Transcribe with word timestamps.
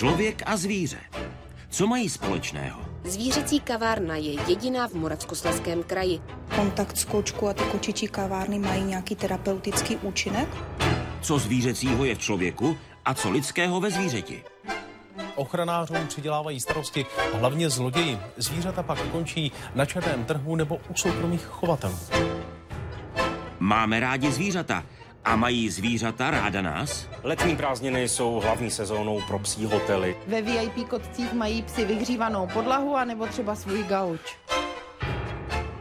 Člověk 0.00 0.42
a 0.46 0.56
zvíře. 0.56 0.98
Co 1.70 1.86
mají 1.86 2.08
společného? 2.08 2.80
Zvířecí 3.04 3.60
kavárna 3.60 4.16
je 4.16 4.32
jediná 4.48 4.88
v 4.88 4.94
Moravskoslezském 4.94 5.82
kraji. 5.82 6.20
Kontakt 6.56 6.96
s 6.96 7.04
kočkou 7.04 7.48
a 7.48 7.54
ty 7.54 7.62
kočičí 7.62 8.08
kavárny 8.08 8.58
mají 8.58 8.82
nějaký 8.82 9.16
terapeutický 9.16 9.96
účinek? 9.96 10.48
Co 11.20 11.38
zvířecího 11.38 12.04
je 12.04 12.14
v 12.14 12.18
člověku 12.18 12.76
a 13.04 13.14
co 13.14 13.30
lidského 13.30 13.80
ve 13.80 13.90
zvířeti? 13.90 14.44
Ochranářům 15.34 16.06
přidělávají 16.06 16.60
starosti 16.60 17.06
hlavně 17.38 17.70
zloději. 17.70 18.18
Zvířata 18.36 18.82
pak 18.82 19.02
končí 19.02 19.52
na 19.74 19.84
černém 19.84 20.24
trhu 20.24 20.56
nebo 20.56 20.80
u 20.90 20.94
soukromých 20.94 21.44
chovatelů. 21.44 21.98
Máme 23.58 24.00
rádi 24.00 24.32
zvířata. 24.32 24.84
A 25.24 25.36
mají 25.36 25.70
zvířata 25.70 26.30
ráda 26.30 26.62
nás? 26.62 27.08
Letní 27.22 27.56
prázdniny 27.56 28.08
jsou 28.08 28.40
hlavní 28.44 28.70
sezónou 28.70 29.22
pro 29.26 29.38
psí 29.38 29.64
hotely. 29.64 30.16
Ve 30.26 30.42
VIP 30.42 30.88
kotcích 30.88 31.32
mají 31.32 31.62
psi 31.62 31.84
vyhřívanou 31.84 32.46
podlahu 32.46 32.96
a 32.96 33.04
nebo 33.04 33.26
třeba 33.26 33.54
svůj 33.54 33.82
gauč. 33.82 34.20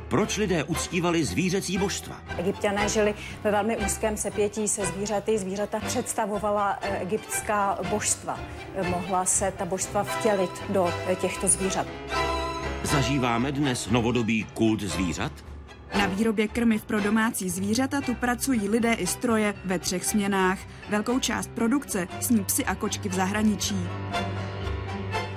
Proč 0.08 0.38
lidé 0.38 0.64
uctívali 0.64 1.26
zvířecí 1.26 1.78
božstva? 1.78 2.22
Egyptiané 2.38 2.90
žili 2.90 3.16
ve 3.44 3.52
velmi 3.52 3.78
úzkém 3.78 4.18
sepětí 4.18 4.68
se 4.68 4.86
zvířaty. 4.86 5.38
Zvířata 5.38 5.80
představovala 5.80 6.80
eh, 6.82 6.98
egyptská 6.98 7.80
božstva. 7.90 8.40
Mohla 8.90 9.26
se 9.26 9.54
ta 9.58 9.66
božstva 9.66 10.04
vtělit 10.04 10.52
do 10.70 10.94
eh, 11.08 11.16
těchto 11.16 11.48
zvířat. 11.48 11.88
Zažíváme 12.84 13.52
dnes 13.52 13.90
novodobý 13.90 14.44
kult 14.54 14.82
zvířat? 14.82 15.32
Na 15.98 16.06
výrobě 16.06 16.48
krmiv 16.48 16.86
pro 16.86 17.00
domácí 17.02 17.50
zvířata 17.50 18.02
tu 18.02 18.16
pracují 18.16 18.70
lidé 18.70 18.94
i 18.94 19.08
stroje 19.08 19.54
ve 19.66 19.80
třech 19.80 20.06
směnách. 20.06 20.60
Velkou 20.90 21.20
část 21.20 21.50
produkce 21.50 22.08
sní 22.20 22.44
psy 22.44 22.66
a 22.66 22.76
kočky 22.76 23.10
v 23.10 23.14
zahraničí. 23.14 23.76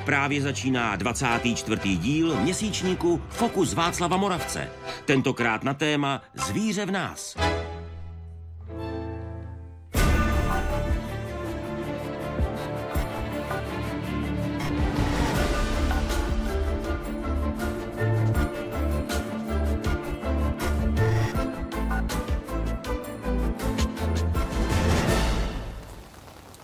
Právě 0.05 0.42
začíná 0.42 0.97
24. 0.97 1.97
díl 1.97 2.36
měsíčníku 2.41 3.22
Fokus 3.28 3.75
Václava 3.75 4.17
Moravce. 4.17 4.69
Tentokrát 5.05 5.64
na 5.64 5.75
téma 5.75 6.22
Zvíře 6.34 6.87
v 6.87 6.91
nás. 6.91 7.37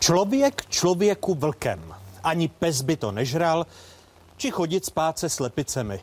Člověk 0.08 0.66
člověku 0.68 1.34
vlkem. 1.34 1.94
Ani 2.24 2.48
pes 2.48 2.82
by 2.82 2.96
to 2.96 3.12
nežral, 3.12 3.66
či 4.36 4.50
chodit 4.50 4.84
spát 4.84 5.18
se 5.18 5.28
slepicemi. 5.28 6.00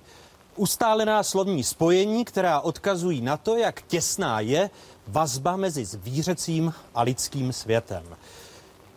Ustálená 0.56 1.24
slovní 1.24 1.64
spojení, 1.64 2.26
která 2.26 2.60
odkazují 2.60 3.22
na 3.22 3.38
to, 3.38 3.58
jak 3.58 3.82
těsná 3.82 4.40
je 4.40 4.70
vazba 5.08 5.56
mezi 5.56 5.86
zvířecím 5.86 6.74
a 6.96 7.02
lidským 7.02 7.54
světem. 7.54 8.04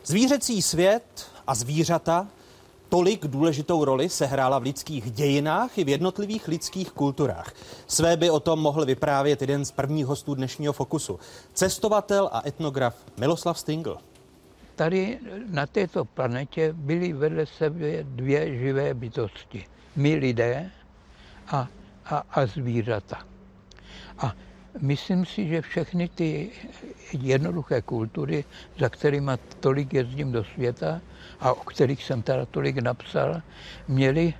Zvířecí 0.04 0.62
svět 0.62 1.26
a 1.46 1.54
zvířata 1.54 2.26
tolik 2.88 3.26
důležitou 3.26 3.84
roli 3.84 4.08
sehrála 4.08 4.58
v 4.58 4.62
lidských 4.62 5.10
dějinách 5.10 5.78
i 5.78 5.84
v 5.84 5.88
jednotlivých 5.88 6.48
lidských 6.48 6.90
kulturách. 6.90 7.52
Své 7.86 8.16
by 8.16 8.30
o 8.30 8.40
tom 8.40 8.60
mohl 8.60 8.84
vyprávět 8.84 9.40
jeden 9.40 9.64
z 9.64 9.70
prvních 9.70 10.06
hostů 10.06 10.34
dnešního 10.34 10.72
Fokusu. 10.72 11.18
Cestovatel 11.54 12.28
a 12.32 12.48
etnograf 12.48 12.94
Miloslav 13.16 13.58
Stingl 13.58 13.98
tady 14.78 15.18
na 15.50 15.66
této 15.66 16.04
planetě 16.04 16.72
byly 16.72 17.12
vedle 17.12 17.46
sebe 17.46 17.86
dvě 18.02 18.58
živé 18.58 18.94
bytosti. 18.94 19.64
My 19.96 20.14
lidé 20.14 20.70
a, 21.48 21.68
a, 22.06 22.22
a 22.30 22.46
zvířata. 22.46 23.18
A 24.18 24.32
myslím 24.80 25.26
si, 25.26 25.48
že 25.48 25.62
všechny 25.62 26.08
ty 26.08 26.50
jednoduché 27.12 27.82
kultury, 27.82 28.44
za 28.78 28.88
kterými 28.88 29.32
tolik 29.60 29.94
jezdím 29.94 30.32
do 30.32 30.44
světa 30.44 31.00
a 31.40 31.52
o 31.52 31.64
kterých 31.66 32.04
jsem 32.04 32.22
teda 32.22 32.46
tolik 32.46 32.78
napsal, 32.78 33.42
měli, 33.88 34.34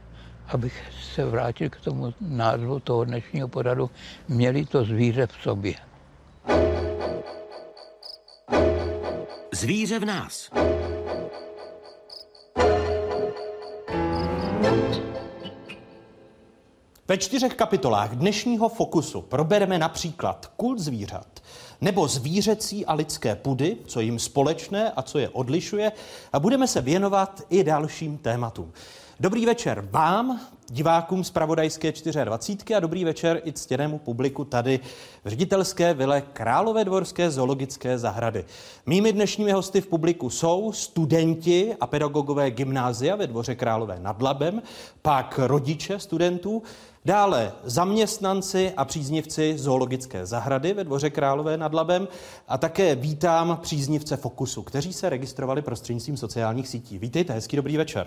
abych 0.49 0.83
se 1.03 1.25
vrátil 1.25 1.71
k 1.71 1.81
tomu 1.81 2.15
názvu 2.21 2.81
toho 2.81 3.05
dnešního 3.05 3.49
poradu, 3.49 3.91
měli 4.29 4.67
to 4.67 4.85
zvíře 4.85 5.27
v 5.27 5.43
sobě. 5.43 5.75
Zvíře 9.53 9.99
v 9.99 10.05
nás. 10.05 10.51
Ve 17.09 17.19
čtyřech 17.19 17.55
kapitolách 17.55 18.11
dnešního 18.11 18.69
fokusu 18.69 19.23
probereme 19.23 19.79
například 19.79 20.47
kult 20.57 20.79
zvířat, 20.79 21.41
nebo 21.81 22.09
zvířecí 22.09 22.87
a 22.87 22.95
lidské 22.95 23.37
pudy, 23.37 23.77
co 23.87 24.01
jim 24.01 24.19
společné 24.19 24.93
a 24.93 25.03
co 25.03 25.19
je 25.19 25.29
odlišuje, 25.29 25.93
a 26.33 26.41
budeme 26.41 26.67
se 26.67 26.81
věnovat 26.81 27.43
i 27.51 27.65
dalším 27.65 28.19
tématům. 28.19 28.73
Dobrý 29.21 29.47
večer 29.47 29.89
vám, 29.91 30.41
divákům 30.69 31.25
z 31.25 31.31
Pravodajské 31.31 31.93
24 32.25 32.75
a 32.77 32.81
dobrý 32.81 33.05
večer 33.05 33.43
i 33.45 33.53
ctěnému 33.53 33.99
publiku 33.99 34.45
tady 34.45 34.81
v 35.25 35.29
ředitelské 35.29 35.95
vile 35.95 36.21
Králové 36.21 36.85
dvorské 36.85 37.31
zoologické 37.31 37.99
zahrady. 37.99 38.45
Mými 38.87 39.13
dnešními 39.13 39.53
hosty 39.53 39.81
v 39.81 39.87
publiku 39.87 40.31
jsou 40.31 40.73
studenti 40.73 41.75
a 41.81 41.87
pedagogové 41.87 42.51
gymnázia 42.51 43.17
ve 43.17 43.27
dvoře 43.27 43.55
Králové 43.55 43.99
nad 44.01 44.23
Labem, 44.23 44.63
pak 45.03 45.41
rodiče 45.43 45.99
studentů, 45.99 46.63
Dále 47.05 47.53
zaměstnanci 47.65 48.73
a 48.77 48.85
příznivci 48.85 49.59
zoologické 49.59 50.27
zahrady 50.27 50.73
ve 50.73 50.85
Dvoře 50.85 51.11
Králové 51.11 51.57
nad 51.57 51.75
Labem 51.75 52.09
a 52.49 52.59
také 52.59 52.95
vítám 52.95 53.59
příznivce 53.63 54.17
Fokusu, 54.17 54.63
kteří 54.63 54.93
se 54.93 55.09
registrovali 55.09 55.63
prostřednictvím 55.63 56.17
sociálních 56.17 56.69
sítí. 56.69 56.99
Vítejte, 56.99 57.33
hezký 57.33 57.57
dobrý 57.57 57.77
večer. 57.77 58.07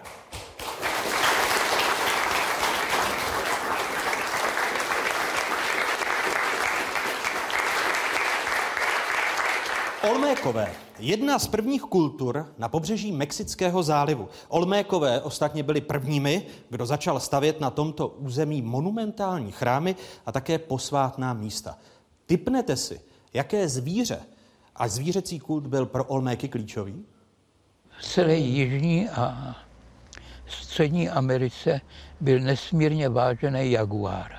Olmékové, 10.09 10.71
jedna 10.99 11.39
z 11.39 11.47
prvních 11.47 11.81
kultur 11.81 12.53
na 12.57 12.69
pobřeží 12.69 13.11
Mexického 13.11 13.83
zálivu. 13.83 14.29
Olmékové 14.47 15.21
ostatně 15.21 15.63
byli 15.63 15.81
prvními, 15.81 16.45
kdo 16.69 16.85
začal 16.85 17.19
stavět 17.19 17.59
na 17.59 17.69
tomto 17.69 18.07
území 18.07 18.61
monumentální 18.61 19.51
chrámy 19.51 19.95
a 20.25 20.31
také 20.31 20.59
posvátná 20.59 21.33
místa. 21.33 21.77
Typnete 22.25 22.75
si, 22.75 23.01
jaké 23.33 23.69
zvíře 23.69 24.19
a 24.75 24.87
zvířecí 24.87 25.39
kult 25.39 25.67
byl 25.67 25.85
pro 25.85 26.03
Olméky 26.03 26.47
klíčový? 26.47 27.05
V 27.99 28.03
celé 28.03 28.35
Jižní 28.35 29.09
a 29.09 29.55
Střední 30.47 31.09
Americe 31.09 31.81
byl 32.21 32.39
nesmírně 32.39 33.09
vážený 33.09 33.71
jaguár, 33.71 34.31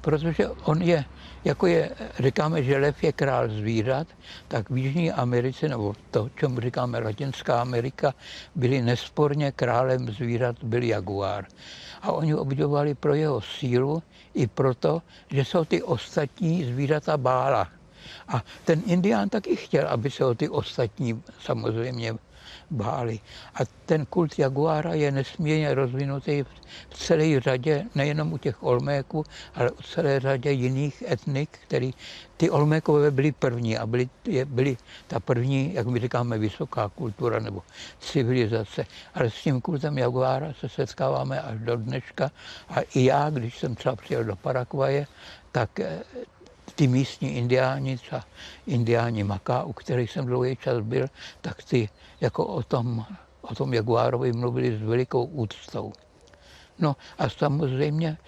protože 0.00 0.48
on 0.48 0.82
je 0.82 1.04
jako 1.46 1.66
je, 1.66 1.90
říkáme, 2.18 2.62
že 2.62 2.78
lev 2.78 3.04
je 3.04 3.12
král 3.12 3.48
zvířat, 3.48 4.06
tak 4.48 4.70
v 4.70 4.76
Jižní 4.76 5.12
Americe, 5.12 5.68
nebo 5.68 5.94
to, 6.10 6.30
čemu 6.38 6.60
říkáme 6.60 6.98
Latinská 6.98 7.60
Amerika, 7.60 8.14
byli 8.54 8.82
nesporně 8.82 9.52
králem 9.52 10.10
zvířat, 10.10 10.56
byl 10.62 10.82
jaguár. 10.82 11.46
A 12.02 12.12
oni 12.12 12.34
obdivovali 12.34 12.94
pro 12.94 13.14
jeho 13.14 13.40
sílu 13.40 14.02
i 14.34 14.46
proto, 14.46 15.02
že 15.30 15.44
se 15.44 15.58
ty 15.64 15.82
ostatní 15.82 16.64
zvířata 16.64 17.16
bála. 17.16 17.68
A 18.28 18.42
ten 18.64 18.82
indián 18.86 19.28
taky 19.28 19.56
chtěl, 19.56 19.88
aby 19.88 20.10
se 20.10 20.24
o 20.24 20.34
ty 20.34 20.48
ostatní 20.48 21.22
samozřejmě 21.40 22.14
báli. 22.70 23.20
A 23.54 23.58
ten 23.86 24.06
kult 24.06 24.38
jaguára 24.38 24.94
je 24.94 25.12
nesmírně 25.12 25.74
rozvinutý 25.74 26.44
v 26.90 26.94
celé 26.94 27.40
řadě, 27.40 27.84
nejenom 27.94 28.32
u 28.32 28.38
těch 28.38 28.62
Olméků, 28.62 29.24
ale 29.54 29.70
u 29.70 29.82
celé 29.82 30.20
řadě 30.20 30.50
jiných 30.50 31.02
etnik, 31.02 31.58
který 31.62 31.94
ty 32.36 32.50
Olmékové 32.50 33.10
byli 33.10 33.32
první 33.32 33.78
a 33.78 33.86
byli, 33.86 34.08
byli 34.44 34.76
ta 35.06 35.20
první, 35.20 35.74
jak 35.74 35.86
my 35.86 36.00
říkáme, 36.00 36.38
vysoká 36.38 36.88
kultura 36.88 37.40
nebo 37.40 37.62
civilizace. 38.00 38.86
Ale 39.14 39.30
s 39.30 39.42
tím 39.42 39.60
kultem 39.60 39.98
jaguára 39.98 40.52
se 40.60 40.68
setkáváme 40.68 41.40
až 41.40 41.58
do 41.60 41.76
dneška. 41.76 42.30
A 42.68 42.80
i 42.80 43.04
já, 43.04 43.30
když 43.30 43.58
jsem 43.58 43.74
třeba 43.74 43.96
přijel 43.96 44.24
do 44.24 44.36
Paraguaje, 44.36 45.06
tak 45.52 45.80
eh, 45.80 46.02
ty 46.76 46.86
místní 46.86 47.36
indiáni, 47.36 47.98
třeba 47.98 48.24
indiáni 48.66 49.24
Maká, 49.24 49.64
u 49.64 49.72
kterých 49.72 50.10
jsem 50.10 50.26
dlouhý 50.26 50.56
čas 50.56 50.82
byl, 50.82 51.06
tak 51.40 51.62
ty 51.62 51.88
jako 52.20 52.46
o 52.46 52.62
tom, 52.62 53.04
o 53.40 53.54
tom 53.54 53.74
Jaguárovi 53.74 54.32
mluvili 54.32 54.78
s 54.78 54.82
velikou 54.82 55.24
úctou. 55.24 55.92
No 56.78 56.96
a 57.18 57.28
samozřejmě 57.28 58.18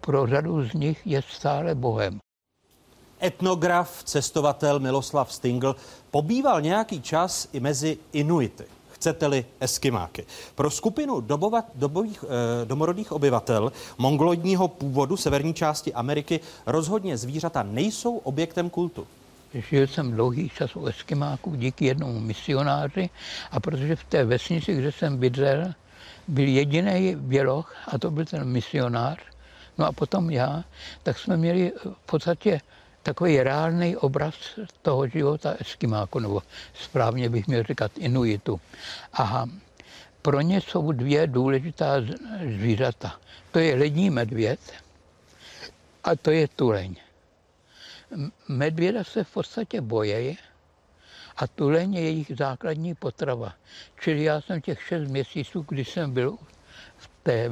pro 0.00 0.26
řadu 0.26 0.68
z 0.68 0.72
nich 0.72 1.06
je 1.06 1.22
stále 1.22 1.74
Bohem. 1.74 2.18
Etnograf, 3.22 4.04
cestovatel 4.04 4.80
Miloslav 4.80 5.32
Stingl 5.32 5.76
pobýval 6.10 6.60
nějaký 6.60 7.02
čas 7.02 7.48
i 7.52 7.60
mezi 7.60 7.98
Inuity. 8.12 8.64
Chcete-li 9.04 9.44
eskimáky. 9.60 10.24
Pro 10.54 10.70
skupinu 10.70 11.20
dobovat, 11.20 11.64
dobových, 11.74 12.24
eh, 12.24 12.64
domorodých 12.64 13.12
obyvatel 13.12 13.72
mongoloidního 13.98 14.68
původu 14.68 15.16
severní 15.16 15.54
části 15.54 15.92
Ameriky 15.92 16.40
rozhodně 16.66 17.16
zvířata 17.16 17.62
nejsou 17.62 18.16
objektem 18.16 18.70
kultu. 18.70 19.06
Žil 19.54 19.86
jsem 19.86 20.12
dlouhý 20.12 20.48
čas 20.48 20.76
u 20.76 20.86
Eskimáků 20.86 21.54
díky 21.54 21.84
jednomu 21.84 22.20
misionáři 22.20 23.10
a 23.50 23.60
protože 23.60 23.96
v 23.96 24.04
té 24.04 24.24
vesnici, 24.24 24.74
kde 24.74 24.92
jsem 24.92 25.18
bydlel, 25.18 25.72
byl 26.28 26.48
jediný 26.48 27.16
běloch 27.16 27.76
a 27.92 27.98
to 27.98 28.10
byl 28.10 28.24
ten 28.24 28.44
misionář, 28.44 29.18
no 29.78 29.86
a 29.86 29.92
potom 29.92 30.30
já, 30.30 30.64
tak 31.02 31.18
jsme 31.18 31.36
měli 31.36 31.72
v 31.84 32.06
podstatě 32.06 32.60
takový 33.04 33.42
reálný 33.42 33.96
obraz 33.96 34.34
toho 34.82 35.08
života 35.08 35.54
Eskimáku, 35.60 36.18
nebo 36.18 36.42
správně 36.74 37.28
bych 37.28 37.46
měl 37.46 37.62
říkat 37.62 37.92
Inuitu. 37.98 38.60
A 39.12 39.46
pro 40.22 40.40
ně 40.40 40.60
jsou 40.60 40.92
dvě 40.92 41.26
důležitá 41.26 42.00
zvířata. 42.40 43.20
To 43.52 43.58
je 43.58 43.74
lední 43.74 44.10
medvěd 44.10 44.60
a 46.04 46.16
to 46.16 46.30
je 46.30 46.48
tuleň. 46.48 46.96
Medvěda 48.48 49.04
se 49.04 49.24
v 49.24 49.32
podstatě 49.32 49.80
bojí 49.80 50.38
a 51.36 51.46
tuleň 51.46 51.94
je 51.94 52.00
jejich 52.00 52.32
základní 52.38 52.94
potrava. 52.94 53.54
Čili 54.00 54.24
já 54.24 54.40
jsem 54.40 54.60
těch 54.60 54.82
šest 54.82 55.08
měsíců, 55.08 55.64
kdy 55.68 55.84
jsem 55.84 56.10
byl 56.12 56.38
v 56.96 57.10
té 57.22 57.50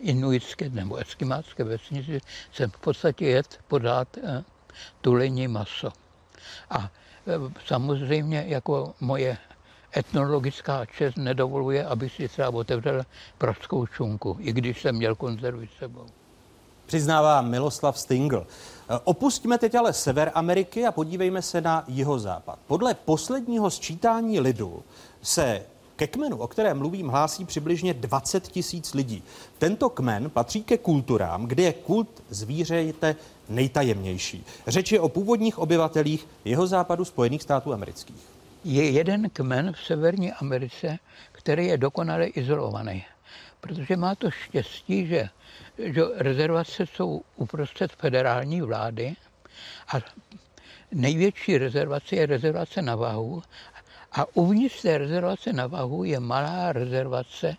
inuitské 0.00 0.68
nebo 0.68 0.96
eskimácké 0.96 1.64
vesnici, 1.64 2.20
jsem 2.52 2.70
v 2.70 2.78
podstatě 2.78 3.26
jet 3.26 3.60
podat 3.68 4.08
eh, 4.18 4.44
tulení 5.00 5.48
maso. 5.48 5.90
A 6.70 6.78
e, 6.78 6.88
samozřejmě 7.66 8.44
jako 8.48 8.94
moje 9.00 9.38
etnologická 9.96 10.86
čest 10.86 11.16
nedovoluje, 11.16 11.84
aby 11.86 12.10
si 12.10 12.28
třeba 12.28 12.48
otevřel 12.48 13.02
pražskou 13.38 13.86
čunku, 13.86 14.36
i 14.40 14.52
když 14.52 14.80
jsem 14.80 14.96
měl 14.96 15.14
konzervy 15.14 15.68
s 15.74 15.78
sebou. 15.78 16.06
Přiznává 16.86 17.42
Miloslav 17.42 17.98
Stingl. 17.98 18.46
E, 18.88 18.98
opustíme 19.04 19.58
teď 19.58 19.74
ale 19.74 19.92
sever 19.92 20.30
Ameriky 20.34 20.86
a 20.86 20.92
podívejme 20.92 21.42
se 21.42 21.60
na 21.60 21.84
jihozápad. 21.88 22.58
Podle 22.66 22.94
posledního 22.94 23.70
sčítání 23.70 24.40
lidu 24.40 24.82
se 25.22 25.62
ke 25.96 26.06
kmenu, 26.06 26.36
o 26.36 26.46
kterém 26.46 26.78
mluvím, 26.78 27.08
hlásí 27.08 27.44
přibližně 27.44 27.94
20 27.94 28.48
tisíc 28.48 28.94
lidí. 28.94 29.22
Tento 29.58 29.90
kmen 29.90 30.30
patří 30.30 30.64
ke 30.64 30.78
kulturám, 30.78 31.46
kde 31.46 31.62
je 31.62 31.72
kult 31.72 32.22
zvířejete 32.30 33.16
nejtajemnější. 33.48 34.44
Řeč 34.66 34.92
je 34.92 35.00
o 35.00 35.08
původních 35.08 35.58
obyvatelích 35.58 36.26
jeho 36.44 36.66
západu 36.66 37.04
Spojených 37.04 37.42
států 37.42 37.72
amerických. 37.72 38.26
Je 38.64 38.90
jeden 38.90 39.30
kmen 39.30 39.72
v 39.72 39.80
Severní 39.80 40.32
Americe, 40.32 40.98
který 41.32 41.66
je 41.66 41.78
dokonale 41.78 42.26
izolovaný, 42.26 43.04
protože 43.60 43.96
má 43.96 44.14
to 44.14 44.30
štěstí, 44.30 45.06
že, 45.06 45.28
že 45.78 46.02
rezervace 46.16 46.86
jsou 46.86 47.22
uprostřed 47.36 47.92
federální 47.92 48.60
vlády 48.62 49.16
a 49.94 50.00
největší 50.92 51.58
rezervace 51.58 52.16
je 52.16 52.26
rezervace 52.26 52.82
na 52.82 52.96
Vahu 52.96 53.42
a 54.12 54.26
uvnitř 54.34 54.82
té 54.82 54.98
rezervace 54.98 55.52
na 55.52 55.66
Vahu 55.66 56.04
je 56.04 56.20
malá 56.20 56.72
rezervace 56.72 57.56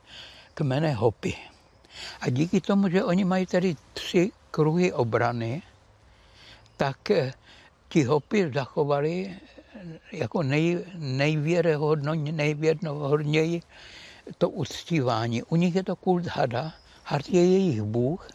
kmene 0.53 0.93
Hopy. 0.93 1.35
A 2.21 2.29
díky 2.29 2.61
tomu, 2.61 2.89
že 2.89 3.03
oni 3.03 3.25
mají 3.25 3.45
tady 3.45 3.75
tři 3.93 4.31
kruhy 4.51 4.93
obrany, 4.93 5.61
tak 6.77 7.11
ti 7.89 8.03
Hopy 8.03 8.51
zachovali 8.53 9.35
jako 10.11 10.43
nej, 10.43 10.85
nejvěrohodněji 12.31 13.61
to 14.37 14.49
uctívání. 14.49 15.43
U 15.43 15.55
nich 15.55 15.75
je 15.75 15.83
to 15.83 15.95
kult 15.95 16.25
hada, 16.25 16.73
had 17.03 17.29
je 17.29 17.45
jejich 17.45 17.81
bůh, 17.81 18.27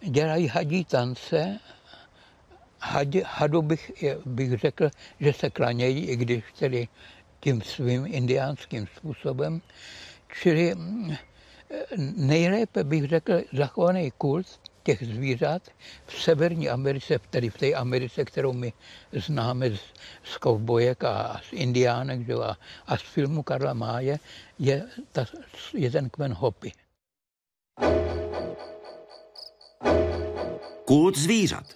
dělají 0.00 0.48
hadí 0.48 0.84
tance, 0.84 1.58
had, 2.80 3.14
hadu 3.14 3.62
bych, 3.62 4.04
bych 4.26 4.58
řekl, 4.58 4.90
že 5.20 5.32
se 5.32 5.50
klanějí, 5.50 6.06
i 6.06 6.16
když 6.16 6.44
tedy 6.58 6.88
tím 7.40 7.62
svým 7.62 8.06
indiánským 8.06 8.86
způsobem. 8.96 9.60
Čili 10.40 10.74
mm, 10.74 11.16
nejlépe 12.16 12.84
bych 12.84 13.08
řekl 13.08 13.40
zachovaný 13.52 14.12
kult 14.18 14.60
těch 14.86 15.06
zvířat 15.06 15.62
v 16.06 16.22
Severní 16.22 16.68
Americe, 16.68 17.18
tedy 17.30 17.50
v 17.50 17.58
té 17.58 17.74
Americe, 17.74 18.24
kterou 18.24 18.52
my 18.52 18.72
známe 19.12 19.70
z, 19.70 19.80
z 20.24 20.38
kovbojek 20.38 21.04
a 21.04 21.40
z 21.48 21.52
indiánek 21.52 22.26
že, 22.26 22.34
a, 22.34 22.56
a 22.86 22.96
z 22.96 23.02
filmu 23.02 23.42
Karla 23.42 23.74
Máje, 23.74 24.18
je, 24.58 24.86
ta, 25.12 25.26
je 25.74 25.90
ten 25.90 26.10
kmen 26.10 26.32
Hopy. 26.32 26.72
Kult 30.84 31.18
zvířat. 31.18 31.66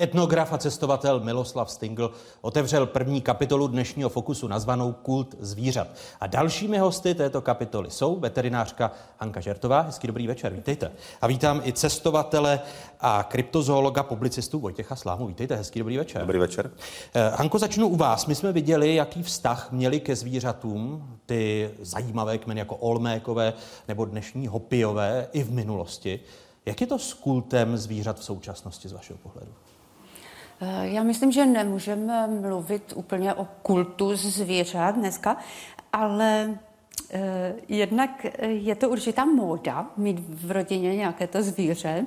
Etnograf 0.00 0.52
a 0.52 0.58
cestovatel 0.58 1.20
Miloslav 1.20 1.70
Stingl 1.70 2.10
otevřel 2.40 2.86
první 2.86 3.20
kapitolu 3.20 3.66
dnešního 3.68 4.08
fokusu 4.08 4.48
nazvanou 4.48 4.92
Kult 4.92 5.34
zvířat. 5.40 5.86
A 6.20 6.26
dalšími 6.26 6.78
hosty 6.78 7.14
této 7.14 7.40
kapitoly 7.40 7.90
jsou 7.90 8.20
veterinářka 8.20 8.92
Hanka 9.18 9.40
Žertová. 9.40 9.80
Hezký 9.80 10.06
dobrý 10.06 10.26
večer, 10.26 10.54
vítejte. 10.54 10.92
A 11.20 11.26
vítám 11.26 11.60
i 11.64 11.72
cestovatele 11.72 12.60
a 13.00 13.22
kryptozoologa, 13.22 14.02
publicistu 14.02 14.58
Vojtěcha 14.58 14.96
Slámu. 14.96 15.26
Vítejte, 15.26 15.56
hezký 15.56 15.78
dobrý 15.78 15.96
večer. 15.96 16.20
Dobrý 16.20 16.38
večer. 16.38 16.70
Eh, 17.14 17.30
Hanko, 17.36 17.58
začnu 17.58 17.88
u 17.88 17.96
vás. 17.96 18.26
My 18.26 18.34
jsme 18.34 18.52
viděli, 18.52 18.94
jaký 18.94 19.22
vztah 19.22 19.72
měli 19.72 20.00
ke 20.00 20.16
zvířatům 20.16 21.08
ty 21.26 21.70
zajímavé 21.80 22.38
kmeny 22.38 22.60
jako 22.60 22.76
Olmékové 22.76 23.52
nebo 23.88 24.04
dnešní 24.04 24.48
Hopijové 24.48 25.28
i 25.32 25.42
v 25.42 25.50
minulosti. 25.50 26.20
Jak 26.66 26.80
je 26.80 26.86
to 26.86 26.98
s 26.98 27.14
kultem 27.14 27.76
zvířat 27.76 28.18
v 28.18 28.24
současnosti 28.24 28.88
z 28.88 28.92
vašeho 28.92 29.18
pohledu? 29.18 29.52
Eh, 30.60 30.88
já 30.88 31.02
myslím, 31.02 31.32
že 31.32 31.46
nemůžeme 31.46 32.26
mluvit 32.26 32.92
úplně 32.96 33.34
o 33.34 33.44
kultu 33.62 34.16
zvířat 34.16 34.94
dneska, 34.94 35.36
ale 35.92 36.58
eh, 37.10 37.54
jednak 37.68 38.26
je 38.40 38.74
to 38.74 38.88
určitá 38.88 39.24
móda 39.24 39.90
mít 39.96 40.20
v 40.28 40.50
rodině 40.50 40.96
nějaké 40.96 41.26
to 41.26 41.42
zvíře 41.42 42.06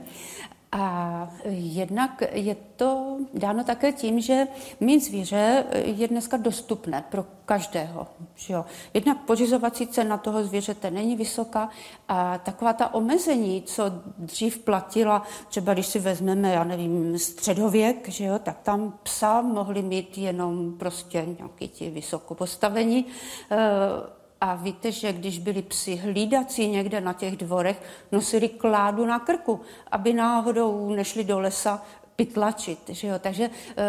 a 0.74 1.30
jednak 1.50 2.24
je 2.32 2.56
to 2.76 3.18
dáno 3.34 3.64
také 3.64 3.92
tím, 3.92 4.22
že 4.22 4.48
mít 4.80 5.00
zvíře 5.00 5.66
je 5.74 6.08
dneska 6.08 6.38
dostupné 6.38 7.04
pro 7.10 7.26
každého. 7.46 8.08
Že 8.36 8.54
jo? 8.54 8.66
Jednak 8.94 9.18
pořizovací 9.18 9.88
cena 9.88 10.18
toho 10.18 10.44
zvířete 10.44 10.92
není 10.92 11.16
vysoká 11.16 11.70
a 12.08 12.38
taková 12.38 12.74
ta 12.74 12.94
omezení, 12.94 13.62
co 13.62 13.84
dřív 14.18 14.60
platila, 14.60 15.24
třeba 15.50 15.74
když 15.74 15.88
si 15.88 16.00
vezmeme, 16.00 16.54
já 16.54 16.64
nevím, 16.64 17.20
středověk, 17.20 18.10
že 18.10 18.26
jo, 18.26 18.40
tak 18.40 18.60
tam 18.64 18.94
psa 19.04 19.42
mohli 19.42 19.82
mít 19.82 20.18
jenom 20.18 20.74
prostě 20.80 21.26
nějaký 21.38 21.68
ti 21.68 21.90
vysoko 21.90 22.36
postavení. 22.36 23.06
E, 23.52 24.23
a 24.44 24.56
víte, 24.56 24.92
že 24.92 25.14
když 25.14 25.40
byli 25.40 25.62
psi 25.62 25.96
hlídací 25.96 26.68
někde 26.68 27.02
na 27.02 27.14
těch 27.14 27.38
dvorech, 27.38 27.82
nosili 28.12 28.50
kládu 28.50 29.06
na 29.06 29.20
krku, 29.20 29.60
aby 29.92 30.14
náhodou 30.14 30.90
nešli 30.96 31.24
do 31.24 31.40
lesa 31.40 31.82
pytlačit. 32.16 32.80
Že 32.88 33.08
jo? 33.08 33.16
Takže 33.20 33.44
eh, 33.44 33.84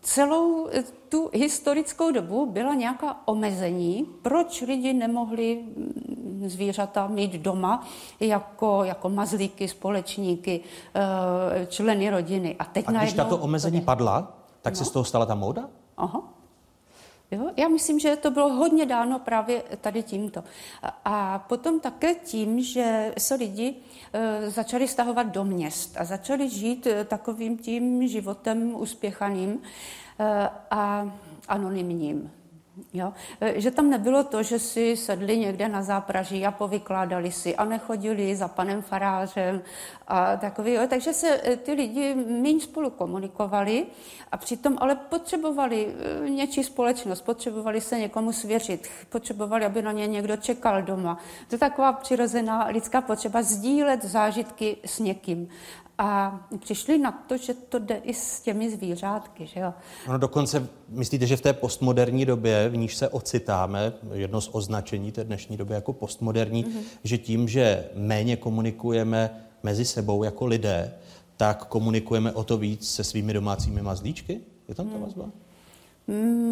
celou 0.00 0.68
eh, 0.68 0.84
tu 1.08 1.30
historickou 1.34 2.10
dobu 2.10 2.46
byla 2.46 2.74
nějaká 2.74 3.16
omezení, 3.24 4.06
proč 4.22 4.60
lidi 4.60 4.92
nemohli 4.92 5.62
mm, 5.62 6.42
zvířata 6.46 7.06
mít 7.06 7.32
doma 7.32 7.86
jako, 8.20 8.84
jako 8.84 9.08
mazlíky, 9.08 9.68
společníky, 9.68 10.60
eh, 10.94 11.66
členy 11.66 12.10
rodiny. 12.10 12.56
A, 12.58 12.64
teď 12.64 12.84
a 12.88 12.92
když 12.92 13.12
tato 13.12 13.38
omezení 13.38 13.80
padla, 13.80 14.34
tak 14.62 14.72
no. 14.72 14.76
se 14.76 14.84
z 14.84 14.90
toho 14.90 15.04
stala 15.04 15.26
ta 15.26 15.34
móda? 15.34 15.68
Aha. 15.96 16.33
Jo? 17.34 17.50
Já 17.56 17.68
myslím, 17.68 17.98
že 17.98 18.16
to 18.16 18.30
bylo 18.30 18.48
hodně 18.48 18.86
dáno 18.86 19.18
právě 19.18 19.62
tady 19.80 20.02
tímto. 20.02 20.44
A 21.04 21.38
potom 21.38 21.80
také 21.80 22.14
tím, 22.14 22.60
že 22.60 23.14
se 23.18 23.34
lidi 23.34 23.74
e, 24.12 24.50
začali 24.50 24.88
stahovat 24.88 25.26
do 25.26 25.44
měst 25.44 25.96
a 25.98 26.04
začali 26.04 26.48
žít 26.48 26.86
e, 26.86 27.04
takovým 27.04 27.58
tím 27.58 28.08
životem 28.08 28.74
uspěchaným 28.74 29.62
e, 30.18 30.48
a 30.70 31.12
anonymním. 31.48 32.30
Jo? 32.92 33.12
E, 33.40 33.60
že 33.60 33.70
tam 33.70 33.90
nebylo 33.90 34.24
to, 34.24 34.42
že 34.42 34.58
si 34.58 34.96
sedli 34.96 35.38
někde 35.38 35.68
na 35.68 35.82
zápraží 35.82 36.46
a 36.46 36.50
povykládali 36.50 37.32
si 37.32 37.56
a 37.56 37.64
nechodili 37.64 38.36
za 38.36 38.48
panem 38.48 38.82
farářem 38.82 39.62
a 40.08 40.36
takový. 40.36 40.72
Jo? 40.72 40.82
Takže 40.88 41.12
se 41.12 41.40
e, 41.44 41.56
ty 41.56 41.72
lidi 41.72 42.14
méně 42.14 42.60
spolu 42.60 42.90
komunikovali 42.90 43.86
a 44.32 44.36
přitom 44.36 44.78
ale 44.80 44.94
potřebovali 44.94 45.94
e, 46.26 46.30
něčí 46.30 46.64
společnost, 46.64 47.20
potřebovali 47.20 47.80
se 47.80 47.98
někomu 47.98 48.32
svěřit, 48.32 48.88
potřebovali, 49.08 49.64
aby 49.64 49.82
na 49.82 49.92
ně 49.92 50.06
někdo 50.06 50.36
čekal 50.36 50.82
doma. 50.82 51.18
To 51.48 51.54
je 51.54 51.58
taková 51.58 51.92
přirozená 51.92 52.66
lidská 52.66 53.00
potřeba 53.00 53.42
sdílet 53.42 54.04
zážitky 54.04 54.76
s 54.84 54.98
někým. 54.98 55.48
A 55.98 56.40
přišli 56.58 56.98
na 56.98 57.12
to, 57.12 57.36
že 57.36 57.54
to 57.54 57.78
jde 57.78 57.94
i 57.94 58.14
s 58.14 58.40
těmi 58.40 58.70
zvířátky, 58.70 59.46
že 59.46 59.60
jo. 59.60 59.74
Ono 60.08 60.18
dokonce, 60.18 60.68
myslíte, 60.88 61.26
že 61.26 61.36
v 61.36 61.40
té 61.40 61.52
postmoderní 61.52 62.26
době, 62.26 62.68
v 62.68 62.76
níž 62.76 62.96
se 62.96 63.08
ocitáme, 63.08 63.92
jedno 64.12 64.40
z 64.40 64.48
označení 64.52 65.12
té 65.12 65.24
dnešní 65.24 65.56
doby 65.56 65.74
jako 65.74 65.92
postmoderní, 65.92 66.64
mm-hmm. 66.64 66.82
že 67.04 67.18
tím, 67.18 67.48
že 67.48 67.88
méně 67.94 68.36
komunikujeme 68.36 69.46
mezi 69.62 69.84
sebou 69.84 70.22
jako 70.22 70.46
lidé, 70.46 70.94
tak 71.36 71.64
komunikujeme 71.64 72.32
o 72.32 72.44
to 72.44 72.58
víc 72.58 72.90
se 72.90 73.04
svými 73.04 73.32
domácími 73.32 73.82
mazlíčky? 73.82 74.40
Je 74.68 74.74
tam 74.74 74.88
ta 74.88 74.94
mhm. 74.94 75.02
vazba? 75.02 75.30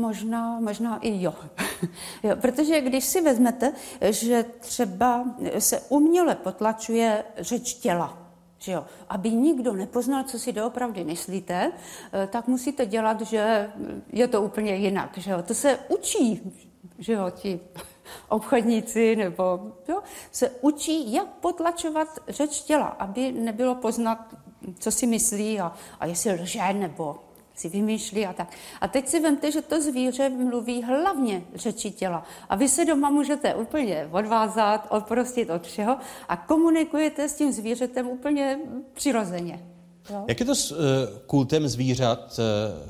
Možná, 0.00 0.60
možná 0.60 0.98
i 0.98 1.22
jo. 1.22 1.34
jo. 2.22 2.36
Protože 2.40 2.80
když 2.80 3.04
si 3.04 3.20
vezmete, 3.20 3.72
že 4.10 4.44
třeba 4.60 5.24
se 5.58 5.80
uměle 5.80 6.34
potlačuje 6.34 7.24
řeč 7.38 7.74
těla, 7.74 8.21
že 8.62 8.72
jo, 8.72 8.84
aby 9.08 9.30
nikdo 9.30 9.72
nepoznal, 9.72 10.24
co 10.24 10.38
si 10.38 10.52
doopravdy 10.52 11.04
myslíte, 11.04 11.72
eh, 12.12 12.26
tak 12.26 12.48
musíte 12.48 12.86
dělat, 12.86 13.20
že 13.20 13.72
je 14.12 14.28
to 14.28 14.42
úplně 14.42 14.74
jinak. 14.74 15.18
Že 15.18 15.30
jo. 15.30 15.42
To 15.42 15.54
se 15.54 15.78
učí, 15.88 16.52
že 16.98 17.12
jo, 17.12 17.30
ti 17.30 17.60
obchodníci 18.28 19.16
nebo 19.16 19.72
jo, 19.88 20.02
se 20.30 20.50
učí, 20.60 21.12
jak 21.12 21.26
potlačovat 21.28 22.08
řeč 22.28 22.60
těla, 22.60 22.86
aby 22.86 23.32
nebylo 23.32 23.74
poznat, 23.74 24.34
co 24.78 24.90
si 24.90 25.06
myslí 25.06 25.60
a, 25.60 25.72
a 26.00 26.06
jestli 26.06 26.32
lže 26.32 26.72
nebo 26.72 27.31
si 27.54 27.68
vymýšlí 27.68 28.26
a 28.26 28.32
tak. 28.32 28.48
A 28.80 28.88
teď 28.88 29.08
si 29.08 29.20
vemte, 29.20 29.52
že 29.52 29.62
to 29.62 29.82
zvíře 29.82 30.28
mluví 30.28 30.82
hlavně 30.82 31.44
řeči 31.54 31.90
těla. 31.90 32.24
A 32.48 32.56
vy 32.56 32.68
se 32.68 32.84
doma 32.84 33.10
můžete 33.10 33.54
úplně 33.54 34.08
odvázat, 34.10 34.86
odprostit 34.90 35.50
od 35.50 35.66
všeho 35.66 35.96
a 36.28 36.36
komunikujete 36.36 37.28
s 37.28 37.34
tím 37.34 37.52
zvířetem 37.52 38.08
úplně 38.08 38.58
přirozeně. 38.92 39.71
Jo? 40.10 40.24
Jak 40.28 40.40
je 40.40 40.46
to 40.46 40.54
s 40.54 40.72
uh, 40.72 40.78
kultem 41.26 41.68
zvířat 41.68 42.38
uh, 42.38 42.44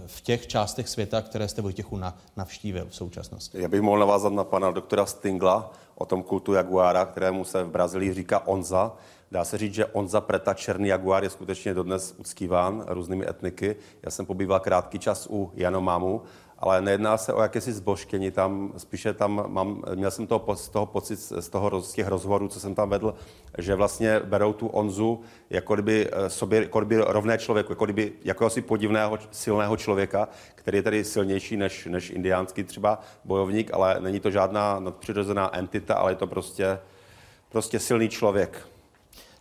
v 0.06 0.20
těch 0.20 0.46
částech 0.46 0.88
světa, 0.88 1.22
které 1.22 1.48
jste 1.48 1.62
Vojtěchu 1.62 1.96
na, 1.96 2.18
navštívil 2.36 2.86
v 2.90 2.94
současnosti? 2.94 3.60
Já 3.60 3.68
bych 3.68 3.80
mohl 3.80 3.98
navázat 3.98 4.32
na 4.32 4.44
pana 4.44 4.70
doktora 4.70 5.06
Stingla 5.06 5.72
o 5.94 6.06
tom 6.06 6.22
kultu 6.22 6.52
jaguára, 6.52 7.04
kterému 7.04 7.44
se 7.44 7.64
v 7.64 7.68
Brazílii 7.68 8.14
říká 8.14 8.46
onza. 8.46 8.92
Dá 9.32 9.44
se 9.44 9.58
říct, 9.58 9.74
že 9.74 9.86
Onza 9.86 10.20
Preta, 10.20 10.54
černý 10.54 10.88
jaguár, 10.88 11.24
je 11.24 11.30
skutečně 11.30 11.74
dodnes 11.74 12.14
uctíván 12.18 12.84
různými 12.88 13.28
etniky. 13.28 13.76
Já 14.02 14.10
jsem 14.10 14.26
pobýval 14.26 14.60
krátký 14.60 14.98
čas 14.98 15.26
u 15.30 15.52
Janomamu, 15.54 16.22
ale 16.62 16.82
nejedná 16.82 17.16
se 17.16 17.32
o 17.32 17.42
jakési 17.42 17.72
zbožtění, 17.72 18.30
tam 18.30 18.72
spíše 18.76 19.12
tam 19.12 19.44
mám, 19.46 19.82
měl 19.94 20.10
jsem 20.10 20.26
toho, 20.26 20.56
z 20.56 20.68
toho 20.68 20.86
pocit 20.86 21.16
z, 21.18 21.48
toho, 21.48 21.82
z 21.82 21.92
těch 21.92 22.08
rozhovorů, 22.08 22.48
co 22.48 22.60
jsem 22.60 22.74
tam 22.74 22.90
vedl, 22.90 23.14
že 23.58 23.74
vlastně 23.74 24.20
berou 24.24 24.52
tu 24.52 24.66
Onzu 24.66 25.20
jako 25.50 25.74
kdyby 25.74 26.08
eh, 26.12 26.30
sobě, 26.30 26.62
jako 26.62 26.80
kdyby 26.80 27.02
rovné 27.06 27.38
člověku, 27.38 27.72
jako 27.72 27.84
kdyby 27.84 28.12
jakéhosi 28.24 28.62
podivného, 28.62 29.18
silného 29.30 29.76
člověka, 29.76 30.28
který 30.54 30.78
je 30.78 30.82
tedy 30.82 31.04
silnější 31.04 31.56
než, 31.56 31.86
než 31.86 32.10
indiánský 32.10 32.64
třeba 32.64 33.00
bojovník, 33.24 33.70
ale 33.74 33.96
není 34.00 34.20
to 34.20 34.30
žádná 34.30 34.80
nadpřirozená 34.80 35.56
entita, 35.56 35.94
ale 35.94 36.12
je 36.12 36.16
to 36.16 36.26
prostě, 36.26 36.78
prostě 37.48 37.78
silný 37.78 38.08
člověk. 38.08 38.66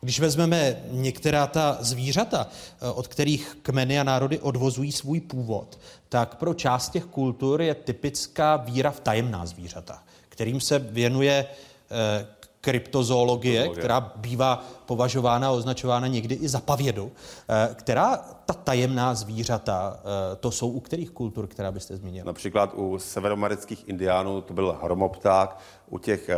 Když 0.04 0.20
vezmeme 0.20 0.84
některá 0.92 1.48
ta 1.48 1.78
zvířata, 1.80 2.48
eh, 2.82 2.92
od 2.92 3.08
kterých 3.08 3.58
kmeny 3.62 4.00
a 4.00 4.04
národy 4.04 4.40
odvozují 4.40 4.92
svůj 4.92 5.20
původ, 5.20 5.80
tak 6.10 6.36
pro 6.36 6.54
část 6.54 6.90
těch 6.90 7.06
kultur 7.06 7.62
je 7.62 7.76
typická 7.76 8.56
víra 8.56 8.92
v 8.92 9.00
tajemná 9.00 9.46
zvířata, 9.46 10.04
kterým 10.30 10.60
se 10.60 10.80
věnuje 10.80 11.46
eh, 11.92 12.28
kryptozoologie, 12.62 13.70
která 13.70 14.00
bývá 14.16 14.66
považována 14.86 15.48
a 15.48 15.52
označována 15.52 16.08
někdy 16.08 16.36
i 16.36 16.50
za 16.50 16.60
pavědu. 16.60 17.12
Eh, 17.50 17.76
která 17.76 18.18
ta 18.46 18.54
tajemná 18.54 19.16
zvířata, 19.16 20.00
to 20.40 20.52
jsou 20.52 20.70
u 20.70 20.80
kterých 20.80 21.12
kultur, 21.12 21.48
která 21.48 21.72
byste 21.72 21.98
zmínil? 21.98 22.26
Například 22.26 22.74
u 22.76 23.00
severoamerických 23.00 23.90
indiánů 23.90 24.42
to 24.42 24.54
byl 24.54 24.78
hromopták, 24.84 25.60
u 25.90 25.98
těch 25.98 26.30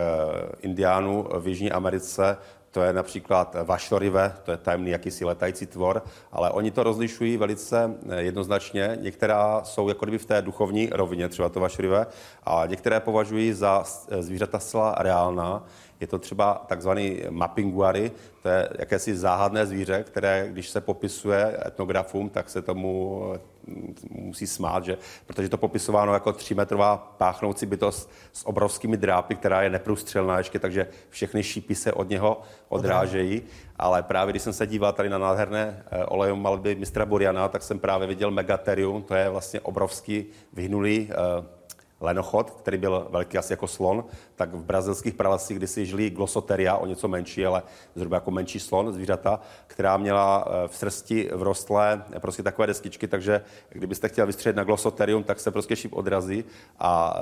indiánů 0.62 1.27
v 1.39 1.48
Jižní 1.48 1.72
Americe 1.72 2.38
to 2.74 2.82
je 2.82 2.94
například 2.94 3.56
vaštorive, 3.63 4.36
to 4.44 4.51
je 4.51 4.58
tajemný 4.58 4.92
jakýsi 4.92 5.25
letající 5.25 5.65
tvor, 5.65 6.03
ale 6.32 6.51
oni 6.51 6.72
to 6.72 6.84
rozlišují 6.84 7.38
velice 7.38 7.94
eh, 8.10 8.22
jednoznačně. 8.22 8.98
Některá 9.01 9.62
jsou 9.63 9.89
jako 9.89 10.06
kdyby 10.06 10.18
v 10.18 10.25
té 10.25 10.42
duchovní 10.42 10.89
rovině, 10.92 11.30
třeba 11.30 11.50
to 11.50 11.60
vaštorive, 11.60 12.06
a 12.44 12.65
některé 12.65 13.00
považují 13.00 13.53
za 13.53 13.84
eh, 14.10 14.24
zvířata 14.24 14.60
zcela 14.60 14.96
reálná. 14.98 15.63
Je 16.03 16.07
to 16.07 16.19
třeba 16.19 16.65
takzvaný 16.67 17.22
mappinguary, 17.29 18.12
to 18.41 18.50
je 18.50 18.69
jakési 18.79 19.17
záhadné 19.17 19.65
zvíře, 19.65 20.03
které, 20.03 20.48
když 20.51 20.69
se 20.69 20.81
popisuje 20.81 21.57
etnografům, 21.67 22.29
tak 22.29 22.50
se 22.50 22.62
tomu 22.62 23.24
mm, 23.67 23.95
musí 24.12 24.48
smát, 24.48 24.86
že, 24.86 24.98
protože 25.25 25.50
to 25.50 25.57
popisováno 25.57 26.13
jako 26.13 26.33
třímetrová 26.33 27.15
páchnoucí 27.17 27.65
bytost 27.65 28.12
s 28.33 28.48
obrovskými 28.48 28.98
drápy, 28.98 29.36
která 29.36 29.62
je 29.62 29.69
neprůstřelná 29.69 30.38
ještě, 30.38 30.60
takže 30.60 30.88
všechny 31.10 31.43
šípy 31.43 31.75
se 31.75 31.93
od 31.93 32.10
něho 32.10 32.41
odrážejí. 32.69 33.41
Ale 33.77 34.03
právě 34.03 34.31
když 34.31 34.41
jsem 34.41 34.53
se 34.53 34.67
díval 34.67 34.93
tady 34.93 35.10
na 35.10 35.17
nádherné 35.17 35.83
eh, 35.91 36.05
olejové 36.05 36.41
malby 36.41 36.75
mistra 36.75 37.05
Buriana, 37.05 37.48
tak 37.48 37.63
jsem 37.63 37.79
právě 37.79 38.07
viděl 38.07 38.31
Megaterium, 38.31 39.03
to 39.03 39.15
je 39.15 39.29
vlastně 39.29 39.60
obrovský 39.60 40.25
vyhnulý 40.53 41.10
eh, 41.12 41.63
lenochod, 42.03 42.51
který 42.51 42.77
byl 42.77 43.07
velký 43.10 43.38
asi 43.38 43.53
jako 43.53 43.67
slon, 43.67 44.03
tak 44.35 44.53
v 44.53 44.63
brazilských 44.63 45.13
pralesích 45.13 45.57
kdysi 45.57 45.85
žili 45.85 46.09
glosoteria, 46.09 46.75
o 46.75 46.85
něco 46.85 47.07
menší, 47.07 47.45
ale 47.45 47.63
zhruba 47.95 48.17
jako 48.17 48.31
menší 48.31 48.59
slon, 48.59 48.93
zvířata, 48.93 49.39
která 49.67 49.97
měla 49.97 50.45
eh, 50.47 50.67
v 50.67 50.75
srsti 50.77 51.29
vrostlé 51.33 52.03
prostě 52.19 52.43
takové 52.43 52.67
deskičky, 52.67 53.07
takže 53.07 53.41
kdybyste 53.69 54.09
chtěl 54.09 54.27
vystřelit 54.27 54.55
na 54.55 54.63
glosoterium, 54.63 55.23
tak 55.23 55.39
se 55.39 55.51
prostě 55.51 55.75
šíp 55.75 55.93
odrazí 55.93 56.45
a 56.79 57.19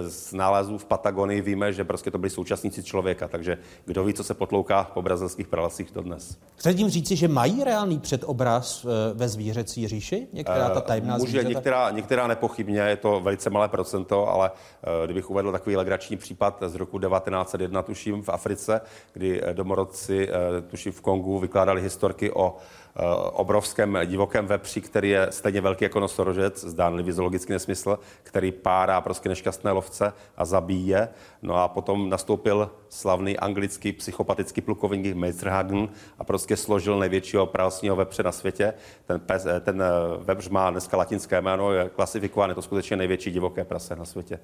z 0.00 0.32
nálezů 0.32 0.78
v 0.78 0.84
Patagonii 0.84 1.42
víme, 1.42 1.72
že 1.72 1.84
prostě 1.84 2.10
to 2.10 2.18
byli 2.18 2.30
současníci 2.30 2.82
člověka, 2.82 3.28
takže 3.28 3.58
kdo 3.84 4.04
ví, 4.04 4.14
co 4.14 4.24
se 4.24 4.34
potlouká 4.34 4.84
po 4.84 5.02
brazilských 5.02 5.48
pralesích 5.48 5.90
dodnes. 5.94 6.38
Chce 6.56 6.74
tím 6.74 6.88
říci, 6.88 7.16
že 7.16 7.28
mají 7.28 7.64
reálný 7.64 7.98
předobraz 7.98 8.84
eh, 8.84 9.14
ve 9.14 9.28
zvířecí 9.28 9.88
říši? 9.88 10.28
Některá 10.32 10.70
ta 10.70 10.80
tajemná 10.80 11.16
Může, 11.16 11.30
zvířata? 11.30 11.48
Některá, 11.48 11.90
některá 11.90 12.26
nepochybně, 12.26 12.80
je 12.80 12.96
to 12.96 13.20
velice 13.20 13.50
malé 13.50 13.68
procento, 13.68 14.28
ale 14.28 14.50
eh, 14.82 15.04
kdybych 15.04 15.30
uvedl 15.30 15.52
takový 15.52 15.76
legrační 15.76 16.15
případ 16.16 16.62
z 16.66 16.74
roku 16.74 16.98
1901, 16.98 17.82
tuším, 17.82 18.22
v 18.22 18.28
Africe, 18.28 18.80
kdy 19.12 19.42
domorodci, 19.52 20.28
eh, 20.28 20.62
tuším 20.62 20.92
v 20.92 21.00
Kongu, 21.00 21.38
vykládali 21.38 21.82
historky 21.82 22.32
o 22.32 22.56
Eh, 22.98 23.30
obrovském 23.32 23.98
divokém 24.04 24.46
vepři, 24.46 24.80
který 24.80 25.10
je 25.10 25.26
stejně 25.30 25.60
velký 25.60 25.84
jako 25.84 26.00
nosorožec, 26.00 26.64
zdánlivý 26.64 27.12
zoologický 27.12 27.52
nesmysl, 27.52 27.98
který 28.22 28.52
párá 28.52 29.00
prostě 29.00 29.28
nešťastné 29.28 29.72
lovce 29.72 30.12
a 30.36 30.44
zabíje. 30.44 31.08
No 31.42 31.56
a 31.56 31.68
potom 31.68 32.08
nastoupil 32.08 32.70
slavný 32.88 33.38
anglický 33.38 33.92
psychopatický 33.92 34.60
plukovník 34.60 35.16
Meisterhagen 35.16 35.88
a 36.18 36.24
prostě 36.24 36.56
složil 36.56 36.98
největšího 36.98 37.46
pralsního 37.46 37.96
vepře 37.96 38.22
na 38.22 38.32
světě. 38.32 38.74
Ten, 39.06 39.20
pes, 39.20 39.46
eh, 39.46 39.60
ten 39.60 39.82
eh, 39.82 39.86
vepř 40.18 40.48
má 40.48 40.70
dneska 40.70 40.96
latinské 40.96 41.40
jméno, 41.40 41.72
je 41.72 41.88
klasifikován, 41.88 42.50
je 42.50 42.54
to 42.54 42.62
skutečně 42.62 42.96
největší 42.96 43.30
divoké 43.30 43.64
prase 43.64 43.96
na 43.96 44.04
světě. 44.04 44.38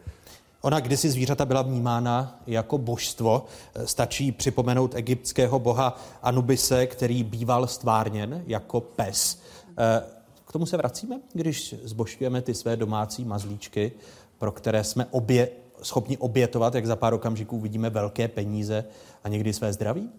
Ona 0.63 0.81
kdysi 0.81 1.11
zvířata 1.11 1.45
byla 1.45 1.63
vnímána 1.63 2.41
jako 2.47 2.79
božstvo. 2.79 3.45
Stačí 3.85 4.33
připomenout 4.33 4.95
egyptského 4.95 5.59
boha 5.59 6.01
Anubise, 6.23 6.87
který 6.87 7.25
býval 7.25 7.67
stvárněn 7.67 8.43
jako 8.47 8.81
pes. 8.81 9.43
Eh, 9.79 10.03
k 10.45 10.53
tomu 10.53 10.67
se 10.67 10.77
vracíme, 10.77 11.21
když 11.33 11.75
zbožňujeme 11.83 12.43
ty 12.43 12.55
své 12.55 12.77
domácí 12.77 13.25
mazlíčky, 13.25 13.93
pro 14.39 14.53
které 14.53 14.85
jsme 14.85 15.07
obě, 15.11 15.49
schopni 15.83 16.19
obětovat, 16.19 16.75
jak 16.75 16.87
za 16.87 16.97
pár 16.97 17.15
okamžiků 17.15 17.61
vidíme, 17.61 17.91
velké 17.91 18.29
peníze 18.29 18.85
a 19.25 19.29
někdy 19.29 19.53
své 19.53 19.73
zdraví? 19.73 20.11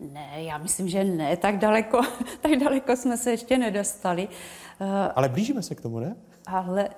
Ne, 0.00 0.30
já 0.36 0.58
myslím, 0.58 0.88
že 0.88 1.04
ne. 1.04 1.36
Tak 1.36 1.58
daleko, 1.58 2.00
tak 2.40 2.52
daleko 2.60 2.96
jsme 2.96 3.16
se 3.16 3.30
ještě 3.30 3.58
nedostali. 3.58 4.28
Eh, 4.80 5.12
Ale 5.14 5.28
blížíme 5.28 5.62
se 5.62 5.74
k 5.74 5.80
tomu, 5.80 6.00
ne? 6.00 6.16
Ale 6.46 6.88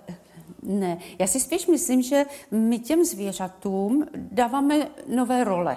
ne, 0.63 0.99
já 1.19 1.27
si 1.27 1.41
spíš 1.41 1.67
myslím, 1.67 2.03
že 2.03 2.25
my 2.51 2.79
těm 2.79 3.05
zvířatům 3.05 4.07
dáváme 4.15 4.89
nové 5.07 5.45
role. 5.45 5.77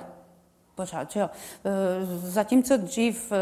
Pořád, 0.76 1.12
že 1.12 1.20
jo. 1.20 1.30
E, 1.66 2.30
zatímco 2.30 2.78
dřív, 2.78 3.32
e, 3.32 3.36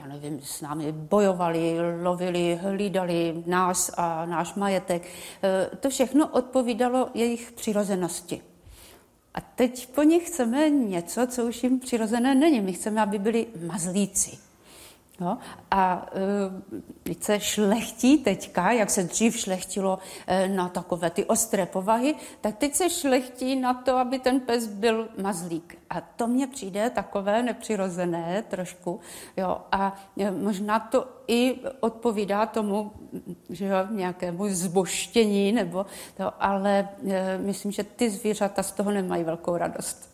já 0.00 0.06
nevím, 0.06 0.40
s 0.42 0.60
námi 0.60 0.92
bojovali, 0.92 1.76
lovili, 2.02 2.58
hlídali 2.62 3.42
nás 3.46 3.90
a 3.96 4.26
náš 4.26 4.54
majetek, 4.54 5.02
e, 5.42 5.76
to 5.76 5.90
všechno 5.90 6.28
odpovídalo 6.28 7.08
jejich 7.14 7.52
přirozenosti. 7.52 8.40
A 9.34 9.40
teď 9.40 9.88
po 9.94 10.02
nich 10.02 10.26
chceme 10.26 10.70
něco, 10.70 11.26
co 11.26 11.46
už 11.46 11.62
jim 11.62 11.80
přirozené 11.80 12.34
není. 12.34 12.60
My 12.60 12.72
chceme, 12.72 13.00
aby 13.00 13.18
byli 13.18 13.46
mazlíci. 13.66 14.47
No, 15.20 15.38
a 15.70 16.06
e, 17.08 17.14
se 17.20 17.40
šlechtí 17.40 18.18
teďka, 18.18 18.72
jak 18.72 18.90
se 18.90 19.02
dřív 19.02 19.36
šlechtilo 19.36 19.98
e, 20.26 20.48
na 20.48 20.68
takové 20.68 21.10
ty 21.10 21.24
ostré 21.24 21.66
povahy, 21.66 22.14
tak 22.40 22.56
teď 22.56 22.74
se 22.74 22.90
šlechtí 22.90 23.56
na 23.56 23.74
to, 23.74 23.96
aby 23.96 24.18
ten 24.18 24.40
pes 24.40 24.66
byl 24.66 25.08
mazlík. 25.22 25.78
A 25.90 26.00
to 26.00 26.26
mně 26.26 26.46
přijde 26.46 26.90
takové 26.90 27.42
nepřirozené 27.42 28.44
trošku. 28.48 29.00
Jo, 29.36 29.58
a 29.72 29.96
e, 30.18 30.30
možná 30.30 30.80
to 30.80 31.08
i 31.26 31.58
odpovídá 31.80 32.46
tomu, 32.46 32.92
že 33.50 33.66
jo, 33.66 33.76
nějakému 33.90 34.48
zboštění, 34.48 35.52
nebo 35.52 35.86
to, 36.16 36.42
ale 36.42 36.88
myslím, 37.36 37.72
že 37.72 37.84
ty 37.84 38.10
zvířata 38.10 38.62
z 38.62 38.72
toho 38.72 38.90
nemají 38.90 39.24
velkou 39.24 39.56
radost. 39.56 40.08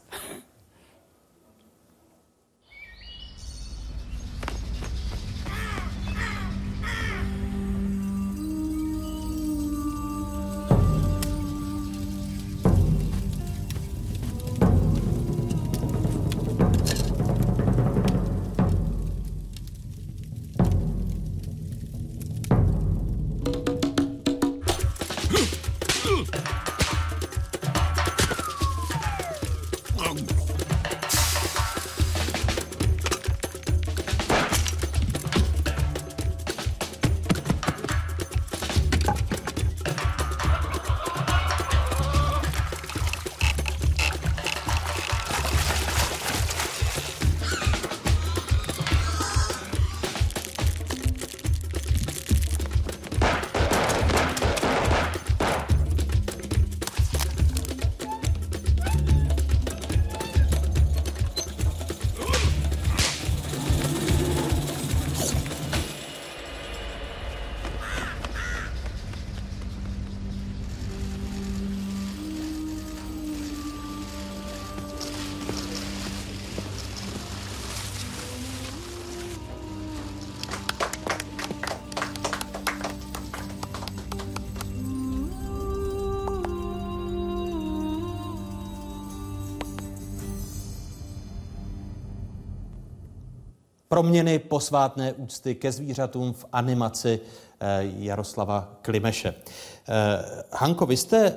Proměny 93.94 94.38
posvátné 94.38 95.12
úcty 95.12 95.54
ke 95.54 95.72
zvířatům 95.72 96.32
v 96.32 96.44
animaci 96.52 97.20
eh, 97.60 97.80
Jaroslava 97.98 98.78
Klimeše. 98.82 99.34
Eh, 99.34 100.42
Hanko, 100.52 100.86
vy 100.86 100.96
jste 100.96 101.36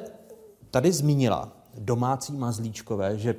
tady 0.71 0.91
zmínila 0.91 1.51
domácí 1.77 2.33
mazlíčkové, 2.33 3.17
že 3.17 3.35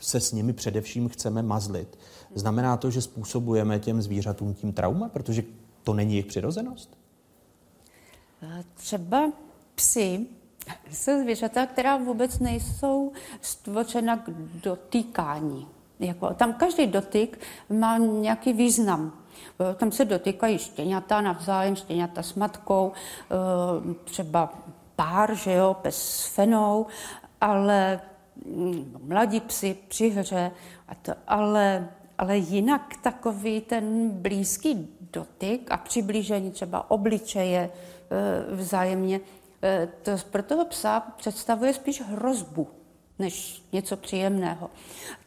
se 0.00 0.20
s 0.20 0.32
nimi 0.32 0.52
především 0.52 1.08
chceme 1.08 1.42
mazlit. 1.42 1.98
Znamená 2.34 2.76
to, 2.76 2.90
že 2.90 3.02
způsobujeme 3.02 3.78
těm 3.78 4.02
zvířatům 4.02 4.54
tím 4.54 4.72
trauma, 4.72 5.08
protože 5.08 5.42
to 5.82 5.94
není 5.94 6.12
jejich 6.12 6.26
přirozenost? 6.26 6.98
Eh, 8.42 8.64
třeba 8.74 9.32
psy 9.74 10.26
jsou 10.90 11.22
zvířata, 11.22 11.66
která 11.66 11.96
vůbec 11.96 12.38
nejsou 12.38 13.12
stvořena 13.40 14.16
k 14.16 14.30
dotýkání. 14.62 15.66
Jako, 16.02 16.34
tam 16.34 16.52
každý 16.52 16.86
dotyk 16.86 17.40
má 17.70 17.98
nějaký 17.98 18.52
význam. 18.52 19.12
Tam 19.76 19.92
se 19.92 20.04
dotýkají 20.04 20.58
štěňata 20.58 21.20
navzájem, 21.20 21.76
štěňata 21.76 22.22
s 22.22 22.34
matkou, 22.34 22.92
e, 22.92 23.94
třeba 24.04 24.52
pár, 24.96 25.34
že 25.34 25.52
jo, 25.52 25.76
pes 25.82 25.96
s 25.96 26.26
fenou, 26.26 26.86
ale 27.40 28.00
mm, 28.46 29.00
mladí 29.04 29.40
psi 29.40 29.76
při 29.88 30.08
hře, 30.08 30.50
a 30.88 30.94
to, 30.94 31.12
ale, 31.26 31.88
ale 32.18 32.36
jinak 32.36 32.96
takový 33.02 33.60
ten 33.60 34.10
blízký 34.10 34.88
dotyk 35.12 35.70
a 35.70 35.76
přiblížení 35.76 36.50
třeba 36.50 36.90
obličeje 36.90 37.60
e, 37.60 37.70
vzájemně, 38.54 39.20
e, 39.62 39.88
to 40.02 40.10
pro 40.30 40.42
toho 40.42 40.64
psa 40.64 41.00
představuje 41.00 41.74
spíš 41.74 42.02
hrozbu 42.02 42.68
než 43.22 43.62
něco 43.72 43.96
příjemného. 43.96 44.70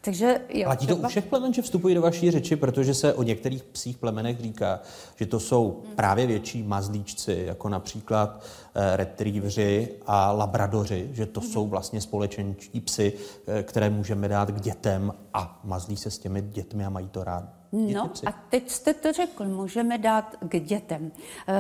Takže 0.01 0.41
jo, 0.49 0.63
Platí 0.63 0.87
to 0.87 0.93
třeba... 0.93 1.07
u 1.07 1.09
všech 1.09 1.25
plemen, 1.25 1.53
že 1.53 1.61
vstupují 1.61 1.95
do 1.95 2.01
vaší 2.01 2.31
řeči, 2.31 2.55
protože 2.55 2.93
se 2.93 3.13
o 3.13 3.23
některých 3.23 3.63
psích 3.63 3.97
plemenech 3.97 4.39
říká, 4.39 4.79
že 5.15 5.25
to 5.25 5.39
jsou 5.39 5.83
hmm. 5.85 5.95
právě 5.95 6.27
větší 6.27 6.63
mazlíčci, 6.63 7.43
jako 7.45 7.69
například 7.69 8.43
eh, 8.75 8.97
retrievři 8.97 9.89
a 10.05 10.31
labradoři, 10.31 11.09
že 11.13 11.25
to 11.25 11.39
hmm. 11.39 11.49
jsou 11.49 11.67
vlastně 11.67 12.01
společenčí 12.01 12.81
psy, 12.81 13.13
eh, 13.47 13.63
které 13.63 13.89
můžeme 13.89 14.27
dát 14.27 14.51
k 14.51 14.61
dětem 14.61 15.13
a 15.33 15.59
mazlí 15.63 15.97
se 15.97 16.11
s 16.11 16.17
těmi 16.17 16.41
dětmi 16.41 16.85
a 16.85 16.89
mají 16.89 17.07
to 17.07 17.23
rád. 17.23 17.43
No 17.71 18.11
a 18.25 18.31
teď 18.49 18.69
jste 18.69 18.93
to 18.93 19.13
řekl, 19.13 19.45
můžeme 19.45 19.97
dát 19.97 20.35
k 20.49 20.59
dětem. 20.59 21.11
E, 21.47 21.53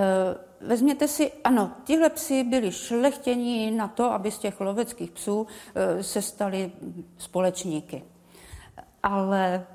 vezměte 0.61 1.07
si, 1.07 1.31
ano, 1.43 1.71
tihle 1.83 2.09
psi 2.09 2.43
byli 2.43 2.71
šlechtění 2.71 3.71
na 3.71 3.87
to, 3.87 4.11
aby 4.11 4.31
z 4.31 4.37
těch 4.37 4.59
loveckých 4.61 5.11
psů 5.11 5.47
e, 5.75 6.03
se 6.03 6.21
stali 6.21 6.71
společníky. 7.17 8.03
Ale 9.03 9.65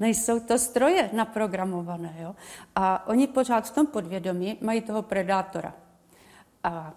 nejsou 0.00 0.40
to 0.40 0.58
stroje 0.58 1.10
naprogramované. 1.12 2.16
Jo? 2.20 2.34
A 2.76 3.06
oni 3.06 3.26
pořád 3.26 3.66
v 3.68 3.74
tom 3.74 3.86
podvědomí 3.86 4.58
mají 4.60 4.80
toho 4.80 5.02
predátora. 5.02 5.74
A 6.64 6.92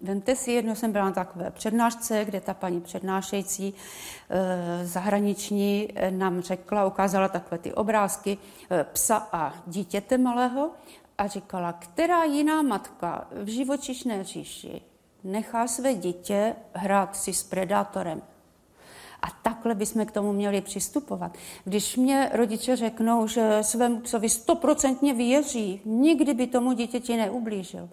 Vemte 0.00 0.36
si, 0.36 0.52
jedno 0.52 0.74
jsem 0.74 0.92
byla 0.92 1.04
na 1.04 1.12
takové 1.12 1.50
přednášce, 1.50 2.24
kde 2.24 2.40
ta 2.40 2.54
paní 2.54 2.80
přednášející 2.80 3.74
e, 4.30 4.86
zahraniční 4.86 5.88
eh, 5.94 6.10
nám 6.10 6.40
řekla, 6.40 6.86
ukázala 6.86 7.28
takové 7.28 7.58
ty 7.58 7.74
obrázky 7.74 8.38
e, 8.70 8.84
psa 8.84 9.28
a 9.32 9.54
dítěte 9.66 10.18
malého 10.18 10.70
a 11.18 11.26
říkala, 11.26 11.72
která 11.72 12.24
jiná 12.24 12.62
matka 12.62 13.28
v 13.30 13.48
živočišné 13.48 14.24
říši 14.24 14.82
nechá 15.24 15.66
své 15.68 15.94
dítě 15.94 16.56
hrát 16.74 17.16
si 17.16 17.32
s 17.32 17.42
predátorem. 17.42 18.22
A 19.22 19.26
takhle 19.42 19.74
bychom 19.74 20.06
k 20.06 20.12
tomu 20.12 20.32
měli 20.32 20.60
přistupovat. 20.60 21.36
Když 21.64 21.96
mě 21.96 22.30
rodiče 22.32 22.76
řeknou, 22.76 23.26
že 23.26 23.58
svému 23.62 24.00
psovi 24.00 24.28
stoprocentně 24.28 25.14
věří, 25.14 25.80
nikdy 25.84 26.34
by 26.34 26.46
tomu 26.46 26.72
dítěti 26.72 27.16
neublížil, 27.16 27.88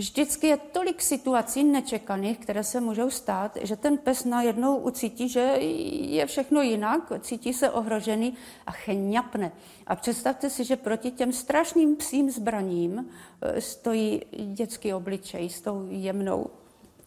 Vždycky 0.00 0.46
je 0.46 0.56
tolik 0.56 1.02
situací 1.02 1.64
nečekaných, 1.64 2.38
které 2.38 2.64
se 2.64 2.80
můžou 2.80 3.10
stát, 3.10 3.58
že 3.62 3.76
ten 3.76 3.98
pes 3.98 4.24
najednou 4.24 4.76
ucítí, 4.76 5.28
že 5.28 5.40
je 6.00 6.26
všechno 6.26 6.62
jinak, 6.62 7.12
cítí 7.20 7.52
se 7.52 7.70
ohrožený 7.70 8.34
a 8.66 8.72
chňapne. 8.72 9.52
A 9.86 9.96
představte 9.96 10.50
si, 10.50 10.64
že 10.64 10.76
proti 10.76 11.10
těm 11.10 11.32
strašným 11.32 11.96
psím 11.96 12.30
zbraním 12.30 13.08
e, 13.42 13.60
stojí 13.60 14.22
dětský 14.32 14.92
obličej 14.92 15.48
s 15.48 15.60
tou 15.60 15.86
jemnou 15.90 16.46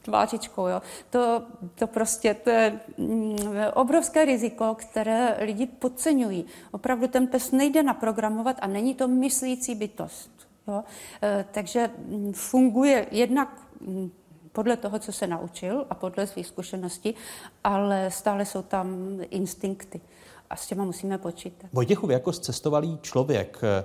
tvářičkou. 0.01 0.67
Jo. 0.67 0.81
To, 1.09 1.43
to 1.75 1.87
prostě 1.87 2.33
to 2.33 2.49
je 2.49 2.79
mm, 2.97 3.37
obrovské 3.73 4.25
riziko, 4.25 4.75
které 4.75 5.37
lidi 5.41 5.65
podceňují. 5.65 6.45
Opravdu 6.71 7.07
ten 7.07 7.27
pes 7.27 7.51
nejde 7.51 7.83
naprogramovat 7.83 8.57
a 8.61 8.67
není 8.67 8.95
to 8.95 9.07
myslící 9.07 9.75
bytost. 9.75 10.32
Jo? 10.67 10.83
E, 11.23 11.45
takže 11.51 11.89
mm, 11.97 12.33
funguje 12.33 13.07
jednak 13.11 13.61
mm, 13.81 14.11
podle 14.51 14.77
toho, 14.77 14.99
co 14.99 15.11
se 15.11 15.27
naučil 15.27 15.85
a 15.89 15.95
podle 15.95 16.27
svých 16.27 16.47
zkušeností, 16.47 17.15
ale 17.63 18.11
stále 18.11 18.45
jsou 18.45 18.61
tam 18.61 18.87
instinkty 19.29 20.01
a 20.49 20.55
s 20.55 20.67
těma 20.67 20.83
musíme 20.83 21.17
počítat. 21.17 21.69
Vojtěchu, 21.73 22.09
jako 22.09 22.31
cestovalý 22.31 22.99
člověk, 23.01 23.59
e, 23.63 23.83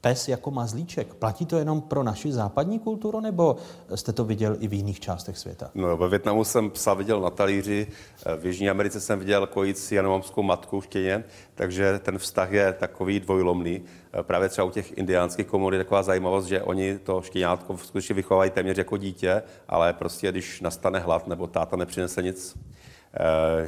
pes 0.00 0.28
jako 0.28 0.50
mazlíček. 0.50 1.14
Platí 1.14 1.46
to 1.46 1.58
jenom 1.58 1.80
pro 1.80 2.02
naši 2.02 2.32
západní 2.32 2.78
kulturu, 2.78 3.20
nebo 3.20 3.56
jste 3.94 4.12
to 4.12 4.24
viděl 4.24 4.56
i 4.60 4.68
v 4.68 4.72
jiných 4.72 5.00
částech 5.00 5.38
světa? 5.38 5.70
No, 5.74 5.96
ve 5.96 6.08
Větnamu 6.08 6.44
jsem 6.44 6.70
psa 6.70 6.94
viděl 6.94 7.20
na 7.20 7.30
talíři, 7.30 7.86
v 8.40 8.46
Jižní 8.46 8.70
Americe 8.70 9.00
jsem 9.00 9.18
viděl 9.18 9.46
kojící 9.46 9.94
janomamskou 9.94 10.42
matku 10.42 10.80
v 10.80 10.84
štěně, 10.84 11.24
takže 11.54 11.98
ten 11.98 12.18
vztah 12.18 12.52
je 12.52 12.72
takový 12.72 13.20
dvojlomný. 13.20 13.82
Právě 14.22 14.48
třeba 14.48 14.64
u 14.64 14.70
těch 14.70 14.98
indiánských 14.98 15.46
komor 15.46 15.74
je 15.74 15.84
taková 15.84 16.02
zajímavost, 16.02 16.46
že 16.46 16.62
oni 16.62 16.98
to 16.98 17.22
štěňátko 17.22 17.76
skutečně 17.76 18.14
vychovají 18.14 18.50
téměř 18.50 18.78
jako 18.78 18.96
dítě, 18.96 19.42
ale 19.68 19.92
prostě 19.92 20.30
když 20.32 20.60
nastane 20.60 20.98
hlad 20.98 21.26
nebo 21.26 21.46
táta 21.46 21.76
nepřinese 21.76 22.22
nic, 22.22 22.58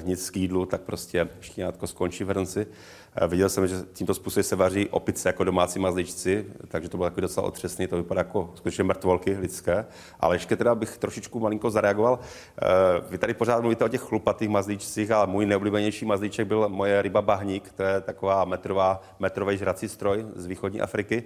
nic 0.03 0.31
k 0.31 0.37
jídlu, 0.37 0.67
tak 0.67 0.81
prostě 0.81 1.29
štěňátko 1.41 1.87
skončí 1.87 2.25
v 2.25 2.29
hrnci. 2.29 2.67
Eh, 3.15 3.27
viděl 3.27 3.49
jsem, 3.49 3.67
že 3.67 3.77
tímto 3.93 4.15
způsobem 4.15 4.45
se 4.45 4.57
vaří 4.57 4.89
opice 4.89 5.29
jako 5.29 5.45
domácí 5.45 5.79
mazličci, 5.79 6.47
takže 6.69 6.89
to 6.89 6.97
bylo 6.97 7.11
takový 7.11 7.23
docela 7.23 7.47
otřesný, 7.47 7.87
to 7.87 7.97
vypadá 7.97 8.21
jako 8.21 8.53
skutečně 8.55 8.85
mrtvolky 8.85 9.37
lidské. 9.37 9.87
Ale 10.21 10.35
ještě 10.35 10.57
teda 10.57 10.75
bych 10.75 10.99
trošičku 10.99 11.41
malinko 11.41 11.71
zareagoval. 11.71 12.19
Eh, 12.19 12.67
vy 13.11 13.19
tady 13.19 13.35
pořád 13.35 13.61
mluvíte 13.61 13.85
o 13.85 13.89
těch 13.89 14.01
chlupatých 14.01 14.49
mazlíčcích, 14.49 15.11
ale 15.11 15.27
můj 15.27 15.47
neoblíbenější 15.47 16.05
mazlíček 16.05 16.47
byl 16.47 16.69
moje 16.69 17.03
ryba 17.03 17.23
bahník, 17.23 17.73
to 17.73 17.83
je 17.83 18.01
taková 18.01 18.45
metrová, 18.45 19.03
metrový 19.19 19.59
žrací 19.59 19.89
stroj 19.89 20.27
z 20.37 20.47
východní 20.47 20.81
Afriky 20.81 21.25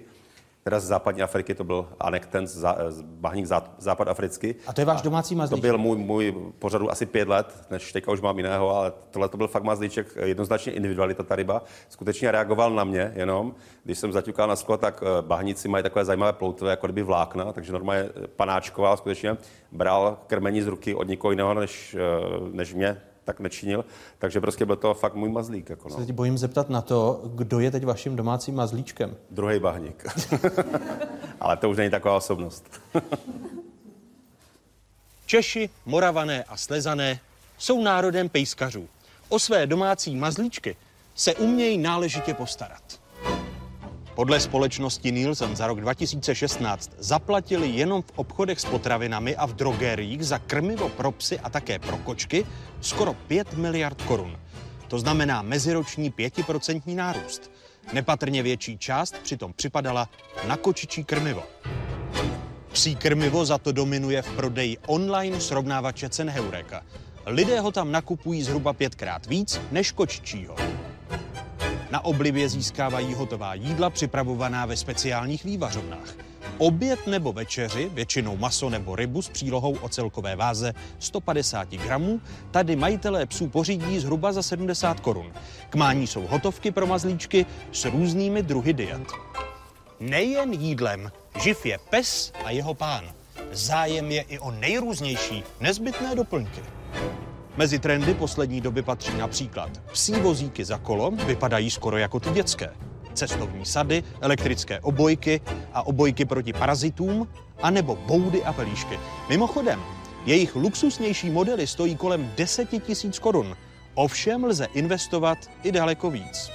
teda 0.69 0.79
z 0.79 0.83
západní 0.83 1.21
Afriky, 1.21 1.55
to 1.55 1.63
byl 1.63 1.87
anekten 1.99 2.47
z, 2.47 2.65
z 2.89 3.01
bahník 3.01 3.45
zá, 3.45 3.63
západ 3.77 4.07
africký. 4.07 4.55
A 4.67 4.73
to 4.73 4.81
je 4.81 4.85
váš 4.85 5.01
domácí 5.01 5.35
mazlíček? 5.35 5.61
To 5.61 5.67
byl 5.67 5.77
můj, 5.77 5.97
můj 5.97 6.35
pořadu 6.59 6.91
asi 6.91 7.05
pět 7.05 7.27
let, 7.27 7.67
než 7.69 7.93
teďka 7.93 8.11
už 8.11 8.21
mám 8.21 8.37
jiného, 8.37 8.75
ale 8.75 8.93
tohle 9.11 9.29
to 9.29 9.37
byl 9.37 9.47
fakt 9.47 9.63
mazlíček, 9.63 10.07
jednoznačně 10.23 10.73
individualita 10.73 11.23
ta 11.23 11.35
ryba. 11.35 11.63
Skutečně 11.89 12.31
reagoval 12.31 12.71
na 12.71 12.83
mě 12.83 13.13
jenom. 13.15 13.55
Když 13.83 13.99
jsem 13.99 14.11
zaťukal 14.11 14.47
na 14.47 14.55
sklo, 14.55 14.77
tak 14.77 15.03
eh, 15.03 15.21
bahníci 15.21 15.67
mají 15.67 15.83
takové 15.83 16.05
zajímavé 16.05 16.33
ploutve, 16.33 16.69
jako 16.69 16.87
kdyby 16.87 17.03
vlákna, 17.03 17.53
takže 17.53 17.73
normálně 17.73 18.09
panáčkoval, 18.35 18.97
skutečně 18.97 19.37
bral 19.71 20.17
krmení 20.27 20.61
z 20.61 20.67
ruky 20.67 20.95
od 20.95 21.07
nikoho 21.07 21.31
jiného 21.31 21.53
než, 21.53 21.95
eh, 21.95 22.49
než 22.51 22.73
mě, 22.73 23.01
tak 23.25 23.39
nečinil. 23.39 23.85
Takže 24.19 24.41
prostě 24.41 24.65
byl 24.65 24.75
to 24.75 24.93
fakt 24.93 25.15
můj 25.15 25.29
mazlík. 25.29 25.69
Jako 25.69 25.89
no. 25.89 25.95
Se 25.95 26.01
teď 26.05 26.15
bojím 26.15 26.37
zeptat 26.37 26.69
na 26.69 26.81
to, 26.81 27.21
kdo 27.35 27.59
je 27.59 27.71
teď 27.71 27.85
vaším 27.85 28.15
domácím 28.15 28.55
mazlíčkem. 28.55 29.15
Druhý 29.31 29.59
bahník. 29.59 30.05
Ale 31.39 31.57
to 31.57 31.69
už 31.69 31.77
není 31.77 31.91
taková 31.91 32.15
osobnost. 32.15 32.81
Češi, 35.25 35.69
Moravané 35.85 36.43
a 36.43 36.57
Slezané 36.57 37.19
jsou 37.57 37.81
národem 37.81 38.29
pejskařů. 38.29 38.87
O 39.29 39.39
své 39.39 39.67
domácí 39.67 40.15
mazlíčky 40.15 40.75
se 41.15 41.35
umějí 41.35 41.77
náležitě 41.77 42.33
postarat. 42.33 43.04
Podle 44.15 44.39
společnosti 44.39 45.11
Nielsen 45.11 45.55
za 45.55 45.67
rok 45.67 45.81
2016 45.81 46.91
zaplatili 46.97 47.69
jenom 47.69 48.01
v 48.01 48.11
obchodech 48.15 48.59
s 48.59 48.65
potravinami 48.65 49.35
a 49.35 49.45
v 49.45 49.53
drogeriích 49.53 50.25
za 50.25 50.39
krmivo 50.39 50.89
pro 50.89 51.11
psy 51.11 51.39
a 51.39 51.49
také 51.49 51.79
pro 51.79 51.97
kočky 51.97 52.45
skoro 52.81 53.13
5 53.13 53.53
miliard 53.53 54.01
korun. 54.01 54.39
To 54.87 54.99
znamená 54.99 55.41
meziroční 55.41 56.11
5% 56.11 56.95
nárůst. 56.95 57.51
Nepatrně 57.93 58.43
větší 58.43 58.77
část 58.77 59.17
přitom 59.23 59.53
připadala 59.53 60.09
na 60.47 60.57
kočičí 60.57 61.03
krmivo. 61.03 61.43
Psí 62.71 62.95
krmivo 62.95 63.45
za 63.45 63.57
to 63.57 63.71
dominuje 63.71 64.21
v 64.21 64.35
prodeji 64.35 64.77
online 64.87 65.41
srovnávače 65.41 66.09
cen 66.09 66.29
Heureka. 66.29 66.81
Lidé 67.25 67.59
ho 67.59 67.71
tam 67.71 67.91
nakupují 67.91 68.43
zhruba 68.43 68.73
pětkrát 68.73 69.25
víc 69.25 69.61
než 69.71 69.91
kočičího. 69.91 70.55
Na 71.95 72.05
oblibě 72.05 72.49
získávají 72.49 73.13
hotová 73.13 73.53
jídla 73.53 73.89
připravovaná 73.89 74.65
ve 74.65 74.77
speciálních 74.77 75.43
vývařovnách. 75.43 76.15
Oběd 76.57 77.07
nebo 77.07 77.33
večeři, 77.33 77.89
většinou 77.93 78.37
maso 78.37 78.69
nebo 78.69 78.95
rybu 78.95 79.21
s 79.21 79.29
přílohou 79.29 79.77
o 79.81 79.89
celkové 79.89 80.35
váze 80.35 80.73
150 80.99 81.69
gramů, 81.69 82.21
tady 82.51 82.75
majitelé 82.75 83.25
psů 83.25 83.47
pořídí 83.47 83.99
zhruba 83.99 84.31
za 84.33 84.43
70 84.43 84.99
korun. 84.99 85.33
K 85.69 85.75
mání 85.75 86.07
jsou 86.07 86.27
hotovky 86.27 86.71
pro 86.71 86.87
mazlíčky 86.87 87.45
s 87.71 87.85
různými 87.85 88.43
druhy 88.43 88.73
diet. 88.73 89.11
Nejen 89.99 90.53
jídlem, 90.53 91.11
živ 91.43 91.65
je 91.65 91.77
pes 91.89 92.31
a 92.45 92.51
jeho 92.51 92.73
pán. 92.73 93.03
Zájem 93.51 94.11
je 94.11 94.21
i 94.21 94.39
o 94.39 94.51
nejrůznější 94.51 95.43
nezbytné 95.59 96.15
doplňky. 96.15 96.61
Mezi 97.57 97.79
trendy 97.79 98.13
poslední 98.13 98.61
doby 98.61 98.81
patří 98.81 99.17
například 99.17 99.69
psí 99.91 100.13
vozíky 100.13 100.65
za 100.65 100.77
kolo, 100.77 101.11
vypadají 101.11 101.71
skoro 101.71 101.97
jako 101.97 102.19
ty 102.19 102.29
dětské, 102.29 102.69
cestovní 103.13 103.65
sady, 103.65 104.03
elektrické 104.21 104.79
obojky 104.79 105.41
a 105.73 105.87
obojky 105.87 106.25
proti 106.25 106.53
parazitům, 106.53 107.27
anebo 107.61 107.95
boudy 107.95 108.43
a 108.43 108.53
pelíšky. 108.53 108.99
Mimochodem, 109.29 109.81
jejich 110.25 110.55
luxusnější 110.55 111.29
modely 111.29 111.67
stojí 111.67 111.95
kolem 111.95 112.31
10 112.37 112.83
tisíc 112.83 113.19
korun. 113.19 113.57
Ovšem 113.93 114.43
lze 114.43 114.67
investovat 114.73 115.37
i 115.63 115.71
daleko 115.71 116.11
víc. 116.11 116.51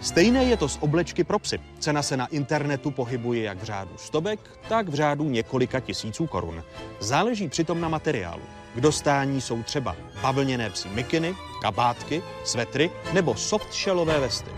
Stejné 0.00 0.44
je 0.44 0.56
to 0.56 0.68
s 0.68 0.82
oblečky 0.82 1.24
pro 1.24 1.38
psy. 1.38 1.60
Cena 1.78 2.02
se 2.02 2.16
na 2.16 2.26
internetu 2.26 2.90
pohybuje 2.90 3.42
jak 3.42 3.58
v 3.58 3.64
řádu 3.64 3.90
stovek, 3.96 4.40
tak 4.68 4.88
v 4.88 4.94
řádu 4.94 5.24
několika 5.24 5.80
tisíců 5.80 6.26
korun. 6.26 6.62
Záleží 7.00 7.48
přitom 7.48 7.80
na 7.80 7.88
materiálu. 7.88 8.42
K 8.74 8.80
dostání 8.80 9.40
jsou 9.40 9.62
třeba 9.62 9.96
bavlněné 10.22 10.70
psí 10.70 10.88
mikiny, 10.88 11.34
kabátky, 11.62 12.22
svetry 12.44 12.90
nebo 13.12 13.34
softshellové 13.34 14.20
vesty. 14.20 14.50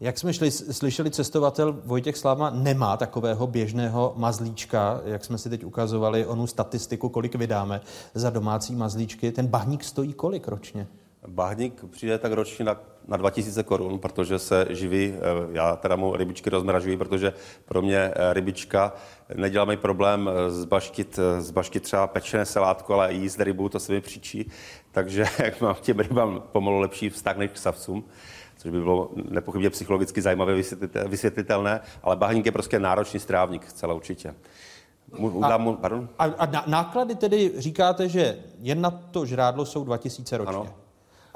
Jak 0.00 0.18
jsme 0.18 0.32
šli, 0.32 0.50
slyšeli, 0.50 1.10
cestovatel 1.10 1.80
Vojtěch 1.84 2.16
Slávma 2.16 2.50
nemá 2.50 2.96
takového 2.96 3.46
běžného 3.46 4.12
mazlíčka, 4.16 5.00
jak 5.04 5.24
jsme 5.24 5.38
si 5.38 5.50
teď 5.50 5.64
ukazovali 5.64 6.26
onu 6.26 6.46
statistiku, 6.46 7.08
kolik 7.08 7.34
vydáme 7.34 7.80
za 8.14 8.30
domácí 8.30 8.74
mazlíčky. 8.74 9.32
Ten 9.32 9.46
bahník 9.46 9.84
stojí 9.84 10.12
kolik 10.12 10.48
ročně? 10.48 10.86
Bahník 11.28 11.84
přijde 11.90 12.18
tak 12.18 12.32
ročně 12.32 12.64
na, 12.64 12.80
na 13.08 13.16
2000 13.16 13.62
korun, 13.62 13.98
protože 13.98 14.38
se 14.38 14.66
živí, 14.70 15.14
eh, 15.14 15.20
já 15.52 15.76
teda 15.76 15.96
mu 15.96 16.16
rybičky 16.16 16.50
rozmražuji, 16.50 16.96
protože 16.96 17.32
pro 17.64 17.82
mě 17.82 17.98
eh, 17.98 18.32
rybička 18.32 18.92
nedělá 19.34 19.64
mi 19.64 19.76
problém 19.76 20.30
eh, 20.32 20.50
zbaštit, 20.50 21.18
zbaštit 21.38 21.82
třeba 21.82 22.06
pečené 22.06 22.46
salátku, 22.46 22.94
ale 22.94 23.12
jíst 23.12 23.40
rybu, 23.40 23.68
to 23.68 23.80
se 23.80 23.92
mi 23.92 24.00
příčí. 24.00 24.50
Takže 24.92 25.24
jak 25.38 25.60
mám 25.60 25.76
těm 25.80 25.98
rybám 25.98 26.42
pomalu 26.52 26.78
lepší 26.78 27.10
vztah 27.10 27.36
než 27.36 27.50
k 27.50 27.58
savcům 27.58 28.04
což 28.58 28.70
by 28.70 28.80
bylo 28.80 29.10
nepochybně 29.30 29.70
psychologicky 29.70 30.22
zajímavé 30.22 30.54
vysvětlitelné, 31.06 31.80
ale 32.02 32.16
bahník 32.16 32.46
je 32.46 32.52
prostě 32.52 32.78
náročný 32.78 33.20
strávník, 33.20 33.72
celé 33.72 33.94
určitě. 33.94 34.34
A, 35.42 35.56
mu, 35.56 35.76
pardon? 35.76 36.08
a, 36.18 36.24
a 36.24 36.64
náklady 36.66 37.14
tedy 37.14 37.52
říkáte, 37.56 38.08
že 38.08 38.38
jen 38.60 38.80
na 38.80 38.90
to 38.90 39.26
žrádlo 39.26 39.66
jsou 39.66 39.84
2000 39.84 40.38
ročně? 40.38 40.56
Ano. 40.56 40.85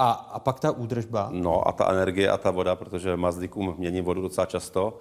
A, 0.00 0.10
a 0.10 0.38
pak 0.38 0.60
ta 0.60 0.70
údržba? 0.70 1.28
No 1.32 1.68
a 1.68 1.72
ta 1.72 1.90
energie 1.92 2.30
a 2.30 2.36
ta 2.36 2.50
voda, 2.50 2.76
protože 2.76 3.16
mazdíkům 3.16 3.74
mění 3.78 4.00
vodu 4.00 4.20
docela 4.20 4.46
často. 4.46 4.98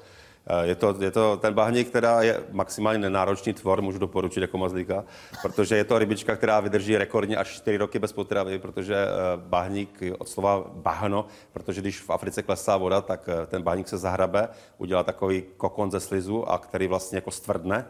Eh, 0.47 0.67
je 0.67 0.75
to, 0.75 0.95
je 0.99 1.11
to 1.11 1.37
ten 1.37 1.53
bahník, 1.53 1.87
která 1.87 2.21
je 2.21 2.43
maximálně 2.51 2.99
nenáročný 2.99 3.53
tvor, 3.53 3.81
můžu 3.81 3.99
doporučit 3.99 4.41
jako 4.41 4.57
mazlíka, 4.57 5.03
protože 5.41 5.77
je 5.77 5.83
to 5.83 5.99
rybička, 5.99 6.35
která 6.35 6.59
vydrží 6.59 6.97
rekordně 6.97 7.37
až 7.37 7.47
4 7.47 7.77
roky 7.77 7.99
bez 7.99 8.13
potravy, 8.13 8.59
protože 8.59 8.95
eh, 8.95 9.07
bahník 9.35 10.03
od 10.17 10.29
slova 10.29 10.63
bahno, 10.73 11.25
protože 11.53 11.81
když 11.81 12.01
v 12.01 12.09
Africe 12.09 12.43
klesá 12.43 12.77
voda, 12.77 13.01
tak 13.01 13.29
eh, 13.29 13.45
ten 13.45 13.61
bahník 13.61 13.87
se 13.87 13.97
zahrabe, 13.97 14.49
udělá 14.77 15.03
takový 15.03 15.43
kokon 15.57 15.91
ze 15.91 15.99
slizu, 15.99 16.49
a 16.49 16.57
který 16.57 16.87
vlastně 16.87 17.17
jako 17.17 17.31
stvrdne 17.31 17.85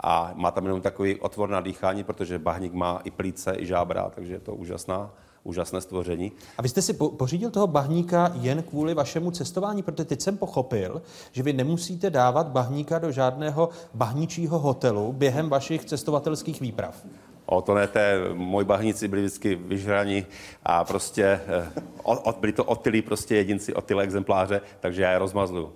a 0.00 0.32
má 0.34 0.50
tam 0.50 0.64
jenom 0.64 0.80
takový 0.80 1.20
otvor 1.20 1.48
na 1.48 1.60
dýchání, 1.60 2.04
protože 2.04 2.38
bahník 2.38 2.72
má 2.72 3.00
i 3.04 3.10
plíce, 3.10 3.54
i 3.58 3.66
žábra, 3.66 4.10
takže 4.14 4.32
je 4.32 4.40
to 4.40 4.54
úžasná 4.54 5.10
úžasné 5.44 5.80
stvoření. 5.80 6.32
A 6.58 6.62
vy 6.62 6.68
jste 6.68 6.82
si 6.82 6.92
pořídil 6.92 7.50
toho 7.50 7.66
bahníka 7.66 8.32
jen 8.34 8.62
kvůli 8.62 8.94
vašemu 8.94 9.30
cestování, 9.30 9.82
protože 9.82 10.04
teď 10.04 10.20
jsem 10.20 10.36
pochopil, 10.36 11.02
že 11.32 11.42
vy 11.42 11.52
nemusíte 11.52 12.10
dávat 12.10 12.46
bahníka 12.48 12.98
do 12.98 13.12
žádného 13.12 13.68
bahničího 13.94 14.58
hotelu 14.58 15.12
během 15.12 15.48
vašich 15.48 15.84
cestovatelských 15.84 16.60
výprav. 16.60 17.04
O 17.46 17.62
to 17.62 17.74
ne, 17.74 17.86
té, 17.86 18.18
moji 18.34 18.66
bahníci 18.66 19.08
byli 19.08 19.22
vždycky 19.22 19.54
vyžraní 19.54 20.26
a 20.62 20.84
prostě 20.84 21.24
eh, 21.24 21.70
o, 22.02 22.32
byli 22.40 22.52
to 22.52 22.64
otylí 22.64 23.02
prostě 23.02 23.36
jedinci, 23.36 23.74
otylé 23.74 24.04
exempláře, 24.04 24.60
takže 24.80 25.02
já 25.02 25.12
je 25.12 25.18
rozmazluju. 25.18 25.64
Uh, 25.64 25.72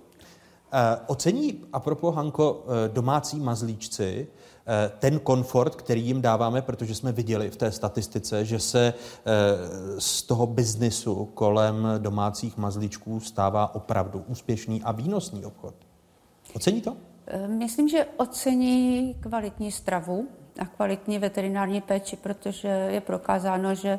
ocení, 1.07 1.61
propos 1.79 2.14
Hanko, 2.14 2.64
eh, 2.66 2.88
domácí 2.88 3.40
mazlíčci, 3.40 4.27
Eh, 4.27 4.43
ten 4.98 5.18
komfort, 5.18 5.74
který 5.74 6.03
jim 6.07 6.22
dáváme, 6.22 6.62
protože 6.62 6.94
jsme 6.94 7.12
viděli 7.12 7.50
v 7.50 7.57
té 7.57 7.72
statistice, 7.72 8.44
že 8.44 8.59
se 8.59 8.94
eh, 8.94 10.00
z 10.00 10.22
toho 10.22 10.46
biznisu 10.46 11.24
kolem 11.24 11.88
domácích 11.98 12.57
mazlíčků 12.57 13.20
stává 13.20 13.74
opravdu 13.74 14.24
úspěšný 14.29 14.83
a 14.83 14.92
výnosný 14.92 15.44
obchod. 15.44 15.74
Ocení 16.55 16.81
to? 16.81 16.96
Eh, 17.27 17.48
myslím, 17.48 17.88
že 17.88 18.07
ocení 18.16 19.14
kvalitní 19.20 19.72
stravu 19.72 20.29
a 20.59 20.64
kvalitní 20.64 21.18
veterinární 21.18 21.81
péči, 21.81 22.16
protože 22.16 22.68
je 22.68 23.00
prokázáno, 23.00 23.74
že 23.74 23.98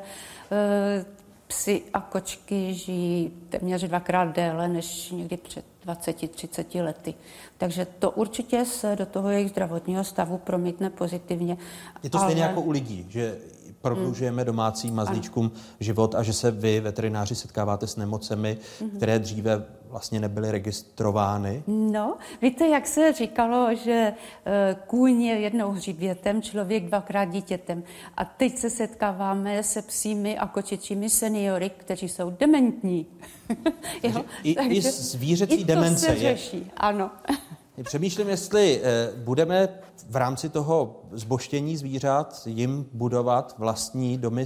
psy 1.47 1.83
a 1.93 2.01
kočky 2.01 2.73
žijí 2.73 3.31
téměř 3.49 3.83
dvakrát 3.83 4.35
déle 4.35 4.67
než 4.67 5.11
někdy 5.11 5.37
před 5.37 5.65
20-30 5.87 6.83
lety. 6.83 7.13
Takže 7.57 7.87
to 7.99 8.11
určitě 8.11 8.65
se 8.65 8.95
do 8.95 9.05
toho 9.05 9.29
jejich 9.29 9.49
zdravotního 9.49 10.03
stavu 10.03 10.37
promítne 10.37 10.89
pozitivně. 10.89 11.57
Je 12.03 12.09
to 12.09 12.19
stejně 12.19 12.43
ale... 12.43 12.49
jako 12.49 12.61
u 12.61 12.71
lidí, 12.71 13.05
že 13.09 13.37
prodlužujeme 13.81 14.43
mm. 14.43 14.45
domácím 14.45 14.95
mazlíčkům 14.95 15.51
ano. 15.53 15.63
život 15.79 16.15
a 16.15 16.23
že 16.23 16.33
se 16.33 16.51
vy, 16.51 16.79
veterináři, 16.79 17.35
setkáváte 17.35 17.87
s 17.87 17.95
nemocemi, 17.95 18.57
mm-hmm. 18.57 18.97
které 18.97 19.19
dříve 19.19 19.65
vlastně 19.95 20.19
nebyly 20.19 20.51
registrovány? 20.51 21.63
No, 21.67 22.17
víte, 22.41 22.67
jak 22.67 22.87
se 22.87 23.13
říkalo, 23.13 23.75
že 23.75 24.13
eh, 24.45 24.75
kůň 24.87 25.21
je 25.21 25.35
jednou 25.35 25.71
hřibětem, 25.71 26.41
člověk 26.41 26.85
dvakrát 26.85 27.25
dítětem. 27.25 27.83
A 28.17 28.25
teď 28.25 28.57
se 28.57 28.69
setkáváme 28.69 29.63
se 29.63 29.81
psími 29.81 30.37
a 30.37 30.47
kočičími 30.47 31.09
seniory, 31.09 31.69
kteří 31.77 32.09
jsou 32.09 32.29
dementní. 32.29 33.05
jo? 34.03 34.25
I, 34.43 34.55
Takže 34.55 34.75
i 34.75 34.81
zvířecí 34.81 35.55
i 35.55 35.63
demence 35.63 36.05
to 36.07 36.13
se 36.13 36.19
řeší, 36.19 36.57
je. 36.57 36.71
ano. 36.77 37.11
Přemýšlím, 37.83 38.29
jestli 38.29 38.81
eh, 38.83 39.11
budeme 39.17 39.69
v 40.09 40.15
rámci 40.15 40.49
toho 40.49 41.03
zboštění 41.11 41.77
zvířat 41.77 42.41
jim 42.45 42.85
budovat 42.93 43.55
vlastní 43.57 44.17
domy 44.17 44.45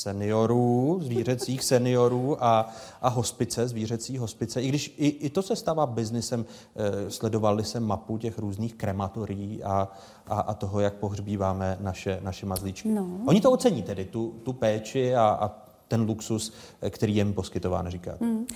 seniorů, 0.00 0.98
zvířecích 1.02 1.64
seniorů 1.64 2.44
a, 2.44 2.72
a 3.02 3.08
hospice, 3.08 3.68
zvířecí 3.68 4.18
hospice. 4.18 4.62
I 4.62 4.68
když 4.68 4.94
i, 4.96 5.06
i 5.08 5.30
to 5.30 5.42
se 5.42 5.56
stává 5.56 5.86
biznisem, 5.86 6.46
eh, 6.76 7.10
sledovali 7.10 7.64
jsem 7.64 7.84
mapu 7.84 8.18
těch 8.18 8.38
různých 8.38 8.74
krematorií 8.74 9.62
a, 9.62 9.88
a, 10.26 10.40
a 10.40 10.54
toho, 10.54 10.80
jak 10.80 10.94
pohřbíváme 10.94 11.76
naše, 11.80 12.20
naše 12.22 12.46
mazlíčky. 12.46 12.88
No. 12.88 13.08
Oni 13.26 13.40
to 13.40 13.50
ocení 13.50 13.82
tedy, 13.82 14.04
tu, 14.04 14.34
tu 14.42 14.52
péči 14.52 15.14
a, 15.14 15.38
a 15.40 15.50
ten 15.88 16.00
luxus, 16.00 16.52
eh, 16.82 16.90
který 16.90 17.16
je 17.16 17.20
jim 17.20 17.34
poskytován, 17.34 17.88
říkáte. 17.88 18.24
Hmm. 18.24 18.46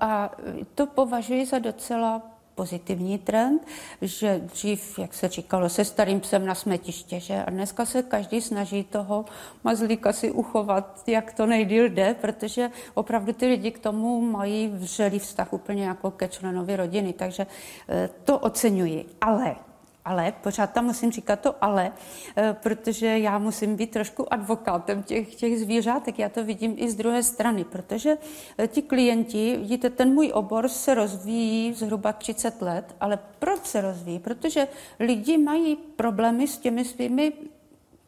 A 0.00 0.30
to 0.74 0.86
považuji 0.86 1.46
za 1.46 1.58
docela 1.58 2.31
pozitivní 2.54 3.18
trend, 3.18 3.66
že 4.02 4.40
dřív, 4.52 4.98
jak 4.98 5.14
se 5.14 5.28
říkalo, 5.28 5.68
se 5.68 5.84
starým 5.84 6.20
psem 6.20 6.46
na 6.46 6.54
smetiště, 6.54 7.20
že? 7.20 7.44
A 7.44 7.50
dneska 7.50 7.84
se 7.86 8.02
každý 8.02 8.40
snaží 8.40 8.84
toho 8.84 9.24
mazlíka 9.64 10.12
si 10.12 10.30
uchovat, 10.30 11.02
jak 11.06 11.32
to 11.32 11.46
nejdýl 11.46 11.88
jde, 11.88 12.14
protože 12.20 12.70
opravdu 12.94 13.32
ty 13.32 13.46
lidi 13.46 13.70
k 13.70 13.78
tomu 13.78 14.20
mají 14.20 14.68
vřelý 14.68 15.18
vztah 15.18 15.52
úplně 15.52 15.84
jako 15.84 16.10
ke 16.10 16.28
členovi 16.28 16.76
rodiny, 16.76 17.12
takže 17.12 17.46
eh, 17.88 18.10
to 18.24 18.38
oceňuji. 18.38 19.06
Ale 19.20 19.56
ale, 20.04 20.32
pořád 20.42 20.72
tam 20.72 20.84
musím 20.84 21.12
říkat 21.12 21.40
to 21.40 21.64
ale, 21.64 21.92
eh, 22.36 22.56
protože 22.62 23.18
já 23.18 23.38
musím 23.38 23.76
být 23.76 23.90
trošku 23.90 24.32
advokátem 24.32 25.02
těch, 25.02 25.34
těch 25.34 25.58
zvířátek. 25.58 26.18
Já 26.18 26.28
to 26.28 26.44
vidím 26.44 26.74
i 26.78 26.90
z 26.90 26.94
druhé 26.94 27.22
strany, 27.22 27.64
protože 27.64 28.18
eh, 28.58 28.68
ti 28.68 28.82
klienti, 28.82 29.56
vidíte, 29.56 29.90
ten 29.90 30.14
můj 30.14 30.30
obor 30.34 30.68
se 30.68 30.94
rozvíjí 30.94 31.74
zhruba 31.74 32.12
30 32.12 32.62
let, 32.62 32.94
ale 33.00 33.18
proč 33.38 33.64
se 33.64 33.80
rozvíjí? 33.80 34.18
Protože 34.18 34.68
lidi 35.00 35.38
mají 35.38 35.76
problémy 35.76 36.48
s 36.48 36.58
těmi 36.58 36.84
svými 36.84 37.32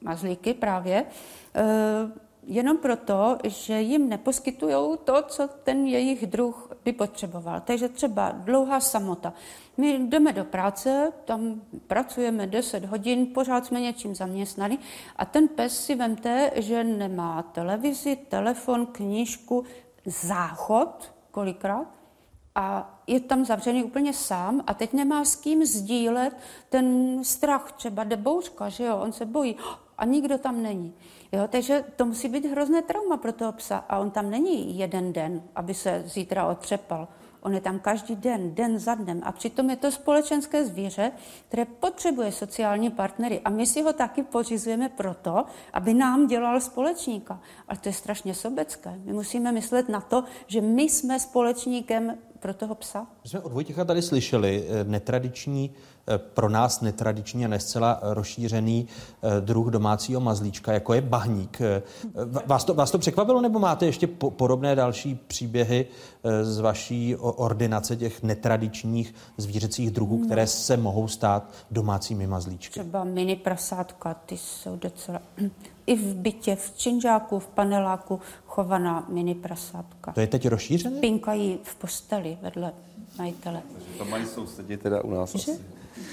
mazlíky 0.01 0.55
právě, 0.55 1.05
eh, 1.55 1.63
jenom 2.47 2.77
proto, 2.77 3.39
že 3.45 3.81
jim 3.81 4.09
neposkytují 4.09 4.99
to, 5.05 5.23
co 5.23 5.49
ten 5.65 5.87
jejich 5.87 6.27
druh 6.27 6.73
by 6.85 6.93
potřeboval. 6.93 7.61
Takže 7.61 7.89
třeba 7.89 8.31
dlouhá 8.31 8.81
samota. 8.81 9.33
My 9.77 9.99
jdeme 9.99 10.33
do 10.33 10.45
práce, 10.45 11.13
tam 11.25 11.63
pracujeme 11.87 12.47
10 12.47 12.85
hodin, 12.85 13.27
pořád 13.35 13.67
jsme 13.67 13.81
něčím 13.81 14.15
zaměstnaní 14.15 14.79
a 15.17 15.25
ten 15.25 15.49
pes 15.49 15.85
si 15.85 15.95
vemte, 15.95 16.51
že 16.55 16.85
nemá 16.85 17.43
televizi, 17.43 18.17
telefon, 18.17 18.87
knížku, 18.87 19.65
záchod 20.07 21.15
kolikrát 21.31 21.87
a 22.55 22.95
je 23.07 23.21
tam 23.21 23.45
zavřený 23.45 23.85
úplně 23.85 24.13
sám 24.13 24.65
a 24.67 24.75
teď 24.75 24.93
nemá 24.93 25.25
s 25.25 25.37
kým 25.37 25.67
sdílet 25.67 26.37
ten 26.69 27.19
strach, 27.25 27.73
třeba 27.73 28.05
jde 28.05 28.17
bouřka, 28.17 28.69
že 28.69 28.85
jo, 28.85 28.97
on 28.97 29.13
se 29.13 29.25
bojí 29.27 29.57
a 29.99 30.05
nikdo 30.05 30.39
tam 30.39 30.63
není. 30.63 30.95
Jo, 31.33 31.49
takže 31.49 31.85
to 31.97 32.07
musí 32.07 32.29
být 32.29 32.45
hrozné 32.45 32.83
trauma 32.83 33.17
pro 33.17 33.33
toho 33.33 33.53
psa 33.53 33.77
a 33.77 33.99
on 33.99 34.11
tam 34.11 34.31
není 34.31 34.79
jeden 34.79 35.13
den, 35.13 35.43
aby 35.55 35.75
se 35.75 36.03
zítra 36.07 36.47
otřepal. 36.47 37.09
On 37.45 37.55
je 37.55 37.61
tam 37.61 37.79
každý 37.79 38.17
den, 38.17 38.55
den 38.55 38.79
za 38.79 38.95
dnem. 38.95 39.21
A 39.25 39.33
přitom 39.33 39.71
je 39.71 39.77
to 39.77 39.93
společenské 39.93 40.65
zvíře, 40.65 41.13
které 41.49 41.65
potřebuje 41.65 42.33
sociální 42.33 42.91
partnery. 42.91 43.41
A 43.45 43.51
my 43.51 43.67
si 43.67 43.83
ho 43.83 43.93
taky 43.93 44.23
pořizujeme 44.23 44.89
proto, 44.89 45.45
aby 45.73 45.95
nám 45.95 46.27
dělal 46.27 46.61
společníka. 46.61 47.41
Ale 47.69 47.79
to 47.79 47.89
je 47.89 47.93
strašně 47.93 48.35
sobecké. 48.35 48.99
My 49.05 49.13
musíme 49.13 49.53
myslet 49.53 49.89
na 49.89 50.01
to, 50.01 50.25
že 50.47 50.61
my 50.61 50.83
jsme 50.83 51.21
společníkem 51.21 52.19
pro 52.41 52.55
toho 52.55 52.75
psa. 52.75 53.07
My 53.25 53.31
jsme 53.31 53.41
od 53.41 53.53
Vojtěcha 53.53 53.85
tady 53.85 54.03
slyšeli 54.03 54.65
eh, 54.69 54.85
netradiční 54.85 55.75
pro 56.19 56.49
nás 56.49 56.81
netradiční 56.81 57.45
a 57.45 57.49
nescela 57.49 57.99
rozšířený 58.03 58.89
eh, 59.23 59.41
druh 59.41 59.67
domácího 59.67 60.21
mazlíčka, 60.21 60.73
jako 60.73 60.95
je 60.95 61.01
bahník. 61.01 61.61
Eh, 61.61 61.83
vás 62.47 62.65
to, 62.65 62.75
vás 62.75 62.91
to 62.91 62.99
překvapilo, 62.99 63.41
nebo 63.41 63.59
máte 63.59 63.87
ještě 63.87 64.07
podobné 64.07 64.75
další 64.75 65.15
příběhy 65.15 65.87
z 66.43 66.61
vaší 66.61 67.17
ordinace 67.17 67.97
těch 67.97 68.23
netradičních 68.23 69.15
zvířecích 69.37 69.91
druhů, 69.91 70.19
no. 70.19 70.27
které 70.27 70.47
se 70.47 70.77
mohou 70.77 71.09
stát 71.09 71.51
domácími 71.71 72.27
mazlíčky? 72.27 72.81
Třeba 72.81 73.05
mini 73.05 73.37
prasátka, 73.37 74.15
ty 74.15 74.37
jsou 74.37 74.77
docela... 74.77 75.23
I 75.87 75.97
v 75.97 76.15
bytě, 76.15 76.57
v 76.57 76.73
činžáku, 76.77 77.39
v 77.39 77.47
paneláku 77.47 78.21
chovaná 78.47 79.07
mini 79.09 79.35
prasátka. 79.35 80.13
To 80.13 80.21
je 80.21 80.27
teď 80.27 80.49
rozšířené? 80.49 81.01
Pinkají 81.01 81.59
v 81.63 81.75
posteli 81.75 82.39
vedle 82.43 82.73
majitele. 83.19 83.63
To 83.99 84.05
mají 84.05 84.27
sousedí 84.27 84.77
teda 84.77 85.05
u 85.05 85.11
nás 85.11 85.33
Že? 85.33 85.53
asi. 85.53 85.61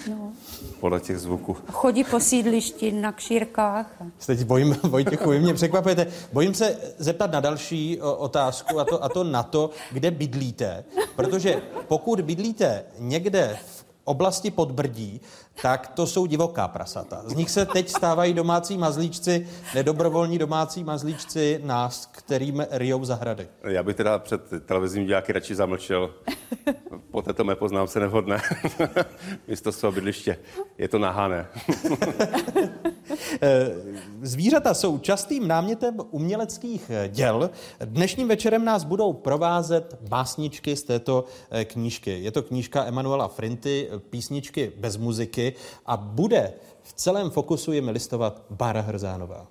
No. 0.08 0.34
Podle 0.80 1.00
těch 1.00 1.20
zvuků. 1.20 1.58
Chodí 1.72 2.04
po 2.04 2.20
sídlišti 2.20 2.92
na 2.92 3.12
kšírkách. 3.12 4.04
Se 4.20 4.36
teď 4.36 4.48
bojím, 4.48 4.78
Vojtěchu, 4.84 5.30
vy 5.30 5.40
mě 5.40 5.54
překvapujete. 5.54 6.08
Bojím 6.34 6.54
se 6.54 6.78
zeptat 6.98 7.32
na 7.32 7.40
další 7.40 8.02
otázku 8.02 8.80
a 8.80 8.86
to, 8.86 9.04
a 9.04 9.10
to 9.10 9.24
na 9.24 9.44
to, 9.44 9.70
kde 9.92 10.12
bydlíte. 10.12 10.84
Protože 11.16 11.62
pokud 11.88 12.22
bydlíte 12.22 12.84
někde 13.00 13.58
v 13.66 13.86
oblasti 14.04 14.52
Podbrdí, 14.52 15.22
tak 15.62 15.88
to 15.88 16.08
jsou 16.08 16.26
divoká 16.26 16.68
prasata. 16.68 17.22
Z 17.26 17.34
nich 17.34 17.50
se 17.50 17.66
teď 17.66 17.90
stávají 17.90 18.34
domácí 18.34 18.78
mazlíčci, 18.78 19.48
nedobrovolní 19.76 20.38
domácí 20.38 20.84
mazlíčci 20.84 21.62
nás, 21.64 22.06
kterým 22.06 22.66
rijou 22.72 23.06
zahrady. 23.06 23.48
Já 23.64 23.84
bych 23.84 23.96
teda 23.96 24.20
před 24.20 24.42
televizním 24.66 25.06
diváky 25.06 25.34
radši 25.34 25.56
zamlčel. 25.56 26.14
Po 27.12 27.22
této 27.22 27.44
mé 27.44 27.56
poznámce 27.56 28.00
nevhodné. 28.00 28.42
Místo 29.48 29.72
svého 29.72 29.92
bydliště. 29.92 30.38
Je 30.78 30.88
to 30.88 31.00
nahané. 31.00 31.48
Eh, 33.42 33.72
zvířata 34.22 34.74
jsou 34.74 34.98
častým 34.98 35.48
námětem 35.48 35.98
uměleckých 36.12 36.92
děl. 37.08 37.50
Dnešním 37.86 38.28
večerem 38.28 38.66
nás 38.66 38.84
budou 38.84 39.14
provázet 39.14 39.98
básničky 40.10 40.76
z 40.76 40.84
této 40.84 41.26
eh, 41.52 41.66
knížky. 41.66 42.20
Je 42.24 42.32
to 42.32 42.44
knížka 42.44 42.86
Emanuela 42.86 43.28
Frinty, 43.28 43.90
písničky 44.10 44.72
bez 44.78 44.98
muziky 44.98 45.51
a 45.86 45.98
bude 45.98 46.54
v 46.84 46.94
celém 46.94 47.30
fokusu 47.30 47.72
jimi 47.72 47.92
listovat 47.92 48.42
Bára 48.50 48.82
Hrzánová. 48.82 49.48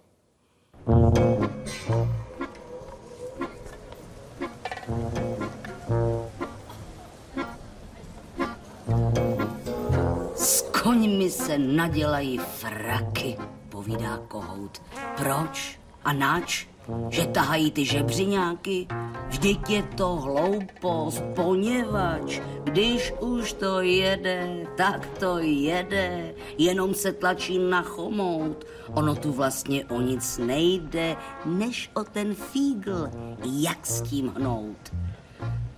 S 10.35 10.63
koňmi 10.83 11.31
se 11.31 11.59
nadělají 11.59 12.39
fraky, 12.39 13.37
povídá 13.69 14.19
kohout. 14.29 14.83
Proč 15.17 15.81
a 16.05 16.13
nač? 16.13 16.70
Že 17.09 17.26
tahají 17.26 17.70
ty 17.70 17.85
žebřiňáky? 17.85 18.87
Vždyť 19.29 19.70
je 19.70 19.83
to 19.83 20.07
hloupost, 20.07 21.22
poněvadž 21.35 22.40
když 22.64 23.12
už 23.20 23.53
to 23.53 23.81
jede, 23.81 24.66
tak 24.76 25.07
to 25.07 25.38
jede, 25.38 26.35
jenom 26.59 26.94
se 26.94 27.12
tlačí 27.12 27.59
na 27.59 27.83
chomout. 27.83 28.64
Ono 28.94 29.14
tu 29.14 29.33
vlastně 29.33 29.85
o 29.85 30.00
nic 30.00 30.38
nejde, 30.38 31.16
než 31.44 31.90
o 31.94 32.05
ten 32.05 32.35
fígl, 32.35 33.09
jak 33.44 33.87
s 33.87 34.03
tím 34.03 34.33
hnout. 34.37 34.92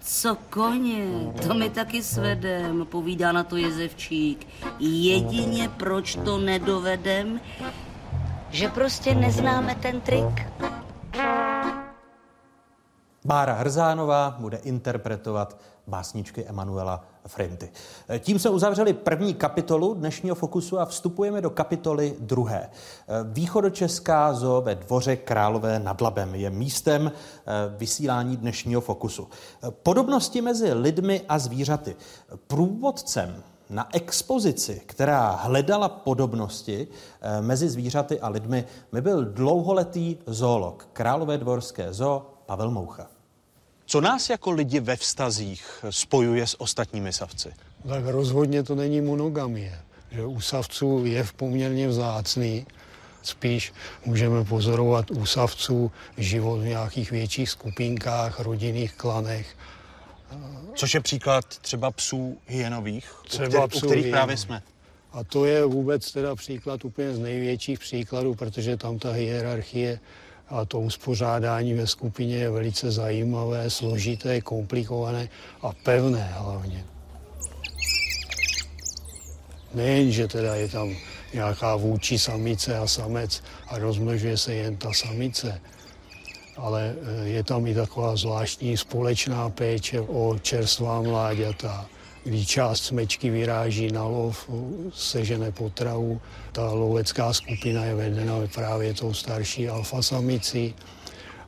Co 0.00 0.36
koně, 0.50 1.04
to 1.46 1.54
mi 1.54 1.70
taky 1.70 2.02
svedem, 2.02 2.86
povídá 2.86 3.32
na 3.32 3.44
to 3.44 3.56
jezevčík. 3.56 4.46
Jedině 4.78 5.68
proč 5.76 6.18
to 6.24 6.38
nedovedem, 6.38 7.40
že 8.50 8.68
prostě 8.68 9.14
neznáme 9.14 9.74
ten 9.74 10.00
trik. 10.00 10.46
Bára 13.24 13.54
Hrzánová 13.54 14.36
bude 14.40 14.56
interpretovat 14.56 15.58
básničky 15.86 16.44
Emanuela 16.44 17.04
Frinty. 17.26 17.70
Tím 18.18 18.38
jsme 18.38 18.50
uzavřeli 18.50 18.92
první 18.92 19.34
kapitolu 19.34 19.94
dnešního 19.94 20.34
Fokusu 20.36 20.80
a 20.80 20.84
vstupujeme 20.84 21.40
do 21.40 21.50
kapitoly 21.50 22.16
druhé. 22.18 22.70
Východočeská 23.24 24.34
zoo 24.34 24.60
ve 24.60 24.74
dvoře 24.74 25.16
Králové 25.16 25.78
nad 25.78 26.00
Labem 26.00 26.34
je 26.34 26.50
místem 26.50 27.12
eh, 27.12 27.52
vysílání 27.76 28.36
dnešního 28.36 28.80
Fokusu. 28.80 29.28
Podobnosti 29.82 30.40
mezi 30.40 30.72
lidmi 30.72 31.20
a 31.28 31.38
zvířaty. 31.38 31.96
Průvodcem 32.46 33.42
na 33.72 33.88
expozici, 33.92 34.82
která 34.86 35.30
hledala 35.30 35.88
podobnosti 35.88 36.88
eh, 37.20 37.42
mezi 37.42 37.68
zvířaty 37.68 38.20
a 38.20 38.28
lidmi, 38.28 38.64
mi 38.92 39.00
byl 39.00 39.24
dlouholetý 39.24 40.16
zoolog 40.26 40.88
Králové 40.92 41.38
dvorské 41.38 41.92
zoo 41.92 42.26
Pavel 42.46 42.70
Moucha. 42.70 43.06
Co 43.86 44.00
nás 44.00 44.30
jako 44.30 44.50
lidi 44.50 44.80
ve 44.80 44.96
vztazích 44.96 45.84
spojuje 45.90 46.46
s 46.46 46.60
ostatními 46.60 47.12
savci? 47.12 47.52
Tak 47.88 48.04
rozhodně 48.06 48.62
to 48.62 48.74
není 48.74 49.00
monogamie. 49.00 49.78
Že 50.10 50.26
u 50.26 50.40
savců 50.40 51.04
je 51.04 51.24
v 51.24 51.32
poměrně 51.32 51.88
vzácný. 51.88 52.66
Spíš 53.22 53.72
můžeme 54.06 54.44
pozorovat 54.44 55.10
u 55.10 55.26
savců 55.26 55.92
život 56.16 56.60
v 56.60 56.64
nějakých 56.64 57.10
větších 57.10 57.50
skupinkách, 57.50 58.40
rodinných 58.40 58.94
klanech. 58.94 59.56
Což 60.74 60.94
je 60.94 61.00
příklad 61.00 61.44
třeba 61.58 61.90
psů 61.90 62.38
hyenových, 62.46 63.10
Třeba 63.28 63.64
u, 63.64 63.68
který, 63.68 63.78
psů 63.78 63.86
u 63.86 63.88
kterých 63.88 64.04
hyen. 64.04 64.12
právě 64.12 64.36
jsme. 64.36 64.62
A 65.12 65.24
to 65.24 65.44
je 65.44 65.64
vůbec 65.64 66.12
teda 66.12 66.34
příklad 66.36 66.84
úplně 66.84 67.14
z 67.14 67.18
největších 67.18 67.78
příkladů, 67.78 68.34
protože 68.34 68.76
tam 68.76 68.98
ta 68.98 69.12
hierarchie 69.12 70.00
a 70.48 70.64
to 70.64 70.80
uspořádání 70.80 71.74
ve 71.74 71.86
skupině 71.86 72.36
je 72.36 72.50
velice 72.50 72.90
zajímavé, 72.90 73.70
složité, 73.70 74.40
komplikované 74.40 75.28
a 75.62 75.72
pevné 75.72 76.28
hlavně. 76.32 76.84
Nejen, 79.74 80.12
že 80.12 80.28
teda 80.28 80.54
je 80.54 80.68
tam 80.68 80.96
nějaká 81.34 81.76
vůči 81.76 82.18
samice 82.18 82.78
a 82.78 82.86
samec 82.86 83.42
a 83.68 83.78
rozmnožuje 83.78 84.36
se 84.36 84.54
jen 84.54 84.76
ta 84.76 84.92
samice, 84.92 85.60
ale 86.56 86.94
eh, 86.94 87.28
je 87.28 87.42
tam 87.44 87.66
i 87.66 87.74
taková 87.74 88.16
zvláštní 88.16 88.76
společná 88.76 89.50
péče 89.50 90.00
o 90.00 90.38
čerstvá 90.42 91.02
mláďata, 91.02 91.86
kdy 92.24 92.46
část 92.46 92.84
smečky 92.84 93.30
vyráží 93.30 93.90
na 93.92 94.04
lov, 94.04 94.48
sežene 94.94 95.52
potravu. 95.52 96.20
Ta 96.52 96.72
lovecká 96.72 97.32
skupina 97.32 97.84
je 97.84 97.94
vedena 97.94 98.34
právě 98.54 98.94
tou 98.94 99.14
starší 99.14 99.68
alfa 99.68 100.02
samicí 100.02 100.74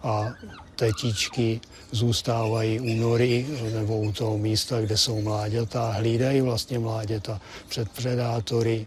a 0.02 0.34
tetičky 0.76 1.60
zůstávají 1.90 2.80
u 2.80 3.00
nory 3.00 3.46
nebo 3.74 3.98
u 3.98 4.12
toho 4.12 4.38
místa, 4.38 4.80
kde 4.80 4.96
jsou 4.96 5.20
mláďata, 5.20 5.90
hlídají 5.90 6.40
vlastně 6.40 6.78
mláďata 6.78 7.40
před 7.68 7.88
predátory 7.88 8.86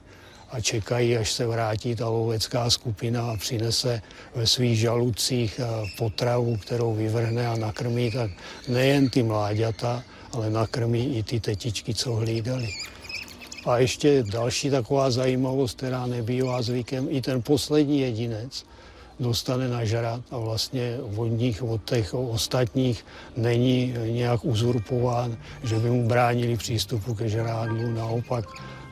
a 0.52 0.62
čekají, 0.62 1.18
až 1.18 1.32
se 1.32 1.48
vrátí 1.48 1.96
ta 1.96 2.10
lovecká 2.10 2.70
skupina 2.70 3.32
a 3.32 3.38
přinese 3.38 4.02
ve 4.36 4.48
svých 4.48 4.80
žalucích 4.80 5.60
eh, 5.60 5.86
potravu, 5.98 6.58
kterou 6.58 6.94
vyvrhne 6.96 7.48
a 7.48 7.56
nakrmí 7.56 8.12
tak 8.12 8.32
nejen 8.68 9.10
ty 9.10 9.24
mláďata, 9.24 10.04
ale 10.32 10.50
nakrmí 10.50 11.18
i 11.18 11.24
ty 11.24 11.40
tetičky, 11.40 11.94
co 11.94 12.16
hlídali. 12.16 12.68
A 13.66 13.78
ještě 13.78 14.24
další 14.24 14.70
taková 14.70 15.12
zajímavost, 15.12 15.78
která 15.78 16.06
nebývá 16.06 16.62
zvykem, 16.62 17.08
i 17.10 17.22
ten 17.22 17.42
poslední 17.42 18.00
jedinec 18.00 18.66
dostane 19.20 19.68
nažrat 19.68 20.22
a 20.32 20.38
vlastně 20.38 20.98
od 21.16 21.26
nich, 21.26 21.64
od 21.64 21.84
těch 21.84 22.14
ostatních 22.14 23.06
není 23.38 23.94
nějak 24.06 24.46
uzurpován, 24.46 25.38
že 25.64 25.80
by 25.80 25.90
mu 25.90 26.08
bránili 26.08 26.58
přístupu 26.58 27.16
ke 27.16 27.30
žrádlu. 27.30 27.92
Naopak 27.92 28.46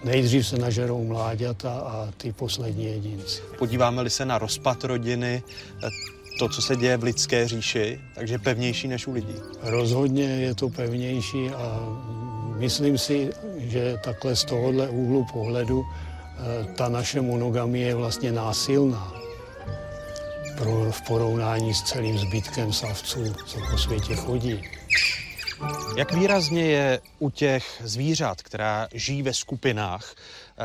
nejdřív 0.06 0.48
se 0.48 0.58
nažerou 0.58 1.04
mláďata 1.04 1.74
a 1.74 2.08
ty 2.18 2.32
poslední 2.32 2.86
jedinci. 2.86 3.42
Podíváme-li 3.58 4.10
se 4.10 4.26
na 4.26 4.38
rozpad 4.38 4.84
rodiny, 4.84 5.44
to, 6.40 6.50
co 6.50 6.62
se 6.62 6.76
děje 6.76 6.98
v 6.98 7.04
lidské 7.04 7.48
říši, 7.48 8.00
takže 8.16 8.40
pevnější 8.40 8.88
než 8.88 9.08
u 9.08 9.14
lidí. 9.14 9.36
Rozhodně 9.62 10.24
je 10.24 10.56
to 10.56 10.70
pevnější 10.70 11.50
a 11.50 11.80
myslím 12.58 12.98
si, 12.98 13.30
že 13.58 13.98
takhle 14.04 14.36
z 14.36 14.46
tohohle 14.46 14.90
úhlu 14.90 15.26
pohledu 15.34 15.86
eh, 15.86 16.74
ta 16.76 16.90
naše 16.90 17.22
monogamie 17.22 17.88
je 17.88 17.96
vlastně 17.96 18.32
násilná 18.32 19.14
pro, 20.58 20.92
v 20.92 21.02
porovnání 21.02 21.74
s 21.74 21.84
celým 21.84 22.18
zbytkem 22.18 22.74
savců, 22.74 23.34
co 23.46 23.60
po 23.72 23.78
světě 23.78 24.16
chodí. 24.16 24.62
Jak 25.98 26.14
výrazně 26.14 26.66
je 26.66 27.00
u 27.20 27.30
těch 27.30 27.82
zvířat, 27.84 28.42
která 28.42 28.88
žijí 28.94 29.22
ve 29.22 29.34
skupinách, 29.34 30.16
eh, 30.16 30.64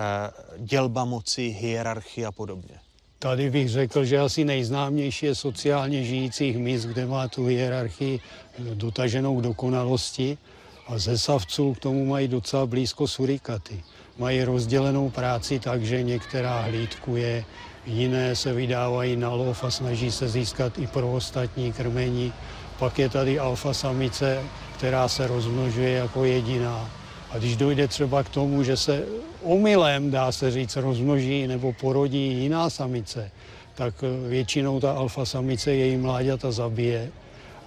dělba 0.58 1.04
moci, 1.04 1.42
hierarchie 1.42 2.26
a 2.26 2.32
podobně? 2.32 2.74
Tady 3.18 3.50
bych 3.50 3.68
řekl, 3.68 4.04
že 4.04 4.18
asi 4.18 4.44
nejznámější 4.44 5.26
je 5.26 5.34
sociálně 5.34 6.04
žijících 6.04 6.58
mis, 6.58 6.86
kde 6.86 7.06
má 7.06 7.28
tu 7.28 7.44
hierarchii 7.44 8.20
dotaženou 8.58 9.40
k 9.40 9.42
dokonalosti. 9.42 10.38
A 10.86 10.98
ze 10.98 11.18
savců 11.18 11.74
k 11.74 11.78
tomu 11.78 12.06
mají 12.06 12.28
docela 12.28 12.66
blízko 12.66 13.08
surikaty. 13.08 13.82
Mají 14.18 14.44
rozdělenou 14.44 15.10
práci 15.10 15.58
tak, 15.58 15.84
že 15.84 16.02
některá 16.02 16.60
hlídkuje, 16.60 17.44
jiné 17.86 18.36
se 18.36 18.52
vydávají 18.52 19.16
na 19.16 19.30
lov 19.30 19.64
a 19.64 19.70
snaží 19.70 20.10
se 20.10 20.28
získat 20.28 20.78
i 20.78 20.86
pro 20.86 21.12
ostatní 21.12 21.72
krmení. 21.72 22.32
Pak 22.78 22.98
je 22.98 23.08
tady 23.08 23.38
alfa 23.38 23.74
samice, 23.74 24.42
která 24.80 25.08
se 25.08 25.26
rozmnožuje 25.26 25.90
jako 25.90 26.24
jediná. 26.24 26.90
A 27.30 27.38
když 27.38 27.56
dojde 27.56 27.88
třeba 27.88 28.22
k 28.22 28.28
tomu, 28.28 28.62
že 28.62 28.76
se 28.76 29.04
omylem, 29.42 30.10
dá 30.10 30.32
se 30.32 30.50
říct, 30.50 30.76
rozmnoží 30.76 31.46
nebo 31.46 31.72
porodí 31.72 32.32
jiná 32.32 32.70
samice, 32.70 33.30
tak 33.74 33.94
většinou 34.28 34.80
ta 34.80 34.92
alfa 34.92 35.24
samice 35.24 35.74
její 35.74 35.96
mláďata 35.96 36.52
zabije 36.52 37.10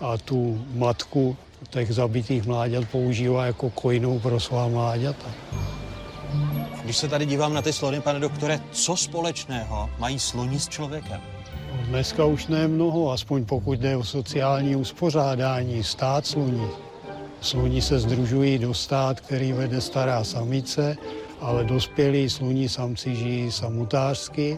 a 0.02 0.18
tu 0.18 0.66
matku 0.74 1.38
těch 1.70 1.94
zabitých 1.94 2.46
mláďat 2.46 2.86
používá 2.92 3.46
jako 3.46 3.70
kojnou 3.70 4.20
pro 4.20 4.40
svá 4.40 4.68
mláďata. 4.68 5.32
Když 6.84 6.98
se 6.98 7.08
tady 7.08 7.26
dívám 7.26 7.54
na 7.54 7.62
ty 7.62 7.74
slony, 7.74 8.02
pane 8.02 8.20
doktore, 8.20 8.60
co 8.72 8.98
společného 8.98 9.90
mají 10.00 10.20
sloní 10.20 10.60
s 10.60 10.68
člověkem? 10.70 11.22
Dneska 11.86 12.26
už 12.26 12.48
ne 12.48 12.68
mnoho, 12.68 13.12
aspoň 13.12 13.46
pokud 13.46 13.80
jde 13.80 13.98
o 13.98 14.04
sociální 14.04 14.76
uspořádání, 14.76 15.84
stát 15.84 16.26
sluní. 16.26 16.68
Sluní 17.44 17.82
se 17.82 18.00
združují 18.00 18.58
do 18.58 18.74
stát, 18.74 19.20
který 19.20 19.52
vede 19.52 19.82
stará 19.82 20.24
samice, 20.24 20.98
ale 21.42 21.64
dospělí 21.64 22.30
sluní 22.30 22.70
samci 22.70 23.16
žijí 23.16 23.52
samotářsky. 23.52 24.58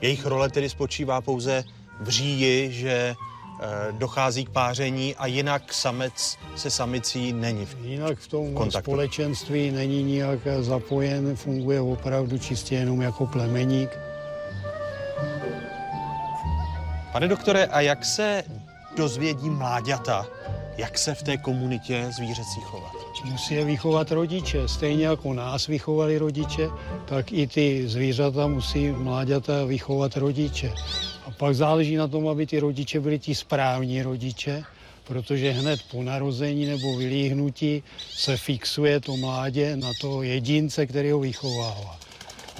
Jejich 0.00 0.26
role 0.26 0.48
tedy 0.48 0.68
spočívá 0.68 1.20
pouze 1.20 1.64
v 2.00 2.08
říji, 2.08 2.72
že 2.72 3.14
eh, 3.60 3.92
dochází 3.92 4.44
k 4.44 4.50
páření 4.50 5.14
a 5.16 5.26
jinak 5.26 5.72
samec 5.72 6.38
se 6.56 6.70
samicí 6.70 7.32
není 7.32 7.66
v 7.66 7.76
Jinak 7.84 8.18
v 8.18 8.28
tom 8.28 8.54
kontaktu. 8.54 8.90
společenství 8.90 9.70
není 9.70 10.02
nijak 10.02 10.40
zapojen, 10.60 11.36
funguje 11.36 11.80
opravdu 11.80 12.38
čistě 12.38 12.74
jenom 12.74 13.02
jako 13.02 13.26
plemeník. 13.26 13.90
Pane 17.12 17.28
doktore, 17.28 17.66
a 17.66 17.80
jak 17.80 18.04
se 18.04 18.44
dozvědí 18.96 19.50
mláďata, 19.50 20.26
jak 20.82 20.98
se 20.98 21.14
v 21.14 21.22
té 21.22 21.36
komunitě 21.36 22.06
zvířecí 22.16 22.60
chovat? 22.60 22.92
Musí 23.24 23.54
je 23.54 23.64
vychovat 23.64 24.12
rodiče. 24.12 24.68
Stejně 24.68 25.06
jako 25.06 25.34
nás 25.34 25.66
vychovali 25.66 26.18
rodiče, 26.18 26.68
tak 27.04 27.32
i 27.32 27.46
ty 27.46 27.88
zvířata 27.88 28.46
musí 28.46 28.88
mláďata 28.88 29.64
vychovat 29.64 30.16
rodiče. 30.16 30.72
A 31.26 31.30
pak 31.30 31.54
záleží 31.54 31.96
na 31.96 32.08
tom, 32.08 32.28
aby 32.28 32.46
ty 32.46 32.60
rodiče 32.60 33.00
byli 33.00 33.18
ti 33.18 33.34
správní 33.34 34.02
rodiče, 34.02 34.62
protože 35.04 35.50
hned 35.50 35.80
po 35.90 36.02
narození 36.02 36.66
nebo 36.66 36.96
vylíhnutí 36.96 37.82
se 38.10 38.36
fixuje 38.36 39.00
to 39.00 39.16
mládě 39.16 39.76
na 39.76 39.88
toho 40.00 40.22
jedince, 40.22 40.86
který 40.86 41.10
ho 41.10 41.20
vychovává. 41.20 41.98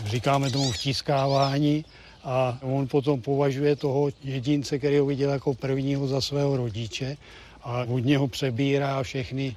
Říkáme 0.07 0.51
tomu 0.51 0.73
vtiskávání 0.73 1.85
a 2.25 2.59
on 2.63 2.89
potom 2.89 3.21
považuje 3.21 3.77
toho 3.77 4.11
jedince, 4.25 4.79
který 4.79 4.99
ho 4.99 5.07
viděl 5.07 5.31
jako 5.31 5.55
prvního 5.55 6.07
za 6.07 6.21
svého 6.21 6.57
rodiče 6.57 7.17
a 7.65 7.85
od 7.89 7.99
něho 7.99 8.29
přebírá 8.29 9.03
všechny 9.03 9.57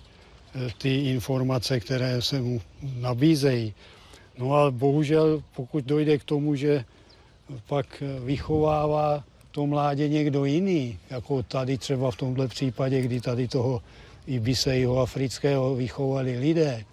eh, 0.56 0.72
ty 0.78 0.96
informace, 0.96 1.80
které 1.80 2.22
se 2.22 2.42
mu 2.42 2.62
nabízejí. 3.00 3.74
No 4.38 4.54
a 4.54 4.72
bohužel, 4.72 5.44
pokud 5.56 5.86
dojde 5.86 6.18
k 6.18 6.24
tomu, 6.24 6.56
že 6.56 6.86
pak 7.68 8.04
vychovává 8.26 9.24
to 9.52 9.66
mládě 9.68 10.10
někdo 10.10 10.46
jiný, 10.46 10.98
jako 11.10 11.44
tady 11.44 11.78
třeba 11.78 12.12
v 12.12 12.16
tomhle 12.16 12.48
případě, 12.48 13.02
kdy 13.02 13.22
tady 13.22 13.48
toho 13.48 13.82
Ibisejho 14.28 15.00
afrického 15.00 15.76
vychovali 15.76 16.40
lidé, 16.40 16.84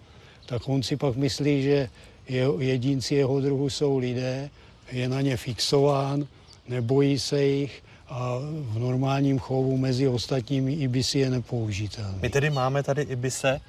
tak 0.45 0.69
on 0.69 0.83
si 0.83 0.95
pak 0.95 1.15
myslí, 1.15 1.63
že 1.63 1.89
jeho, 2.29 2.59
jedinci 2.59 3.15
jeho 3.15 3.41
druhu 3.41 3.69
jsou 3.69 3.97
lidé, 3.97 4.49
je 4.91 5.09
na 5.09 5.21
ně 5.21 5.37
fixován, 5.37 6.27
nebojí 6.67 7.19
se 7.19 7.43
jich 7.43 7.83
a 8.13 8.37
v 8.53 8.79
normálním 8.79 9.39
chovu 9.39 9.77
mezi 9.77 10.07
ostatními 10.07 10.73
ibisy 10.73 11.19
je 11.19 11.29
nepoužitelný. 11.29 12.19
My 12.21 12.29
tedy 12.29 12.49
máme 12.49 12.83
tady 12.83 13.01
ibise, 13.01 13.61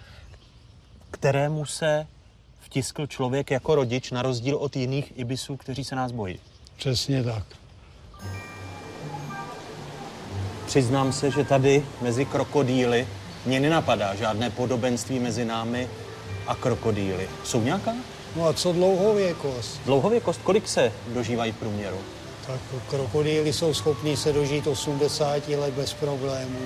kterému 1.10 1.66
se 1.66 2.06
vtiskl 2.60 3.06
člověk 3.06 3.50
jako 3.50 3.74
rodič, 3.74 4.10
na 4.10 4.22
rozdíl 4.22 4.56
od 4.56 4.76
jiných 4.76 5.12
ibisů, 5.16 5.56
kteří 5.56 5.84
se 5.84 5.96
nás 5.96 6.12
bojí. 6.12 6.38
Přesně 6.76 7.24
tak. 7.24 7.44
Přiznám 10.66 11.12
se, 11.12 11.30
že 11.30 11.44
tady 11.44 11.86
mezi 12.02 12.24
krokodýly 12.24 13.06
mě 13.46 13.60
nenapadá 13.60 14.14
žádné 14.14 14.50
podobenství 14.50 15.18
mezi 15.18 15.44
námi 15.44 15.88
a 16.46 16.54
krokodýly. 16.54 17.28
Jsou 17.44 17.62
nějaká? 17.62 17.94
No 18.36 18.46
a 18.46 18.52
co 18.52 18.72
dlouhověkost? 18.72 19.80
Dlouhověkost, 19.84 20.40
kolik 20.42 20.68
se 20.68 20.92
dožívají 21.14 21.52
v 21.52 21.56
průměru? 21.56 21.98
Tak 22.46 22.60
krokodýly 22.90 23.52
jsou 23.52 23.74
schopní 23.74 24.16
se 24.16 24.32
dožít 24.32 24.66
80 24.66 25.48
let 25.48 25.74
bez 25.74 25.94
problémů. 25.94 26.60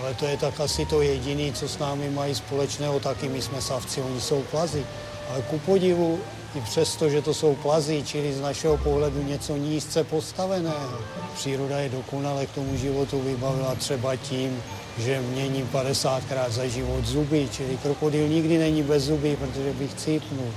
Ale 0.00 0.14
to 0.14 0.26
je 0.26 0.36
tak 0.36 0.60
asi 0.60 0.86
to 0.86 1.02
jediné, 1.02 1.52
co 1.52 1.68
s 1.68 1.78
námi 1.78 2.10
mají 2.10 2.34
společného, 2.34 3.00
taky 3.00 3.28
my 3.28 3.42
jsme 3.42 3.62
savci, 3.62 4.02
oni 4.02 4.20
jsou 4.20 4.42
plazy. 4.42 4.84
Ale 5.30 5.42
ku 5.42 5.58
podivu, 5.58 6.20
i 6.54 6.60
přesto, 6.60 7.08
že 7.08 7.22
to 7.22 7.34
jsou 7.34 7.54
plazy, 7.54 8.02
čili 8.06 8.32
z 8.32 8.40
našeho 8.40 8.76
pohledu 8.78 9.22
něco 9.22 9.56
nízce 9.56 10.04
postaveného. 10.04 10.98
Příroda 11.34 11.78
je 11.78 11.88
dokonale 11.88 12.46
k 12.46 12.50
tomu 12.50 12.76
životu 12.76 13.20
vybavila 13.20 13.74
třeba 13.74 14.16
tím, 14.16 14.62
že 14.98 15.20
mění 15.20 15.68
50krát 15.72 16.50
za 16.50 16.66
život 16.66 17.04
zuby, 17.04 17.48
čili 17.52 17.78
krokodýl 17.82 18.28
nikdy 18.28 18.58
není 18.58 18.82
bez 18.82 19.02
zuby, 19.02 19.36
protože 19.36 19.72
bych 19.72 19.94
cípnul. 19.94 20.52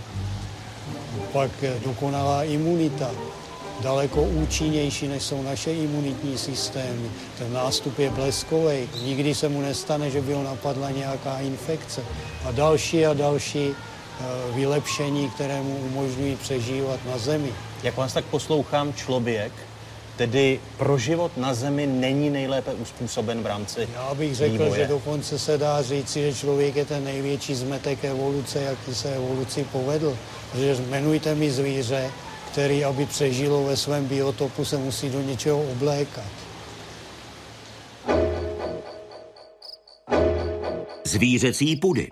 Pak 1.31 1.51
dokonalá 1.85 2.43
imunita, 2.43 3.11
daleko 3.79 4.21
účinnější, 4.23 5.07
než 5.07 5.23
jsou 5.23 5.43
naše 5.43 5.73
imunitní 5.73 6.37
systémy. 6.37 7.09
Ten 7.37 7.53
nástup 7.53 7.99
je 7.99 8.09
bleskový, 8.09 8.89
nikdy 9.03 9.35
se 9.35 9.49
mu 9.49 9.61
nestane, 9.61 10.09
že 10.09 10.21
by 10.21 10.33
ho 10.33 10.43
napadla 10.43 10.91
nějaká 10.91 11.39
infekce. 11.39 12.03
A 12.45 12.51
další 12.51 13.05
a 13.05 13.13
další 13.13 13.69
eh, 13.69 14.23
vylepšení, 14.55 15.29
které 15.29 15.61
mu 15.61 15.77
umožňují 15.77 16.35
přežívat 16.35 16.99
na 17.11 17.17
zemi. 17.17 17.53
Jak 17.83 17.97
vás 17.97 18.13
tak 18.13 18.25
poslouchám, 18.25 18.93
člověk, 18.93 19.51
tedy 20.17 20.59
pro 20.77 20.97
život 20.97 21.37
na 21.37 21.53
Zemi 21.53 21.87
není 21.87 22.29
nejlépe 22.29 22.73
uspůsoben 22.73 23.41
v 23.41 23.45
rámci 23.45 23.87
Já 23.95 24.13
bych 24.13 24.35
řekl, 24.35 24.51
vývoje. 24.53 24.81
že 24.81 24.87
dokonce 24.87 25.39
se 25.39 25.57
dá 25.57 25.81
říci, 25.81 26.21
že 26.21 26.39
člověk 26.39 26.75
je 26.75 26.85
ten 26.85 27.03
největší 27.03 27.55
zmetek 27.55 28.05
evoluce, 28.05 28.61
jaký 28.61 28.95
se 28.95 29.15
evoluci 29.15 29.65
povedl. 29.71 30.17
Že 30.57 30.77
jmenujte 30.87 31.35
mi 31.35 31.51
zvíře, 31.51 32.11
který, 32.55 32.85
aby 32.85 33.05
přežilo 33.05 33.63
ve 33.63 33.77
svém 33.77 34.07
biotopu, 34.07 34.65
se 34.65 34.77
musí 34.77 35.09
do 35.09 35.21
něčeho 35.21 35.63
oblékat. 35.71 36.25
Zvířecí 41.03 41.75
pudy. 41.75 42.09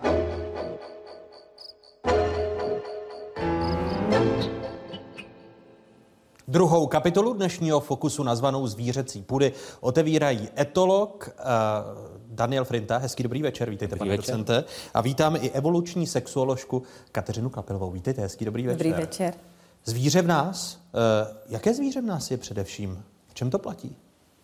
Druhou 6.48 6.86
kapitolu 6.86 7.32
dnešního 7.32 7.80
fokusu 7.80 8.22
nazvanou 8.22 8.66
Zvířecí 8.66 9.22
půdy 9.22 9.52
otevírají 9.80 10.48
etolog 10.58 11.28
uh, 11.28 11.44
Daniel 12.28 12.64
Frinta. 12.64 12.98
Hezký 12.98 13.22
dobrý 13.22 13.42
večer, 13.42 13.70
vítejte, 13.70 13.96
pane 13.96 14.10
večer. 14.10 14.24
docente. 14.24 14.64
A 14.94 15.00
vítám 15.00 15.36
i 15.36 15.50
evoluční 15.50 16.06
sexuoložku 16.06 16.82
Kateřinu 17.12 17.50
Kapelovou. 17.50 17.90
Vítejte, 17.90 18.22
hezký 18.22 18.44
dobrý 18.44 18.66
večer. 18.66 18.86
Dobrý 18.86 19.02
večer. 19.02 19.34
Zvíře 19.84 20.22
v 20.22 20.26
nás. 20.26 20.78
Uh, 20.92 21.36
jaké 21.48 21.74
zvíře 21.74 22.00
v 22.00 22.04
nás 22.04 22.30
je 22.30 22.36
především? 22.36 23.04
V 23.28 23.34
čem 23.34 23.50
to 23.50 23.58
platí? 23.58 23.96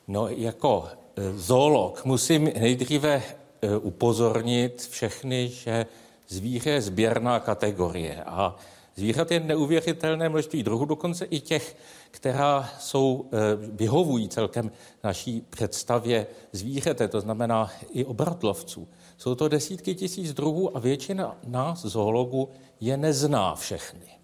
No, 0.09 0.29
jako 0.29 0.89
eh, 1.17 1.33
zoolog 1.39 2.05
musím 2.05 2.45
nejdříve 2.45 3.23
eh, 3.63 3.77
upozornit 3.77 4.89
všechny, 4.91 5.49
že 5.49 5.87
zvíře 6.29 6.71
je 6.71 6.83
sběrná 6.83 7.41
kategorie 7.41 8.25
a 8.25 8.57
zvířat 8.97 9.31
je 9.31 9.41
neuvěřitelné 9.41 10.29
množství 10.29 10.63
druhů, 10.63 10.85
dokonce 10.85 11.25
i 11.25 11.41
těch, 11.41 11.77
která 12.11 12.71
jsou, 12.79 13.29
eh, 13.33 13.39
vyhovují 13.73 14.29
celkem 14.29 14.71
naší 15.05 15.41
představě 15.51 16.27
zvířete, 16.53 17.09
to 17.09 17.21
znamená 17.21 17.71
i 17.91 18.05
obratlovců. 18.05 18.89
Jsou 19.19 19.35
to 19.35 19.49
desítky 19.49 19.95
tisíc 19.95 20.33
druhů 20.33 20.77
a 20.77 20.81
většina 20.81 21.37
nás, 21.47 21.85
zoologů, 21.85 22.49
je 22.81 22.97
nezná 22.97 23.55
všechny. 23.55 24.20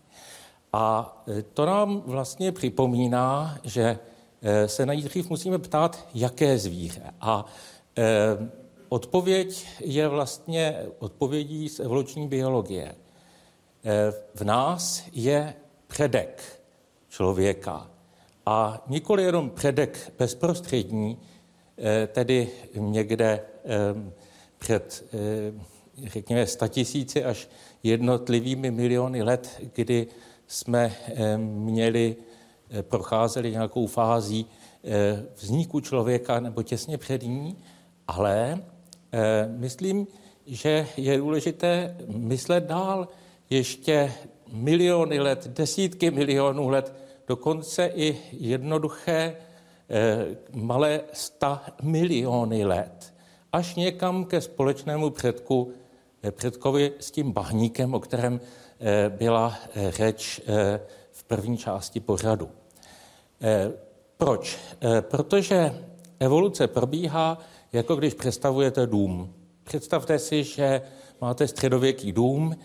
A 0.77 1.17
e, 1.39 1.43
to 1.43 1.67
nám 1.67 2.03
vlastně 2.07 2.53
připomíná, 2.53 3.59
že 3.65 3.99
e, 4.43 4.69
se 4.69 4.87
nejdřív 4.87 5.31
musíme 5.31 5.59
ptát, 5.59 6.09
jaké 6.15 6.59
zvíře. 6.59 7.03
A 7.21 7.47
e, 7.99 8.05
odpověď 8.89 9.67
je 9.81 10.09
vlastně 10.09 10.77
odpovědí 10.99 11.69
z 11.69 11.81
evoluční 11.81 12.29
biologie. 12.29 12.95
V 14.35 14.45
nás 14.45 15.03
je 15.13 15.55
předek 15.87 16.61
člověka. 17.09 17.91
A 18.47 18.85
nikoli 18.89 19.23
jenom 19.23 19.51
předek 19.51 20.13
bezprostřední, 20.19 21.19
tedy 22.07 22.49
někde 22.77 23.41
před, 24.59 25.05
řekněme, 26.05 26.47
statisíci 26.47 27.25
až 27.25 27.49
jednotlivými 27.83 28.71
miliony 28.71 29.23
let, 29.23 29.63
kdy 29.75 30.07
jsme 30.47 30.93
měli, 31.37 32.17
procházeli 32.83 33.51
nějakou 33.51 33.87
fází 33.87 34.47
vzniku 35.37 35.81
člověka 35.81 36.41
nebo 36.41 36.63
těsně 36.63 36.99
před 36.99 37.23
ní, 37.23 37.57
ale 38.09 38.63
myslím, 39.47 40.07
že 40.47 40.87
je 40.97 41.19
důležité 41.19 41.97
myslet 42.09 42.65
dál 42.65 43.09
ještě 43.51 44.13
miliony 44.53 45.21
let, 45.21 45.47
desítky 45.47 46.11
milionů 46.11 46.69
let, 46.69 46.95
dokonce 47.29 47.87
i 47.95 48.19
jednoduché 48.33 49.37
malé 50.53 51.01
sta 51.13 51.63
miliony 51.83 52.65
let, 52.65 53.15
až 53.53 53.75
někam 53.75 54.25
ke 54.25 54.41
společnému 54.41 55.11
předku, 55.11 55.73
předkovi 56.31 56.93
s 56.99 57.11
tím 57.11 57.33
bahníkem, 57.33 57.95
o 57.95 58.01
kterém 58.01 58.41
byla 59.09 59.59
řeč 59.91 60.41
v 61.13 61.25
první 61.25 61.59
části 61.59 62.01
pořadu. 62.01 62.49
Proč? 64.17 64.59
Protože 65.01 65.75
evoluce 66.21 66.67
probíhá, 66.67 67.39
jako 67.73 67.97
když 67.97 68.15
představujete 68.15 68.87
dům. 68.87 69.35
Představte 69.65 70.19
si, 70.19 70.45
že 70.45 70.83
máte 71.21 71.49
středověký 71.49 72.13
dům, 72.13 72.57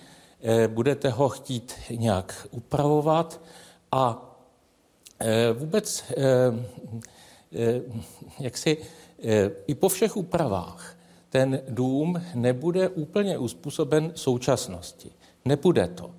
budete 0.68 1.10
ho 1.10 1.30
chtít 1.30 1.74
nějak 1.90 2.48
upravovat 2.52 3.42
a 3.92 4.28
vůbec 5.54 6.04
jak 8.40 8.58
si 8.58 8.78
i 9.68 9.76
po 9.76 9.90
všech 9.90 10.18
úpravách 10.18 10.96
ten 11.30 11.62
dům 11.70 12.22
nebude 12.36 12.90
úplně 12.90 13.38
uspůsoben 13.38 14.12
současnosti. 14.16 15.12
Nebude 15.46 15.88
to. 15.88 16.12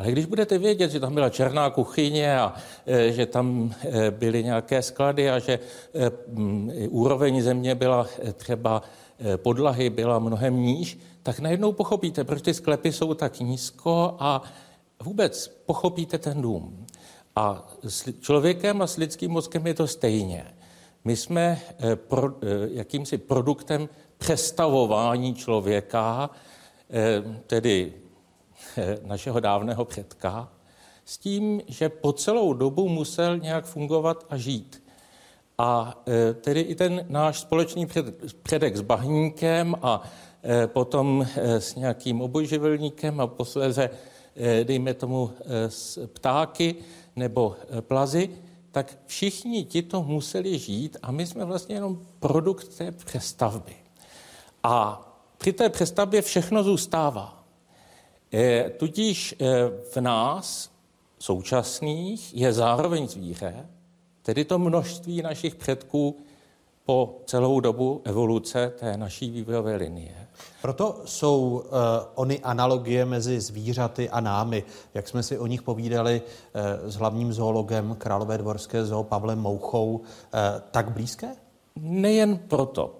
Ale 0.00 0.12
když 0.12 0.26
budete 0.26 0.58
vědět, 0.58 0.90
že 0.90 1.00
tam 1.00 1.14
byla 1.14 1.30
černá 1.30 1.70
kuchyně 1.70 2.38
a 2.38 2.54
e, 2.86 3.12
že 3.12 3.26
tam 3.26 3.74
e, 3.84 4.10
byly 4.10 4.44
nějaké 4.44 4.82
sklady 4.82 5.30
a 5.30 5.38
že 5.38 5.52
e, 5.52 6.10
úroveň 6.88 7.42
země 7.42 7.74
byla 7.74 8.06
třeba 8.34 8.82
podlahy 9.36 9.90
byla 9.90 10.18
mnohem 10.18 10.56
níž, 10.56 10.98
tak 11.22 11.40
najednou 11.40 11.72
pochopíte, 11.72 12.24
proč 12.24 12.42
ty 12.42 12.54
sklepy 12.54 12.92
jsou 12.92 13.14
tak 13.14 13.40
nízko 13.40 14.16
a 14.18 14.42
vůbec 15.02 15.48
pochopíte 15.66 16.18
ten 16.18 16.42
dům. 16.42 16.86
A 17.36 17.68
s 17.88 18.20
člověkem 18.20 18.82
a 18.82 18.86
s 18.86 18.96
lidským 18.96 19.30
mozkem 19.30 19.66
je 19.66 19.74
to 19.74 19.86
stejně. 19.86 20.46
My 21.04 21.16
jsme 21.16 21.60
pro, 21.94 22.32
jakýmsi 22.70 23.18
produktem 23.18 23.88
přestavování 24.18 25.34
člověka, 25.34 26.30
tedy 27.46 27.92
našeho 29.04 29.40
dávného 29.40 29.84
předka, 29.84 30.52
s 31.04 31.18
tím, 31.18 31.62
že 31.68 31.88
po 31.88 32.12
celou 32.12 32.52
dobu 32.52 32.88
musel 32.88 33.38
nějak 33.38 33.64
fungovat 33.64 34.26
a 34.30 34.36
žít. 34.36 34.82
A 35.58 36.02
tedy 36.40 36.60
i 36.60 36.74
ten 36.74 37.06
náš 37.08 37.40
společný 37.40 37.86
předek 38.42 38.76
s 38.76 38.80
bahníkem 38.80 39.74
a 39.82 40.02
potom 40.66 41.26
s 41.36 41.74
nějakým 41.74 42.20
obojživelníkem 42.20 43.20
a 43.20 43.26
posléze, 43.26 43.90
dejme 44.62 44.94
tomu, 44.94 45.30
s 45.68 46.06
ptáky 46.06 46.74
nebo 47.16 47.56
plazy, 47.80 48.30
tak 48.70 48.98
všichni 49.06 49.64
tito 49.64 50.02
museli 50.02 50.58
žít 50.58 50.96
a 51.02 51.12
my 51.12 51.26
jsme 51.26 51.44
vlastně 51.44 51.74
jenom 51.74 52.06
produkt 52.18 52.76
té 52.76 52.92
přestavby. 52.92 53.74
A 54.62 55.06
při 55.38 55.52
té 55.52 55.68
přestavbě 55.68 56.22
všechno 56.22 56.62
zůstává. 56.62 57.39
E, 58.34 58.70
tudíž 58.70 59.32
e, 59.38 59.46
v 59.92 59.96
nás 59.96 60.70
současných 61.18 62.34
je 62.34 62.52
zároveň 62.52 63.08
zvíře, 63.08 63.66
Tedy 64.22 64.44
to 64.44 64.58
množství 64.58 65.22
našich 65.22 65.54
předků 65.54 66.16
po 66.84 67.20
celou 67.26 67.60
dobu 67.60 68.00
evoluce 68.04 68.72
té 68.78 68.96
naší 68.96 69.30
vývojové 69.30 69.76
linie. 69.76 70.14
Proto 70.62 71.00
jsou 71.04 71.40
uh, 71.40 71.70
ony 72.14 72.40
analogie 72.40 73.04
mezi 73.04 73.40
zvířaty 73.40 74.10
a 74.10 74.20
námi, 74.20 74.64
jak 74.94 75.08
jsme 75.08 75.22
si 75.22 75.38
o 75.38 75.46
nich 75.46 75.62
povídali 75.62 76.22
uh, 76.22 76.90
s 76.90 76.94
hlavním 76.96 77.32
zoologem 77.32 77.96
Králové 77.98 78.38
dvorské 78.38 78.84
zoo 78.84 79.04
Pavlem 79.04 79.38
Mouchou, 79.38 79.92
uh, 79.94 80.00
tak 80.70 80.90
blízké? 80.90 81.28
Nejen 81.76 82.38
proto. 82.38 82.94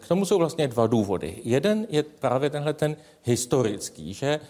K 0.00 0.08
tomu 0.08 0.24
jsou 0.24 0.38
vlastně 0.38 0.68
dva 0.68 0.86
důvody. 0.86 1.40
Jeden 1.44 1.86
je 1.90 2.02
právě 2.02 2.50
tenhle 2.50 2.72
ten 2.72 2.96
historický, 3.22 4.14
že 4.14 4.40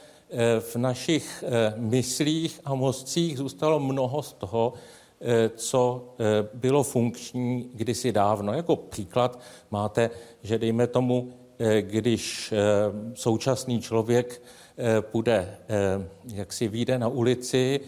v 0.61 0.77
našich 0.77 1.45
myslích 1.77 2.61
a 2.65 2.75
mozcích 2.75 3.39
zůstalo 3.39 3.81
mnoho 3.81 4.23
z 4.23 4.33
toho, 4.33 4.73
co 5.57 6.05
bylo 6.55 6.83
funkční 6.83 7.71
kdysi 7.75 8.13
dávno. 8.13 8.53
Jako 8.53 8.77
příklad 8.77 9.41
máte, 9.71 10.11
že 10.43 10.59
dejme 10.59 10.87
tomu, 10.87 11.33
když 11.81 12.55
současný 13.15 13.81
člověk 13.81 14.43
půjde, 15.01 15.59
jak 16.33 16.53
si 16.53 16.69
vyjde 16.69 16.99
na 16.99 17.09
ulici, 17.09 17.81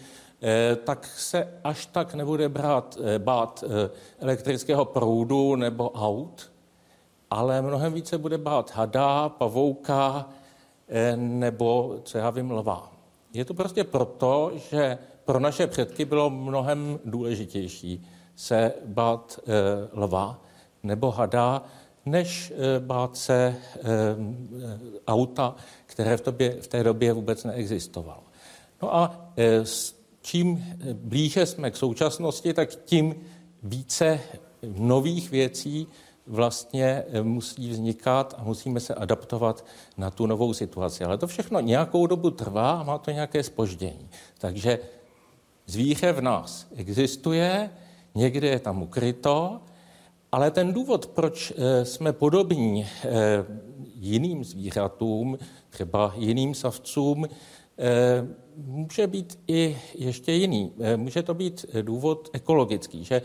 tak 0.84 1.06
se 1.06 1.48
až 1.64 1.86
tak 1.86 2.14
nebude 2.14 2.48
brát, 2.48 2.98
bát 3.18 3.64
elektrického 4.18 4.84
proudu 4.84 5.56
nebo 5.56 5.90
aut, 5.90 6.52
ale 7.30 7.62
mnohem 7.62 7.92
více 7.92 8.18
bude 8.18 8.38
bát 8.38 8.72
hada, 8.74 9.28
pavouka 9.28 10.28
nebo, 11.16 11.98
co 12.02 12.18
já 12.18 12.30
vím, 12.30 12.50
lva. 12.50 12.92
Je 13.32 13.44
to 13.44 13.54
prostě 13.54 13.84
proto, 13.84 14.52
že 14.70 14.98
pro 15.24 15.40
naše 15.40 15.66
předky 15.66 16.04
bylo 16.04 16.30
mnohem 16.30 16.98
důležitější 17.04 18.06
se 18.36 18.72
bát 18.84 19.40
e, 19.46 19.52
lva 20.00 20.42
nebo 20.82 21.10
hada, 21.10 21.64
než 22.06 22.52
e, 22.56 22.80
bát 22.80 23.16
se 23.16 23.34
e, 23.34 23.56
auta, 25.06 25.56
které 25.86 26.16
v, 26.16 26.20
tobě, 26.20 26.56
v 26.60 26.68
té 26.68 26.82
době 26.82 27.12
vůbec 27.12 27.44
neexistovalo. 27.44 28.22
No 28.82 28.96
a 28.96 29.30
e, 29.38 29.64
čím 30.22 30.64
blíže 30.92 31.46
jsme 31.46 31.70
k 31.70 31.76
současnosti, 31.76 32.54
tak 32.54 32.74
tím 32.74 33.14
více 33.62 34.20
nových 34.76 35.30
věcí 35.30 35.86
vlastně 36.26 37.04
musí 37.22 37.70
vznikat 37.70 38.34
a 38.38 38.44
musíme 38.44 38.80
se 38.80 38.94
adaptovat 38.94 39.64
na 39.96 40.10
tu 40.10 40.26
novou 40.26 40.54
situaci. 40.54 41.04
Ale 41.04 41.18
to 41.18 41.26
všechno 41.26 41.60
nějakou 41.60 42.06
dobu 42.06 42.30
trvá 42.30 42.70
a 42.70 42.82
má 42.82 42.98
to 42.98 43.10
nějaké 43.10 43.42
spoždění. 43.42 44.08
Takže 44.38 44.78
Zvíře 45.66 46.12
v 46.12 46.20
nás 46.20 46.66
existuje, 46.76 47.70
někde 48.14 48.48
je 48.48 48.58
tam 48.58 48.82
ukryto, 48.82 49.60
ale 50.32 50.50
ten 50.50 50.72
důvod, 50.72 51.06
proč 51.06 51.52
eh, 51.56 51.84
jsme 51.84 52.12
podobní 52.12 52.86
eh, 52.86 53.08
jiným 53.94 54.44
zvířatům, 54.44 55.38
třeba 55.70 56.14
jiným 56.16 56.54
savcům, 56.54 57.26
eh, 57.78 58.26
může 58.56 59.06
být 59.06 59.38
i 59.48 59.78
ještě 59.94 60.32
jiný. 60.32 60.72
Může 60.96 61.22
to 61.22 61.34
být 61.34 61.66
důvod 61.82 62.30
ekologický, 62.32 63.04
že 63.04 63.22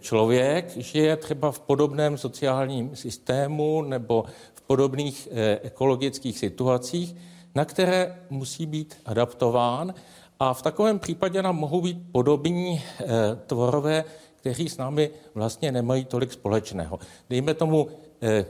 člověk 0.00 0.76
žije 0.76 1.16
třeba 1.16 1.52
v 1.52 1.60
podobném 1.60 2.18
sociálním 2.18 2.96
systému 2.96 3.82
nebo 3.82 4.24
v 4.54 4.60
podobných 4.62 5.28
ekologických 5.62 6.38
situacích, 6.38 7.16
na 7.54 7.64
které 7.64 8.18
musí 8.30 8.66
být 8.66 8.96
adaptován 9.04 9.94
a 10.40 10.54
v 10.54 10.62
takovém 10.62 10.98
případě 10.98 11.42
nám 11.42 11.56
mohou 11.56 11.80
být 11.80 11.98
podobní 12.12 12.80
e, 12.80 13.04
tvorové, 13.46 14.04
kteří 14.36 14.68
s 14.68 14.76
námi 14.76 15.10
vlastně 15.34 15.72
nemají 15.72 16.04
tolik 16.04 16.32
společného. 16.32 16.98
Dejme 17.30 17.54
tomu, 17.54 17.88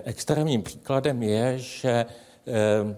extrémním 0.04 0.62
příkladem 0.62 1.22
je, 1.22 1.58
že 1.58 2.06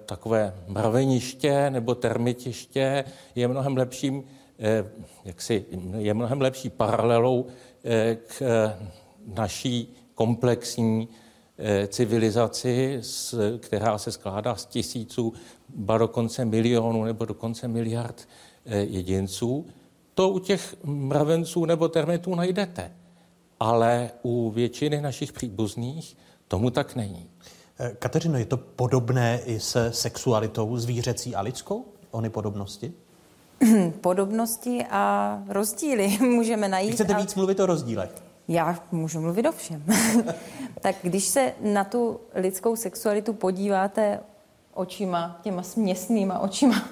takové 0.06 0.54
mraveniště 0.66 1.70
nebo 1.70 1.94
termitiště 1.94 3.04
je 3.34 3.48
mnohem 3.48 3.76
lepším, 3.76 4.24
e, 4.58 4.84
jaksi, 5.24 5.64
je 5.98 6.14
mnohem 6.14 6.40
lepší 6.40 6.70
paralelou 6.70 7.46
k 8.26 8.42
e, 8.42 8.76
naší 9.34 9.94
komplexní 10.14 11.08
civilizaci, 11.88 13.00
která 13.58 13.98
se 13.98 14.12
skládá 14.12 14.54
z 14.54 14.66
tisíců, 14.66 15.32
ba 15.68 15.98
dokonce 15.98 16.44
milionů 16.44 17.04
nebo 17.04 17.24
dokonce 17.24 17.68
miliard 17.68 18.26
Eh, 18.70 18.84
jedinců, 18.84 19.66
to 20.14 20.28
u 20.28 20.38
těch 20.38 20.76
mravenců 20.84 21.64
nebo 21.64 21.88
termitů 21.88 22.34
najdete. 22.34 22.92
Ale 23.60 24.10
u 24.22 24.50
většiny 24.50 25.00
našich 25.00 25.32
příbuzných 25.32 26.16
tomu 26.48 26.70
tak 26.70 26.94
není. 26.94 27.30
Eh, 27.78 27.96
Kateřino, 27.98 28.38
je 28.38 28.44
to 28.44 28.56
podobné 28.56 29.40
i 29.44 29.60
se 29.60 29.92
sexualitou 29.92 30.76
zvířecí 30.76 31.34
a 31.34 31.40
lidskou? 31.40 31.84
Ony 32.10 32.30
podobnosti? 32.30 32.92
Podobnosti 34.00 34.86
a 34.90 35.42
rozdíly 35.48 36.18
můžeme 36.20 36.68
najít. 36.68 36.94
Chcete 36.94 37.14
a... 37.14 37.18
víc 37.18 37.34
mluvit 37.34 37.60
o 37.60 37.66
rozdílech? 37.66 38.10
Já 38.48 38.78
můžu 38.92 39.20
mluvit 39.20 39.46
o 39.46 39.52
všem. 39.52 39.84
tak 40.80 40.96
když 41.02 41.24
se 41.24 41.52
na 41.60 41.84
tu 41.84 42.20
lidskou 42.34 42.76
sexualitu 42.76 43.32
podíváte 43.32 44.20
očima, 44.74 45.38
těma 45.42 45.62
směsnýma 45.62 46.38
očima 46.38 46.88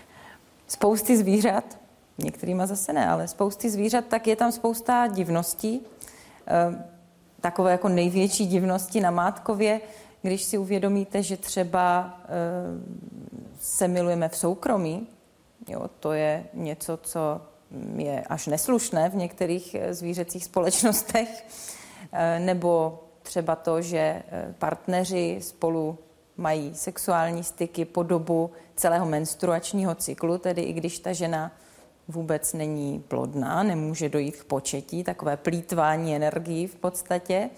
spousty 0.68 1.16
zvířat, 1.16 1.78
některýma 2.18 2.66
zase 2.66 2.92
ne, 2.92 3.08
ale 3.08 3.28
spousty 3.28 3.70
zvířat, 3.70 4.04
tak 4.08 4.26
je 4.26 4.36
tam 4.36 4.52
spousta 4.52 5.06
divností. 5.06 5.80
Eh, 6.46 6.84
takové 7.40 7.70
jako 7.72 7.88
největší 7.88 8.46
divnosti 8.46 9.00
na 9.00 9.10
Mátkově, 9.10 9.80
když 10.22 10.42
si 10.42 10.58
uvědomíte, 10.58 11.22
že 11.22 11.36
třeba 11.36 12.16
eh, 12.24 12.28
se 13.60 13.88
milujeme 13.88 14.28
v 14.28 14.36
soukromí, 14.36 15.06
jo, 15.68 15.88
to 16.00 16.12
je 16.12 16.44
něco, 16.54 16.96
co 16.96 17.40
je 17.96 18.20
až 18.22 18.46
neslušné 18.46 19.08
v 19.08 19.14
některých 19.14 19.74
eh, 19.74 19.94
zvířecích 19.94 20.44
společnostech, 20.44 21.46
nebo 22.38 23.00
třeba 23.22 23.56
to, 23.56 23.82
že 23.82 24.22
partneři 24.58 25.38
spolu 25.40 25.98
mají 26.36 26.74
sexuální 26.74 27.44
styky 27.44 27.84
po 27.84 28.02
dobu 28.02 28.50
celého 28.76 29.06
menstruačního 29.06 29.94
cyklu, 29.94 30.38
tedy 30.38 30.62
i 30.62 30.72
když 30.72 30.98
ta 30.98 31.12
žena 31.12 31.52
vůbec 32.08 32.52
není 32.52 33.04
plodná, 33.08 33.62
nemůže 33.62 34.08
dojít 34.08 34.36
k 34.36 34.44
početí, 34.44 35.04
takové 35.04 35.36
plítvání 35.36 36.16
energií 36.16 36.66
v 36.66 36.74
podstatě, 36.74 37.50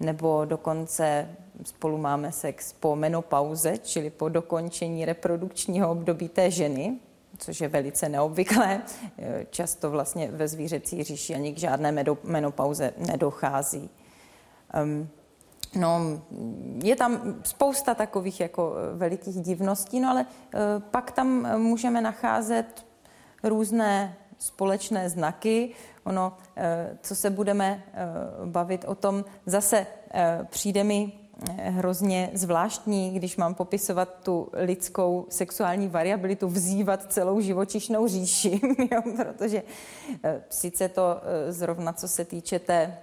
nebo 0.00 0.44
dokonce 0.44 1.28
spolu 1.64 1.98
máme 1.98 2.32
sex 2.32 2.72
po 2.72 2.96
menopauze, 2.96 3.78
čili 3.78 4.10
po 4.10 4.28
dokončení 4.28 5.04
reprodukčního 5.04 5.90
období 5.90 6.28
té 6.28 6.50
ženy, 6.50 6.98
což 7.38 7.60
je 7.60 7.68
velice 7.68 8.08
neobvyklé. 8.08 8.82
Často 9.50 9.90
vlastně 9.90 10.30
ve 10.30 10.48
zvířecí 10.48 11.02
říši 11.02 11.34
ani 11.34 11.54
k 11.54 11.58
žádné 11.58 12.04
menopauze 12.24 12.92
nedochází. 12.96 13.90
No, 15.76 16.22
je 16.84 16.96
tam 16.96 17.36
spousta 17.42 17.94
takových 17.94 18.40
jako 18.40 18.74
eh, 18.76 18.96
velikých 18.96 19.40
divností, 19.40 20.00
no 20.00 20.10
ale 20.10 20.20
e, 20.20 20.26
pak 20.80 21.10
tam 21.10 21.58
můžeme 21.58 22.00
nacházet 22.00 22.86
různé 23.42 24.16
společné 24.38 25.10
znaky. 25.10 25.74
Ono, 26.04 26.36
e, 26.56 26.98
co 27.02 27.14
se 27.14 27.30
budeme 27.30 27.66
e, 27.66 27.82
bavit 28.46 28.84
o 28.88 28.94
tom, 28.94 29.24
zase 29.46 29.86
přijde 30.50 30.84
mi 30.84 31.12
hrozně 31.58 32.30
zvláštní, 32.34 33.10
když 33.10 33.36
mám 33.36 33.54
popisovat 33.54 34.08
tu 34.22 34.48
lidskou 34.52 35.26
sexuální 35.28 35.88
variabilitu, 35.88 36.48
vzývat 36.48 37.12
celou 37.12 37.40
živočišnou 37.40 38.08
říši, 38.08 38.60
jo, 38.92 39.02
protože 39.16 39.62
sice 40.50 40.88
to 40.88 41.20
zrovna, 41.48 41.92
co 41.92 42.08
se 42.08 42.24
týče 42.24 42.58
té 42.58 42.98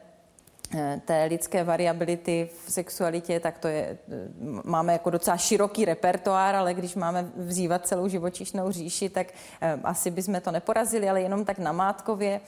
Eh, 0.76 1.02
té 1.06 1.24
lidské 1.24 1.64
variability 1.64 2.50
v 2.66 2.72
sexualitě, 2.72 3.40
tak 3.40 3.58
to 3.58 3.68
je, 3.68 3.98
eh, 4.12 4.30
máme 4.64 4.94
jako 4.94 5.10
docela 5.10 5.38
široký 5.38 5.86
repertoár, 5.86 6.56
ale 6.56 6.74
když 6.74 6.96
máme 6.96 7.32
vzývat 7.36 7.88
celou 7.88 8.08
živočišnou 8.08 8.72
říši, 8.72 9.10
tak 9.10 9.28
eh, 9.62 9.80
asi 9.84 10.12
bychom 10.12 10.42
to 10.42 10.52
neporazili, 10.52 11.10
ale 11.10 11.22
jenom 11.22 11.46
tak 11.46 11.60
namátkově 11.60 12.42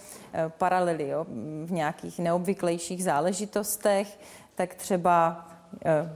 paralely 0.47 1.07
jo, 1.07 1.25
v 1.65 1.71
nějakých 1.71 2.19
neobvyklejších 2.19 3.03
záležitostech, 3.03 4.19
tak 4.55 4.75
třeba 4.75 5.47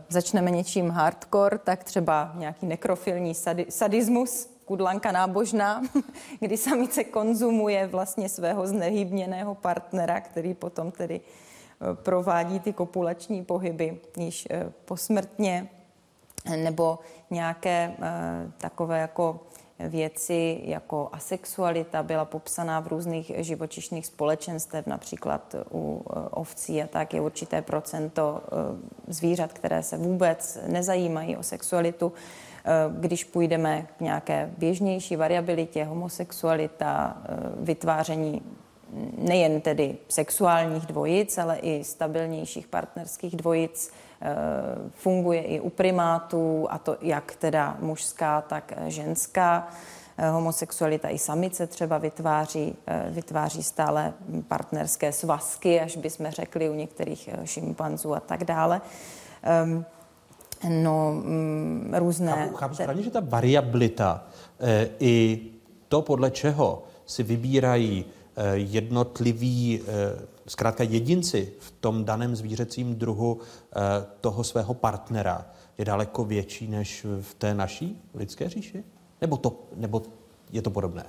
začneme 0.09 0.51
něčím 0.51 0.89
hardcore, 0.89 1.57
tak 1.57 1.83
třeba 1.83 2.31
nějaký 2.35 2.65
nekrofilní 2.65 3.35
sadi, 3.35 3.65
sadismus, 3.69 4.49
kudlanka 4.65 5.11
nábožná, 5.11 5.81
kdy 6.39 6.57
samice 6.57 7.03
konzumuje 7.03 7.87
vlastně 7.87 8.29
svého 8.29 8.67
znehybněného 8.67 9.55
partnera, 9.55 10.21
který 10.21 10.53
potom 10.53 10.91
tedy 10.91 11.21
provádí 11.93 12.59
ty 12.59 12.73
kopulační 12.73 13.45
pohyby 13.45 13.99
již 14.17 14.47
eh, 14.51 14.71
posmrtně, 14.85 15.69
nebo 16.55 16.99
nějaké 17.29 17.93
eh, 18.01 18.51
takové 18.57 18.99
jako 18.99 19.39
věci 19.79 20.61
jako 20.63 21.09
asexualita 21.11 22.03
byla 22.03 22.25
popsaná 22.25 22.79
v 22.79 22.87
různých 22.87 23.31
živočišných 23.37 24.05
společenstev, 24.05 24.87
například 24.87 25.55
u 25.71 26.05
eh, 26.09 26.19
ovcí 26.31 26.83
a 26.83 26.87
tak 26.87 27.13
je 27.13 27.21
určité 27.21 27.61
procento 27.61 28.41
eh, 28.43 29.13
zvířat, 29.13 29.53
které 29.53 29.83
se 29.83 29.97
vůbec 29.97 30.59
nezajímají 30.67 31.37
o 31.37 31.43
sexualitu. 31.43 32.13
Eh, 32.65 32.71
když 32.99 33.23
půjdeme 33.23 33.87
k 33.97 34.01
nějaké 34.01 34.53
běžnější 34.57 35.15
variabilitě, 35.15 35.83
homosexualita, 35.83 37.17
vytváření 37.59 38.41
nejen 39.17 39.61
tedy 39.61 39.97
sexuálních 40.07 40.85
dvojic, 40.85 41.37
ale 41.37 41.57
i 41.57 41.83
stabilnějších 41.83 42.67
partnerských 42.67 43.35
dvojic, 43.35 43.91
funguje 44.91 45.41
i 45.41 45.59
u 45.59 45.69
primátů, 45.69 46.67
a 46.69 46.77
to 46.77 46.97
jak 47.01 47.35
teda 47.35 47.77
mužská, 47.79 48.41
tak 48.41 48.73
ženská. 48.87 49.67
Homosexualita 50.31 51.09
i 51.09 51.17
samice 51.17 51.67
třeba 51.67 51.97
vytváří, 51.97 52.75
vytváří 53.09 53.63
stále 53.63 54.13
partnerské 54.47 55.11
svazky, 55.11 55.79
až 55.79 55.97
bychom 55.97 56.31
řekli 56.31 56.69
u 56.69 56.73
některých 56.73 57.29
šimpanzů 57.43 58.15
a 58.15 58.19
tak 58.19 58.43
dále. 58.43 58.81
Um, 59.63 59.85
no, 60.69 61.11
mm, 61.11 61.93
různé... 61.97 62.31
Chápu, 62.31 62.55
chápu 62.55 62.75
správně, 62.75 63.03
že 63.03 63.11
ta 63.11 63.19
variabilita 63.23 64.23
i 64.99 65.41
to, 65.87 66.01
podle 66.01 66.31
čeho 66.31 66.83
si 67.05 67.23
vybírají 67.23 68.05
jednotliví 68.53 69.81
zkrátka 70.49 70.83
jedinci 70.83 71.53
v 71.59 71.71
tom 71.71 72.05
daném 72.05 72.35
zvířecím 72.35 72.95
druhu 72.95 73.39
eh, 73.41 73.79
toho 74.21 74.43
svého 74.43 74.73
partnera 74.73 75.45
je 75.77 75.85
daleko 75.85 76.23
větší 76.23 76.67
než 76.67 77.05
v 77.21 77.33
té 77.33 77.53
naší 77.53 78.01
lidské 78.13 78.49
říši? 78.49 78.83
Nebo, 79.21 79.37
to, 79.37 79.59
nebo 79.75 80.01
je 80.51 80.61
to 80.61 80.69
podobné? 80.69 81.05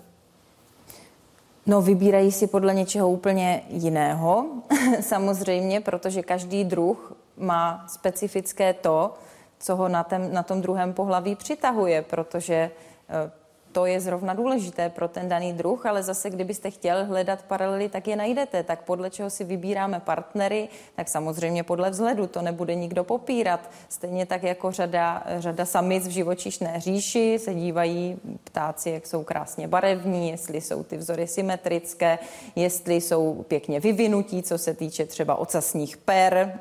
No, 1.67 1.83
vybírají 1.83 2.33
si 2.33 2.47
podle 2.47 2.75
něčeho 2.75 3.11
úplně 3.11 3.63
jiného, 3.69 4.47
samozřejmě, 5.01 5.81
protože 5.81 6.23
každý 6.23 6.65
druh 6.65 7.13
má 7.37 7.85
specifické 7.89 8.75
to, 8.75 9.15
co 9.59 9.77
ho 9.77 9.89
na, 9.89 10.05
ten, 10.05 10.33
na 10.33 10.43
tom 10.43 10.61
druhém 10.61 10.93
pohlaví 10.93 11.37
přitahuje, 11.37 12.03
protože 12.03 12.55
eh, 13.09 13.31
to 13.73 13.87
je 13.87 14.01
zrovna 14.01 14.35
důležité 14.35 14.89
pro 14.89 15.09
ten 15.09 15.29
daný 15.29 15.53
druh, 15.53 15.87
ale 15.87 16.03
zase, 16.03 16.31
kdybyste 16.31 16.71
chtěl 16.71 17.05
hledat 17.05 17.43
paralely, 17.43 17.89
tak 17.89 18.09
je 18.09 18.17
najdete. 18.17 18.63
Tak 18.63 18.83
podle 18.83 19.11
čeho 19.11 19.31
si 19.31 19.45
vybíráme 19.45 20.01
partnery, 20.01 20.69
tak 20.97 21.09
samozřejmě 21.09 21.63
podle 21.63 21.91
vzhledu, 21.91 22.27
to 22.27 22.43
nebude 22.43 22.75
nikdo 22.75 23.05
popírat. 23.05 23.71
Stejně 23.89 24.27
tak 24.27 24.43
jako 24.43 24.73
řada, 24.73 25.25
řada 25.39 25.65
samic 25.65 26.09
v 26.09 26.11
živočišné 26.11 26.75
říši 26.81 27.39
se 27.39 27.55
dívají 27.55 28.21
ptáci, 28.45 28.91
jak 28.91 29.07
jsou 29.07 29.25
krásně 29.25 29.69
barevní, 29.69 30.31
jestli 30.31 30.61
jsou 30.61 30.83
ty 30.83 30.97
vzory 30.97 31.27
symetrické, 31.27 32.19
jestli 32.57 32.95
jsou 32.95 33.45
pěkně 33.49 33.81
vyvinutí, 33.81 34.43
co 34.43 34.59
se 34.59 34.75
týče 34.75 35.07
třeba 35.07 35.35
ocasních 35.37 35.97
per 35.97 36.61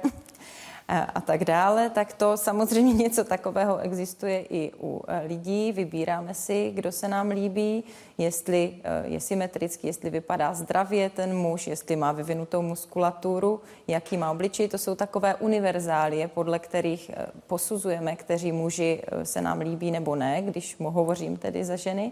a 0.90 1.22
tak 1.22 1.46
dále, 1.46 1.90
tak 1.90 2.14
to 2.14 2.38
samozřejmě 2.38 2.94
něco 3.04 3.24
takového 3.24 3.78
existuje 3.78 4.46
i 4.50 4.72
u 4.82 5.02
e, 5.08 5.28
lidí. 5.28 5.72
Vybíráme 5.72 6.34
si, 6.34 6.72
kdo 6.74 6.92
se 6.92 7.08
nám 7.08 7.30
líbí, 7.30 7.84
jestli 8.18 8.74
e, 8.84 9.08
je 9.08 9.20
symetrický, 9.20 9.88
jestli 9.88 10.10
vypadá 10.10 10.54
zdravě 10.54 11.10
ten 11.10 11.38
muž, 11.38 11.68
jestli 11.68 11.96
má 11.96 12.12
vyvinutou 12.12 12.62
muskulaturu, 12.62 13.62
jaký 13.88 14.18
má 14.18 14.32
obličej. 14.32 14.68
To 14.68 14.78
jsou 14.78 14.96
takové 14.96 15.36
univerzálie, 15.36 16.28
podle 16.28 16.60
kterých 16.60 17.10
e, 17.10 17.28
posuzujeme, 17.48 18.16
kteří 18.16 18.52
muži 18.52 19.02
se 19.24 19.42
nám 19.42 19.60
líbí 19.60 19.92
nebo 19.92 20.16
ne, 20.16 20.42
když 20.42 20.76
hovořím 20.80 21.38
tedy 21.38 21.66
za 21.66 21.76
ženy. 21.76 22.12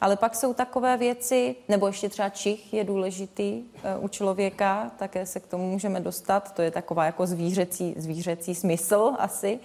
Ale 0.00 0.16
pak 0.16 0.34
jsou 0.34 0.54
takové 0.54 0.96
věci, 0.96 1.56
nebo 1.68 1.86
ještě 1.86 2.08
třeba 2.08 2.28
čich 2.28 2.74
je 2.74 2.84
důležitý 2.84 3.62
uh, 3.62 4.04
u 4.04 4.08
člověka, 4.08 4.90
také 4.98 5.26
se 5.26 5.40
k 5.40 5.46
tomu 5.46 5.70
můžeme 5.70 6.00
dostat, 6.00 6.54
to 6.54 6.62
je 6.62 6.70
taková 6.70 7.04
jako 7.04 7.26
zvířecí, 7.26 7.94
zvířecí 7.96 8.54
smysl 8.54 9.12
asi, 9.18 9.58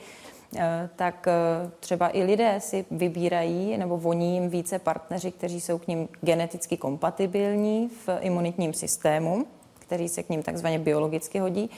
uh, 0.54 0.60
tak 0.96 1.28
uh, 1.28 1.72
třeba 1.80 2.18
i 2.18 2.24
lidé 2.24 2.60
si 2.60 2.86
vybírají 2.92 3.78
nebo 3.78 3.98
voní 3.98 4.34
jim 4.34 4.50
více 4.50 4.80
partneři, 4.80 5.32
kteří 5.32 5.62
jsou 5.62 5.78
k 5.78 5.88
ním 5.88 6.10
geneticky 6.22 6.78
kompatibilní 6.78 7.90
v 8.06 8.10
imunitním 8.22 8.74
systému, 8.74 9.46
který 9.80 10.10
se 10.10 10.24
k 10.24 10.30
ním 10.30 10.44
takzvaně 10.44 10.80
biologicky 10.80 11.40
hodí. 11.40 11.70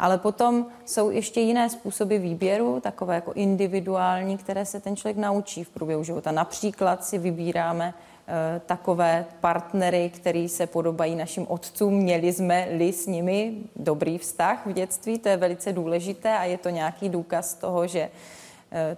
Ale 0.00 0.18
potom 0.18 0.66
jsou 0.84 1.10
ještě 1.10 1.40
jiné 1.40 1.70
způsoby 1.70 2.16
výběru, 2.16 2.80
takové 2.80 3.14
jako 3.14 3.32
individuální, 3.32 4.38
které 4.38 4.66
se 4.66 4.80
ten 4.80 4.96
člověk 4.96 5.16
naučí 5.16 5.64
v 5.64 5.70
průběhu 5.70 6.04
života. 6.04 6.32
Například 6.32 7.04
si 7.04 7.18
vybíráme 7.18 7.94
eh, 7.94 8.60
takové 8.66 9.24
partnery, 9.40 10.10
který 10.14 10.48
se 10.48 10.66
podobají 10.66 11.14
našim 11.14 11.46
otcům. 11.48 11.94
Měli 11.94 12.32
jsme-li 12.32 12.92
s 12.92 13.06
nimi 13.06 13.54
dobrý 13.76 14.18
vztah 14.18 14.66
v 14.66 14.72
dětství, 14.72 15.18
to 15.18 15.28
je 15.28 15.36
velice 15.36 15.72
důležité 15.72 16.38
a 16.38 16.44
je 16.44 16.58
to 16.58 16.68
nějaký 16.68 17.08
důkaz 17.08 17.54
toho, 17.54 17.86
že 17.86 18.10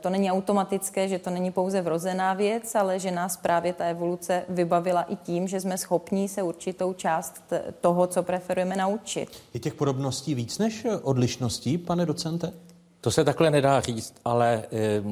to 0.01 0.11
není 0.11 0.33
automatické, 0.33 1.09
že 1.09 1.19
to 1.19 1.31
není 1.31 1.51
pouze 1.51 1.83
vrozená 1.83 2.35
věc, 2.35 2.75
ale 2.75 2.99
že 2.99 3.11
nás 3.11 3.37
právě 3.37 3.73
ta 3.73 3.85
evoluce 3.85 4.45
vybavila 4.49 5.03
i 5.03 5.17
tím, 5.17 5.49
že 5.49 5.61
jsme 5.61 5.79
schopní 5.79 6.29
se 6.29 6.43
určitou 6.43 6.93
část 6.93 7.43
toho, 7.81 8.07
co 8.07 8.23
preferujeme, 8.23 8.77
naučit. 8.77 9.29
Je 9.55 9.61
těch 9.61 9.75
podobností 9.75 10.35
víc 10.35 10.59
než 10.59 10.87
odlišností, 11.03 11.79
pane 11.79 12.07
docente? 12.07 12.53
To 13.01 13.11
se 13.11 13.25
takhle 13.25 13.51
nedá 13.51 13.81
říct, 13.81 14.15
ale 14.25 14.65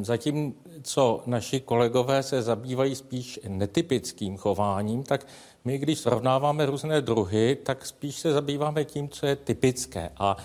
zatím, 0.02 0.54
co 0.82 1.22
naši 1.26 1.60
kolegové 1.60 2.22
se 2.22 2.42
zabývají 2.42 2.94
spíš 2.94 3.40
netypickým 3.48 4.36
chováním, 4.36 5.02
tak 5.02 5.26
my, 5.64 5.78
když 5.78 5.98
srovnáváme 5.98 6.66
různé 6.66 7.00
druhy, 7.00 7.58
tak 7.62 7.86
spíš 7.86 8.16
se 8.16 8.32
zabýváme 8.32 8.84
tím, 8.84 9.08
co 9.08 9.26
je 9.26 9.36
typické. 9.36 10.10
A 10.16 10.36
Eh, 10.36 10.44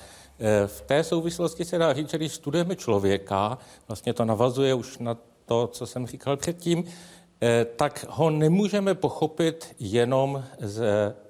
v 0.67 0.81
té 0.81 1.03
souvislosti 1.03 1.65
se 1.65 1.77
dá 1.77 1.93
říct, 1.93 2.09
že 2.09 2.17
když 2.17 2.33
studujeme 2.33 2.75
člověka, 2.75 3.57
vlastně 3.87 4.13
to 4.13 4.25
navazuje 4.25 4.73
už 4.73 4.97
na 4.97 5.17
to, 5.45 5.67
co 5.67 5.85
jsem 5.85 6.07
říkal 6.07 6.37
předtím, 6.37 6.83
eh, 7.41 7.65
tak 7.75 8.05
ho 8.09 8.29
nemůžeme 8.29 8.95
pochopit 8.95 9.75
jenom 9.79 10.43
z 10.59 10.85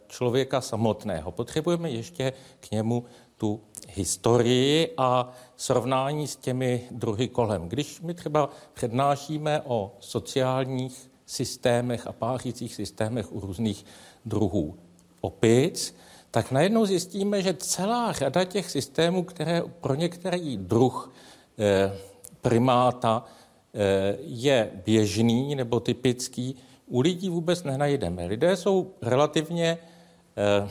člověka 0.07 0.61
samotného. 0.61 1.31
Potřebujeme 1.31 1.89
ještě 1.89 2.33
k 2.59 2.71
němu 2.71 3.05
tu 3.37 3.61
historii 3.89 4.93
a 4.97 5.31
srovnání 5.55 6.27
s 6.27 6.35
těmi 6.35 6.87
druhy 6.91 7.27
kolem. 7.27 7.69
Když 7.69 8.01
my 8.01 8.13
třeba 8.13 8.49
přednášíme 8.73 9.61
o 9.61 9.95
sociálních 9.99 11.11
systémech 11.25 12.07
a 12.07 12.11
pářících 12.11 12.75
systémech 12.75 13.31
u 13.31 13.39
různých 13.39 13.85
druhů 14.25 14.75
opic, 15.21 15.95
tak 16.35 16.51
najednou 16.51 16.85
zjistíme, 16.85 17.41
že 17.41 17.53
celá 17.53 18.11
řada 18.11 18.43
těch 18.43 18.71
systémů, 18.71 19.23
které 19.23 19.61
pro 19.81 19.95
některý 19.95 20.57
druh 20.57 21.13
eh, 21.59 21.97
primáta 22.41 23.23
eh, 23.73 24.17
je 24.19 24.71
běžný 24.85 25.55
nebo 25.55 25.79
typický, 25.79 26.55
u 26.87 26.99
lidí 26.99 27.29
vůbec 27.29 27.63
nenajdeme. 27.63 28.25
Lidé 28.25 28.57
jsou 28.57 28.91
relativně 29.01 29.77
eh, 29.77 30.69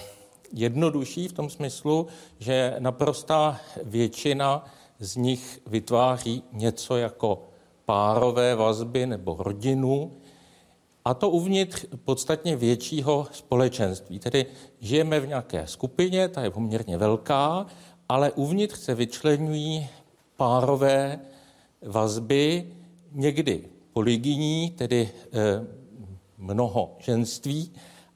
jednodušší 0.53 1.29
v 1.29 1.33
tom 1.33 1.51
smyslu, 1.51 2.07
že 2.39 2.77
naprostá 2.79 3.61
většina 3.85 4.65
z 4.99 5.17
nich 5.17 5.61
vytváří 5.67 6.43
něco 6.53 6.97
jako 6.97 7.43
párové 7.85 8.55
vazby 8.55 9.07
nebo 9.07 9.37
rodinu, 9.39 10.13
a 11.05 11.15
to 11.15 11.31
uvnitř 11.31 11.85
podstatně 12.05 12.57
většího 12.57 13.27
společenství. 13.33 14.19
Tedy 14.19 14.47
žijeme 14.81 15.21
v 15.21 15.29
nějaké 15.29 15.67
skupině, 15.67 16.29
ta 16.29 16.43
je 16.43 16.51
poměrně 16.51 16.99
velká, 16.99 17.67
ale 18.09 18.33
uvnitř 18.33 18.79
se 18.79 18.95
vyčlenují 18.95 19.89
párové 20.37 21.21
vazby, 21.83 22.69
někdy 23.13 23.65
polygyní, 23.93 24.71
tedy 24.71 25.11
e, 25.33 25.67
mnoho 26.39 26.97
ženství, 26.99 27.73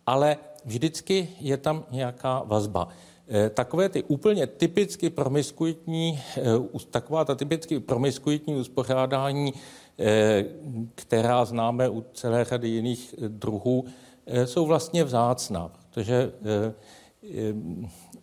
ale 0.07 0.36
vždycky 0.64 1.28
je 1.41 1.57
tam 1.57 1.84
nějaká 1.91 2.43
vazba. 2.47 2.89
E, 3.31 3.51
takové 3.51 3.89
ty 3.89 4.03
úplně 4.03 4.47
typicky 4.47 5.11
promiskuitní, 5.11 6.20
e, 6.37 6.43
taková 6.91 7.24
ta 7.24 7.35
typicky 7.35 7.81
promiskuitní 7.81 8.57
uspořádání 8.57 9.55
Eh, 10.01 10.45
která 10.95 11.45
známe 11.45 11.89
u 11.89 12.05
celé 12.14 12.45
řady 12.45 12.68
jiných 12.68 13.14
eh, 13.18 13.29
druhů, 13.29 13.85
eh, 14.26 14.47
jsou 14.47 14.66
vlastně 14.66 15.05
vzácná, 15.05 15.68
protože 15.68 16.33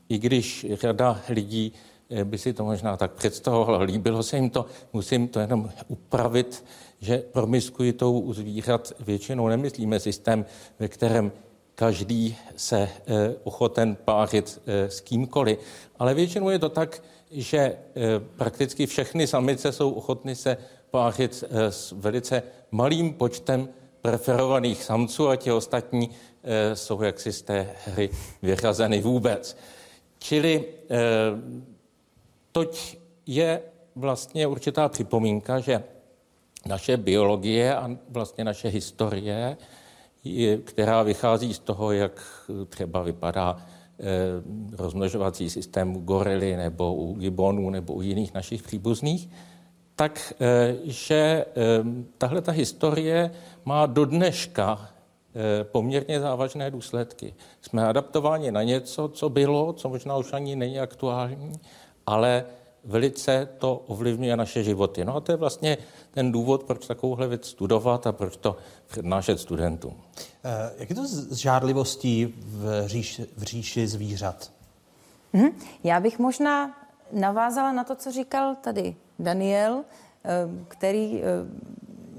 i 0.09 0.17
když 0.17 0.65
řada 0.73 1.21
lidí 1.29 1.73
by 2.23 2.37
si 2.37 2.53
to 2.53 2.65
možná 2.65 2.97
tak 2.97 3.11
představovala, 3.11 3.83
líbilo 3.83 4.23
se 4.23 4.35
jim 4.35 4.49
to, 4.49 4.65
musím 4.93 5.27
to 5.27 5.39
jenom 5.39 5.69
upravit, 5.87 6.65
že 6.99 7.17
promiskuitou 7.17 8.19
u 8.19 8.33
zvířat 8.33 8.93
většinou 8.99 9.47
nemyslíme 9.47 9.99
systém, 9.99 10.45
ve 10.79 10.87
kterém 10.87 11.31
každý 11.75 12.37
se 12.55 12.89
ochoten 13.43 13.95
pářit 14.05 14.61
s 14.67 15.01
kýmkoliv, 15.01 15.59
ale 15.99 16.13
většinou 16.13 16.49
je 16.49 16.59
to 16.59 16.69
tak, 16.69 17.03
že 17.31 17.77
prakticky 18.35 18.85
všechny 18.85 19.27
samice 19.27 19.71
jsou 19.71 19.91
ochotny 19.91 20.35
se 20.35 20.57
pářit 20.91 21.43
eh, 21.49 21.71
s 21.71 21.91
velice 21.91 22.43
malým 22.71 23.13
počtem 23.13 23.69
preferovaných 24.01 24.83
samců 24.83 25.29
a 25.29 25.35
ti 25.35 25.51
ostatní 25.51 26.09
jsou 26.73 27.01
jaksi 27.01 27.33
z 27.33 27.41
té 27.41 27.67
hry 27.85 28.09
vyřazeny 28.41 29.01
vůbec. 29.01 29.57
Čili 30.19 30.65
toť 32.51 32.97
je 33.25 33.61
vlastně 33.95 34.47
určitá 34.47 34.89
připomínka, 34.89 35.59
že 35.59 35.83
naše 36.65 36.97
biologie 36.97 37.75
a 37.75 37.89
vlastně 38.09 38.43
naše 38.43 38.67
historie, 38.67 39.57
která 40.63 41.03
vychází 41.03 41.53
z 41.53 41.59
toho, 41.59 41.91
jak 41.91 42.21
třeba 42.69 43.01
vypadá 43.01 43.57
eh, 43.57 44.03
rozmnožovací 44.77 45.49
systém 45.49 45.95
u 45.95 45.99
gorily 45.99 46.55
nebo 46.55 46.95
u 46.95 47.13
gibonů 47.13 47.69
nebo 47.69 47.93
u 47.93 48.01
jiných 48.01 48.33
našich 48.33 48.63
příbuzných, 48.63 49.29
tak 49.95 50.33
eh, 50.39 50.75
že 50.83 51.15
eh, 51.15 51.45
tahle 52.17 52.41
ta 52.41 52.51
historie 52.51 53.31
má 53.65 53.85
do 53.85 54.05
dneška 54.05 54.89
poměrně 55.63 56.19
závažné 56.19 56.71
důsledky. 56.71 57.33
Jsme 57.61 57.87
adaptováni 57.87 58.51
na 58.51 58.63
něco, 58.63 59.07
co 59.07 59.29
bylo, 59.29 59.73
co 59.73 59.89
možná 59.89 60.17
už 60.17 60.33
ani 60.33 60.55
není 60.55 60.79
aktuální, 60.79 61.51
ale 62.05 62.45
velice 62.85 63.49
to 63.57 63.75
ovlivňuje 63.75 64.37
naše 64.37 64.63
životy. 64.63 65.05
No 65.05 65.15
a 65.15 65.19
to 65.19 65.31
je 65.31 65.35
vlastně 65.35 65.77
ten 66.11 66.31
důvod, 66.31 66.63
proč 66.63 66.87
takovouhle 66.87 67.27
věc 67.27 67.47
studovat 67.47 68.07
a 68.07 68.11
proč 68.11 68.37
to 68.37 68.57
přednášet 68.87 69.39
studentům. 69.39 69.93
Eh, 70.43 70.71
jak 70.77 70.89
je 70.89 70.95
to 70.95 71.07
s 71.07 71.31
žádlivostí 71.31 72.33
v 72.37 72.87
říši, 72.87 73.25
v 73.37 73.43
říši 73.43 73.87
zvířat? 73.87 74.51
Hmm, 75.33 75.49
já 75.83 75.99
bych 75.99 76.19
možná 76.19 76.77
navázala 77.11 77.71
na 77.71 77.83
to, 77.83 77.95
co 77.95 78.11
říkal 78.11 78.55
tady 78.55 78.95
Daniel, 79.19 79.83
eh, 80.25 80.29
který 80.67 81.21
eh, 81.23 81.25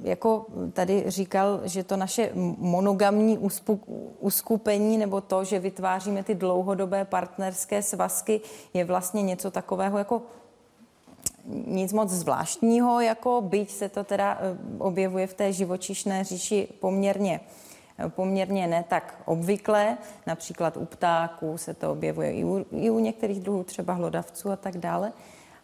jako 0.03 0.47
tady 0.73 1.05
říkal, 1.07 1.61
že 1.65 1.85
to 1.85 1.97
naše 1.97 2.31
monogamní 2.59 3.39
uskupení 4.21 4.99
nebo 4.99 5.21
to, 5.21 5.45
že 5.45 5.59
vytváříme 5.59 6.23
ty 6.23 6.35
dlouhodobé 6.35 7.05
partnerské 7.05 7.83
svazky, 7.83 8.41
je 8.75 8.85
vlastně 8.85 9.23
něco 9.23 9.51
takového 9.51 9.99
jako 9.99 10.23
nic 11.67 11.93
moc 11.93 12.11
zvláštního, 12.11 13.01
jako 13.01 13.41
byť 13.41 13.71
se 13.71 13.89
to 13.89 14.05
teda 14.05 14.39
eh, 14.41 14.59
objevuje 14.79 15.27
v 15.27 15.35
té 15.35 15.53
živočišné 15.53 16.25
říši 16.25 16.69
poměrně 16.81 17.41
eh, 17.99 18.09
poměrně 18.09 18.67
ne 18.67 18.85
tak 18.89 19.23
obvykle. 19.25 19.99
Například 20.27 20.77
u 20.77 20.85
ptáků 20.85 21.59
se 21.59 21.75
to 21.75 21.93
objevuje 21.93 22.33
i 22.33 22.45
u, 22.45 22.67
i 22.73 22.91
u 22.91 22.99
některých 22.99 23.41
druhů, 23.41 23.65
třeba 23.65 23.93
hlodavců 23.93 24.51
a 24.51 24.57
tak 24.57 24.77
dále. 24.77 25.13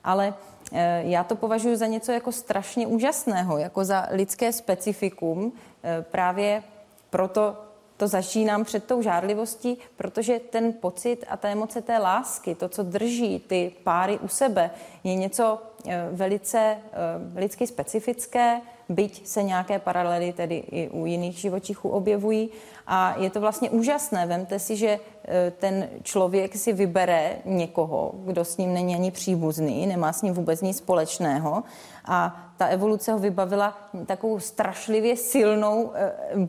Ale 0.05 0.35
e, 0.73 1.03
já 1.07 1.25
to 1.25 1.37
považuji 1.37 1.77
za 1.77 1.87
něco 1.87 2.13
jako 2.13 2.33
strašně 2.33 2.87
úžasného, 2.87 3.59
jako 3.59 3.85
za 3.85 4.07
lidské 4.11 4.53
specifikum. 4.53 5.53
E, 5.85 6.03
právě 6.03 6.63
proto 7.11 7.57
to 8.03 8.09
začínám 8.09 8.65
před 8.65 8.85
tou 8.85 9.03
žárlivostí, 9.03 9.79
protože 9.97 10.39
ten 10.39 10.73
pocit 10.73 11.25
a 11.29 11.37
ta 11.37 11.49
emoce 11.49 11.83
té 11.83 11.99
lásky, 11.99 12.55
to, 12.55 12.69
co 12.69 12.83
drží 12.83 13.39
ty 13.39 13.73
páry 13.85 14.19
u 14.19 14.29
sebe, 14.29 14.71
je 15.05 15.15
něco 15.15 15.63
eh, 15.89 16.09
velice 16.11 16.59
eh, 16.59 17.41
lidsky 17.41 17.67
specifické, 17.67 18.61
byť 18.89 19.27
se 19.27 19.43
nějaké 19.43 19.79
paralely 19.79 20.33
tedy 20.33 20.57
i 20.57 20.89
u 20.89 21.07
jiných 21.07 21.37
živočichů 21.37 21.89
objevují. 21.89 22.51
A 22.87 23.15
je 23.19 23.31
to 23.31 23.41
vlastně 23.41 23.71
úžasné. 23.71 24.27
Vemte 24.27 24.59
si, 24.59 24.77
že 24.77 24.99
eh, 25.25 25.53
ten 25.59 25.89
člověk 26.03 26.57
si 26.57 26.73
vybere 26.73 27.37
někoho, 27.45 28.13
kdo 28.25 28.45
s 28.45 28.57
ním 28.57 28.75
není 28.75 28.95
ani 28.95 29.11
příbuzný, 29.11 29.87
nemá 29.87 30.13
s 30.13 30.23
ním 30.23 30.35
vůbec 30.35 30.61
nic 30.61 30.77
společného. 30.77 31.63
A 32.05 32.51
ta 32.57 32.67
evoluce 32.67 33.13
ho 33.13 33.19
vybavila 33.19 33.79
takovou 34.07 34.41
strašlivě 34.41 35.17
silnou 35.17 35.93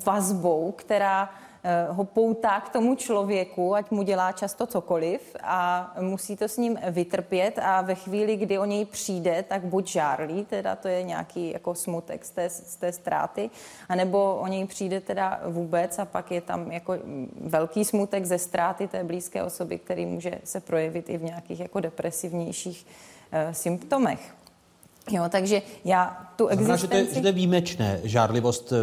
vazbou, 0.05 0.71
která 0.71 1.29
ho 1.89 2.03
poutá 2.03 2.59
k 2.59 2.69
tomu 2.69 2.95
člověku, 2.95 3.75
ať 3.75 3.91
mu 3.91 4.03
dělá 4.03 4.31
často 4.31 4.67
cokoliv 4.67 5.35
a 5.43 5.93
musí 5.99 6.35
to 6.35 6.47
s 6.47 6.57
ním 6.57 6.79
vytrpět 6.89 7.59
a 7.59 7.81
ve 7.81 7.95
chvíli, 7.95 8.37
kdy 8.37 8.59
o 8.59 8.65
něj 8.65 8.85
přijde, 8.85 9.45
tak 9.47 9.63
buď 9.65 9.87
žárlí, 9.87 10.45
teda 10.45 10.75
to 10.75 10.87
je 10.87 11.03
nějaký 11.03 11.51
jako 11.51 11.75
smutek 11.75 12.25
z 12.25 12.29
té, 12.29 12.49
z 12.49 12.75
té 12.75 12.91
ztráty, 12.91 13.49
anebo 13.89 14.35
o 14.35 14.47
něj 14.47 14.65
přijde 14.65 15.01
teda 15.01 15.41
vůbec 15.47 15.99
a 15.99 16.05
pak 16.05 16.31
je 16.31 16.41
tam 16.41 16.71
jako 16.71 16.97
velký 17.41 17.85
smutek 17.85 18.25
ze 18.25 18.37
ztráty 18.37 18.87
té 18.87 19.03
blízké 19.03 19.43
osoby, 19.43 19.79
který 19.79 20.05
může 20.05 20.31
se 20.43 20.59
projevit 20.59 21.09
i 21.09 21.17
v 21.17 21.23
nějakých 21.23 21.59
jako 21.59 21.79
depresivnějších 21.79 22.85
uh, 22.85 23.53
symptomech. 23.53 24.33
Jo, 25.11 25.23
takže 25.29 25.61
já 25.85 26.27
tu 26.35 26.47
Znamená, 26.47 26.73
existenci... 26.73 26.97
že 26.97 27.03
to, 27.03 27.09
je, 27.09 27.15
že 27.15 27.21
to 27.21 27.27
je 27.27 27.33
výjimečné, 27.33 27.99
žárlivost 28.03 28.73
eh, 28.73 28.75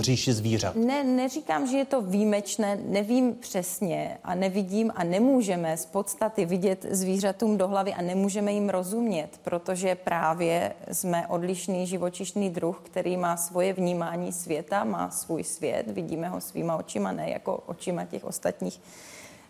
říši 0.00 0.32
zvířat? 0.32 0.76
Ne, 0.76 1.04
neříkám, 1.04 1.66
že 1.66 1.76
je 1.76 1.84
to 1.84 2.02
výjimečné, 2.02 2.78
nevím 2.84 3.34
přesně 3.34 4.18
a 4.24 4.34
nevidím 4.34 4.92
a 4.94 5.04
nemůžeme 5.04 5.76
z 5.76 5.86
podstaty 5.86 6.44
vidět 6.44 6.86
zvířatům 6.90 7.58
do 7.58 7.68
hlavy 7.68 7.94
a 7.94 8.02
nemůžeme 8.02 8.52
jim 8.52 8.68
rozumět, 8.68 9.28
protože 9.42 9.94
právě 9.94 10.72
jsme 10.92 11.26
odlišný 11.26 11.86
živočišný 11.86 12.50
druh, 12.50 12.80
který 12.84 13.16
má 13.16 13.36
svoje 13.36 13.72
vnímání 13.72 14.32
světa, 14.32 14.84
má 14.84 15.10
svůj 15.10 15.44
svět, 15.44 15.86
vidíme 15.86 16.28
ho 16.28 16.40
svýma 16.40 16.76
očima, 16.76 17.12
ne 17.12 17.30
jako 17.30 17.62
očima 17.66 18.04
těch 18.04 18.24
ostatních 18.24 18.80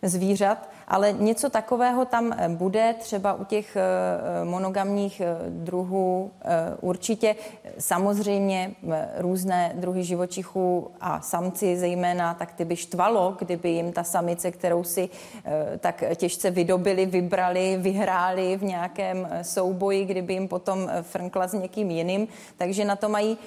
zvířat, 0.02 0.68
ale 0.88 1.12
něco 1.12 1.50
takového 1.50 2.04
tam 2.04 2.32
eh, 2.32 2.48
bude 2.48 2.94
třeba 2.98 3.32
u 3.32 3.44
těch 3.44 3.76
eh, 3.76 3.80
eh, 3.80 4.44
monogamních 4.44 5.22
druhů 5.48 6.30
určitě. 6.80 7.36
Samozřejmě 7.78 8.72
různé 9.18 9.72
druhy 9.74 10.04
živočichů 10.04 10.90
a 11.00 11.20
samci 11.20 11.78
zejména, 11.78 12.34
tak 12.34 12.52
ty 12.52 12.64
by 12.64 12.76
štvalo, 12.76 13.36
kdyby 13.38 13.68
jim 13.68 13.92
ta 13.92 14.04
samice, 14.04 14.50
kterou 14.50 14.84
si 14.84 15.08
tak 15.78 16.04
těžce 16.16 16.50
vydobili, 16.50 17.06
vybrali, 17.06 17.76
vyhráli 17.80 18.56
v 18.56 18.64
nějakém 18.64 19.28
souboji, 19.42 20.04
kdyby 20.04 20.32
jim 20.32 20.48
potom 20.48 20.90
frnkla 21.02 21.48
s 21.48 21.52
někým 21.52 21.90
jiným. 21.90 22.28
Takže 22.56 22.84
na 22.84 22.96
to 22.96 23.08
mají 23.08 23.38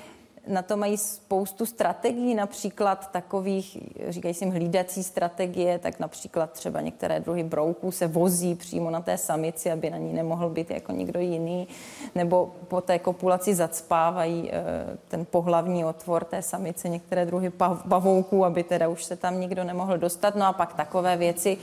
na 0.48 0.62
to 0.62 0.78
mají 0.78 0.98
spoustu 0.98 1.66
strategií, 1.66 2.36
například 2.36 3.12
takových, 3.12 3.78
říkají 4.10 4.34
si 4.34 4.50
hlídací 4.50 5.04
strategie, 5.04 5.80
tak 5.80 6.00
například 6.00 6.52
třeba 6.52 6.82
některé 6.82 7.20
druhy 7.20 7.44
brouků 7.44 7.92
se 7.92 8.08
vozí 8.08 8.56
přímo 8.56 8.90
na 8.90 9.02
té 9.02 9.18
samici, 9.18 9.72
aby 9.72 9.90
na 9.90 9.98
ní 9.98 10.14
nemohl 10.14 10.50
být 10.50 10.72
jako 10.72 10.92
někdo 10.92 11.20
jiný, 11.20 11.68
nebo 12.16 12.52
po 12.68 12.82
té 12.82 13.00
kopulaci 13.00 13.56
zacpávají 13.56 14.50
eh, 14.52 14.98
ten 15.08 15.26
pohlavní 15.26 15.86
otvor 15.86 16.24
té 16.24 16.42
samice, 16.42 16.90
některé 16.90 17.26
druhy 17.26 17.50
pavouků, 17.90 18.46
aby 18.46 18.64
teda 18.64 18.88
už 18.88 19.04
se 19.04 19.16
tam 19.16 19.40
nikdo 19.40 19.64
nemohl 19.64 19.98
dostat. 19.98 20.36
No 20.36 20.46
a 20.46 20.54
pak 20.54 20.74
takové 20.74 21.18
věci 21.18 21.58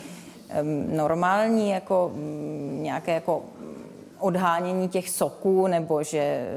normální, 0.88 1.70
jako 1.70 2.10
mm, 2.14 2.78
nějaké 2.82 3.12
jako 3.14 3.42
odhánění 4.20 4.88
těch 4.88 5.10
soků 5.10 5.66
nebo 5.66 6.02
že 6.02 6.48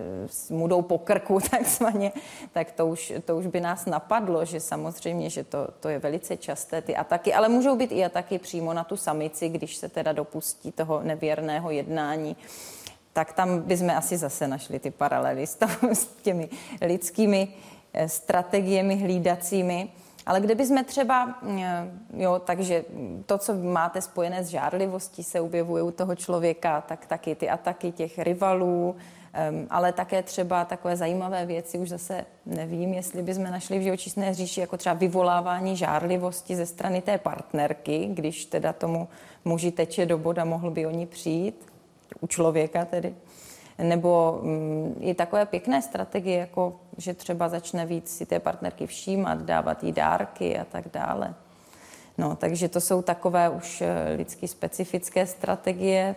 mu 0.50 0.68
jdou 0.68 0.82
po 0.82 0.98
krku 0.98 1.40
takzvaně, 1.52 2.12
tak 2.52 2.72
to 2.72 2.88
už, 2.88 3.14
to 3.26 3.38
už 3.38 3.48
by 3.48 3.60
nás 3.60 3.86
napadlo, 3.86 4.46
že 4.46 4.60
samozřejmě, 4.60 5.30
že 5.30 5.44
to, 5.44 5.68
to 5.80 5.90
je 5.90 6.00
velice 6.00 6.38
časté 6.38 6.82
ty 6.82 6.96
ataky, 6.96 7.34
ale 7.34 7.50
můžou 7.50 7.76
být 7.76 7.92
i 7.92 8.06
ataky 8.06 8.40
přímo 8.40 8.74
na 8.74 8.84
tu 8.84 8.98
samici, 8.98 9.50
když 9.50 9.76
se 9.76 9.90
teda 9.90 10.12
dopustí 10.12 10.72
toho 10.72 11.02
nevěrného 11.04 11.72
jednání 11.72 12.36
tak 13.14 13.34
tam 13.34 13.62
bychom 13.62 13.90
asi 13.90 14.18
zase 14.18 14.48
našli 14.48 14.80
ty 14.80 14.92
paralely 14.92 15.48
s, 15.48 15.58
s 15.94 16.06
těmi 16.06 16.50
lidskými 16.82 17.48
eh, 17.94 18.10
strategiemi 18.10 18.96
hlídacími. 18.96 19.90
Ale 20.26 20.42
kdyby 20.42 20.66
jsme 20.66 20.84
třeba, 20.84 21.40
eh, 21.60 21.88
jo, 22.14 22.42
takže 22.46 22.86
to, 23.26 23.38
co 23.38 23.54
máte 23.54 24.02
spojené 24.02 24.44
s 24.44 24.48
žárlivostí, 24.48 25.24
se 25.24 25.42
objevuje 25.42 25.84
u 25.84 25.92
toho 25.92 26.16
člověka, 26.16 26.82
tak 26.82 27.06
taky 27.06 27.36
ty 27.36 27.50
ataky 27.50 27.92
těch 27.92 28.20
rivalů, 28.20 28.96
ale 29.70 29.94
také 29.94 30.24
třeba 30.24 30.66
takové 30.66 30.98
zajímavé 30.98 31.46
věci, 31.46 31.78
už 31.78 31.90
zase 31.90 32.26
nevím, 32.46 32.94
jestli 32.94 33.24
bychom 33.24 33.44
našli 33.44 33.80
v 33.80 33.82
živočišné 33.82 34.34
říši, 34.34 34.62
jako 34.62 34.78
třeba 34.78 34.96
vyvolávání 34.96 35.78
žárlivosti 35.78 36.56
ze 36.56 36.66
strany 36.66 37.02
té 37.02 37.18
partnerky, 37.18 38.06
když 38.06 38.46
teda 38.46 38.74
tomu 38.74 39.08
muži 39.46 39.72
teče 39.72 40.06
do 40.06 40.18
boda, 40.18 40.46
mohl 40.46 40.72
by 40.72 40.86
o 40.86 40.92
ní 40.92 41.06
přijít, 41.06 41.66
u 42.22 42.28
člověka 42.28 42.86
tedy 42.86 43.16
nebo 43.78 44.40
mm, 44.44 44.96
i 45.00 45.14
takové 45.14 45.46
pěkné 45.46 45.82
strategie, 45.82 46.38
jako 46.38 46.80
že 46.98 47.14
třeba 47.14 47.50
začne 47.50 47.86
víc 47.86 48.18
si 48.18 48.26
té 48.26 48.40
partnerky 48.40 48.88
všímat, 48.88 49.42
dávat 49.42 49.84
jí 49.84 49.92
dárky 49.92 50.60
a 50.60 50.66
tak 50.66 50.86
dále. 50.94 51.34
No, 52.18 52.36
takže 52.36 52.70
to 52.70 52.82
jsou 52.82 53.02
takové 53.02 53.50
už 53.50 53.82
eh, 53.82 54.14
lidsky 54.18 54.48
specifické 54.48 55.28
strategie, 55.28 56.16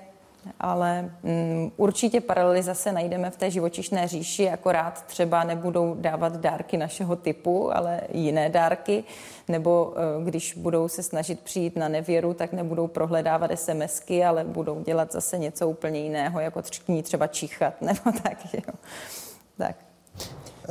ale 0.60 1.10
um, 1.22 1.72
určitě 1.76 2.20
paralely 2.20 2.62
zase 2.62 2.92
najdeme 2.92 3.30
v 3.30 3.36
té 3.36 3.50
živočišné 3.50 4.08
říši, 4.08 4.50
akorát 4.50 5.06
třeba 5.06 5.44
nebudou 5.44 5.96
dávat 5.98 6.36
dárky 6.36 6.76
našeho 6.76 7.16
typu, 7.16 7.76
ale 7.76 8.00
jiné 8.12 8.48
dárky, 8.48 9.04
nebo 9.48 9.84
uh, 10.18 10.24
když 10.24 10.54
budou 10.54 10.88
se 10.88 11.02
snažit 11.02 11.40
přijít 11.40 11.76
na 11.76 11.88
nevěru, 11.88 12.34
tak 12.34 12.52
nebudou 12.52 12.86
prohledávat 12.86 13.50
SMSky, 13.54 14.24
ale 14.24 14.44
budou 14.44 14.82
dělat 14.82 15.12
zase 15.12 15.38
něco 15.38 15.68
úplně 15.68 16.00
jiného, 16.00 16.40
jako 16.40 16.62
třkní 16.62 17.02
třeba 17.02 17.26
čichat, 17.26 17.74
nebo 17.82 18.00
tak, 18.22 18.54
jo. 18.54 18.74
Tak. 19.58 19.76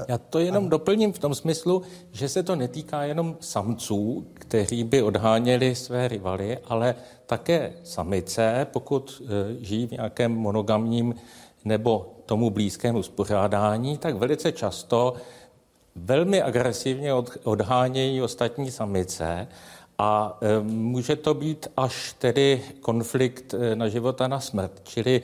Já 0.07 0.17
to 0.17 0.39
jenom 0.39 0.69
doplním 0.69 1.13
v 1.13 1.19
tom 1.19 1.35
smyslu, 1.35 1.81
že 2.11 2.29
se 2.29 2.43
to 2.43 2.55
netýká 2.55 3.03
jenom 3.03 3.37
samců, 3.39 4.27
kteří 4.33 4.83
by 4.83 5.01
odháněli 5.01 5.75
své 5.75 6.07
rivaly, 6.07 6.57
ale 6.65 6.95
také 7.25 7.73
samice, 7.83 8.67
pokud 8.73 9.21
e, 9.25 9.65
žijí 9.65 9.87
v 9.87 9.91
nějakém 9.91 10.31
monogamním 10.31 11.15
nebo 11.65 12.15
tomu 12.25 12.49
blízkému 12.49 12.99
uspořádání, 12.99 13.97
tak 13.97 14.15
velice 14.15 14.51
často 14.51 15.13
velmi 15.95 16.41
agresivně 16.41 17.13
odhánějí 17.43 18.21
ostatní 18.21 18.71
samice 18.71 19.47
a 19.97 20.39
e, 20.41 20.63
může 20.63 21.15
to 21.15 21.33
být 21.33 21.67
až 21.77 22.15
tedy 22.19 22.61
konflikt 22.81 23.53
e, 23.53 23.75
na 23.75 23.87
život 23.87 24.21
a 24.21 24.27
na 24.27 24.39
smrt. 24.39 24.81
Čili 24.83 25.21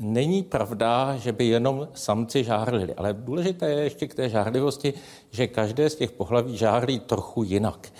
není 0.00 0.42
pravda, 0.42 1.16
že 1.16 1.32
by 1.32 1.44
jenom 1.44 1.88
samci 1.94 2.44
žárlili, 2.44 2.94
ale 2.94 3.12
důležité 3.12 3.70
je 3.70 3.82
ještě 3.82 4.06
k 4.08 4.14
té 4.14 4.28
žárlivosti, 4.28 4.94
že 5.30 5.46
každé 5.46 5.90
z 5.90 5.94
těch 5.94 6.10
pohlaví 6.10 6.56
žárlí 6.56 7.00
trochu 7.00 7.42
jinak. 7.42 7.92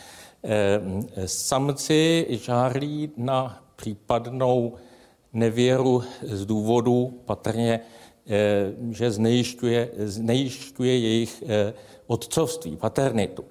Samci 1.26 2.26
žárlí 2.30 3.10
na 3.16 3.64
případnou 3.76 4.74
nevěru 5.32 6.02
z 6.22 6.46
důvodu 6.46 7.20
patrně, 7.24 7.80
že 8.90 9.10
znejišťuje, 9.10 9.90
znejišťuje 9.96 10.98
jejich 10.98 11.44
otcovství, 12.06 12.76
paternitu. 12.76 13.44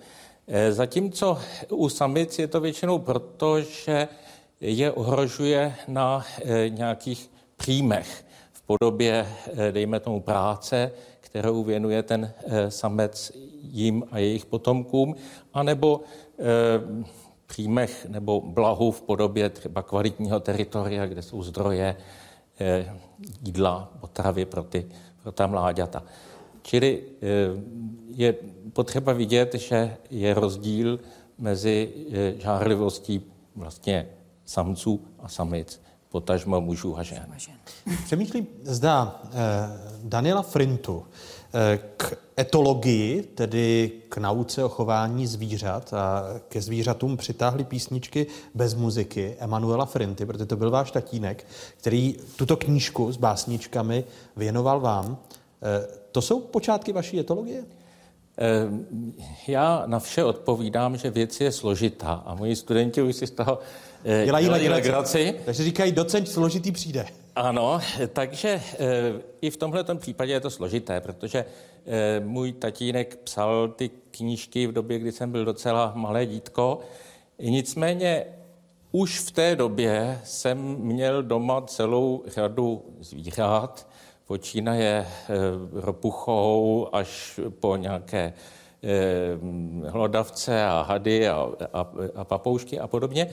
Zatímco 0.70 1.38
u 1.70 1.90
samic 1.90 2.40
je 2.40 2.48
to 2.48 2.60
většinou 2.62 3.00
proto, 3.00 3.62
že 3.62 4.08
je 4.62 4.92
ohrožuje 4.92 5.76
na 5.88 6.26
nějakých 6.70 7.32
příjmech 7.58 8.26
podobě, 8.70 9.28
eh, 9.48 9.72
dejme 9.72 10.00
tomu, 10.00 10.22
práce, 10.22 10.92
kterou 11.20 11.64
věnuje 11.64 12.04
ten 12.04 12.34
eh, 12.46 12.72
samec 12.72 13.32
jim 13.62 14.04
a 14.12 14.18
jejich 14.18 14.46
potomkům, 14.46 15.16
anebo 15.54 16.02
eh, 16.02 16.44
příjmech 17.46 18.06
nebo 18.10 18.42
blahu 18.42 18.92
v 18.92 19.02
podobě 19.02 19.50
třeba 19.50 19.82
kvalitního 19.82 20.40
teritoria, 20.40 21.06
kde 21.06 21.22
jsou 21.22 21.44
zdroje 21.44 21.96
jídla, 23.42 23.92
potravy 24.00 24.46
pro, 24.46 24.64
ty, 24.64 24.86
pro 25.24 25.32
ta 25.32 25.48
mláďata. 25.48 26.04
Čili 26.62 27.04
je 28.16 28.36
potřeba 28.74 29.14
vidět, 29.14 29.56
že 29.56 29.98
je 30.10 30.34
rozdíl 30.34 31.00
mezi 31.38 31.94
žárlivostí 32.38 33.24
vlastně 33.56 34.10
samců 34.46 35.02
a 35.20 35.28
samic 35.28 35.82
potažmo 36.10 36.62
mužů 36.62 36.98
a 36.98 37.04
žen. 37.04 37.36
Přemýšlím, 38.06 38.48
zda 38.64 39.22
eh, 39.24 39.30
Daniela 40.04 40.42
Frintu 40.42 41.06
eh, 41.54 41.80
k 41.98 42.18
etologii, 42.40 43.24
tedy 43.24 43.92
k 44.10 44.18
nauce 44.18 44.64
o 44.64 44.70
chování 44.70 45.28
zvířat 45.28 45.94
a 45.94 46.24
ke 46.48 46.62
zvířatům 46.62 47.18
přitáhly 47.18 47.64
písničky 47.64 48.28
bez 48.54 48.74
muziky 48.74 49.36
Emanuela 49.40 49.86
Frinty, 49.86 50.26
protože 50.26 50.46
to 50.46 50.56
byl 50.56 50.72
váš 50.72 50.92
tatínek, 50.92 51.46
který 51.78 52.16
tuto 52.36 52.58
knížku 52.58 53.12
s 53.12 53.18
básničkami 53.18 54.04
věnoval 54.36 54.80
vám. 54.80 55.18
Eh, 55.62 55.88
to 56.12 56.22
jsou 56.22 56.40
počátky 56.40 56.94
vaší 56.94 57.20
etologie? 57.20 57.64
Eh, 58.42 58.70
já 59.48 59.84
na 59.86 60.00
vše 60.00 60.24
odpovídám, 60.24 60.98
že 60.98 61.10
věc 61.10 61.42
je 61.42 61.52
složitá 61.52 62.14
a 62.26 62.36
moji 62.36 62.56
studenti 62.56 63.02
už 63.02 63.16
si 63.16 63.28
z 63.28 63.32
toho 63.32 63.60
dělají, 64.04 64.46
dělají 64.46 64.70
legraci. 64.70 65.36
Takže 65.46 65.64
říkají, 65.64 65.92
docent 65.92 66.30
složitý 66.30 66.72
přijde. 66.72 67.06
Ano, 67.36 67.80
takže 68.14 68.50
e, 68.50 68.62
i 69.42 69.50
v 69.50 69.58
tomhle 69.58 69.84
případě 69.96 70.34
je 70.34 70.40
to 70.40 70.50
složité, 70.50 71.02
protože 71.02 71.40
e, 71.40 72.20
můj 72.20 72.52
tatínek 72.52 73.16
psal 73.16 73.68
ty 73.68 73.90
knížky 74.12 74.68
v 74.68 74.72
době, 74.72 75.00
kdy 75.00 75.12
jsem 75.12 75.32
byl 75.32 75.46
docela 75.46 75.92
malé 75.96 76.26
dítko. 76.26 76.80
Nicméně 77.40 78.26
už 78.92 79.20
v 79.20 79.32
té 79.32 79.56
době 79.56 80.22
jsem 80.24 80.58
měl 80.80 81.24
doma 81.24 81.62
celou 81.62 82.24
řadu 82.28 82.84
zvířat, 83.00 83.88
počínaje 84.28 85.08
ropuchou 85.74 86.88
až 86.92 87.40
po 87.60 87.76
nějaké 87.76 88.34
hlodavce 89.88 90.66
a 90.66 90.82
hady 90.82 91.30
a, 91.30 91.50
a, 91.74 91.92
a 92.16 92.24
papoušky 92.24 92.80
a 92.80 92.88
podobně. 92.88 93.30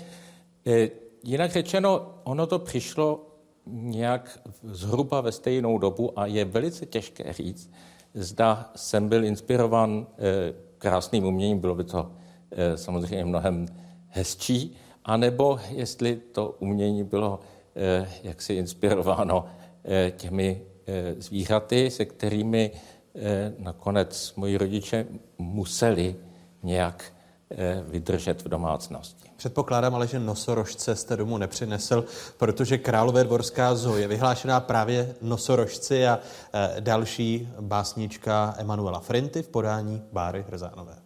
Eh, 0.66 0.90
jinak 1.24 1.50
řečeno, 1.50 2.14
ono 2.24 2.46
to 2.46 2.58
přišlo 2.58 3.26
nějak 3.66 4.40
zhruba 4.62 5.20
ve 5.20 5.32
stejnou 5.32 5.78
dobu 5.78 6.18
a 6.18 6.26
je 6.26 6.44
velice 6.44 6.86
těžké 6.86 7.32
říct, 7.32 7.70
zda 8.14 8.70
jsem 8.76 9.08
byl 9.08 9.24
inspirován 9.24 10.06
eh, 10.10 10.54
krásným 10.78 11.24
uměním, 11.24 11.58
bylo 11.58 11.74
by 11.74 11.84
to 11.84 12.12
eh, 12.50 12.76
samozřejmě 12.76 13.24
mnohem 13.24 13.66
hezčí, 14.08 14.76
anebo 15.04 15.58
jestli 15.70 16.16
to 16.16 16.56
umění 16.58 17.04
bylo 17.04 17.40
jaksi 18.22 18.54
inspirováno 18.54 19.46
těmi 20.16 20.62
zvířaty, 21.18 21.90
se 21.90 22.04
kterými 22.04 22.70
nakonec 23.58 24.34
moji 24.36 24.56
rodiče 24.56 25.06
museli 25.38 26.16
nějak 26.62 27.15
vydržet 27.88 28.42
v 28.42 28.48
domácnosti. 28.48 29.30
Předpokládám 29.36 29.94
ale, 29.94 30.06
že 30.06 30.18
nosorožce 30.18 30.96
jste 30.96 31.16
domů 31.16 31.38
nepřinesl, 31.38 32.04
protože 32.36 32.78
Králové 32.78 33.24
dvorská 33.24 33.74
zoo 33.74 33.96
je 33.96 34.08
vyhlášená 34.08 34.60
právě 34.60 35.14
nosorožci 35.22 36.06
a 36.06 36.18
e, 36.52 36.80
další 36.80 37.48
básnička 37.60 38.54
Emanuela 38.58 39.00
Frinty 39.00 39.42
v 39.42 39.48
podání 39.48 40.02
Báry 40.12 40.44
Hrzánové. 40.48 40.96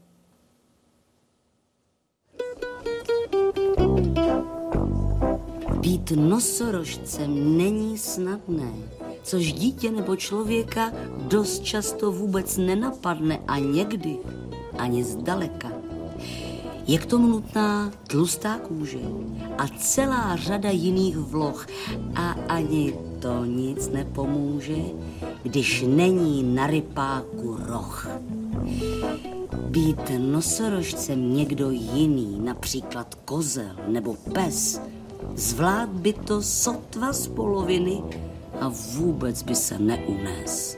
Být 5.80 6.10
nosorožcem 6.10 7.58
není 7.58 7.98
snadné, 7.98 8.72
což 9.22 9.52
dítě 9.52 9.90
nebo 9.90 10.16
člověka 10.16 10.92
dost 11.16 11.62
často 11.62 12.12
vůbec 12.12 12.56
nenapadne 12.56 13.38
a 13.48 13.58
někdy 13.58 14.18
ani 14.78 15.04
zdaleka. 15.04 15.69
Je 16.90 16.98
k 16.98 17.06
tomu 17.06 17.26
nutná 17.26 17.90
tlustá 18.06 18.58
kůže 18.58 18.98
a 19.58 19.68
celá 19.78 20.36
řada 20.36 20.70
jiných 20.70 21.16
vloh 21.16 21.66
a 22.14 22.30
ani 22.48 22.94
to 23.18 23.44
nic 23.44 23.88
nepomůže, 23.88 24.76
když 25.42 25.84
není 25.86 26.42
na 26.42 26.66
rypáku 26.66 27.56
roh. 27.66 28.08
Být 29.70 30.10
nosorožcem 30.18 31.34
někdo 31.34 31.70
jiný, 31.70 32.40
například 32.44 33.14
kozel 33.14 33.76
nebo 33.88 34.14
pes, 34.14 34.80
zvlád 35.34 35.88
by 35.88 36.12
to 36.12 36.42
sotva 36.42 37.12
z 37.12 37.28
poloviny 37.28 38.02
a 38.60 38.68
vůbec 38.68 39.42
by 39.42 39.54
se 39.54 39.78
neunes. 39.78 40.76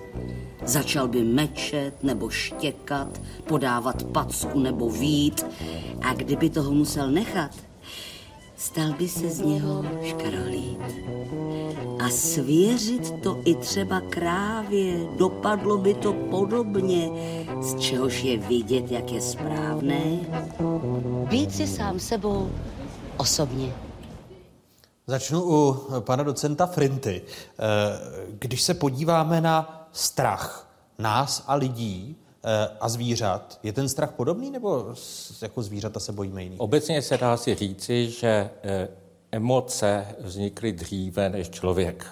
Začal 0.65 1.09
by 1.09 1.25
mečet 1.25 2.03
nebo 2.03 2.31
štěkat, 2.31 3.21
podávat 3.47 4.03
packu 4.05 4.59
nebo 4.59 4.91
vít 4.91 5.47
a 6.03 6.15
kdyby 6.15 6.51
toho 6.51 6.71
musel 6.71 7.11
nechat, 7.11 7.51
stal 8.57 8.93
by 8.93 9.09
se 9.09 9.29
z 9.31 9.41
něho 9.41 9.85
škarolít. 10.03 10.79
A 12.05 12.09
svěřit 12.09 13.23
to 13.23 13.41
i 13.45 13.55
třeba 13.55 14.01
krávě, 14.01 15.09
dopadlo 15.19 15.79
by 15.79 15.95
to 15.95 16.13
podobně, 16.13 17.11
z 17.61 17.79
čehož 17.81 18.23
je 18.23 18.37
vidět, 18.37 18.91
jak 18.91 19.13
je 19.13 19.21
správné. 19.21 20.19
Být 21.31 21.55
si 21.55 21.67
sám 21.67 22.01
sebou 22.01 22.51
osobně. 23.17 23.75
Začnu 25.07 25.43
u 25.43 25.77
pana 26.01 26.23
docenta 26.23 26.67
Frinty. 26.67 27.23
Eh, 27.23 27.63
když 28.39 28.63
se 28.63 28.75
podíváme 28.75 29.41
na 29.41 29.82
strach 29.93 30.69
nás 30.99 31.45
a 31.47 31.55
lidí 31.55 32.17
eh, 32.45 32.69
a 32.81 32.89
zvířat, 32.89 33.61
je 33.63 33.73
ten 33.73 33.89
strach 33.89 34.13
podobný, 34.13 34.51
nebo 34.51 34.95
jako 35.43 35.63
zvířata 35.63 36.01
se 36.01 36.13
bojíme 36.13 36.43
jiný? 36.43 36.59
Obecně 36.59 37.03
se 37.03 37.19
dá 37.19 37.37
si 37.37 37.55
říci, 37.55 38.11
že 38.11 38.51
eh, 38.63 38.89
emoce 39.33 40.07
vznikly 40.21 40.73
dříve 40.73 41.29
než 41.29 41.51
člověk. 41.51 42.07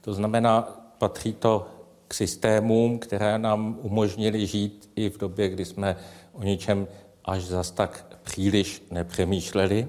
To 0.00 0.14
znamená, 0.14 0.62
patří 0.98 1.32
to 1.32 1.66
k 2.08 2.14
systémům, 2.14 2.98
které 2.98 3.38
nám 3.38 3.78
umožnili 3.82 4.46
žít 4.46 4.90
i 4.96 5.10
v 5.10 5.18
době, 5.18 5.48
kdy 5.48 5.64
jsme 5.64 5.96
o 6.32 6.42
ničem 6.42 6.88
až 7.24 7.44
zas 7.44 7.70
tak 7.70 8.18
příliš 8.22 8.82
nepřemýšleli 8.90 9.88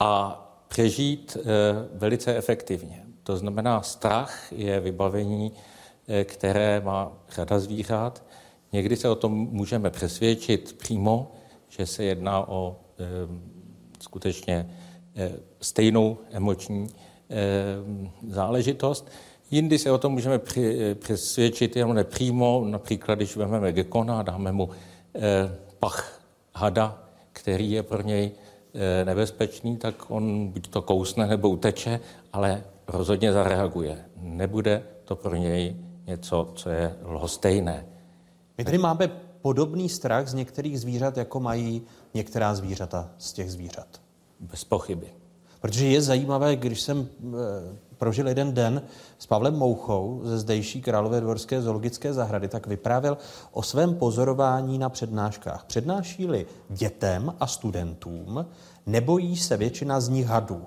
a 0.00 0.42
přežít 0.68 1.36
eh, 1.40 1.44
velice 1.92 2.36
efektivně. 2.36 3.02
To 3.22 3.36
znamená, 3.36 3.82
strach 3.82 4.52
je 4.52 4.80
vybavení 4.80 5.52
které 6.24 6.80
má 6.80 7.12
řada 7.30 7.58
zvířat. 7.58 8.24
Někdy 8.72 8.96
se 8.96 9.08
o 9.08 9.14
tom 9.14 9.32
můžeme 9.32 9.90
přesvědčit 9.90 10.76
přímo, 10.78 11.32
že 11.68 11.86
se 11.86 12.04
jedná 12.04 12.48
o 12.48 12.76
e, 12.98 13.04
skutečně 14.00 14.70
e, 15.16 15.32
stejnou 15.60 16.18
emoční 16.30 16.88
záležitost. 18.28 19.10
Jindy 19.50 19.78
se 19.78 19.90
o 19.90 19.98
tom 19.98 20.12
můžeme 20.12 20.40
přesvědčit 20.94 21.76
jenom 21.76 21.94
nepřímo, 21.94 22.64
například 22.66 23.14
když 23.14 23.36
vezmeme 23.36 23.72
gekona 23.72 24.18
a 24.18 24.22
dáme 24.22 24.52
mu 24.52 24.70
eh, 25.14 25.20
pach 25.78 26.22
hada, 26.54 27.02
který 27.32 27.70
je 27.70 27.82
pro 27.82 28.02
něj 28.02 28.30
eh, 28.74 29.04
nebezpečný, 29.04 29.76
tak 29.76 30.10
on 30.10 30.48
buď 30.48 30.68
to 30.68 30.82
kousne 30.82 31.26
nebo 31.26 31.48
uteče, 31.48 32.00
ale 32.32 32.64
rozhodně 32.86 33.32
zareaguje. 33.32 34.04
Nebude 34.16 34.82
to 35.04 35.16
pro 35.16 35.36
něj 35.36 35.76
něco, 36.06 36.52
co 36.54 36.70
je 36.70 36.96
lhostejné. 37.04 37.86
My 38.58 38.64
tady 38.64 38.78
máme 38.78 39.08
podobný 39.42 39.88
strach 39.88 40.28
z 40.28 40.34
některých 40.34 40.80
zvířat, 40.80 41.16
jako 41.16 41.40
mají 41.40 41.82
některá 42.14 42.54
zvířata 42.54 43.10
z 43.18 43.32
těch 43.32 43.52
zvířat. 43.52 44.00
Bez 44.40 44.64
pochyby. 44.64 45.06
Protože 45.60 45.86
je 45.86 46.02
zajímavé, 46.02 46.56
když 46.56 46.80
jsem 46.80 46.98
e, 46.98 47.06
prožil 47.98 48.28
jeden 48.28 48.54
den 48.54 48.82
s 49.18 49.26
Pavlem 49.26 49.54
Mouchou 49.54 50.20
ze 50.24 50.38
zdejší 50.38 50.82
Králové 50.82 51.20
dvorské 51.20 51.62
zoologické 51.62 52.12
zahrady, 52.12 52.48
tak 52.48 52.66
vyprávěl 52.66 53.18
o 53.52 53.62
svém 53.62 53.94
pozorování 53.94 54.78
na 54.78 54.88
přednáškách. 54.88 55.64
Přednáší-li 55.64 56.46
dětem 56.68 57.34
a 57.40 57.46
studentům, 57.46 58.46
nebojí 58.86 59.36
se 59.36 59.56
většina 59.56 60.00
z 60.00 60.08
nich 60.08 60.26
hadů. 60.26 60.66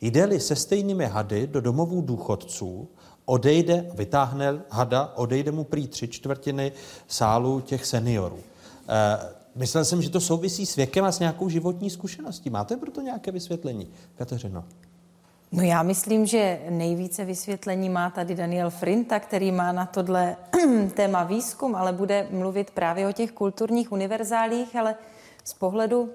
Jde-li 0.00 0.40
se 0.40 0.56
stejnými 0.56 1.06
hady 1.06 1.46
do 1.46 1.60
domovů 1.60 2.00
důchodců, 2.00 2.88
odejde, 3.24 3.90
vytáhne 3.94 4.60
hada, 4.70 5.12
odejde 5.16 5.52
mu 5.52 5.64
prý 5.64 5.88
tři 5.88 6.08
čtvrtiny 6.08 6.72
sálu 7.08 7.60
těch 7.60 7.86
seniorů. 7.86 8.38
E, 8.38 9.18
myslel 9.54 9.84
jsem, 9.84 10.02
že 10.02 10.10
to 10.10 10.20
souvisí 10.20 10.66
s 10.66 10.76
věkem 10.76 11.04
a 11.04 11.12
s 11.12 11.18
nějakou 11.18 11.48
životní 11.48 11.90
zkušeností. 11.90 12.50
Máte 12.50 12.76
proto 12.76 13.00
nějaké 13.00 13.30
vysvětlení, 13.30 13.88
Kateřino? 14.14 14.64
No 15.52 15.62
já 15.62 15.82
myslím, 15.82 16.26
že 16.26 16.60
nejvíce 16.70 17.24
vysvětlení 17.24 17.88
má 17.88 18.10
tady 18.10 18.34
Daniel 18.34 18.70
Frinta, 18.70 19.20
který 19.20 19.52
má 19.52 19.72
na 19.72 19.86
tohle 19.86 20.36
téma 20.94 21.24
výzkum, 21.24 21.74
ale 21.74 21.92
bude 21.92 22.26
mluvit 22.30 22.70
právě 22.70 23.08
o 23.08 23.12
těch 23.12 23.32
kulturních 23.32 23.92
univerzálích, 23.92 24.76
ale 24.76 24.94
z 25.44 25.54
pohledu 25.54 26.10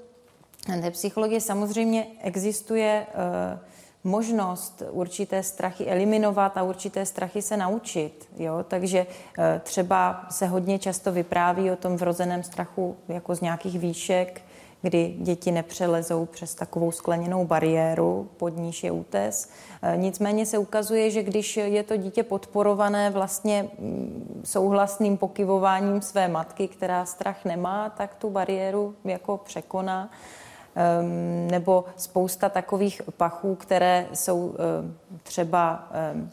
té 0.66 0.92
psychologie 0.92 1.42
samozřejmě 1.42 2.08
existuje 2.22 3.08
uh, 3.08 3.60
možnost 4.06 4.84
určité 4.91 5.43
strachy 5.43 5.86
eliminovat 5.86 6.58
a 6.58 6.64
určité 6.64 7.06
strachy 7.06 7.41
se 7.41 7.58
naučit. 7.58 8.30
Jo? 8.38 8.66
Takže 8.68 9.06
eh, 9.39 9.62
třeba 9.64 10.26
se 10.30 10.47
hodně 10.47 10.80
často 10.80 11.12
vypráví 11.12 11.72
o 11.72 11.76
tom 11.76 11.97
vrozeném 11.97 12.43
strachu 12.43 12.95
jako 13.08 13.36
z 13.36 13.41
nějakých 13.41 13.80
výšek, 13.80 14.41
kdy 14.82 15.16
děti 15.20 15.51
nepřelezou 15.51 16.26
přes 16.26 16.56
takovou 16.56 16.91
skleněnou 16.91 17.45
bariéru, 17.45 18.30
pod 18.38 18.49
níž 18.49 18.84
je 18.84 18.91
útes. 18.91 19.49
Eh, 19.82 19.97
nicméně 19.97 20.45
se 20.45 20.58
ukazuje, 20.58 21.12
že 21.12 21.24
když 21.24 21.58
je 21.58 21.84
to 21.84 21.97
dítě 21.97 22.24
podporované 22.24 23.10
vlastně 23.10 23.70
mm, 23.80 24.41
souhlasným 24.45 25.18
pokyvováním 25.18 26.01
své 26.01 26.28
matky, 26.28 26.68
která 26.68 27.06
strach 27.06 27.45
nemá, 27.45 27.89
tak 27.89 28.16
tu 28.16 28.30
bariéru 28.30 28.95
jako 29.06 29.38
překoná. 29.38 30.10
Ehm, 30.76 31.47
nebo 31.51 31.86
spousta 31.95 32.49
takových 32.49 33.01
pachů, 33.17 33.55
které 33.55 34.07
jsou 34.13 34.55
ehm, 34.57 34.97
třeba, 35.23 35.88
ehm, 35.91 36.30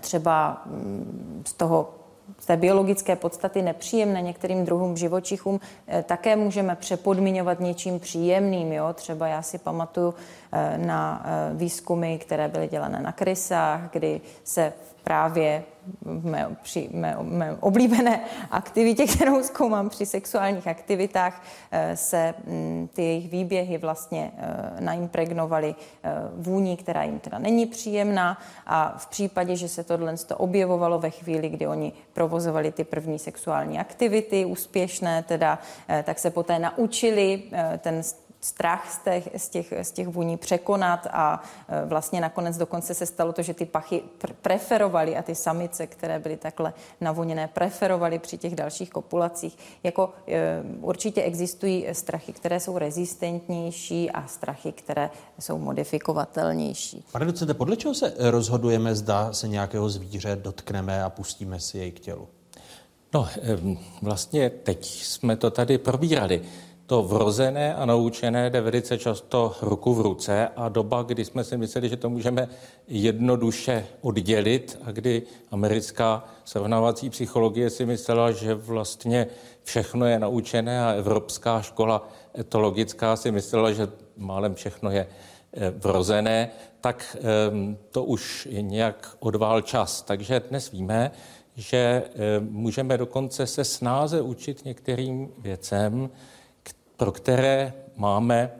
třeba 0.00 0.62
mm, 0.66 1.42
z 1.46 1.52
toho 1.52 1.94
z 2.38 2.46
té 2.46 2.56
biologické 2.56 3.16
podstaty 3.16 3.62
nepříjemné 3.62 4.22
některým 4.22 4.64
druhům 4.64 4.96
živočichům, 4.96 5.60
eh, 5.88 6.02
také 6.02 6.36
můžeme 6.36 6.76
přepodmiňovat 6.76 7.60
něčím 7.60 8.00
příjemným. 8.00 8.72
Jo? 8.72 8.92
Třeba 8.92 9.28
já 9.28 9.42
si 9.42 9.58
pamatuju 9.58 10.14
eh, 10.52 10.78
na 10.78 11.24
eh, 11.24 11.54
výzkumy, 11.54 12.18
které 12.18 12.48
byly 12.48 12.68
dělané 12.68 13.00
na 13.00 13.12
krysách, 13.12 13.80
kdy 13.92 14.20
se 14.44 14.72
právě 15.06 15.62
mé, 16.04 16.56
při 16.62 16.88
mé, 16.92 17.16
mé 17.22 17.56
oblíbené 17.60 18.20
aktivitě, 18.50 19.06
kterou 19.06 19.42
zkoumám 19.42 19.88
při 19.88 20.06
sexuálních 20.06 20.66
aktivitách, 20.66 21.42
eh, 21.70 21.96
se 21.96 22.34
mm, 22.46 22.88
ty 22.92 23.02
jejich 23.02 23.30
výběhy 23.30 23.78
vlastně 23.78 24.32
eh, 24.36 24.80
naimpregnovaly 24.80 25.74
eh, 25.74 26.10
vůní, 26.36 26.76
která 26.76 27.02
jim 27.02 27.18
teda 27.18 27.38
není 27.38 27.66
příjemná. 27.66 28.38
A 28.66 28.94
v 28.98 29.06
případě, 29.06 29.56
že 29.56 29.68
se 29.68 29.84
tohle 29.84 30.14
objevovalo 30.36 30.98
ve 30.98 31.10
chvíli, 31.10 31.48
kdy 31.48 31.66
oni 31.66 31.92
provozovali 32.12 32.72
ty 32.72 32.84
první 32.84 33.18
sexuální 33.18 33.78
aktivity 33.78 34.44
úspěšné, 34.44 35.22
teda, 35.22 35.58
tak 36.04 36.18
se 36.18 36.30
poté 36.30 36.58
naučili 36.58 37.42
ten 37.78 38.02
strach 38.46 38.92
z 38.92 38.98
těch, 38.98 39.28
z, 39.36 39.48
těch, 39.48 39.72
z 39.82 39.92
těch 39.92 40.08
vůní 40.08 40.36
překonat 40.36 41.06
a 41.10 41.42
e, 41.68 41.86
vlastně 41.86 42.20
nakonec 42.20 42.56
dokonce 42.56 42.94
se 42.94 43.06
stalo 43.06 43.32
to, 43.32 43.42
že 43.42 43.54
ty 43.54 43.64
pachy 43.64 44.02
pr- 44.20 44.34
preferovaly 44.42 45.16
a 45.16 45.22
ty 45.22 45.34
samice, 45.34 45.86
které 45.86 46.18
byly 46.18 46.36
takhle 46.36 46.72
navoněné, 47.00 47.48
preferovaly 47.48 48.18
při 48.18 48.38
těch 48.38 48.54
dalších 48.54 48.90
kopulacích. 48.90 49.58
Jako 49.82 50.12
e, 50.28 50.62
určitě 50.80 51.22
existují 51.22 51.86
strachy, 51.92 52.32
které 52.32 52.60
jsou 52.60 52.78
rezistentnější 52.78 54.10
a 54.10 54.26
strachy, 54.26 54.72
které 54.72 55.10
jsou 55.38 55.58
modifikovatelnější. 55.58 57.04
Pane 57.12 57.26
docente, 57.26 57.54
podle 57.54 57.76
čeho 57.76 57.94
se 57.94 58.14
rozhodujeme, 58.18 58.94
zda 58.94 59.32
se 59.32 59.48
nějakého 59.48 59.88
zvíře 59.88 60.36
dotkneme 60.36 61.04
a 61.04 61.10
pustíme 61.10 61.60
si 61.60 61.78
jej 61.78 61.92
k 61.92 62.00
tělu? 62.00 62.28
No, 63.14 63.28
vlastně 64.02 64.50
teď 64.50 64.86
jsme 64.86 65.36
to 65.36 65.50
tady 65.50 65.78
probírali 65.78 66.42
to 66.86 67.02
vrozené 67.02 67.74
a 67.74 67.84
naučené 67.86 68.50
jde 68.50 68.60
velice 68.60 68.98
často 68.98 69.54
ruku 69.62 69.94
v 69.94 70.00
ruce 70.00 70.48
a 70.56 70.68
doba, 70.68 71.02
kdy 71.02 71.24
jsme 71.24 71.44
si 71.44 71.56
mysleli, 71.56 71.88
že 71.88 71.96
to 71.96 72.10
můžeme 72.10 72.48
jednoduše 72.88 73.86
oddělit 74.00 74.78
a 74.84 74.90
kdy 74.92 75.22
americká 75.50 76.24
srovnávací 76.44 77.10
psychologie 77.10 77.70
si 77.70 77.86
myslela, 77.86 78.30
že 78.30 78.54
vlastně 78.54 79.26
všechno 79.62 80.06
je 80.06 80.18
naučené 80.18 80.84
a 80.84 80.92
evropská 80.92 81.62
škola 81.62 82.08
etologická 82.38 83.16
si 83.16 83.30
myslela, 83.30 83.72
že 83.72 83.88
málem 84.16 84.54
všechno 84.54 84.90
je 84.90 85.06
eh, 85.06 85.70
vrozené, 85.70 86.50
tak 86.80 87.16
ehm, 87.20 87.76
to 87.90 88.04
už 88.04 88.48
nějak 88.60 89.16
odvál 89.18 89.60
čas. 89.60 90.02
Takže 90.02 90.40
dnes 90.40 90.70
víme, 90.70 91.10
že 91.56 91.76
eh, 91.78 92.40
můžeme 92.40 92.98
dokonce 92.98 93.46
se 93.46 93.64
snáze 93.64 94.20
učit 94.20 94.64
některým 94.64 95.28
věcem, 95.38 96.10
pro 96.96 97.12
které 97.12 97.72
máme 97.96 98.50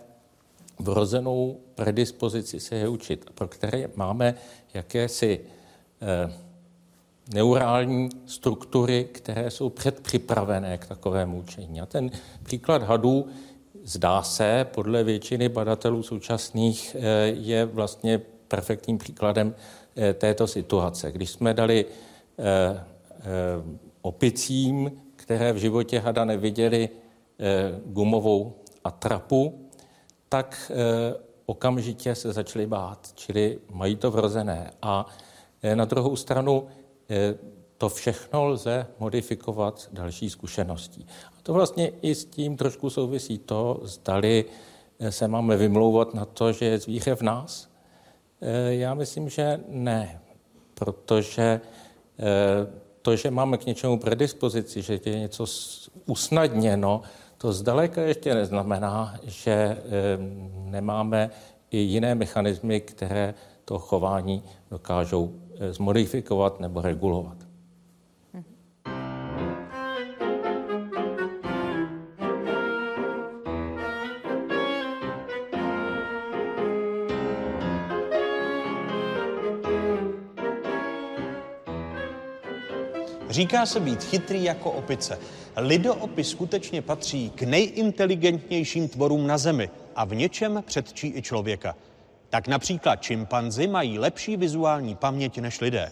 vrozenou 0.79 1.61
predispozici 1.75 2.61
se 2.61 2.75
je 2.77 2.89
učit, 2.89 3.31
pro 3.35 3.49
které 3.49 3.89
máme 3.97 4.35
jakési 4.75 5.41
eh, 6.03 6.33
neurální 7.35 8.09
struktury, 8.27 9.09
které 9.13 9.51
jsou 9.51 9.69
předpřipravené 9.69 10.79
k 10.79 10.87
takovému 10.87 11.39
učení. 11.39 11.81
A 11.81 11.87
ten 11.87 12.11
příklad 12.43 12.83
hadů 12.83 13.27
zdá 13.85 14.23
se, 14.23 14.67
podle 14.75 15.05
většiny 15.05 15.49
badatelů 15.49 16.03
současných, 16.03 16.97
eh, 17.01 17.27
je 17.27 17.65
vlastně 17.65 18.21
perfektním 18.49 18.99
příkladem 18.99 19.55
eh, 19.97 20.15
této 20.15 20.47
situace. 20.47 21.13
Když 21.13 21.31
jsme 21.31 21.55
dali 21.55 21.85
eh, 22.39 22.45
eh, 23.21 23.25
opicím, 24.03 24.93
které 25.17 25.53
v 25.53 25.57
životě 25.57 25.99
hada 25.99 26.25
neviděli, 26.25 26.89
gumovou 27.85 28.55
atrapu, 28.85 29.69
tak 30.29 30.71
eh, 30.75 31.15
okamžitě 31.47 32.15
se 32.15 32.33
začali 32.33 32.67
bát, 32.67 33.13
čili 33.15 33.59
mají 33.73 33.97
to 33.97 34.11
vrozené. 34.11 34.71
A 34.83 35.07
eh, 35.63 35.77
na 35.77 35.85
druhou 35.85 36.17
stranu 36.17 36.67
to 37.79 37.89
všechno 37.89 38.45
lze 38.45 38.87
modifikovat 38.99 39.89
další 39.93 40.31
zkušeností. 40.31 41.07
A 41.39 41.43
to 41.43 41.53
vlastně 41.53 41.93
i 42.03 42.15
s 42.15 42.25
tím 42.25 42.57
trošku 42.57 42.91
souvisí 42.91 43.39
to, 43.39 43.81
zdali 43.83 44.45
se 45.11 45.29
máme 45.29 45.57
vymlouvat 45.57 46.15
na 46.15 46.25
to, 46.25 46.53
že 46.53 46.65
je 46.65 46.79
zvíře 46.79 47.15
v 47.15 47.23
nás. 47.23 47.69
Já 48.69 48.95
myslím, 48.95 49.29
že 49.29 49.61
ne, 49.69 50.21
protože 50.75 51.61
to, 53.03 53.17
že 53.17 53.31
máme 53.31 53.59
k 53.59 53.67
něčemu 53.67 53.99
predispozici, 53.99 54.83
že 54.83 55.01
je 55.05 55.19
něco 55.19 55.47
usnadněno, 56.07 57.03
to 57.39 57.53
zdaleka 57.53 58.03
ještě 58.03 58.35
neznamená, 58.35 59.15
že 59.23 59.77
nemáme 60.65 61.31
i 61.71 61.79
jiné 61.79 62.15
mechanismy, 62.15 62.81
které 62.81 63.35
to 63.65 63.79
chování 63.79 64.43
dokážou 64.71 65.33
eh, 65.59 65.73
zmodifikovat 65.73 66.61
nebo 66.61 66.83
regulovat. 66.83 67.37
Říká 83.31 83.67
se 83.67 83.81
být 83.81 84.05
chytrý 84.05 84.45
jako 84.45 84.71
opice. 84.71 85.19
Lidoopy 85.57 86.25
skutečně 86.25 86.83
patří 86.83 87.31
k 87.31 87.43
nejinteligentnějším 87.43 88.89
tvorům 88.89 89.27
na 89.27 89.39
Zemi 89.39 89.71
a 89.97 90.05
v 90.05 90.15
něčem 90.15 90.63
předčí 90.67 91.13
i 91.17 91.23
člověka. 91.23 91.77
Tak 92.31 92.49
například 92.49 92.97
čimpanzi 92.97 93.67
mají 93.67 93.99
lepší 93.99 94.37
vizuální 94.37 94.95
paměť 94.95 95.39
než 95.39 95.61
lidé. 95.61 95.91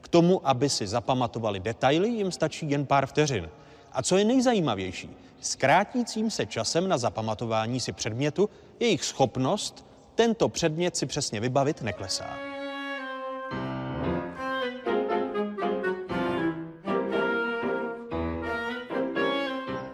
K 0.00 0.08
tomu, 0.08 0.48
aby 0.48 0.68
si 0.68 0.86
zapamatovali 0.86 1.60
detaily, 1.60 2.08
jim 2.08 2.32
stačí 2.32 2.70
jen 2.70 2.86
pár 2.86 3.06
vteřin. 3.06 3.48
A 3.92 4.02
co 4.02 4.16
je 4.16 4.24
nejzajímavější, 4.24 5.10
s 5.40 5.54
krátícím 5.54 6.30
se 6.30 6.46
časem 6.46 6.88
na 6.88 6.98
zapamatování 6.98 7.80
si 7.80 7.92
předmětu 7.92 8.50
jejich 8.80 9.04
schopnost 9.04 9.86
tento 10.14 10.48
předmět 10.48 10.96
si 10.96 11.06
přesně 11.06 11.40
vybavit 11.40 11.82
neklesá. 11.82 12.51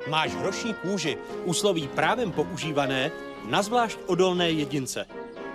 Máš 0.08 0.34
hroší 0.34 0.74
kůži, 0.74 1.18
úsloví 1.44 1.88
právem 1.88 2.32
používané 2.32 3.10
na 3.48 3.62
zvlášť 3.62 3.98
odolné 4.06 4.50
jedince. 4.50 5.06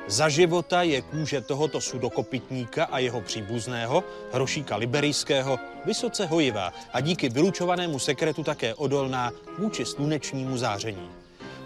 Za 0.07 0.29
života 0.29 0.81
je 0.81 1.01
kůže 1.01 1.41
tohoto 1.41 1.81
sudokopitníka 1.81 2.85
a 2.85 2.99
jeho 2.99 3.21
příbuzného, 3.21 4.03
hrošíka 4.33 4.75
liberijského, 4.75 5.59
vysoce 5.85 6.25
hojivá 6.25 6.73
a 6.93 6.99
díky 7.01 7.29
vylučovanému 7.29 7.99
sekretu 7.99 8.43
také 8.43 8.73
odolná 8.73 9.31
vůči 9.57 9.85
slunečnímu 9.85 10.57
záření. 10.57 11.09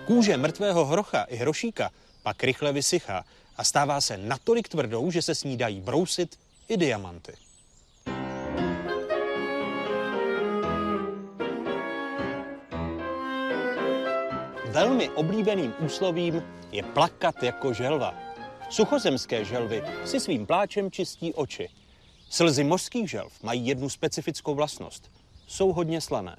Kůže 0.05 0.37
mrtvého 0.37 0.85
hrocha 0.85 1.23
i 1.23 1.35
hrošíka 1.35 1.91
pak 2.23 2.43
rychle 2.43 2.73
vysychá 2.73 3.25
a 3.57 3.63
stává 3.63 4.01
se 4.01 4.17
natolik 4.17 4.67
tvrdou, 4.67 5.11
že 5.11 5.21
se 5.21 5.35
s 5.35 5.43
ní 5.43 5.57
dají 5.57 5.81
brousit 5.81 6.39
i 6.69 6.77
diamanty. 6.77 7.46
Velmi 14.71 15.09
oblíbeným 15.09 15.73
úslovím 15.79 16.43
je 16.71 16.83
plakat 16.83 17.43
jako 17.43 17.73
želva. 17.73 18.13
Suchozemské 18.69 19.45
želvy 19.45 19.83
si 20.05 20.19
svým 20.19 20.45
pláčem 20.45 20.91
čistí 20.91 21.33
oči. 21.33 21.69
Slzy 22.29 22.63
mořských 22.63 23.09
želv 23.09 23.43
mají 23.43 23.67
jednu 23.67 23.89
specifickou 23.89 24.55
vlastnost. 24.55 25.11
Jsou 25.47 25.73
hodně 25.73 26.01
slané. 26.01 26.35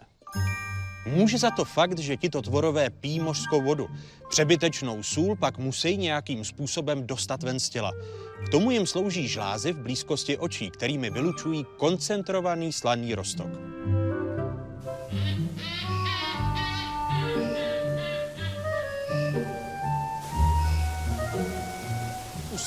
Může 1.07 1.39
za 1.39 1.51
to 1.51 1.65
fakt, 1.65 1.99
že 1.99 2.17
tito 2.17 2.43
tvorové 2.43 2.91
pijí 2.91 3.21
mořskou 3.21 3.63
vodu. 3.63 3.89
Přebytečnou 4.29 5.03
sůl 5.03 5.37
pak 5.37 5.59
musí 5.59 5.97
nějakým 5.97 6.45
způsobem 6.45 7.07
dostat 7.07 7.43
ven 7.43 7.61
z 7.61 7.69
těla. 7.69 7.93
K 8.47 8.49
tomu 8.49 8.71
jim 8.71 8.87
slouží 8.87 9.29
žlázy 9.29 9.73
v 9.73 9.83
blízkosti 9.83 10.39
očí, 10.39 10.71
kterými 10.71 11.11
vylučují 11.11 11.67
koncentrovaný 11.77 12.73
slaný 12.73 13.15
roztok. 13.15 13.49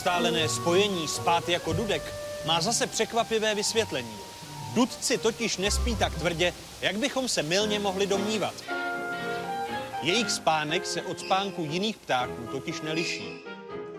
Ustálené 0.01 0.49
spojení 0.49 1.07
spát 1.07 1.49
jako 1.49 1.73
dudek 1.73 2.13
má 2.45 2.61
zase 2.61 2.87
překvapivé 2.87 3.55
vysvětlení. 3.55 4.17
Dudci 4.73 5.17
totiž 5.17 5.57
nespí 5.57 5.95
tak 5.95 6.15
tvrdě, 6.15 6.53
jak 6.81 6.97
bychom 6.97 7.29
se 7.29 7.43
mylně 7.43 7.79
mohli 7.79 8.07
domnívat. 8.07 8.53
Jejich 10.01 10.31
spánek 10.31 10.85
se 10.85 11.01
od 11.01 11.19
spánku 11.19 11.67
jiných 11.69 11.97
ptáků 11.97 12.47
totiž 12.51 12.81
neliší. 12.81 13.23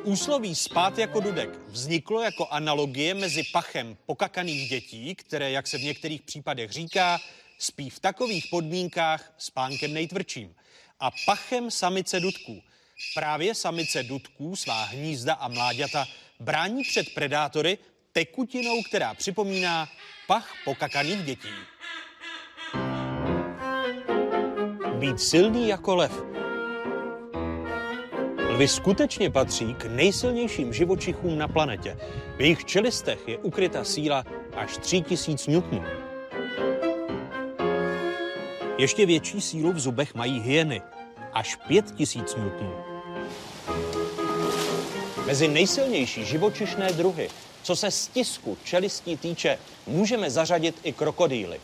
Úsloví 0.03 0.55
spát 0.55 0.99
jako 0.99 1.21
dudek 1.21 1.51
vzniklo 1.69 2.23
jako 2.23 2.47
analogie 2.51 3.15
mezi 3.15 3.43
pachem 3.53 3.97
pokakaných 4.07 4.69
dětí, 4.69 5.15
které, 5.15 5.51
jak 5.51 5.67
se 5.67 5.79
v 5.79 5.85
některých 5.85 6.23
případech 6.23 6.71
říká, 6.71 7.21
spí 7.59 7.91
v 7.91 8.01
takových 8.01 8.47
podmínkách 8.51 9.35
spánkem 9.39 9.93
nejtvrdším, 9.93 10.55
a 11.01 11.11
pachem 11.27 11.71
samice 11.71 12.21
dudků. 12.21 12.63
Právě 13.15 13.55
samice 13.55 14.03
dudků 14.03 14.57
svá 14.57 14.85
hnízda 14.85 15.35
a 15.35 15.49
mláďata 15.49 16.07
brání 16.41 16.83
před 16.83 17.15
predátory 17.15 17.79
tekutinou, 18.13 18.83
která 18.83 19.15
připomíná 19.15 19.89
pach 20.27 20.53
pokakaných 20.65 21.23
dětí. 21.23 21.49
Být 24.95 25.21
silný 25.21 25.69
jako 25.69 25.95
lev. 25.97 26.13
Lvy 28.49 28.69
skutečně 28.69 29.31
patří 29.31 29.75
k 29.75 29.85
nejsilnějším 29.85 30.73
živočichům 30.73 31.39
na 31.39 31.49
planetě. 31.49 31.97
V 32.37 32.41
jejich 32.41 32.65
čelistech 32.65 33.29
je 33.29 33.39
ukryta 33.39 33.85
síla 33.85 34.25
až 34.57 34.77
3000 34.79 35.51
newtonů. 35.51 35.85
Ještě 38.79 39.07
větší 39.07 39.41
sílu 39.41 39.73
v 39.73 39.79
zubech 39.79 40.15
mají 40.15 40.41
hyeny, 40.41 40.83
až 41.33 41.57
5000 41.57 42.37
newtonů. 42.37 42.92
Mezi 45.27 45.49
nejsilnější 45.49 46.25
živočišné 46.25 46.93
druhy, 46.93 47.29
co 47.63 47.77
se 47.77 47.91
stisku 47.91 48.59
čelistí 48.65 49.17
týče, 49.17 49.59
můžeme 49.87 50.31
zařadit 50.31 50.75
i 50.83 50.93
krokodýly. 50.93 51.61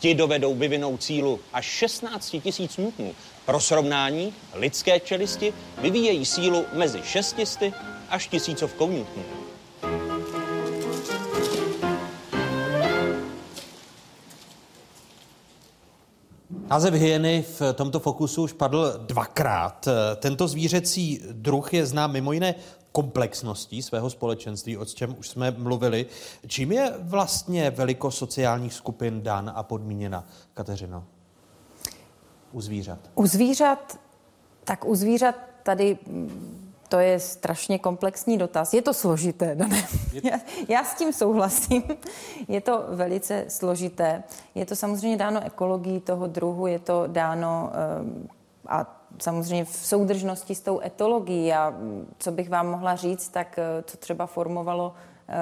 Ti 0.00 0.14
dovedou 0.14 0.54
vyvinout 0.54 1.02
sílu 1.02 1.40
až 1.52 1.64
16 1.64 2.36
tisíc 2.42 2.76
newtonů. 2.76 3.14
Pro 3.46 3.60
srovnání, 3.60 4.34
lidské 4.54 5.00
čelisti 5.00 5.54
vyvíjejí 5.78 6.24
sílu 6.24 6.64
mezi 6.72 7.00
600 7.04 7.58
až 8.10 8.28
tisícovkou 8.28 8.88
newtonů. 8.88 9.24
Název 16.70 16.94
hyeny 16.94 17.44
v 17.58 17.72
tomto 17.72 18.00
fokusu 18.00 18.42
už 18.42 18.52
padl 18.52 18.92
dvakrát. 18.96 19.88
Tento 20.16 20.48
zvířecí 20.48 21.20
druh 21.32 21.74
je 21.74 21.86
znám 21.86 22.12
mimo 22.12 22.32
jiné 22.32 22.54
komplexností 22.92 23.82
svého 23.82 24.10
společenství, 24.10 24.76
o 24.76 24.84
čem 24.84 25.16
už 25.18 25.28
jsme 25.28 25.50
mluvili. 25.50 26.06
Čím 26.46 26.72
je 26.72 26.94
vlastně 26.98 27.70
velikost 27.70 28.18
sociálních 28.18 28.74
skupin 28.74 29.22
dan 29.22 29.52
a 29.54 29.62
podmíněna, 29.62 30.24
Kateřino? 30.54 31.04
U 32.52 32.60
zvířat. 32.60 32.98
U 33.14 33.26
zvířat, 33.26 33.98
tak 34.64 34.84
u 34.84 34.94
zvířat 34.94 35.34
tady 35.62 35.98
mm, 36.06 36.72
to 36.88 36.98
je 36.98 37.20
strašně 37.20 37.78
komplexní 37.78 38.38
dotaz. 38.38 38.74
Je 38.74 38.82
to 38.82 38.94
složité, 38.94 39.54
Dané. 39.54 39.86
Já, 40.24 40.38
já 40.68 40.84
s 40.84 40.94
tím 40.94 41.12
souhlasím. 41.12 41.82
Je 42.48 42.60
to 42.60 42.84
velice 42.88 43.44
složité. 43.48 44.22
Je 44.54 44.66
to 44.66 44.76
samozřejmě 44.76 45.16
dáno 45.16 45.44
ekologií 45.44 46.00
toho 46.00 46.26
druhu, 46.26 46.66
je 46.66 46.78
to 46.78 47.04
dáno 47.06 47.72
um, 48.02 48.28
a 48.68 49.01
samozřejmě 49.18 49.64
v 49.64 49.76
soudržnosti 49.76 50.54
s 50.54 50.60
tou 50.60 50.80
etologií 50.80 51.52
a 51.52 51.74
co 52.18 52.32
bych 52.32 52.50
vám 52.50 52.70
mohla 52.70 52.96
říct, 52.96 53.28
tak 53.28 53.58
eh, 53.58 53.82
to 53.82 53.96
třeba 53.96 54.26
formovalo 54.26 54.94
eh, 55.28 55.34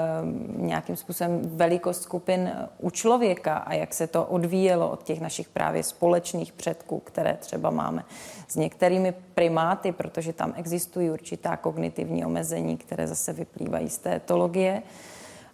nějakým 0.56 0.96
způsobem 0.96 1.40
velikost 1.44 2.02
skupin 2.02 2.52
eh, 2.54 2.68
u 2.78 2.90
člověka 2.90 3.56
a 3.56 3.74
jak 3.74 3.94
se 3.94 4.06
to 4.06 4.24
odvíjelo 4.24 4.90
od 4.90 5.02
těch 5.02 5.20
našich 5.20 5.48
právě 5.48 5.82
společných 5.82 6.52
předků, 6.52 6.98
které 6.98 7.36
třeba 7.40 7.70
máme 7.70 8.04
s 8.48 8.56
některými 8.56 9.14
primáty, 9.34 9.92
protože 9.92 10.32
tam 10.32 10.52
existují 10.56 11.10
určitá 11.10 11.56
kognitivní 11.56 12.24
omezení, 12.24 12.76
které 12.76 13.06
zase 13.06 13.32
vyplývají 13.32 13.88
z 13.88 13.98
té 13.98 14.16
etologie. 14.16 14.82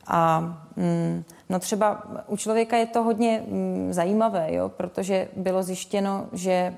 A 0.06 0.40
mm, 0.76 1.24
no 1.48 1.58
třeba 1.58 2.02
u 2.26 2.36
člověka 2.36 2.76
je 2.76 2.86
to 2.86 3.02
hodně 3.02 3.42
mm, 3.46 3.92
zajímavé, 3.92 4.54
jo, 4.54 4.68
protože 4.68 5.28
bylo 5.36 5.62
zjištěno, 5.62 6.26
že 6.32 6.50
e, 6.50 6.74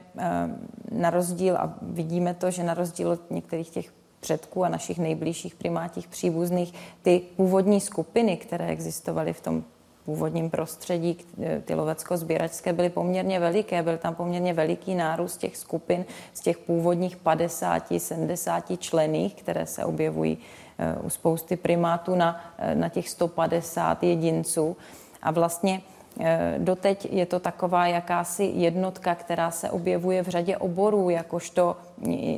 na 0.90 1.10
rozdíl, 1.10 1.56
a 1.56 1.74
vidíme 1.82 2.34
to, 2.34 2.50
že 2.50 2.62
na 2.62 2.74
rozdíl 2.74 3.10
od 3.10 3.30
některých 3.30 3.70
těch 3.70 3.92
předků 4.20 4.64
a 4.64 4.68
našich 4.68 4.98
nejbližších 4.98 5.54
primátích 5.54 6.08
příbuzných, 6.08 6.74
ty 7.02 7.20
původní 7.36 7.80
skupiny, 7.80 8.36
které 8.36 8.66
existovaly 8.66 9.32
v 9.32 9.40
tom 9.40 9.64
původním 10.04 10.50
prostředí, 10.50 11.16
eh, 11.42 11.62
ty 11.64 11.74
lovecko-sběračské, 11.74 12.72
byly 12.72 12.90
poměrně 12.90 13.40
veliké. 13.40 13.82
Byl 13.82 13.98
tam 13.98 14.14
poměrně 14.14 14.54
veliký 14.54 14.94
nárůst 14.94 15.36
těch 15.36 15.56
skupin 15.56 16.04
z 16.34 16.40
těch 16.40 16.58
původních 16.58 17.16
50, 17.16 18.00
70 18.00 18.76
člených, 18.76 19.34
které 19.34 19.66
se 19.66 19.84
objevují 19.84 20.38
Eh, 20.38 20.67
u 21.02 21.10
spousty 21.10 21.56
primátů 21.56 22.14
na, 22.14 22.40
eh, 22.58 22.74
na 22.74 22.88
těch 22.88 23.08
150 23.08 24.02
jedinců. 24.02 24.76
A 25.22 25.30
vlastně 25.30 25.82
eh, 26.20 26.54
Doteď 26.58 27.08
je 27.10 27.26
to 27.26 27.40
taková 27.40 27.86
jakási 27.86 28.44
jednotka, 28.54 29.14
která 29.14 29.50
se 29.50 29.70
objevuje 29.70 30.22
v 30.22 30.28
řadě 30.28 30.56
oborů, 30.56 31.10
jakožto 31.10 31.76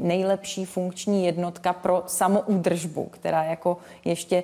nejlepší 0.01 0.65
funkční 0.65 1.25
jednotka 1.25 1.73
pro 1.73 2.03
samoúdržbu, 2.07 3.05
která 3.05 3.45
jako 3.45 3.77
ještě 4.05 4.43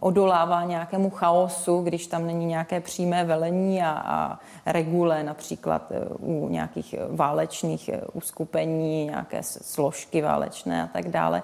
odolává 0.00 0.64
nějakému 0.64 1.10
chaosu, 1.10 1.82
když 1.82 2.06
tam 2.06 2.26
není 2.26 2.46
nějaké 2.46 2.80
přímé 2.80 3.24
velení 3.24 3.82
a, 3.82 3.90
a 3.90 4.38
regule, 4.66 5.22
například 5.22 5.92
u 6.18 6.48
nějakých 6.48 6.94
válečných 7.08 7.90
uskupení, 8.12 9.04
nějaké 9.04 9.42
složky 9.42 10.22
válečné 10.22 10.82
a 10.82 10.86
tak 10.86 11.08
dále. 11.08 11.42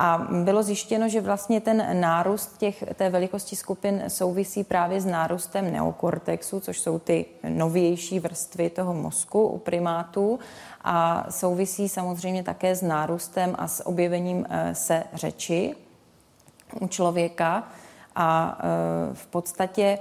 A 0.00 0.26
bylo 0.44 0.62
zjištěno, 0.62 1.08
že 1.08 1.20
vlastně 1.20 1.60
ten 1.60 2.00
nárůst 2.00 2.58
těch, 2.58 2.84
té 2.94 3.10
velikosti 3.10 3.56
skupin 3.56 4.02
souvisí 4.08 4.64
právě 4.64 5.00
s 5.00 5.06
nárůstem 5.06 5.72
neokortexu, 5.72 6.60
což 6.60 6.80
jsou 6.80 6.98
ty 6.98 7.26
novější 7.48 8.20
vrstvy 8.20 8.70
toho 8.70 8.94
mozku 8.94 9.46
u 9.46 9.58
primátů. 9.58 10.38
A 10.84 11.26
souvisí 11.30 11.88
samozřejmě 11.88 12.42
také 12.42 12.74
s 12.74 12.82
nárůstem 12.82 13.54
a 13.58 13.68
s 13.68 13.86
objevením 13.86 14.46
eh, 14.48 14.74
se 14.74 15.04
řeči 15.14 15.74
u 16.80 16.88
člověka. 16.88 17.68
A 18.16 18.58
eh, 18.60 19.14
v 19.14 19.26
podstatě 19.26 19.98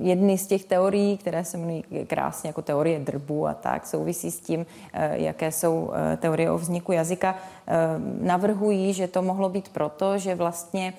jedny 0.00 0.38
z 0.38 0.46
těch 0.46 0.64
teorií, 0.64 1.18
které 1.18 1.44
se 1.44 1.56
jmenují 1.56 1.84
krásně 2.06 2.48
jako 2.48 2.62
teorie 2.62 2.98
drbu 2.98 3.46
a 3.46 3.54
tak, 3.54 3.86
souvisí 3.86 4.30
s 4.30 4.40
tím, 4.40 4.66
eh, 4.92 5.18
jaké 5.18 5.52
jsou 5.52 5.90
eh, 5.94 6.16
teorie 6.16 6.50
o 6.50 6.58
vzniku 6.58 6.92
jazyka, 6.92 7.36
navrhují, 8.20 8.92
že 8.92 9.08
to 9.08 9.22
mohlo 9.22 9.48
být 9.48 9.68
proto, 9.68 10.18
že 10.18 10.34
vlastně 10.34 10.92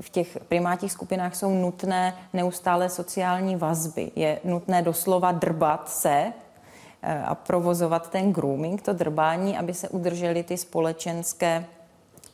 v 0.00 0.10
těch 0.10 0.38
primátních 0.48 0.92
skupinách 0.92 1.36
jsou 1.36 1.54
nutné 1.54 2.14
neustále 2.32 2.88
sociální 2.88 3.56
vazby. 3.56 4.10
Je 4.16 4.40
nutné 4.44 4.82
doslova 4.82 5.32
drbat 5.32 5.88
se 5.88 6.32
a 7.24 7.34
provozovat 7.34 8.10
ten 8.10 8.32
grooming, 8.32 8.82
to 8.82 8.92
drbání, 8.92 9.58
aby 9.58 9.74
se 9.74 9.88
udržely 9.88 10.42
ty 10.42 10.56
společenské 10.56 11.64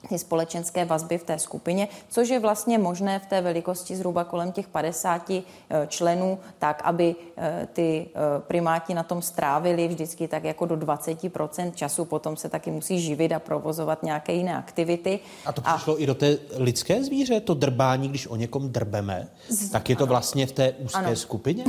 ty 0.09 0.19
společenské 0.19 0.85
vazby 0.85 1.19
v 1.19 1.25
té 1.25 1.39
skupině, 1.39 1.89
což 2.09 2.29
je 2.29 2.39
vlastně 2.39 2.79
možné 2.79 3.19
v 3.19 3.27
té 3.27 3.41
velikosti 3.41 3.97
zhruba 3.97 4.25
kolem 4.25 4.53
těch 4.53 4.69
50 4.69 5.31
eh, 5.31 5.43
členů, 5.87 6.39
tak, 6.59 6.83
aby 6.85 7.15
eh, 7.37 7.69
ty 7.73 8.07
eh, 8.09 8.41
primáti 8.41 8.95
na 8.95 9.03
tom 9.03 9.23
strávili 9.23 9.89
vždycky 9.89 10.29
tak 10.29 10.45
jako 10.45 10.67
do 10.67 10.77
20% 10.77 11.73
času, 11.75 12.05
potom 12.05 12.37
se 12.37 12.49
taky 12.49 12.71
musí 12.71 13.01
živit 13.01 13.33
a 13.33 13.39
provozovat 13.39 14.03
nějaké 14.03 14.33
jiné 14.33 14.57
aktivity. 14.57 15.21
A 15.47 15.53
to 15.53 15.61
přišlo 15.61 15.95
a... 15.95 15.99
i 15.99 16.07
do 16.07 16.15
té 16.15 16.39
lidské 16.57 17.05
zvíře, 17.05 17.41
to 17.41 17.55
drbání, 17.55 18.09
když 18.09 18.27
o 18.27 18.37
někom 18.37 18.69
drbeme, 18.69 19.29
tak 19.73 19.91
je 19.91 19.97
to 19.97 20.05
ano. 20.05 20.11
vlastně 20.11 20.47
v 20.47 20.53
té 20.53 20.73
úzké 20.73 20.99
ano. 20.99 21.17
skupině? 21.17 21.65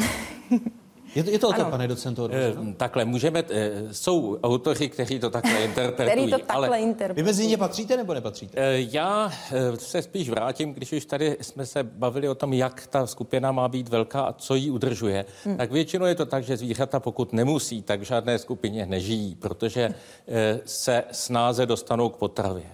Je 1.18 1.24
to, 1.24 1.30
je 1.30 1.40
to 1.40 1.50
o 1.50 1.54
to, 1.54 1.66
pane 1.66 1.88
docentu? 1.88 2.30
E, 2.32 2.54
takhle, 2.78 3.06
můžeme, 3.06 3.44
e, 3.50 3.72
jsou 3.92 4.40
autoři, 4.44 4.90
kteří 4.90 5.20
to 5.20 5.30
takhle 5.30 5.64
interpretují. 5.64 6.10
Který 6.10 6.32
to 6.32 6.38
takhle 6.38 6.68
ale 6.68 6.80
interpretují. 6.80 7.24
Vy 7.24 7.28
mezi 7.28 7.48
ně 7.48 7.58
patříte 7.58 7.98
nebo 7.98 8.14
nepatříte? 8.14 8.62
E, 8.62 8.82
já 8.92 9.32
se 9.76 10.02
spíš 10.02 10.30
vrátím, 10.30 10.74
když 10.74 10.94
už 10.94 11.06
tady 11.06 11.38
jsme 11.42 11.66
se 11.66 11.84
bavili 11.84 12.30
o 12.30 12.36
tom, 12.36 12.54
jak 12.54 12.88
ta 12.88 13.08
skupina 13.08 13.52
má 13.52 13.68
být 13.68 13.90
velká 13.90 14.22
a 14.22 14.34
co 14.34 14.56
ji 14.56 14.72
udržuje. 14.72 15.26
Hmm. 15.46 15.58
Tak 15.58 15.72
většinou 15.72 16.06
je 16.06 16.16
to 16.16 16.26
tak, 16.26 16.44
že 16.44 16.58
zvířata, 16.58 17.00
pokud 17.00 17.34
nemusí, 17.34 17.82
tak 17.82 18.00
v 18.00 18.04
žádné 18.04 18.40
skupině 18.40 18.86
nežijí, 18.86 19.36
protože 19.36 19.82
e, 20.28 20.60
se 20.66 21.04
snáze 21.12 21.66
dostanou 21.66 22.10
k 22.10 22.18
potravě. 22.18 22.66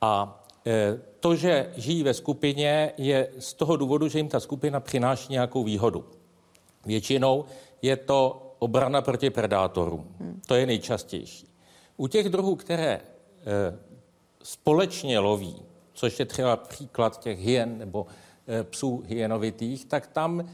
A 0.00 0.40
to, 1.20 1.36
že 1.36 1.70
žijí 1.76 2.02
ve 2.02 2.14
skupině, 2.14 2.92
je 2.96 3.28
z 3.38 3.54
toho 3.54 3.76
důvodu, 3.76 4.08
že 4.08 4.18
jim 4.18 4.28
ta 4.28 4.40
skupina 4.40 4.80
přináší 4.80 5.32
nějakou 5.32 5.64
výhodu. 5.64 6.04
Většinou 6.86 7.44
je 7.84 7.96
to 7.96 8.40
obrana 8.58 9.02
proti 9.02 9.30
predátorům. 9.30 10.06
Hmm. 10.20 10.40
To 10.46 10.54
je 10.54 10.66
nejčastější. 10.66 11.48
U 11.96 12.06
těch 12.06 12.28
druhů, 12.28 12.56
které 12.56 12.92
e, 12.92 13.00
společně 14.42 15.18
loví, 15.18 15.62
což 15.92 16.18
je 16.18 16.26
třeba 16.26 16.56
příklad 16.56 17.20
těch 17.20 17.38
hyen 17.38 17.78
nebo 17.78 18.06
e, 18.48 18.64
psů 18.64 19.02
hyenovitých, 19.06 19.84
tak 19.84 20.06
tam 20.06 20.48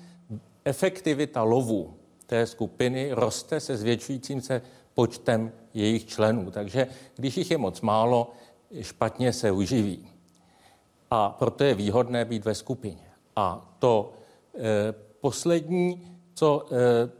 efektivita 0.65 1.43
lovu 1.43 1.94
té 2.27 2.47
skupiny 2.47 3.12
roste 3.12 3.61
se 3.61 3.77
zvětšujícím 3.77 4.40
se 4.40 4.62
počtem 4.94 5.52
jejich 5.74 6.07
členů. 6.07 6.51
Takže 6.51 6.86
když 7.16 7.36
jich 7.36 7.51
je 7.51 7.59
moc 7.59 7.81
málo, 7.81 8.31
špatně 8.81 9.32
se 9.32 9.51
uživí. 9.51 10.09
A 11.11 11.28
proto 11.39 11.65
je 11.65 11.74
výhodné 11.74 12.24
být 12.24 12.44
ve 12.44 12.55
skupině. 12.55 13.11
A 13.36 13.74
to 13.78 14.12
e, 14.55 14.93
poslední 15.20 16.11
co 16.40 16.66
eh, 16.73 17.11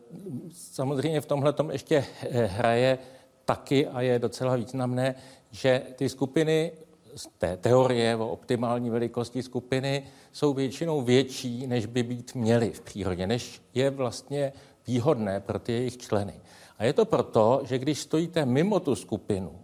samozřejmě 0.53 1.21
v 1.21 1.27
tomhle 1.27 1.55
ještě 1.73 2.05
eh, 2.23 2.47
hraje 2.47 2.99
taky 3.45 3.87
a 3.87 4.01
je 4.01 4.19
docela 4.19 4.57
významné, 4.57 5.15
že 5.51 5.83
ty 5.97 6.09
skupiny 6.09 6.73
z 7.15 7.29
té 7.39 7.57
teorie 7.57 8.17
o 8.17 8.29
optimální 8.29 8.91
velikosti 8.91 9.43
skupiny 9.43 10.07
jsou 10.33 10.55
většinou 10.55 11.03
větší, 11.03 11.67
než 11.67 11.87
by 11.87 12.03
být 12.03 12.35
měly 12.35 12.71
v 12.71 12.81
přírodě, 12.81 13.27
než 13.27 13.63
je 13.75 13.91
vlastně 13.91 14.53
výhodné 14.87 15.41
pro 15.41 15.59
ty 15.59 15.73
jejich 15.73 15.99
členy. 15.99 16.41
A 16.79 16.85
je 16.85 16.93
to 16.93 17.05
proto, 17.05 17.61
že 17.65 17.79
když 17.79 18.01
stojíte 18.01 18.47
mimo 18.47 18.81
tu 18.81 18.95
skupinu, 18.95 19.61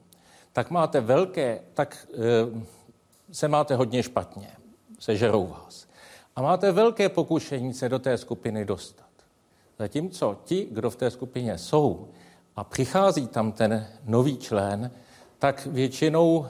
tak 0.53 0.71
máte 0.71 1.01
velké, 1.01 1.61
tak 1.75 2.07
e, 2.13 2.17
se 3.33 3.49
máte 3.49 3.75
hodně 3.75 4.03
špatně, 4.03 4.49
sežerou 4.99 5.47
vás. 5.47 5.87
A 6.37 6.43
máte 6.43 6.73
velké 6.73 7.09
pokušení 7.09 7.75
se 7.75 7.89
do 7.89 7.99
té 7.99 8.19
skupiny 8.19 8.65
dostat. 8.65 9.06
Zatímco 9.79 10.39
ti, 10.45 10.69
kdo 10.71 10.91
v 10.91 10.97
té 10.97 11.11
skupině 11.11 11.59
jsou 11.59 12.09
a 12.57 12.65
přichází 12.65 13.27
tam 13.27 13.53
ten 13.53 13.87
nový 14.05 14.37
člen, 14.37 14.91
tak 15.39 15.67
většinou 15.67 16.47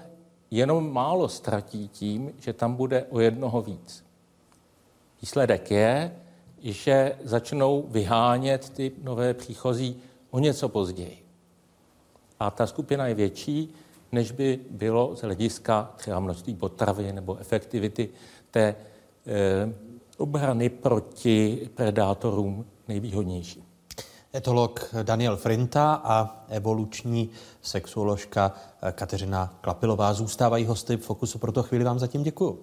jenom 0.51 0.93
málo 0.93 1.29
ztratí 1.29 1.89
tím, 1.89 2.33
že 2.39 2.53
tam 2.53 2.75
bude 2.75 3.05
o 3.11 3.21
jednoho 3.21 3.63
víc. 3.63 4.05
Výsledek 5.23 5.71
je, 5.71 6.17
že 6.63 7.17
začnou 7.23 7.85
vyhánět 7.89 8.71
ty 8.71 8.93
nové 9.03 9.35
příchozí 9.35 9.97
o 10.31 10.39
něco 10.39 10.69
později. 10.69 11.23
A 12.41 12.51
ta 12.51 12.67
skupina 12.67 13.07
je 13.07 13.15
větší, 13.15 13.75
než 14.13 14.33
by 14.33 14.61
bylo 14.71 15.17
z 15.17 15.21
hlediska 15.21 15.91
třeba 15.97 16.21
množství 16.21 16.55
potravy 16.55 17.13
nebo 17.13 17.37
efektivity 17.37 18.09
té 18.51 18.61
e, 18.61 18.75
obrany 20.19 20.69
proti 20.69 21.69
predátorům 21.75 22.65
nejvýhodnější. 22.89 23.65
Etolog 24.35 24.95
Daniel 25.03 25.37
Frinta 25.37 25.95
a 26.05 26.45
evoluční 26.49 27.31
sexuoložka 27.63 28.53
Kateřina 28.93 29.55
Klapilová 29.61 30.15
zůstávají 30.15 30.65
hosty 30.65 30.97
v 30.97 31.05
Fokusu, 31.05 31.39
proto 31.39 31.63
chvíli 31.63 31.85
vám 31.85 31.99
zatím 31.99 32.23
děkuju. 32.23 32.59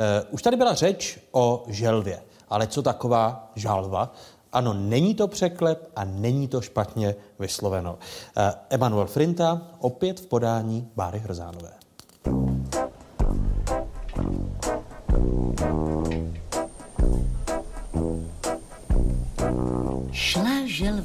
Eh, 0.00 0.22
už 0.30 0.42
tady 0.42 0.56
byla 0.56 0.74
řeč 0.74 1.18
o 1.32 1.64
želvě, 1.66 2.22
ale 2.48 2.66
co 2.66 2.82
taková 2.82 3.52
žalva? 3.54 4.14
Ano, 4.52 4.74
není 4.74 5.14
to 5.14 5.28
překlep 5.28 5.90
a 5.96 6.04
není 6.04 6.48
to 6.48 6.60
špatně 6.60 7.14
vysloveno. 7.38 7.98
Eh, 8.36 8.54
Emanuel 8.70 9.06
Frinta 9.06 9.62
opět 9.78 10.20
v 10.20 10.26
podání 10.26 10.90
Báry 10.96 11.18
Hrzánové. 11.18 11.77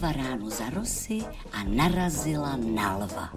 Želva 0.03 0.19
ráno 0.19 0.51
za 0.51 0.67
rosy 0.75 1.23
a 1.55 1.63
narazila 1.63 2.59
na 2.59 3.07
lva. 3.07 3.31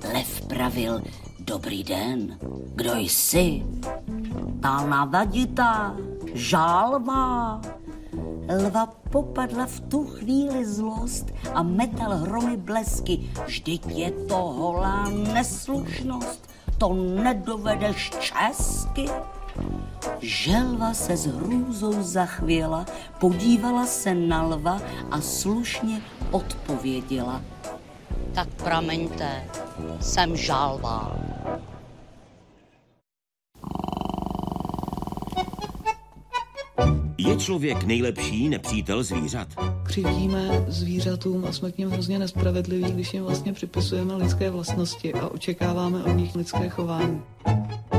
Lev 0.00 0.32
pravil, 0.48 1.04
dobrý 1.44 1.84
den, 1.84 2.40
kdo 2.72 2.96
jsi? 2.96 3.60
Ta 4.64 4.80
navaditá, 4.80 5.92
žálva. 6.32 7.60
Lva 8.48 8.86
popadla 9.12 9.68
v 9.68 9.80
tu 9.92 10.08
chvíli 10.16 10.64
zlost 10.64 11.36
a 11.52 11.60
metal 11.60 12.16
hromy 12.24 12.56
blesky. 12.56 13.28
Vždyť 13.44 13.84
je 13.92 14.08
to 14.24 14.40
holá 14.40 15.04
neslušnost, 15.36 16.48
to 16.80 16.96
nedovedeš 16.96 18.16
česky. 18.24 19.04
Želva 20.20 20.94
se 20.94 21.16
s 21.16 21.26
hrůzou 21.26 22.02
zachvěla, 22.02 22.86
podívala 23.20 23.86
se 23.86 24.14
na 24.14 24.42
lva 24.42 24.80
a 25.10 25.20
slušně 25.20 26.02
odpověděla. 26.30 27.42
Tak 28.34 28.48
promiňte, 28.48 29.44
jsem 30.00 30.36
žalva. 30.36 31.16
Je 37.18 37.36
člověk 37.36 37.84
nejlepší 37.84 38.48
nepřítel 38.48 39.02
zvířat? 39.02 39.48
Křivdíme 39.82 40.64
zvířatům 40.68 41.44
a 41.44 41.52
jsme 41.52 41.72
k 41.72 41.78
ním 41.78 41.90
hrozně 41.90 42.18
nespravedliví, 42.18 42.92
když 42.92 43.14
jim 43.14 43.24
vlastně 43.24 43.52
připisujeme 43.52 44.14
lidské 44.14 44.50
vlastnosti 44.50 45.14
a 45.14 45.28
očekáváme 45.28 46.04
od 46.04 46.12
nich 46.12 46.34
lidské 46.34 46.68
chování. 46.68 47.22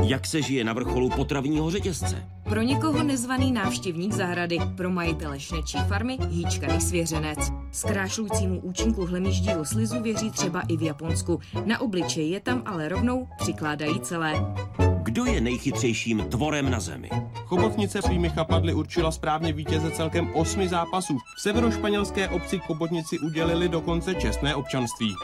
Jak 0.02 0.26
se 0.26 0.42
žije 0.42 0.64
na 0.64 0.72
vrcholu 0.72 1.10
potravního 1.10 1.70
řetězce? 1.70 2.28
Pro 2.44 2.62
někoho 2.62 3.02
nezvaný 3.02 3.52
návštěvník 3.52 4.12
zahrady, 4.12 4.58
pro 4.76 4.90
majitele 4.90 5.40
šnečí 5.40 5.78
farmy 5.88 6.18
hýčkavý 6.30 6.80
svěřenec. 6.80 7.38
Zkrášlujícímu 7.72 8.60
účinku 8.60 9.06
hlemíždího 9.06 9.64
slizu 9.64 10.02
věří 10.02 10.30
třeba 10.30 10.60
i 10.68 10.76
v 10.76 10.82
Japonsku. 10.82 11.40
Na 11.64 11.80
obličeji 11.80 12.30
je 12.30 12.40
tam 12.40 12.62
ale 12.66 12.88
rovnou 12.88 13.28
přikládají 13.38 14.00
celé. 14.00 14.54
Kdo 15.02 15.24
je 15.24 15.40
nejchytřejším 15.40 16.20
tvorem 16.28 16.70
na 16.70 16.80
zemi? 16.80 17.10
Chobotnice 17.46 18.02
svými 18.02 18.30
chapadly 18.30 18.74
určila 18.74 19.12
správně 19.12 19.52
vítěze 19.52 19.90
celkem 19.90 20.30
osmi 20.34 20.68
zápasů. 20.68 21.18
V 21.36 21.40
severošpanělské 21.40 22.28
obci 22.28 22.58
Chobotnici 22.58 23.18
udělili 23.18 23.68
dokonce 23.68 24.14
čestné 24.14 24.54
občanství. 24.54 25.14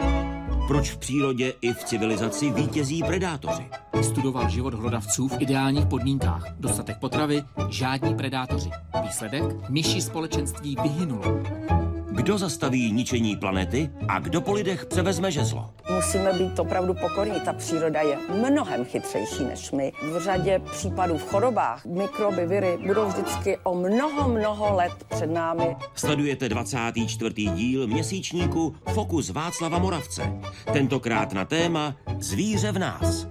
Proč 0.68 0.90
v 0.90 0.98
přírodě 0.98 1.52
i 1.60 1.72
v 1.72 1.84
civilizaci 1.84 2.50
vítězí 2.50 3.02
predátoři? 3.02 3.66
Studoval 4.08 4.48
život 4.48 4.74
hlodavců 4.74 5.28
v 5.28 5.40
ideálních 5.40 5.86
podmínkách. 5.86 6.44
Dostatek 6.60 6.98
potravy, 6.98 7.42
žádní 7.68 8.14
predátoři. 8.14 8.70
Výsledek? 9.02 9.42
Myši 9.68 10.02
společenství 10.02 10.76
vyhynulo. 10.82 11.24
Kdo 12.10 12.38
zastaví 12.38 12.92
ničení 12.92 13.36
planety 13.36 13.90
a 14.08 14.18
kdo 14.18 14.40
po 14.40 14.52
lidech 14.52 14.86
převezme 14.86 15.30
žezlo? 15.30 15.70
Musíme 15.94 16.32
být 16.32 16.58
opravdu 16.58 16.94
pokorní. 16.94 17.40
Ta 17.40 17.52
příroda 17.52 18.00
je 18.00 18.18
mnohem 18.48 18.84
chytřejší 18.84 19.44
než 19.44 19.70
my. 19.70 19.92
V 20.02 20.18
řadě 20.24 20.60
případů 20.72 21.18
v 21.18 21.30
chorobách 21.30 21.84
mikroby, 21.86 22.46
viry 22.46 22.78
budou 22.86 23.08
vždycky 23.08 23.58
o 23.58 23.74
mnoho, 23.74 24.28
mnoho 24.28 24.76
let 24.76 24.92
před 25.08 25.30
námi. 25.30 25.76
Sledujete 25.94 26.48
24. 26.48 27.34
díl 27.34 27.86
měsíčníku 27.86 28.74
Fokus 28.94 29.30
Václava 29.30 29.78
Moravce. 29.78 30.32
Tentokrát 30.72 31.32
na 31.32 31.44
téma 31.44 31.94
Zvíře 32.20 32.72
v 32.72 32.78
nás. 32.78 33.26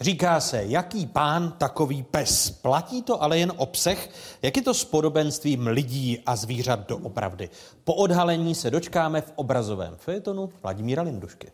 Říká 0.00 0.40
se, 0.40 0.64
jaký 0.64 1.06
pán, 1.06 1.52
takový 1.58 2.02
pes. 2.02 2.50
Platí 2.50 3.02
to 3.02 3.22
ale 3.22 3.38
jen 3.38 3.52
o 3.56 3.66
psech, 3.66 4.10
jak 4.42 4.56
je 4.56 4.62
to 4.62 4.74
s 4.74 4.84
podobenstvím 4.84 5.66
lidí 5.66 6.22
a 6.26 6.36
zvířat 6.36 6.88
doopravdy. 6.88 7.50
Po 7.84 7.94
odhalení 7.94 8.54
se 8.54 8.70
dočkáme 8.70 9.20
v 9.20 9.32
obrazovém 9.34 9.96
fejetonu 9.96 10.50
Vladimíra 10.62 11.02
Lindušky. 11.02 11.52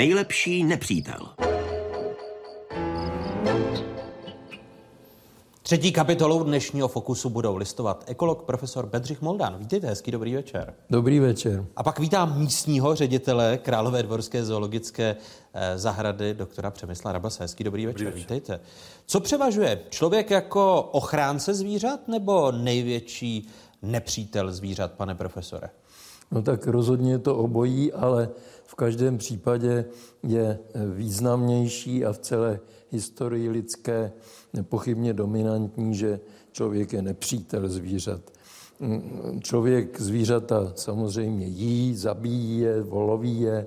Nejlepší 0.00 0.64
nepřítel. 0.64 1.28
Třetí 5.62 5.92
kapitolou 5.92 6.44
dnešního 6.44 6.88
Fokusu 6.88 7.30
budou 7.30 7.56
listovat 7.56 8.04
ekolog 8.06 8.42
profesor 8.42 8.86
Bedřich 8.86 9.20
Moldan. 9.22 9.58
Vítejte, 9.58 9.86
hezký 9.86 10.10
dobrý 10.10 10.34
večer. 10.34 10.74
Dobrý 10.90 11.18
večer. 11.18 11.64
A 11.76 11.82
pak 11.82 11.98
vítám 11.98 12.38
místního 12.38 12.94
ředitele 12.94 13.58
Králové 13.58 14.02
dvorské 14.02 14.44
zoologické 14.44 15.16
eh, 15.54 15.78
zahrady, 15.78 16.34
doktora 16.34 16.70
Přemysla 16.70 17.12
Rabase. 17.12 17.44
Hezký 17.44 17.64
dobrý 17.64 17.86
večer. 17.86 17.98
dobrý 17.98 18.20
večer. 18.20 18.34
Vítejte. 18.34 18.60
Co 19.06 19.20
převažuje? 19.20 19.80
Člověk 19.90 20.30
jako 20.30 20.82
ochránce 20.82 21.54
zvířat 21.54 22.08
nebo 22.08 22.52
největší 22.52 23.48
nepřítel 23.82 24.52
zvířat, 24.52 24.92
pane 24.92 25.14
profesore? 25.14 25.70
No 26.30 26.42
tak 26.42 26.66
rozhodně 26.66 27.12
je 27.12 27.18
to 27.18 27.36
obojí, 27.36 27.92
ale 27.92 28.30
v 28.64 28.74
každém 28.74 29.18
případě 29.18 29.84
je 30.22 30.58
významnější 30.94 32.04
a 32.04 32.12
v 32.12 32.18
celé 32.18 32.60
historii 32.90 33.48
lidské 33.48 34.12
nepochybně 34.52 35.12
dominantní, 35.12 35.94
že 35.94 36.20
člověk 36.52 36.92
je 36.92 37.02
nepřítel 37.02 37.68
zvířat. 37.68 38.20
Člověk 39.40 40.00
zvířata 40.00 40.72
samozřejmě 40.76 41.46
jí, 41.46 41.96
zabíjí 41.96 42.58
je, 42.58 42.82
voloví 42.82 43.40
je, 43.40 43.66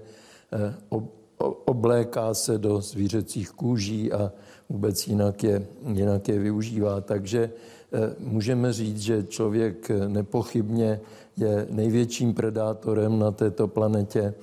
obléká 1.66 2.34
se 2.34 2.58
do 2.58 2.82
zvířecích 2.82 3.52
kůží 3.52 4.12
a 4.12 4.32
vůbec 4.70 5.08
jinak 5.08 5.44
je, 5.44 5.68
jinak 5.94 6.28
je 6.28 6.40
využívá. 6.40 7.02
Takže 7.02 7.52
můžeme 8.20 8.74
říct, 8.74 9.02
že 9.02 9.24
člověk 9.24 9.92
nepochybně 10.08 11.00
je 11.38 11.68
největším 11.70 12.34
predátorem 12.34 13.20
na 13.20 13.32
této 13.32 13.68
planetě 13.68 14.34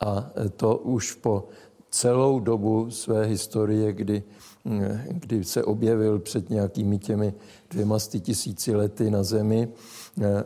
a 0.00 0.30
to 0.56 0.76
už 0.76 1.12
po 1.12 1.48
celou 1.90 2.40
dobu 2.40 2.90
své 2.90 3.24
historie, 3.24 3.92
kdy 3.92 4.22
kdy 5.08 5.44
se 5.44 5.64
objevil 5.64 6.18
před 6.18 6.50
nějakými 6.50 6.98
těmi 6.98 7.34
dvěma 7.70 7.98
tisíci 7.98 8.76
lety 8.76 9.10
na 9.10 9.22
Zemi, 9.22 9.68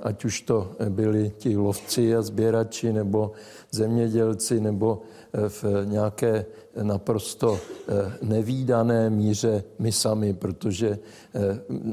ať 0.03 0.25
už 0.25 0.41
to 0.41 0.73
byli 0.89 1.33
ti 1.39 1.57
lovci 1.57 2.17
a 2.17 2.23
sběrači, 2.23 2.93
nebo 2.93 3.33
zemědělci, 3.71 4.61
nebo 4.61 5.03
v 5.49 5.65
nějaké 5.85 6.47
naprosto 6.83 7.61
nevýdané 8.23 9.11
míře 9.11 9.65
my 9.79 9.93
sami, 9.93 10.35
protože 10.35 10.99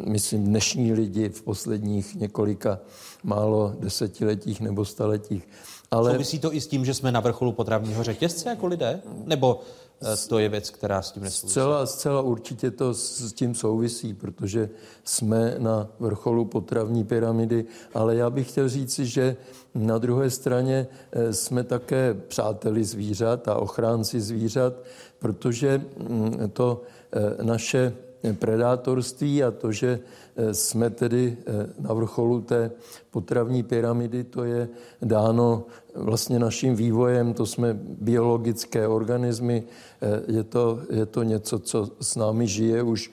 myslím 0.06 0.44
dnešní 0.44 0.94
lidi 0.94 1.30
v 1.30 1.42
posledních 1.42 2.16
několika 2.16 2.80
málo 3.24 3.76
desetiletích 3.80 4.62
nebo 4.62 4.86
staletích. 4.86 5.48
Ale... 5.92 6.12
Souvisí 6.12 6.40
to 6.40 6.54
i 6.54 6.62
s 6.62 6.68
tím, 6.68 6.86
že 6.86 6.94
jsme 6.94 7.12
na 7.12 7.20
vrcholu 7.20 7.52
potravního 7.52 8.04
řetězce 8.04 8.50
jako 8.50 8.68
lidé? 8.68 9.02
Nebo 9.26 9.60
eh, 9.62 9.87
to 10.30 10.40
je 10.40 10.50
věc, 10.50 10.70
která 10.70 11.02
s 11.02 11.12
tím 11.12 11.24
nesouvisí? 11.24 11.52
Zcela, 11.52 11.86
zcela 11.86 12.22
určitě 12.22 12.72
to 12.72 12.94
s 12.94 13.34
tím 13.34 13.56
souvisí, 13.56 14.14
protože 14.14 14.70
jsme 15.04 15.56
na 15.58 15.88
vrcholu 16.00 16.46
potravní 16.46 17.04
pyramidy, 17.04 17.66
ale 17.94 18.16
já 18.16 18.30
bych 18.30 18.50
chtěl 18.50 18.70
říci, 18.70 19.06
že 19.06 19.36
na 19.76 19.98
druhé 19.98 20.30
straně 20.30 20.88
eh, 21.12 21.34
jsme 21.34 21.64
také 21.64 22.14
přáteli 22.14 22.84
zvířat 22.84 23.48
a 23.48 23.56
ochránci 23.56 24.22
zvířat, 24.22 24.74
protože 25.20 25.82
mm, 26.10 26.50
to 26.54 26.82
eh, 27.12 27.44
naše 27.44 27.94
predátorství 28.34 29.44
a 29.44 29.52
to, 29.52 29.72
že 29.72 30.00
eh, 30.36 30.54
jsme 30.54 30.90
tedy 30.90 31.38
eh, 31.38 31.70
na 31.80 31.94
vrcholu 31.94 32.42
té 32.42 32.72
potravní 33.12 33.64
pyramidy, 33.64 34.24
to 34.24 34.44
je 34.44 34.70
dáno 35.02 35.66
vlastně 35.96 36.40
naším 36.40 36.76
vývojem, 36.76 37.34
to 37.34 37.46
jsme 37.46 37.78
biologické 37.82 38.88
organismy, 38.88 39.64
eh, 40.02 40.22
je 40.28 40.44
to, 40.44 40.80
je 40.90 41.06
to 41.06 41.24
něco, 41.24 41.60
co 41.60 41.90
s 42.02 42.16
námi 42.16 42.48
žije 42.48 42.84
už 42.84 43.12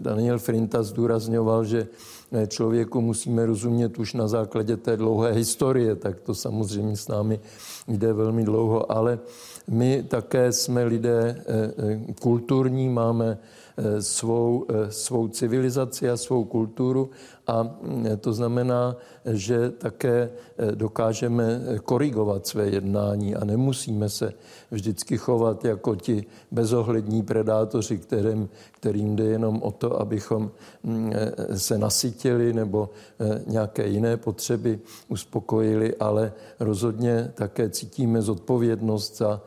Daniel 0.00 0.38
Frinta 0.38 0.82
zdůrazňoval, 0.82 1.64
že 1.64 1.88
člověku 2.48 3.00
musíme 3.00 3.46
rozumět 3.46 3.98
už 3.98 4.14
na 4.14 4.28
základě 4.28 4.76
té 4.76 4.96
dlouhé 4.96 5.32
historie, 5.32 5.96
tak 5.96 6.20
to 6.20 6.34
samozřejmě 6.34 6.96
s 6.96 7.08
námi 7.08 7.40
jde 7.88 8.12
velmi 8.12 8.44
dlouho, 8.44 8.92
ale 8.92 9.18
my 9.68 10.02
také 10.08 10.52
jsme 10.52 10.84
lidé 10.84 11.42
kulturní, 12.20 12.88
máme 12.88 13.34
Eh, 13.34 13.38
svou, 14.00 14.66
eh, 14.68 14.92
svou 14.92 15.28
civilizaci 15.28 16.10
a 16.10 16.16
svou 16.16 16.44
kulturu. 16.44 17.10
A 17.46 17.62
mm, 17.62 18.06
to 18.20 18.32
znamená, 18.32 18.96
že 19.24 19.70
také 19.70 20.30
eh, 20.58 20.72
dokážeme 20.72 21.60
korigovat 21.84 22.46
své 22.46 22.68
jednání 22.68 23.34
a 23.34 23.44
nemusíme 23.44 24.08
se 24.08 24.32
vždycky 24.70 25.18
chovat 25.18 25.64
jako 25.64 25.96
ti 25.96 26.24
bezohlední 26.50 27.22
predátoři, 27.22 27.98
kterým, 27.98 28.48
kterým 28.72 29.16
jde 29.16 29.24
jenom 29.24 29.62
o 29.62 29.70
to, 29.70 30.00
abychom 30.00 30.50
mm, 30.82 31.12
se 31.56 31.78
nasytili 31.78 32.52
nebo 32.52 32.90
nějaké 33.46 33.86
jiné 33.86 34.16
potřeby 34.16 34.80
uspokojili, 35.08 35.96
ale 35.96 36.32
rozhodně 36.60 37.32
také 37.34 37.70
cítíme 37.70 38.22
zodpovědnost 38.22 39.16
za 39.18 39.40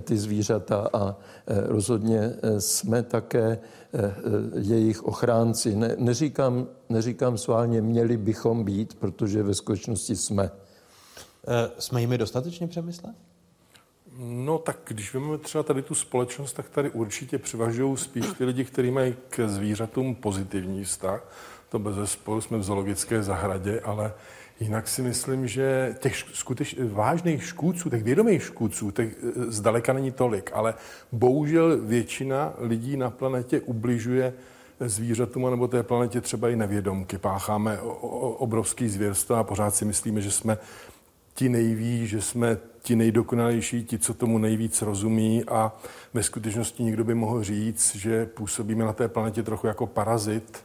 ty 0.00 0.16
zvířata 0.16 0.88
a 0.92 1.16
rozhodně 1.46 2.32
jsme 2.58 3.02
také 3.02 3.58
Eh, 3.94 4.00
eh, 4.00 4.60
jejich 4.60 5.04
ochránci. 5.04 5.76
Ne, 5.76 5.96
neříkám, 5.98 6.66
neříkám 6.88 7.38
sválně, 7.38 7.82
měli 7.82 8.16
bychom 8.16 8.64
být, 8.64 8.94
protože 8.94 9.42
ve 9.42 9.54
skutečnosti 9.54 10.16
jsme. 10.16 10.50
Eh, 11.48 11.70
jsme 11.78 12.00
jimi 12.00 12.18
dostatečně 12.18 12.66
přemyslet? 12.66 13.14
No 14.18 14.58
tak 14.58 14.78
když 14.84 15.14
vezmeme 15.14 15.38
třeba 15.38 15.64
tady 15.64 15.82
tu 15.82 15.94
společnost, 15.94 16.52
tak 16.52 16.68
tady 16.68 16.90
určitě 16.90 17.38
převažují 17.38 17.96
spíš 17.96 18.26
ty 18.38 18.44
lidi, 18.44 18.64
kteří 18.64 18.90
mají 18.90 19.16
k 19.28 19.48
zvířatům 19.48 20.14
pozitivní 20.14 20.84
vztah. 20.84 21.32
To 21.68 21.78
bez 21.78 21.94
zesporu 21.94 22.40
jsme 22.40 22.58
v 22.58 22.62
zoologické 22.62 23.22
zahradě, 23.22 23.80
ale 23.80 24.12
Jinak 24.60 24.88
si 24.88 25.02
myslím, 25.02 25.48
že 25.48 25.96
těch 25.98 26.16
skuteč, 26.16 26.76
vážných 26.92 27.44
škůdců, 27.44 27.90
těch 27.90 28.02
vědomých 28.02 28.42
škůdců, 28.42 28.90
těch 28.90 29.08
eh, 29.08 29.30
zdaleka 29.48 29.92
není 29.92 30.10
tolik, 30.10 30.50
ale 30.54 30.74
bohužel 31.12 31.78
většina 31.80 32.54
lidí 32.58 32.96
na 32.96 33.10
planetě 33.10 33.60
ubližuje 33.60 34.34
zvířatům 34.80 35.50
nebo 35.50 35.68
té 35.68 35.82
planetě 35.82 36.20
třeba 36.20 36.48
i 36.48 36.56
nevědomky. 36.56 37.18
Pácháme 37.18 37.78
obrovský 38.38 38.88
zvěrstva 38.88 39.40
a 39.40 39.44
pořád 39.44 39.74
si 39.74 39.84
myslíme, 39.84 40.20
že 40.20 40.30
jsme 40.30 40.58
ti 41.34 41.48
nejví, 41.48 42.06
že 42.06 42.22
jsme 42.22 42.58
ti 42.82 42.96
nejdokonalejší, 42.96 43.84
ti, 43.84 43.98
co 43.98 44.14
tomu 44.14 44.38
nejvíc 44.38 44.82
rozumí 44.82 45.44
a 45.44 45.72
ve 46.14 46.22
skutečnosti 46.22 46.82
někdo 46.82 47.04
by 47.04 47.14
mohl 47.14 47.44
říct, 47.44 47.96
že 47.96 48.26
působíme 48.26 48.84
na 48.84 48.92
té 48.92 49.08
planetě 49.08 49.42
trochu 49.42 49.66
jako 49.66 49.86
parazit, 49.86 50.64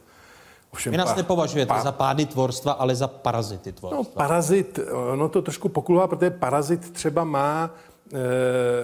Ovšem, 0.74 0.90
Vy 0.90 0.98
nás 0.98 1.14
pa, 1.14 1.22
nepovažujete 1.22 1.70
pa, 1.70 1.86
za 1.86 1.92
pády 1.94 2.26
tvorstva, 2.26 2.72
ale 2.82 2.98
za 2.98 3.06
parazity 3.06 3.70
tvorstva. 3.72 3.94
No, 3.94 4.04
parazit, 4.04 4.78
no 5.14 5.28
to 5.30 5.42
trošku 5.42 5.70
pokulhá, 5.70 6.10
protože 6.10 6.30
parazit 6.30 6.82
třeba 6.90 7.24
má 7.24 7.70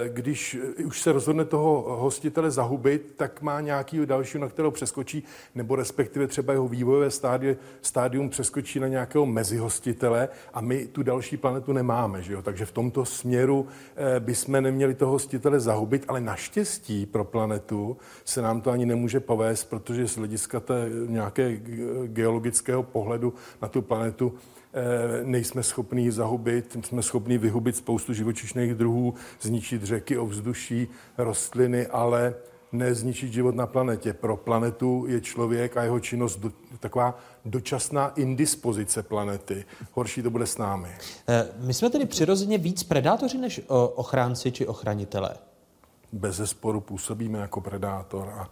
když 0.07 0.57
už 0.85 1.01
se 1.01 1.11
rozhodne 1.11 1.45
toho 1.45 1.97
hostitele 1.99 2.51
zahubit, 2.51 3.13
tak 3.15 3.41
má 3.41 3.61
nějaký 3.61 4.05
další, 4.05 4.39
na 4.39 4.47
kterou 4.47 4.71
přeskočí, 4.71 5.23
nebo 5.55 5.75
respektive 5.75 6.27
třeba 6.27 6.53
jeho 6.53 6.67
vývojové 6.67 7.11
stádie, 7.11 7.57
stádium 7.81 8.29
přeskočí 8.29 8.79
na 8.79 8.87
nějakého 8.87 9.25
mezihostitele 9.25 10.29
a 10.53 10.61
my 10.61 10.87
tu 10.87 11.03
další 11.03 11.37
planetu 11.37 11.73
nemáme. 11.73 12.23
Že 12.23 12.33
jo? 12.33 12.41
Takže 12.41 12.65
v 12.65 12.71
tomto 12.71 13.05
směru 13.05 13.67
eh, 13.95 14.19
bychom 14.19 14.61
neměli 14.61 14.93
toho 14.95 15.11
hostitele 15.11 15.59
zahubit, 15.59 16.05
ale 16.07 16.21
naštěstí 16.21 17.05
pro 17.05 17.23
planetu 17.23 17.97
se 18.25 18.41
nám 18.41 18.61
to 18.61 18.71
ani 18.71 18.85
nemůže 18.85 19.19
povést, 19.19 19.69
protože 19.69 20.07
z 20.07 20.17
hlediska 20.17 20.59
té 20.59 20.89
nějaké 21.07 21.57
geologického 22.05 22.83
pohledu 22.83 23.33
na 23.61 23.67
tu 23.67 23.81
planetu 23.81 24.33
Eh, 24.33 24.60
nejsme 25.23 25.63
schopní 25.63 26.11
zahubit, 26.11 26.77
jsme 26.85 27.01
schopni 27.01 27.37
vyhubit 27.37 27.75
spoustu 27.75 28.13
živočišných 28.13 28.73
druhů, 28.73 29.13
zničit 29.41 29.83
řeky, 29.83 30.17
ovzduší, 30.17 30.87
rostliny, 31.17 31.87
ale 31.87 32.33
nezničit 32.71 33.33
život 33.33 33.55
na 33.55 33.67
planetě. 33.67 34.13
Pro 34.13 34.37
planetu 34.37 35.05
je 35.07 35.21
člověk 35.21 35.77
a 35.77 35.83
jeho 35.83 35.99
činnost 35.99 36.39
do, 36.39 36.51
taková 36.79 37.19
dočasná 37.45 38.07
indispozice 38.07 39.03
planety. 39.03 39.65
Horší 39.91 40.21
to 40.21 40.29
bude 40.29 40.47
s 40.47 40.57
námi. 40.57 40.89
Eh, 41.27 41.47
my 41.59 41.73
jsme 41.73 41.89
tedy 41.89 42.05
přirozeně 42.05 42.57
víc 42.57 42.83
predátoři 42.83 43.37
než 43.37 43.61
ochránci 43.95 44.51
či 44.51 44.67
ochranitelé? 44.67 45.35
Bez 46.11 46.35
zesporu 46.35 46.81
působíme 46.81 47.39
jako 47.39 47.61
predátor 47.61 48.29
a 48.29 48.49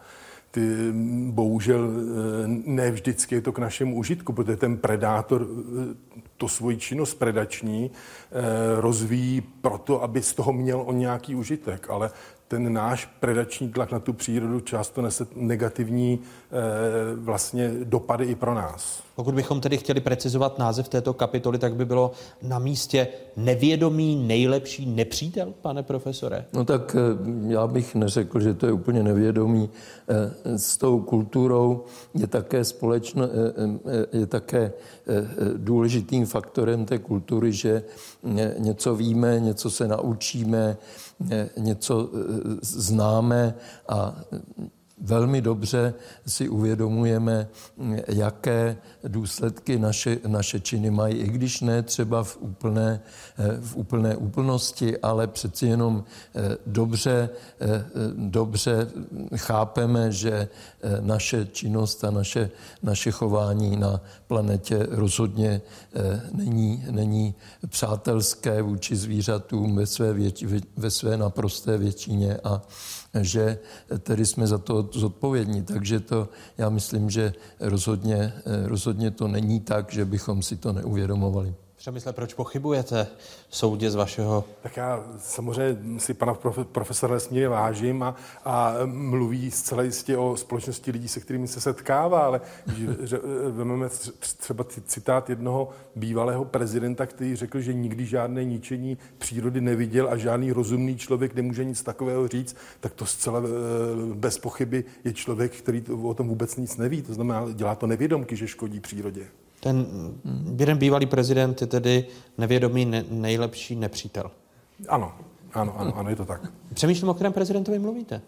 ty 0.52 0.92
bohužel 1.30 1.90
eh, 1.90 2.48
ne 2.48 2.92
vždycky 2.92 3.36
je 3.36 3.42
to 3.42 3.52
k 3.52 3.60
našemu 3.60 3.96
užitku, 3.96 4.34
protože 4.34 4.58
ten 4.58 4.78
predátor 4.78 5.48
eh, 5.48 5.96
to 6.38 6.48
svoji 6.48 6.78
činnost 6.78 7.14
predační 7.14 7.92
eh, 7.92 8.82
rozvíjí 8.82 9.42
proto, 9.42 10.04
aby 10.04 10.22
z 10.22 10.34
toho 10.34 10.54
měl 10.54 10.84
on 10.86 10.98
nějaký 10.98 11.36
užitek, 11.36 11.90
ale 11.90 12.12
ten 12.50 12.74
náš 12.74 13.06
predační 13.20 13.70
tlak 13.70 13.92
na 13.92 14.00
tu 14.00 14.14
přírodu 14.14 14.60
často 14.60 15.02
nese 15.02 15.28
negativní 15.36 16.20
vlastně 17.16 17.72
dopady 17.84 18.26
i 18.26 18.36
pro 18.36 18.54
nás. 18.54 19.04
Pokud 19.20 19.36
bychom 19.36 19.62
tedy 19.62 19.78
chtěli 19.78 20.02
precizovat 20.02 20.60
název 20.60 20.90
této 20.90 21.14
kapitoly, 21.14 21.58
tak 21.58 21.76
by 21.76 21.86
bylo 21.86 22.12
na 22.42 22.60
místě 22.60 23.08
nevědomý 23.38 24.16
nejlepší 24.28 24.86
nepřítel, 24.86 25.54
pane 25.62 25.84
profesore? 25.84 26.46
No 26.54 26.66
tak 26.66 26.96
eh, 26.96 27.00
já 27.48 27.68
bych 27.68 27.96
neřekl, 27.96 28.40
že 28.40 28.54
to 28.54 28.66
je 28.66 28.72
úplně 28.72 29.04
nevědomý. 29.04 29.70
Eh, 30.08 30.58
s 30.58 30.78
tou 30.78 31.00
kulturou 31.00 31.84
je 32.14 32.28
také 32.28 32.64
společno, 32.64 33.24
je 34.12 34.26
také 34.26 34.72
důležitým 35.58 36.26
faktorem 36.26 36.86
té 36.86 36.98
kultury, 36.98 37.52
že 37.52 37.84
něco 38.58 38.96
víme, 38.96 39.40
něco 39.40 39.70
se 39.70 39.88
naučíme, 39.88 40.78
něco 41.58 42.10
známe 42.62 43.56
a 43.88 44.16
velmi 45.02 45.42
dobře 45.42 45.94
si 46.28 46.50
uvědomujeme, 46.50 47.48
jaké 48.08 48.78
důsledky 49.04 49.80
naše, 49.80 50.18
naše 50.28 50.60
činy 50.60 50.92
mají, 50.92 51.16
i 51.16 51.28
když 51.28 51.62
ne 51.62 51.84
třeba 51.84 52.24
v 52.24 52.38
úplné, 52.40 53.02
v 53.62 53.76
úplné 53.76 54.16
úplnosti, 54.16 54.98
ale 54.98 55.28
přeci 55.28 55.66
jenom 55.66 56.04
eh, 56.36 56.58
dobře, 56.66 57.30
eh, 57.62 57.86
dobře 58.16 58.88
chápeme, 59.36 60.12
že 60.12 60.32
eh, 60.32 60.48
naše 61.02 61.46
činnost 61.46 62.04
a 62.04 62.12
naše, 62.12 62.50
naše 62.84 63.12
chování 63.12 63.78
na 63.78 64.02
planetě 64.28 64.88
rozhodně 64.90 65.62
není, 66.32 66.86
není 66.92 67.36
přátelské 67.68 68.62
vůči 68.62 68.96
zvířatům 68.96 69.76
ve 69.76 69.86
své, 69.86 70.14
věč, 70.14 70.44
ve 70.78 70.92
své 70.92 71.18
naprosté 71.18 71.78
většině 71.78 72.38
a 72.44 72.62
že 73.22 73.60
tedy 74.00 74.26
jsme 74.26 74.48
za 74.48 74.58
to 74.58 74.90
zodpovědní. 74.94 75.64
Takže 75.64 76.00
to 76.00 76.30
já 76.58 76.70
myslím, 76.70 77.10
že 77.10 77.34
rozhodně, 77.60 78.34
rozhodně 78.66 79.12
to 79.12 79.28
není 79.28 79.60
tak, 79.60 79.94
že 79.94 80.06
bychom 80.06 80.42
si 80.42 80.56
to 80.56 80.74
neuvědomovali. 80.74 81.54
Přemysle, 81.80 82.14
proč 82.14 82.34
pochybujete 82.34 83.08
soudě 83.50 83.92
z 83.92 83.96
vašeho... 83.96 84.44
Tak 84.62 84.78
já 84.78 85.04
samozřejmě 85.20 86.00
si 86.00 86.14
pana 86.14 86.34
prof, 86.34 86.60
profesora 86.72 87.14
nesmírně 87.14 87.50
vážím 87.50 88.04
a, 88.04 88.16
a 88.46 88.74
mluví 88.86 89.52
zcela 89.52 89.84
jistě 89.84 90.18
o 90.18 90.38
společnosti 90.38 90.92
lidí, 90.92 91.08
se 91.08 91.20
kterými 91.20 91.48
se 91.48 91.62
setkává, 91.62 92.22
ale 92.22 92.42
že, 92.78 92.88
že, 93.08 93.20
vezmeme 93.52 93.90
třeba 94.38 94.66
citát 94.86 95.30
jednoho 95.30 95.70
bývalého 95.96 96.46
prezidenta, 96.46 97.06
který 97.06 97.36
řekl, 97.36 97.60
že 97.60 97.74
nikdy 97.74 98.06
žádné 98.06 98.46
ničení 98.46 98.98
přírody 99.18 99.62
neviděl 99.62 100.10
a 100.10 100.18
žádný 100.18 100.52
rozumný 100.52 100.98
člověk 100.98 101.36
nemůže 101.36 101.64
nic 101.64 101.84
takového 101.84 102.28
říct, 102.28 102.56
tak 102.80 102.94
to 102.94 103.06
zcela 103.06 103.40
eh, 103.40 104.16
bez 104.16 104.38
pochyby 104.38 104.84
je 105.04 105.14
člověk, 105.14 105.52
který 105.56 105.84
o 106.04 106.14
tom 106.14 106.28
vůbec 106.28 106.56
nic 106.56 106.78
neví. 106.78 107.02
To 107.02 107.14
znamená, 107.14 107.46
dělá 107.54 107.76
to 107.76 107.88
nevědomky, 107.88 108.36
že 108.36 108.48
škodí 108.48 108.80
přírodě. 108.80 109.28
Ten 109.60 109.88
jeden 110.60 110.78
bývalý 110.78 111.06
prezident 111.06 111.62
je 111.62 111.68
tedy 111.68 112.06
nevědomý 112.38 112.86
ne, 112.86 113.06
nejlepší 113.10 113.76
nepřítel. 113.76 114.32
Ano, 114.88 115.14
ano, 115.54 115.74
ano, 115.78 115.98
ano, 115.98 116.10
je 116.10 116.16
to 116.16 116.26
tak. 116.26 116.52
Přemýšlím, 116.74 117.10
o 117.10 117.14
kterém 117.14 117.34
prezidentovi 117.34 117.80
mluvíte. 117.80 118.22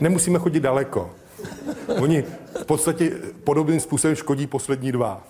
Nemusíme 0.00 0.38
chodit 0.38 0.60
daleko. 0.60 1.10
Oni 2.00 2.24
v 2.60 2.64
podstatě 2.64 3.10
podobným 3.44 3.80
způsobem 3.80 4.16
škodí 4.16 4.46
poslední 4.46 4.92
dva. 4.92 5.26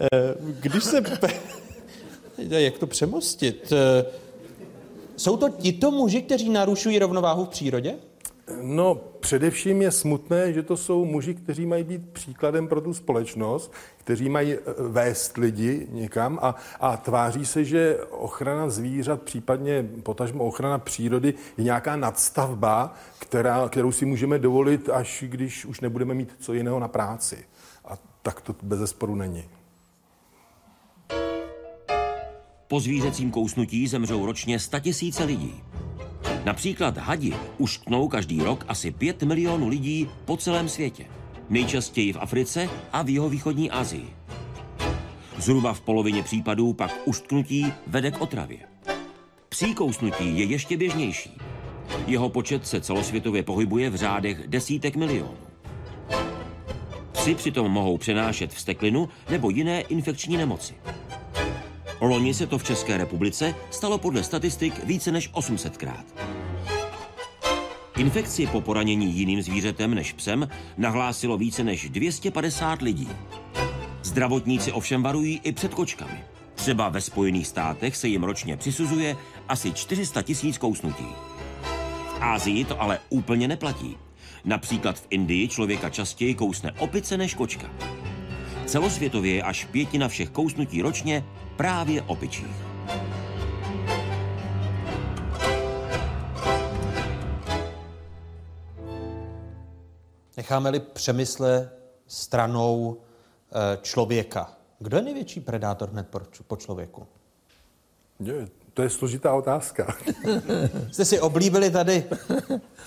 Eh, 0.00 0.34
když 0.60 0.84
se... 0.84 1.02
Jak 2.38 2.78
to 2.78 2.86
přemostit? 2.86 3.72
Eh, 3.72 4.04
jsou 5.16 5.36
to 5.36 5.48
tito 5.48 5.90
muži, 5.90 6.22
kteří 6.22 6.48
narušují 6.48 6.98
rovnováhu 6.98 7.44
v 7.44 7.48
přírodě? 7.48 7.94
No, 8.62 8.94
především 8.94 9.82
je 9.82 9.90
smutné, 9.90 10.52
že 10.52 10.62
to 10.62 10.76
jsou 10.76 11.04
muži, 11.04 11.34
kteří 11.34 11.66
mají 11.66 11.84
být 11.84 12.12
příkladem 12.12 12.68
pro 12.68 12.80
tu 12.80 12.94
společnost, 12.94 13.72
kteří 13.96 14.28
mají 14.28 14.54
e, 14.54 14.58
vést 14.78 15.36
lidi 15.36 15.86
někam 15.90 16.38
a, 16.42 16.54
a 16.80 16.96
tváří 16.96 17.46
se, 17.46 17.64
že 17.64 17.98
ochrana 18.10 18.68
zvířat, 18.68 19.22
případně 19.22 19.88
potažmo 20.02 20.44
ochrana 20.44 20.78
přírody, 20.78 21.34
je 21.58 21.64
nějaká 21.64 21.96
nadstavba, 21.96 22.94
která, 23.18 23.68
kterou 23.68 23.92
si 23.92 24.04
můžeme 24.04 24.38
dovolit, 24.38 24.88
až 24.88 25.24
když 25.26 25.64
už 25.64 25.80
nebudeme 25.80 26.14
mít 26.14 26.36
co 26.38 26.52
jiného 26.52 26.78
na 26.80 26.88
práci. 26.88 27.44
A 27.84 27.98
tak 28.22 28.40
to 28.40 28.54
bez 28.62 28.78
zesporu 28.78 29.14
není. 29.14 29.44
Po 32.68 32.80
zvířecím 32.80 33.30
kousnutí 33.30 33.86
zemřou 33.86 34.26
ročně 34.26 34.58
tisíce 34.80 35.24
lidí. 35.24 35.54
Například 36.44 36.98
hadi 36.98 37.32
ušknou 37.58 38.08
každý 38.08 38.40
rok 38.40 38.64
asi 38.68 38.90
5 38.90 39.22
milionů 39.22 39.68
lidí 39.68 40.08
po 40.24 40.36
celém 40.36 40.68
světě. 40.68 41.06
Nejčastěji 41.48 42.12
v 42.12 42.16
Africe 42.20 42.68
a 42.92 43.02
v 43.02 43.08
jihovýchodní 43.08 43.70
Asii. 43.70 44.06
Zhruba 45.38 45.72
v 45.72 45.80
polovině 45.80 46.22
případů 46.22 46.72
pak 46.72 46.90
uštknutí 47.04 47.72
vede 47.86 48.10
k 48.10 48.20
otravě. 48.20 48.58
Psí 49.48 49.74
kousnutí 49.74 50.38
je 50.38 50.44
ještě 50.44 50.76
běžnější. 50.76 51.30
Jeho 52.06 52.28
počet 52.28 52.66
se 52.66 52.80
celosvětově 52.80 53.42
pohybuje 53.42 53.90
v 53.90 53.96
řádech 53.96 54.48
desítek 54.48 54.96
milionů. 54.96 55.36
Psi 57.12 57.34
přitom 57.34 57.72
mohou 57.72 57.98
přenášet 57.98 58.52
vsteklinu 58.52 59.08
nebo 59.30 59.50
jiné 59.50 59.80
infekční 59.80 60.36
nemoci. 60.36 60.74
Loni 62.00 62.34
se 62.34 62.46
to 62.46 62.58
v 62.58 62.64
České 62.64 62.96
republice 62.96 63.54
stalo 63.70 63.98
podle 63.98 64.22
statistik 64.22 64.84
více 64.84 65.12
než 65.12 65.30
800krát. 65.30 66.04
Infekci 67.96 68.46
po 68.46 68.60
poranění 68.60 69.12
jiným 69.12 69.42
zvířetem 69.42 69.94
než 69.94 70.12
psem 70.12 70.48
nahlásilo 70.76 71.38
více 71.38 71.64
než 71.64 71.88
250 71.88 72.82
lidí. 72.82 73.08
Zdravotníci 74.02 74.72
ovšem 74.72 75.02
varují 75.02 75.40
i 75.44 75.52
před 75.52 75.74
kočkami. 75.74 76.24
Třeba 76.54 76.88
ve 76.88 77.00
Spojených 77.00 77.46
státech 77.46 77.96
se 77.96 78.08
jim 78.08 78.24
ročně 78.24 78.56
přisuzuje 78.56 79.16
asi 79.48 79.72
400 79.72 80.22
tisíc 80.22 80.58
kousnutí. 80.58 81.06
V 82.08 82.18
Ázii 82.20 82.64
to 82.64 82.82
ale 82.82 82.98
úplně 83.08 83.48
neplatí. 83.48 83.96
Například 84.44 84.98
v 84.98 85.06
Indii 85.10 85.48
člověka 85.48 85.90
častěji 85.90 86.34
kousne 86.34 86.72
opice 86.72 87.16
než 87.16 87.34
kočka. 87.34 87.70
Celosvětově 88.66 89.34
je 89.34 89.42
až 89.42 89.64
pětina 89.64 90.08
všech 90.08 90.30
kousnutí 90.30 90.82
ročně 90.82 91.24
právě 91.56 92.02
opičích. 92.02 92.56
Necháme-li 100.36 100.80
přemysle 100.80 101.70
stranou 102.06 102.96
eh, 103.50 103.78
člověka. 103.82 104.52
Kdo 104.78 104.96
je 104.96 105.02
největší 105.02 105.40
predátor 105.40 105.88
hned 105.88 106.06
po 106.46 106.56
člověku? 106.56 107.06
Je, 108.20 108.48
to 108.74 108.82
je 108.82 108.90
složitá 108.90 109.34
otázka. 109.34 109.96
Jste 110.92 111.04
si 111.04 111.20
oblíbili 111.20 111.70
tady 111.70 112.04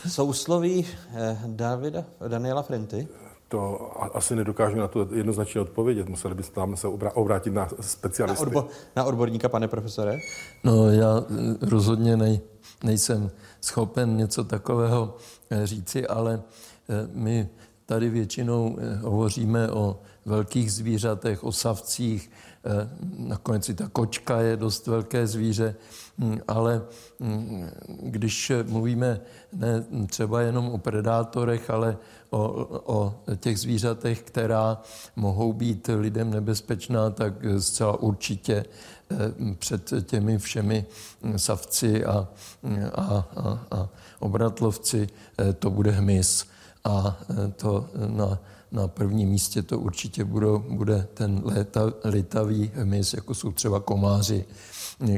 sousloví 0.08 0.88
eh, 1.14 1.38
Davida, 1.48 2.06
Daniela 2.28 2.62
Flinty? 2.62 3.08
To 3.49 3.91
asi 4.13 4.35
nedokážu 4.35 4.77
na 4.77 4.88
to 4.88 5.07
jednoznačně 5.13 5.61
odpovědět. 5.61 6.09
Museli 6.09 6.35
bychom 6.35 6.77
se 6.77 6.88
obrátit 7.13 7.53
na 7.53 7.69
specialisty. 7.81 8.45
Na, 8.45 8.51
odbo- 8.51 8.67
na 8.95 9.03
odborníka, 9.03 9.49
pane 9.49 9.67
profesore? 9.67 10.17
No, 10.63 10.91
já 10.91 11.23
eh, 11.30 11.55
rozhodně 11.61 12.17
nej, 12.17 12.39
nejsem 12.84 13.31
schopen 13.61 14.17
něco 14.17 14.43
takového 14.43 15.15
říci, 15.63 16.07
ale 16.07 16.41
my 17.13 17.49
tady 17.85 18.09
většinou 18.09 18.77
hovoříme 19.01 19.71
o 19.71 19.99
velkých 20.26 20.71
zvířatech, 20.73 21.43
o 21.43 21.51
savcích, 21.51 22.31
nakonec 23.18 23.69
i 23.69 23.73
ta 23.73 23.88
kočka 23.88 24.41
je 24.41 24.57
dost 24.57 24.88
velké 24.88 25.27
zvíře, 25.27 25.76
hm, 26.18 26.40
ale 26.48 26.81
hm, 27.19 27.69
když 28.03 28.52
mluvíme 28.68 29.22
ne 29.53 29.86
třeba 30.07 30.41
jenom 30.41 30.69
o 30.69 30.77
predátorech, 30.77 31.69
ale 31.69 31.98
o, 32.30 32.40
o 32.86 33.15
těch 33.36 33.60
zvířatech, 33.60 34.22
která 34.22 34.81
mohou 35.15 35.53
být 35.53 35.90
lidem 35.95 36.31
nebezpečná, 36.31 37.10
tak 37.10 37.34
zcela 37.60 37.99
určitě 37.99 38.65
před 39.60 39.94
těmi 40.03 40.38
všemi 40.38 40.86
savci 41.38 42.06
a, 42.06 42.27
a, 42.94 43.26
a, 43.36 43.65
a 43.72 43.90
obratlovci 44.19 45.07
to 45.60 45.69
bude 45.69 45.91
hmyz. 45.91 46.45
A 46.84 47.19
to 47.56 47.90
na, 48.07 48.40
na 48.72 48.88
prvním 48.88 49.30
místě 49.30 49.62
to 49.64 49.80
určitě 49.80 50.24
bude, 50.24 50.48
bude 50.70 51.08
ten 51.14 51.41
léta, 51.46 51.94
litavý 52.04 52.72
hmyz, 52.76 53.14
jako 53.14 53.36
jsou 53.36 53.52
třeba 53.52 53.80
komáři, 53.80 54.46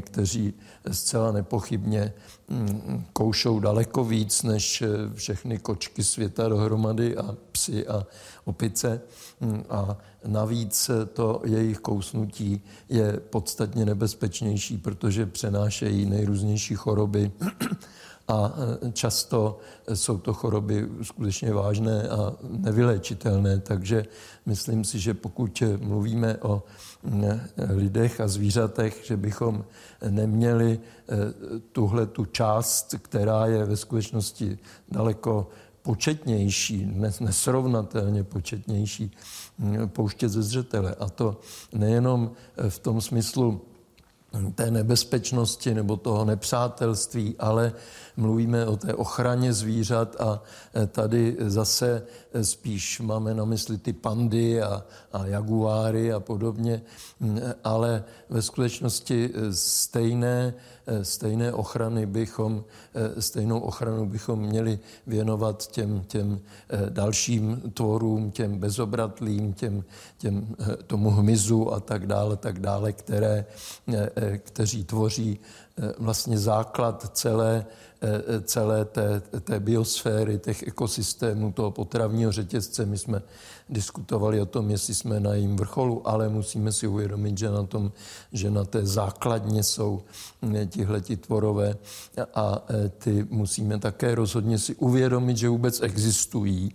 kteří 0.01 0.53
zcela 0.91 1.31
nepochybně 1.31 2.13
mm, 2.49 3.03
koušou 3.13 3.59
daleko 3.59 4.03
víc 4.03 4.43
než 4.43 4.81
e, 4.81 4.87
všechny 5.13 5.57
kočky 5.57 6.03
světa 6.03 6.49
dohromady 6.49 7.17
a 7.17 7.35
psy 7.51 7.87
a 7.87 8.05
opice. 8.45 9.01
Mm, 9.39 9.63
a 9.69 9.97
navíc 10.27 10.91
to 11.13 11.41
jejich 11.45 11.79
kousnutí 11.79 12.61
je 12.89 13.19
podstatně 13.29 13.85
nebezpečnější, 13.85 14.77
protože 14.77 15.25
přenášejí 15.25 16.05
nejrůznější 16.05 16.75
choroby 16.75 17.31
a 18.31 18.53
e, 18.87 18.91
často 18.91 19.57
jsou 19.93 20.17
to 20.17 20.33
choroby 20.33 20.87
skutečně 21.01 21.53
vážné 21.53 22.09
a 22.09 22.33
nevyléčitelné, 22.43 23.59
takže 23.59 24.05
myslím 24.45 24.83
si, 24.83 24.99
že 24.99 25.13
pokud 25.13 25.63
mluvíme 25.79 26.37
o 26.37 26.63
lidech 27.69 28.21
a 28.21 28.27
zvířatech, 28.27 29.01
že 29.03 29.17
bychom 29.17 29.65
neměli 30.09 30.79
e, 30.79 30.79
tuhle 31.71 32.05
tu 32.05 32.25
část, 32.25 32.95
která 33.01 33.45
je 33.45 33.65
ve 33.65 33.77
skutečnosti 33.77 34.59
daleko 34.91 35.47
početnější, 35.81 36.85
nesrovnatelně 37.19 38.23
početnější, 38.23 39.11
pouštět 39.87 40.29
ze 40.29 40.41
zřetele. 40.41 40.95
A 40.99 41.09
to 41.09 41.39
nejenom 41.73 42.31
v 42.69 42.79
tom 42.79 43.01
smyslu, 43.01 43.61
té 44.55 44.71
nebezpečnosti 44.71 45.73
nebo 45.73 45.97
toho 45.97 46.25
nepřátelství, 46.25 47.35
ale 47.39 47.73
mluvíme 48.17 48.65
o 48.65 48.77
té 48.77 48.93
ochraně 48.93 49.53
zvířat 49.53 50.15
a 50.21 50.43
e, 50.75 50.87
tady 50.87 51.37
zase 51.39 52.03
e, 52.33 52.43
spíš 52.43 52.99
máme 52.99 53.33
na 53.33 53.45
mysli 53.45 53.77
ty 53.77 53.93
pandy 53.93 54.61
a, 54.61 54.83
a 55.13 55.25
jaguáry 55.25 56.13
a 56.13 56.19
podobně, 56.19 56.81
ale 57.63 58.03
ve 58.29 58.41
skutečnosti 58.41 59.29
e, 59.33 59.53
stejné, 59.53 60.53
stejné 61.01 61.53
ochrany 61.53 62.05
bychom, 62.05 62.63
stejnou 63.19 63.59
ochranu 63.59 64.05
bychom 64.05 64.39
měli 64.39 64.79
věnovat 65.07 65.67
těm, 65.67 66.03
těm 66.07 66.39
dalším 66.89 67.61
tvorům, 67.73 68.31
těm 68.31 68.57
bezobratlým, 68.59 69.53
těm, 69.53 69.83
těm, 70.17 70.55
tomu 70.87 71.09
hmyzu 71.09 71.73
a 71.73 71.79
tak 71.79 72.07
dále, 72.07 72.37
tak 72.37 72.59
dále, 72.59 72.93
které, 72.93 73.45
kteří 74.37 74.83
tvoří 74.83 75.39
vlastně 75.97 76.37
základ 76.37 77.17
celé, 77.17 77.65
celé 78.43 78.85
té, 78.85 79.21
té 79.41 79.59
biosféry, 79.59 80.39
těch 80.39 80.63
ekosystémů, 80.63 81.51
toho 81.51 81.71
potravního 81.71 82.31
řetězce. 82.31 82.85
My 82.85 82.97
jsme 82.97 83.21
diskutovali 83.69 84.41
o 84.41 84.45
tom, 84.45 84.69
jestli 84.69 84.95
jsme 84.95 85.19
na 85.19 85.33
jejím 85.33 85.55
vrcholu, 85.55 86.09
ale 86.09 86.29
musíme 86.29 86.71
si 86.71 86.87
uvědomit, 86.87 87.37
že 87.37 87.49
na, 87.49 87.63
tom, 87.63 87.91
že 88.31 88.51
na 88.51 88.65
té 88.65 88.85
základně 88.85 89.63
jsou 89.63 90.01
tihleti 90.69 91.17
tvorové 91.17 91.77
a 92.35 92.65
ty 92.97 93.27
musíme 93.29 93.79
také 93.79 94.15
rozhodně 94.15 94.59
si 94.59 94.75
uvědomit, 94.75 95.37
že 95.37 95.49
vůbec 95.49 95.81
existují 95.81 96.73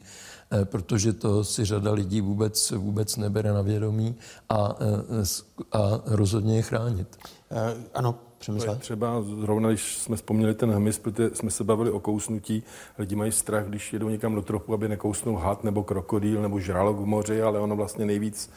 Eh, 0.51 0.65
protože 0.65 1.12
to 1.12 1.44
si 1.44 1.65
řada 1.65 1.93
lidí 1.93 2.20
vůbec, 2.20 2.70
vůbec 2.70 3.16
nebere 3.16 3.53
na 3.53 3.62
vědomí 3.62 4.16
a, 4.48 4.77
eh, 4.81 5.24
a 5.73 6.01
rozhodně 6.07 6.57
je 6.57 6.62
chránit. 6.62 7.16
Eh, 7.51 7.74
ano, 7.94 8.15
Přemysle? 8.47 8.77
Třeba 8.77 9.23
zrovna, 9.23 9.68
když 9.68 9.98
jsme 9.98 10.16
vzpomněli 10.16 10.55
ten 10.55 10.70
hmyz, 10.70 10.98
protože 10.98 11.31
jsme 11.32 11.51
se 11.51 11.64
bavili 11.64 11.90
o 11.90 12.01
kousnutí, 12.01 12.62
lidi 12.98 13.16
mají 13.16 13.32
strach, 13.32 13.66
když 13.66 13.93
jedou 13.93 14.09
někam 14.09 14.35
do 14.35 14.43
tropu, 14.43 14.74
aby 14.74 14.89
nekousnul 14.89 15.36
had 15.36 15.64
nebo 15.64 15.82
krokodýl 15.82 16.43
nebo 16.43 16.60
žralok 16.60 16.97
v 16.97 17.05
moři, 17.05 17.43
ale 17.43 17.60
ono 17.60 17.77
vlastně 17.77 18.06
nejvíc 18.06 18.51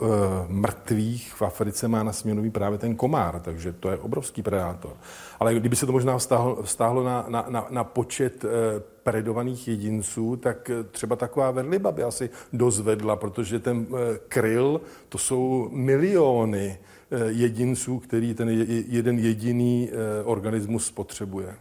uh, 0.00 0.08
mrtvých 0.48 1.34
v 1.34 1.42
Africe 1.42 1.88
má 1.88 2.02
na 2.02 2.12
směnový 2.12 2.50
právě 2.50 2.78
ten 2.78 2.96
komár, 2.96 3.40
takže 3.40 3.72
to 3.72 3.90
je 3.90 3.98
obrovský 3.98 4.42
predátor. 4.42 4.92
Ale 5.40 5.54
kdyby 5.54 5.76
se 5.76 5.86
to 5.86 5.92
možná 5.92 6.18
vztáhlo, 6.18 6.62
vztáhlo 6.62 7.04
na, 7.04 7.24
na, 7.28 7.46
na, 7.48 7.66
na 7.70 7.84
počet 7.84 8.44
uh, 8.44 8.50
predovaných 9.02 9.68
jedinců, 9.68 10.36
tak 10.36 10.70
třeba 10.90 11.16
taková 11.16 11.50
vedliba 11.50 11.92
by 11.92 12.02
asi 12.02 12.30
dozvedla, 12.52 13.16
protože 13.16 13.58
ten 13.58 13.76
uh, 13.78 13.98
kryl, 14.28 14.80
to 15.08 15.18
jsou 15.18 15.68
miliony 15.72 16.78
jedinců, 17.26 17.98
který 17.98 18.34
ten 18.34 18.48
jeden 18.88 19.18
jediný 19.18 19.90
organismus 20.24 20.90
potřebuje. 20.90 21.56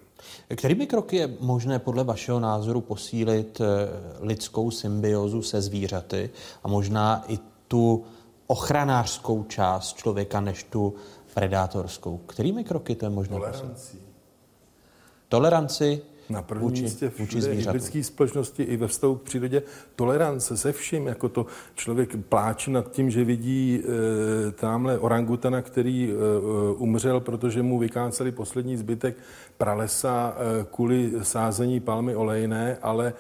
Kterými 0.55 0.87
kroky 0.87 1.15
je 1.15 1.37
možné 1.39 1.79
podle 1.79 2.03
vašeho 2.03 2.39
názoru 2.39 2.81
posílit 2.81 3.61
lidskou 4.19 4.71
symbiozu 4.71 5.41
se 5.41 5.61
zvířaty 5.61 6.29
a 6.63 6.67
možná 6.67 7.23
i 7.27 7.39
tu 7.67 8.03
ochranářskou 8.47 9.43
část 9.43 9.97
člověka 9.97 10.41
než 10.41 10.63
tu 10.63 10.95
predátorskou. 11.33 12.17
Kterými 12.17 12.63
kroky 12.63 12.95
to 12.95 13.05
je 13.05 13.09
možné 13.09 13.35
Tolerancí. 13.37 13.99
Toleranci 15.29 16.01
na 16.29 16.41
prvním 16.41 16.69
vůči, 16.69 16.81
místě 16.81 17.11
vůči 17.19 17.39
v 17.39 17.71
lidské 17.73 18.03
společnosti, 18.03 18.63
i 18.63 18.77
ve 18.77 18.87
vztahu 18.87 19.15
k 19.15 19.21
přírodě, 19.21 19.63
tolerance 19.95 20.57
se 20.57 20.71
vším, 20.71 21.07
jako 21.07 21.29
to 21.29 21.45
člověk 21.75 22.15
pláče 22.29 22.71
nad 22.71 22.91
tím, 22.91 23.11
že 23.11 23.23
vidí 23.23 23.83
e, 23.83 24.51
tamhle 24.51 24.99
orangutana, 24.99 25.61
který 25.61 26.11
e, 26.11 26.15
umřel, 26.73 27.19
protože 27.19 27.63
mu 27.63 27.79
vykáceli 27.79 28.31
poslední 28.31 28.77
zbytek 28.77 29.15
pralesa 29.57 30.35
e, 30.35 30.65
kvůli 30.71 31.11
sázení 31.21 31.79
palmy 31.79 32.15
olejné, 32.15 32.77
ale 32.81 33.07
e, 33.07 33.13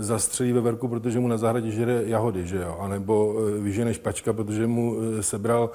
zastřelí 0.00 0.52
ve 0.52 0.60
verku, 0.60 0.88
protože 0.88 1.18
mu 1.18 1.28
na 1.28 1.36
zahradě 1.36 1.70
žere 1.70 2.02
jahody, 2.06 2.46
že 2.46 2.56
jo? 2.56 2.76
A 2.80 2.88
nebo 2.88 3.34
e, 3.38 3.60
vyžene 3.60 3.94
špačka, 3.94 4.32
protože 4.32 4.66
mu 4.66 4.96
e, 5.00 5.22
sebral 5.22 5.70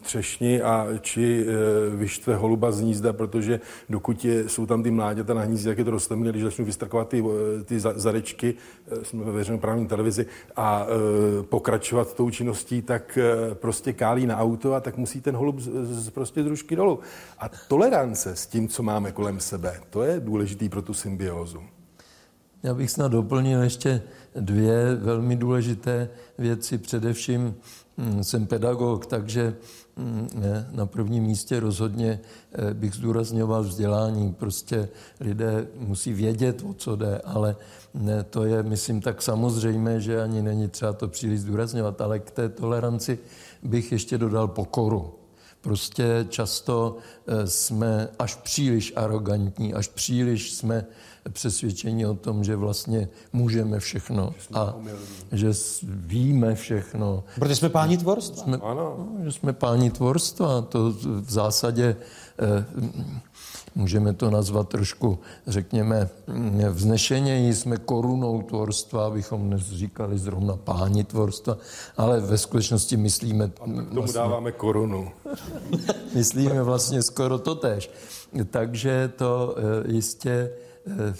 třešni 0.00 0.62
a 0.62 0.86
či 1.00 1.46
vyštve 1.94 2.36
holuba 2.36 2.72
z 2.72 2.80
hnízda, 2.80 3.12
protože 3.12 3.60
dokud 3.88 4.24
je, 4.24 4.48
jsou 4.48 4.66
tam 4.66 4.82
ty 4.82 4.90
mláďata 4.90 5.34
na 5.34 5.40
hnízdě, 5.40 5.68
jak 5.68 5.78
je 5.78 5.84
to 5.84 5.90
rostliny, 5.90 6.30
když 6.30 6.42
začnou 6.42 6.64
vystrkovat 6.64 7.08
ty, 7.08 7.24
ty 7.64 7.80
zadečky, 7.80 8.54
jsme 9.02 9.24
ve 9.24 9.32
veřejnoprávní 9.32 9.86
televizi, 9.86 10.26
a 10.56 10.86
pokračovat 11.42 12.14
tou 12.14 12.30
činností, 12.30 12.82
tak 12.82 13.18
prostě 13.54 13.92
kálí 13.92 14.26
na 14.26 14.38
auto 14.38 14.74
a 14.74 14.80
tak 14.80 14.96
musí 14.96 15.20
ten 15.20 15.36
holub 15.36 15.60
z, 15.60 15.70
z, 15.82 16.10
prostě 16.10 16.42
z 16.42 16.46
rušky 16.46 16.76
dolů. 16.76 16.98
A 17.38 17.50
tolerance 17.68 18.36
s 18.36 18.46
tím, 18.46 18.68
co 18.68 18.82
máme 18.82 19.12
kolem 19.12 19.40
sebe, 19.40 19.80
to 19.90 20.02
je 20.02 20.20
důležitý 20.20 20.68
pro 20.68 20.82
tu 20.82 20.94
symbiózu. 20.94 21.62
Já 22.62 22.74
bych 22.74 22.90
snad 22.90 23.08
doplnil 23.08 23.62
ještě 23.62 24.02
dvě 24.34 24.94
velmi 24.94 25.36
důležité 25.36 26.08
věci. 26.38 26.78
Především 26.78 27.54
hm, 27.98 28.24
jsem 28.24 28.46
pedagog, 28.46 29.06
takže 29.06 29.54
hm, 29.96 30.28
na 30.70 30.86
prvním 30.86 31.24
místě 31.24 31.60
rozhodně 31.60 32.20
eh, 32.52 32.74
bych 32.74 32.94
zdůrazňoval 32.94 33.62
vzdělání. 33.62 34.34
Prostě 34.34 34.88
lidé 35.20 35.66
musí 35.76 36.12
vědět, 36.12 36.62
o 36.70 36.74
co 36.74 36.96
jde, 36.96 37.20
ale 37.24 37.56
ne, 37.94 38.22
to 38.24 38.44
je, 38.44 38.62
myslím, 38.62 39.00
tak 39.00 39.22
samozřejmé, 39.22 40.00
že 40.00 40.22
ani 40.22 40.42
není 40.42 40.68
třeba 40.68 40.92
to 40.92 41.08
příliš 41.08 41.40
zdůrazňovat, 41.40 42.00
ale 42.00 42.18
k 42.18 42.30
té 42.30 42.48
toleranci 42.48 43.18
bych 43.62 43.92
ještě 43.92 44.18
dodal 44.18 44.48
pokoru. 44.48 45.14
Prostě 45.60 46.26
často 46.28 46.96
eh, 47.26 47.46
jsme 47.46 48.08
až 48.18 48.34
příliš 48.34 48.92
arrogantní, 48.96 49.74
až 49.74 49.88
příliš 49.88 50.52
jsme 50.52 50.86
přesvědčení 51.30 52.06
o 52.06 52.14
tom, 52.14 52.44
že 52.44 52.56
vlastně 52.56 53.08
můžeme 53.32 53.78
všechno 53.78 54.34
a 54.54 54.74
že 55.32 55.52
víme 55.82 56.54
všechno. 56.54 57.24
Protože 57.34 57.56
jsme 57.56 57.68
páni 57.68 57.98
tvorstva. 57.98 58.42
Jsme, 58.42 58.56
ano. 58.56 59.08
No, 59.18 59.24
že 59.24 59.32
jsme 59.32 59.52
páni 59.52 59.90
tvorstva. 59.90 60.62
To 60.62 60.90
v 61.00 61.30
zásadě 61.30 61.96
eh, 62.38 62.64
můžeme 63.74 64.12
to 64.12 64.30
nazvat 64.30 64.68
trošku, 64.68 65.18
řekněme, 65.46 66.08
vznešeněji, 66.70 67.54
jsme 67.54 67.76
korunou 67.76 68.42
tvorstva, 68.42 69.06
abychom 69.06 69.46
dnes 69.46 69.62
říkali 69.62 70.18
zrovna 70.18 70.56
páni 70.56 71.04
tvorstva, 71.04 71.56
ale 71.96 72.20
ve 72.20 72.38
skutečnosti 72.38 72.96
myslíme... 72.96 73.44
A 73.44 73.48
tomu 73.64 73.86
vlastně, 73.90 74.18
dáváme 74.18 74.52
korunu. 74.52 75.10
myslíme 76.14 76.62
vlastně 76.62 77.02
skoro 77.02 77.38
to 77.38 77.54
tež. 77.54 77.90
Takže 78.50 79.12
to 79.16 79.56
eh, 79.58 79.92
jistě 79.92 80.50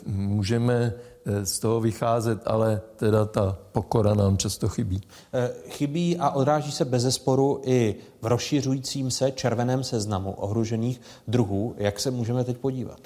můžeme 0.06 0.92
eh, 1.24 1.46
z 1.46 1.58
toho 1.58 1.80
vycházet, 1.80 2.42
ale 2.46 2.80
teda 2.96 3.24
ta 3.24 3.58
pokora 3.72 4.14
nám 4.14 4.38
často 4.38 4.68
chybí. 4.68 5.00
Eh, 5.32 5.50
chybí 5.68 6.16
a 6.16 6.30
odráží 6.30 6.72
se 6.72 6.84
bez 6.84 7.02
zesporu 7.02 7.60
i 7.64 7.94
v 8.22 8.26
rozšiřujícím 8.26 9.10
se 9.10 9.30
červeném 9.30 9.84
seznamu 9.84 10.32
ohrožených 10.32 11.00
druhů. 11.28 11.74
Jak 11.78 12.00
se 12.00 12.10
můžeme 12.10 12.44
teď 12.44 12.58
podívat? 12.58 13.00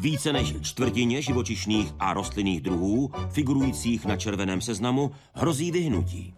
Více 0.00 0.32
než 0.32 0.54
čtvrtině 0.62 1.22
živočišných 1.22 1.94
a 1.98 2.14
rostlinných 2.14 2.60
druhů, 2.60 3.10
figurujících 3.30 4.06
na 4.06 4.16
červeném 4.16 4.60
seznamu, 4.60 5.10
hrozí 5.32 5.70
vyhnutí. 5.70 6.34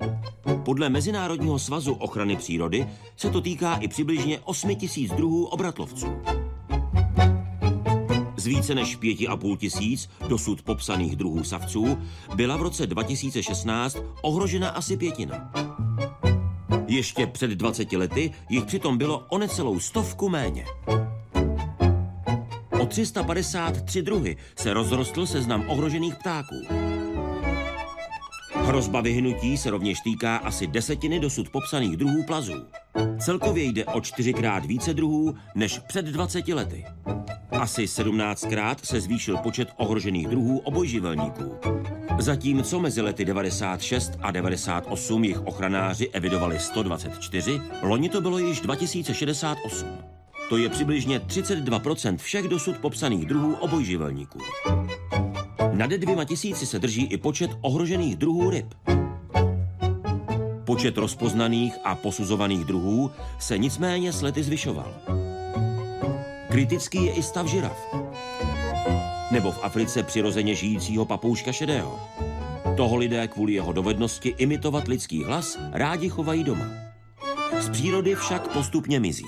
Podle 0.65 0.89
Mezinárodního 0.89 1.59
svazu 1.59 1.93
ochrany 1.93 2.37
přírody 2.37 2.87
se 3.17 3.31
to 3.31 3.41
týká 3.41 3.75
i 3.75 3.89
přibližně 3.89 4.41
8 4.45 4.77
tisíc 4.77 5.13
druhů 5.13 5.45
obratlovců. 5.45 6.07
Z 8.41 8.47
více 8.47 8.75
než 8.75 8.97
pěti 8.97 9.29
a 9.29 9.37
půl 9.37 9.57
tisíc 9.57 10.11
dosud 10.29 10.63
popsaných 10.63 11.17
druhů 11.17 11.45
savců 11.45 11.99
byla 12.35 12.57
v 12.57 12.63
roce 12.63 12.87
2016 12.87 13.97
ohrožena 14.23 14.69
asi 14.69 14.97
pětina. 14.97 15.53
Ještě 16.87 17.27
před 17.27 17.51
20 17.51 17.93
lety 17.93 18.31
jich 18.49 18.65
přitom 18.65 18.99
bylo 18.99 19.25
o 19.29 19.39
necelou 19.39 19.81
stovku 19.81 20.29
méně. 20.29 20.65
O 22.81 22.87
353 22.87 24.03
druhy 24.03 24.37
se 24.57 24.73
rozrostl 24.75 25.27
seznam 25.27 25.65
ohrožených 25.69 26.15
ptáků. 26.15 27.00
Hrozba 28.55 29.01
vyhnutí 29.01 29.57
se 29.57 29.71
rovněž 29.71 30.01
týká 30.01 30.37
asi 30.37 30.67
desetiny 30.67 31.21
dosud 31.21 31.49
popsaných 31.49 31.97
druhů 31.97 32.23
plazů. 32.27 32.67
Celkově 33.19 33.65
jde 33.65 33.85
o 33.85 34.01
čtyřikrát 34.01 34.65
více 34.65 34.95
druhů 34.95 35.35
než 35.55 35.79
před 35.79 36.07
20 36.07 36.49
lety. 36.49 36.85
Asi 37.51 37.85
17krát 37.85 38.77
se 38.83 39.01
zvýšil 39.01 39.37
počet 39.37 39.69
ohrožených 39.77 40.29
druhů 40.29 40.59
obojživelníků. 40.59 41.55
Zatímco 42.19 42.81
mezi 42.81 43.01
lety 43.01 43.25
96 43.25 44.13
a 44.21 44.31
98 44.31 45.25
jich 45.25 45.41
ochranáři 45.41 46.09
evidovali 46.09 46.59
124, 46.59 47.61
loni 47.83 48.09
to 48.09 48.21
bylo 48.21 48.39
již 48.39 48.61
2068. 48.61 49.89
To 50.49 50.57
je 50.57 50.69
přibližně 50.69 51.19
32% 51.19 52.17
všech 52.17 52.49
dosud 52.49 52.79
popsaných 52.79 53.27
druhů 53.27 53.55
obojživelníků. 53.55 54.39
Nad 55.81 55.91
dvěma 55.91 56.25
tisíci 56.25 56.67
se 56.67 56.79
drží 56.79 57.05
i 57.05 57.17
počet 57.17 57.51
ohrožených 57.61 58.17
druhů 58.17 58.51
ryb. 58.51 58.75
Počet 60.65 60.99
rozpoznaných 60.99 61.75
a 61.85 61.95
posuzovaných 61.95 62.65
druhů 62.65 63.11
se 63.39 63.59
nicméně 63.59 64.13
s 64.13 64.23
lety 64.23 64.43
zvyšoval. 64.43 64.95
Kritický 66.51 67.05
je 67.05 67.13
i 67.13 67.23
stav 67.23 67.47
žiraf. 67.47 67.95
Nebo 69.31 69.53
v 69.53 69.65
Africe 69.65 70.03
přirozeně 70.03 70.55
žijícího 70.55 71.05
papouška 71.05 71.53
šedého. 71.53 72.01
Toho 72.77 72.97
lidé 72.97 73.29
kvůli 73.29 73.53
jeho 73.53 73.73
dovednosti 73.73 74.35
imitovat 74.39 74.89
lidský 74.89 75.25
hlas 75.25 75.59
rádi 75.73 76.09
chovají 76.09 76.45
doma. 76.45 76.67
Z 77.61 77.69
přírody 77.69 78.15
však 78.15 78.53
postupně 78.53 79.01
mizí. 79.01 79.27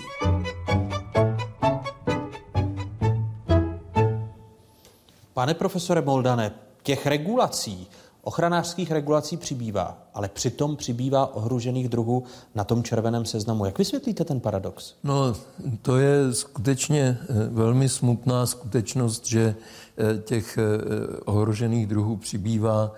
Pane 5.35 5.55
profesore 5.55 6.03
Moldane, 6.03 6.53
těch 6.83 7.07
regulací 7.07 7.89
Ochranářských 8.25 8.91
regulací 8.91 9.37
přibývá, 9.37 9.99
ale 10.15 10.29
přitom 10.29 10.77
přibývá 10.77 11.35
ohrožených 11.35 11.89
druhů 11.89 12.25
na 12.55 12.65
tom 12.65 12.83
červeném 12.83 13.25
seznamu. 13.25 13.65
Jak 13.65 13.79
vysvětlíte 13.79 14.25
ten 14.25 14.41
paradox? 14.41 14.95
No, 15.05 15.35
to 15.83 15.97
je 15.97 16.35
skutečně 16.35 17.19
eh, 17.21 17.35
velmi 17.51 17.89
smutná 17.89 18.47
skutečnost, 18.47 19.27
že 19.27 19.55
eh, 19.97 20.19
těch 20.19 20.59
eh, 20.59 20.63
ohrožených 21.25 21.87
druhů 21.87 22.17
přibývá. 22.17 22.93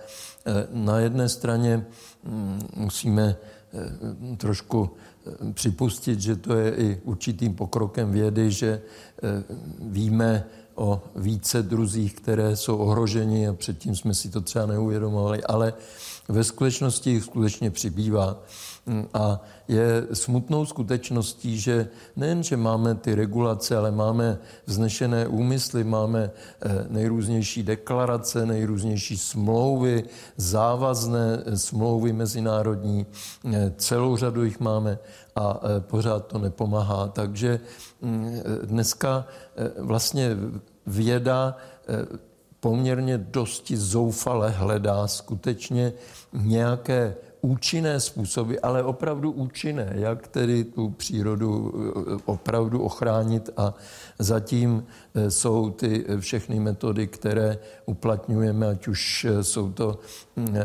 Na 0.71 0.99
jedné 0.99 1.29
straně 1.29 1.87
mm, 2.25 2.61
musíme 2.77 3.37
trošku 4.37 4.91
připustit, 5.53 6.21
že 6.21 6.37
to 6.37 6.57
je 6.57 6.75
i 6.75 7.01
určitým 7.05 7.55
pokrokem 7.55 8.13
vědy, 8.13 8.51
že 8.51 8.83
víme 9.81 10.45
o 10.75 11.03
více 11.17 11.63
druzích, 11.63 12.15
které 12.15 12.57
jsou 12.57 12.77
ohroženi 12.77 13.49
a 13.49 13.53
předtím 13.53 13.97
jsme 13.97 14.15
si 14.15 14.29
to 14.29 14.41
třeba 14.41 14.67
neuvědomovali, 14.67 15.43
ale 15.45 15.75
ve 16.29 16.45
skutečnosti 16.45 17.11
jich 17.11 17.25
skutečně 17.25 17.71
přibývá. 17.71 18.43
A 19.15 19.41
je 19.69 20.07
smutnou 20.13 20.67
skutečností, 20.67 21.61
že 21.61 21.89
nejen, 22.17 22.43
že 22.43 22.57
máme 22.57 22.95
ty 22.95 23.15
regulace, 23.15 23.77
ale 23.77 23.91
máme 23.91 24.39
vznešené 24.67 25.29
úmysly, 25.29 25.85
máme 25.85 26.31
eh, 26.31 26.87
nejrůznější 26.89 27.63
deklarace, 27.63 28.47
nejrůznější 28.47 29.17
smlouvy, 29.17 30.05
závazné 30.37 31.43
eh, 31.47 31.57
smlouvy 31.57 32.13
mezinárodní, 32.13 33.07
eh, 33.53 33.73
celou 33.77 34.17
řadu 34.17 34.45
jich 34.45 34.61
máme 34.61 34.99
a 35.37 35.61
pořád 35.79 36.27
to 36.27 36.39
nepomáhá. 36.39 37.09
Takže 37.09 37.61
mm, 38.03 38.41
dneska 38.65 39.27
vlastně 39.79 40.37
věda 40.87 41.57
poměrně 42.61 43.19
dosti 43.19 43.77
zoufale 43.77 44.51
hledá 44.51 45.07
skutečně 45.07 45.93
nějaké 46.33 47.17
účinné 47.45 48.01
způsoby, 48.01 48.55
ale 48.63 48.83
opravdu 48.83 49.31
účinné, 49.31 49.93
jak 49.95 50.29
tedy 50.29 50.65
tu 50.65 50.91
přírodu 50.91 51.73
eh, 51.77 52.23
opravdu 52.25 52.83
ochránit 52.83 53.51
a 53.57 53.75
zatím 54.19 54.85
eh, 55.15 55.31
jsou 55.31 55.71
ty 55.71 56.05
všechny 56.21 56.61
metody, 56.61 57.07
které 57.07 57.59
uplatňujeme, 57.87 58.67
ať 58.67 58.89
už 58.89 59.25
eh, 59.25 59.45
jsou 59.45 59.73
to 59.73 59.99
mm, 60.37 60.57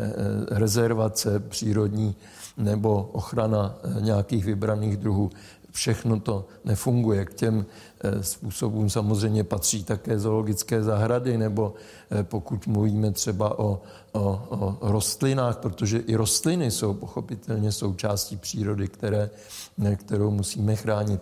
rezervace 0.49 1.39
přírodní 1.39 2.15
nebo 2.57 3.09
ochrana 3.13 3.75
nějakých 3.99 4.45
vybraných 4.45 4.97
druhů, 4.97 5.29
všechno 5.71 6.19
to 6.19 6.45
nefunguje. 6.65 7.25
K 7.25 7.33
těm 7.33 7.65
Eh, 8.03 8.23
způsobům 8.23 8.89
samozřejmě 8.89 9.43
patří 9.43 9.83
také 9.83 10.19
zoologické 10.19 10.83
zahrady, 10.83 11.37
nebo 11.37 11.73
eh, 12.11 12.23
pokud 12.23 12.67
mluvíme 12.67 13.11
třeba 13.11 13.59
o, 13.59 13.81
o, 14.11 14.47
o 14.49 14.91
rostlinách, 14.91 15.57
protože 15.57 15.97
i 15.97 16.15
rostliny 16.15 16.71
jsou 16.71 16.93
pochopitelně 16.93 17.71
součástí 17.71 18.37
přírody, 18.37 18.87
které, 18.87 19.29
eh, 19.85 19.95
kterou 19.95 20.31
musíme 20.31 20.75
chránit 20.75 21.21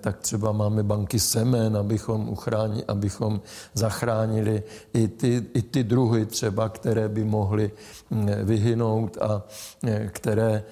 tak 0.00 0.18
třeba 0.18 0.52
máme 0.52 0.82
banky 0.82 1.20
semen, 1.20 1.76
abychom, 1.76 2.28
uchráni, 2.28 2.84
abychom 2.88 3.40
zachránili 3.74 4.62
i 4.94 5.08
ty, 5.08 5.46
i 5.54 5.62
ty 5.62 5.84
druhy 5.84 6.26
třeba, 6.26 6.68
které 6.68 7.08
by 7.08 7.24
mohly 7.24 7.70
mm, 8.10 8.28
vyhynout 8.42 9.18
a 9.20 9.42
e, 9.86 10.08
které 10.08 10.52
e, 10.52 10.62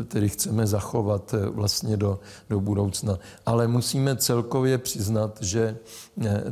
e, 0.00 0.04
tedy 0.04 0.28
chceme 0.28 0.66
zachovat 0.66 1.34
vlastně 1.50 1.96
do, 1.96 2.20
do 2.50 2.60
budoucna. 2.60 3.18
Ale 3.46 3.68
musíme 3.68 4.16
celkově 4.16 4.78
přiznat, 4.78 5.38
že 5.40 5.76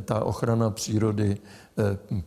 ta 0.05 0.23
ochrana 0.23 0.69
přírody 0.69 1.37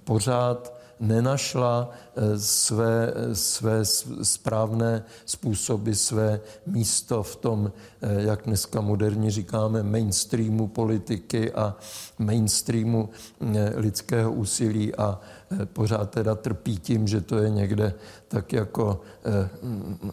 pořád 0.05 0.80
nenašla 1.01 1.91
eh, 2.17 2.39
své, 2.39 3.13
své 3.33 3.85
správné 4.23 5.03
způsoby, 5.25 5.93
své 5.93 6.41
místo 6.67 7.23
v 7.23 7.37
tom, 7.37 7.73
eh, 8.03 8.23
jak 8.23 8.43
dneska 8.45 8.81
moderně 8.81 9.31
říkáme, 9.31 9.83
mainstreamu 9.83 10.69
politiky 10.69 11.53
a 11.53 11.77
mainstreamu 12.19 13.09
eh, 13.41 13.73
lidského 13.77 14.33
úsilí 14.33 14.95
a 14.95 15.21
pořád 15.65 16.11
teda 16.11 16.35
trpí 16.35 16.79
tím, 16.79 17.09
že 17.09 17.21
to 17.21 17.39
je 17.39 17.51
někde 17.51 17.95
tak 18.29 18.53
jako 18.53 19.01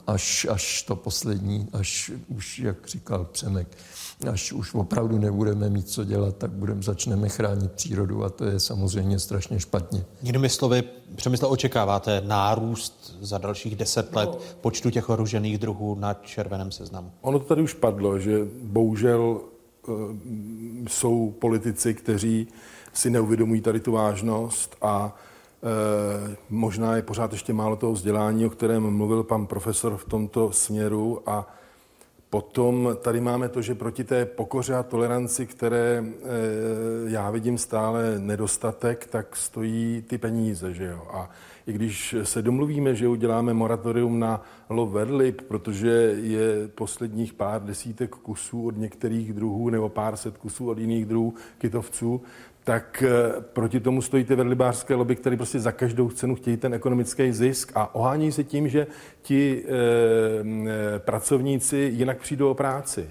až, 0.07 0.47
až 0.49 0.83
to 0.83 0.95
poslední, 0.95 1.67
až 1.73 2.11
už, 2.27 2.59
jak 2.59 2.87
říkal 2.87 3.25
Přemek, 3.25 3.67
až 4.31 4.51
už 4.51 4.73
opravdu 4.73 5.17
nebudeme 5.17 5.69
mít 5.69 5.89
co 5.89 6.03
dělat, 6.03 6.37
tak 6.37 6.51
budeme, 6.51 6.83
začneme 6.83 7.29
chránit 7.29 7.71
přírodu 7.71 8.23
a 8.23 8.29
to 8.29 8.45
je 8.45 8.59
samozřejmě 8.59 9.19
strašně 9.19 9.59
špatně. 9.59 10.05
Jinými 10.21 10.49
slovy, 10.49 10.83
Přemysl, 11.15 11.45
očekáváte 11.49 12.21
nárůst 12.25 13.17
za 13.21 13.37
dalších 13.37 13.75
deset 13.75 14.15
let 14.15 14.29
no. 14.31 14.37
počtu 14.61 14.89
těch 14.89 15.09
ohrožených 15.09 15.57
druhů 15.57 15.95
na 15.95 16.13
červeném 16.13 16.71
seznamu? 16.71 17.11
Ono 17.21 17.39
to 17.39 17.45
tady 17.45 17.61
už 17.61 17.73
padlo, 17.73 18.19
že 18.19 18.47
bohužel 18.63 19.41
e, 19.41 19.91
jsou 20.89 21.35
politici, 21.39 21.93
kteří 21.93 22.47
si 22.93 23.09
neuvědomují 23.09 23.61
tady 23.61 23.79
tu 23.79 23.91
vážnost 23.91 24.75
a 24.81 25.15
e, 25.63 26.35
možná 26.49 26.95
je 26.95 27.01
pořád 27.01 27.31
ještě 27.31 27.53
málo 27.53 27.75
toho 27.75 27.93
vzdělání, 27.93 28.45
o 28.45 28.49
kterém 28.49 28.89
mluvil 28.89 29.23
pan 29.23 29.45
profesor 29.45 29.97
v 29.97 30.05
tomto 30.05 30.51
směru 30.51 31.21
a 31.25 31.56
Potom 32.29 32.97
tady 33.01 33.21
máme 33.21 33.49
to, 33.49 33.61
že 33.61 33.75
proti 33.75 34.03
té 34.03 34.25
pokoře 34.25 34.75
a 34.75 34.83
toleranci, 34.83 35.45
které 35.45 36.03
e, 36.05 36.13
já 37.05 37.31
vidím 37.31 37.57
stále 37.57 38.19
nedostatek, 38.19 39.05
tak 39.05 39.35
stojí 39.35 40.03
ty 40.07 40.17
peníze. 40.17 40.73
Že 40.73 40.85
jo? 40.85 41.07
A 41.11 41.29
i 41.67 41.73
když 41.73 42.15
se 42.23 42.41
domluvíme, 42.41 42.95
že 42.95 43.07
uděláme 43.07 43.53
moratorium 43.53 44.19
na 44.19 44.41
lov 44.69 44.91
verlip, 44.91 45.41
protože 45.41 46.15
je 46.21 46.67
posledních 46.67 47.33
pár 47.33 47.63
desítek 47.63 48.09
kusů 48.09 48.65
od 48.65 48.77
některých 48.77 49.33
druhů 49.33 49.69
nebo 49.69 49.89
pár 49.89 50.17
set 50.17 50.37
kusů 50.37 50.69
od 50.69 50.77
jiných 50.77 51.05
druhů 51.05 51.33
kytovců, 51.57 52.21
tak 52.67 53.03
eh, 53.03 53.41
proti 53.41 53.79
tomu 53.79 54.01
stojí 54.01 54.23
ty 54.23 54.35
vedlibářské 54.35 54.95
lobby, 54.95 55.15
které 55.15 55.37
prostě 55.37 55.59
za 55.59 55.71
každou 55.71 56.09
cenu 56.09 56.35
chtějí 56.35 56.57
ten 56.57 56.73
ekonomický 56.73 57.31
zisk 57.31 57.71
a 57.75 57.95
ohání 57.95 58.31
se 58.31 58.43
tím, 58.43 58.69
že 58.69 58.87
ti 59.21 59.63
e, 59.65 60.99
pracovníci 60.99 61.77
jinak 61.77 62.19
přijdou 62.19 62.51
o 62.51 62.53
práci. 62.53 63.09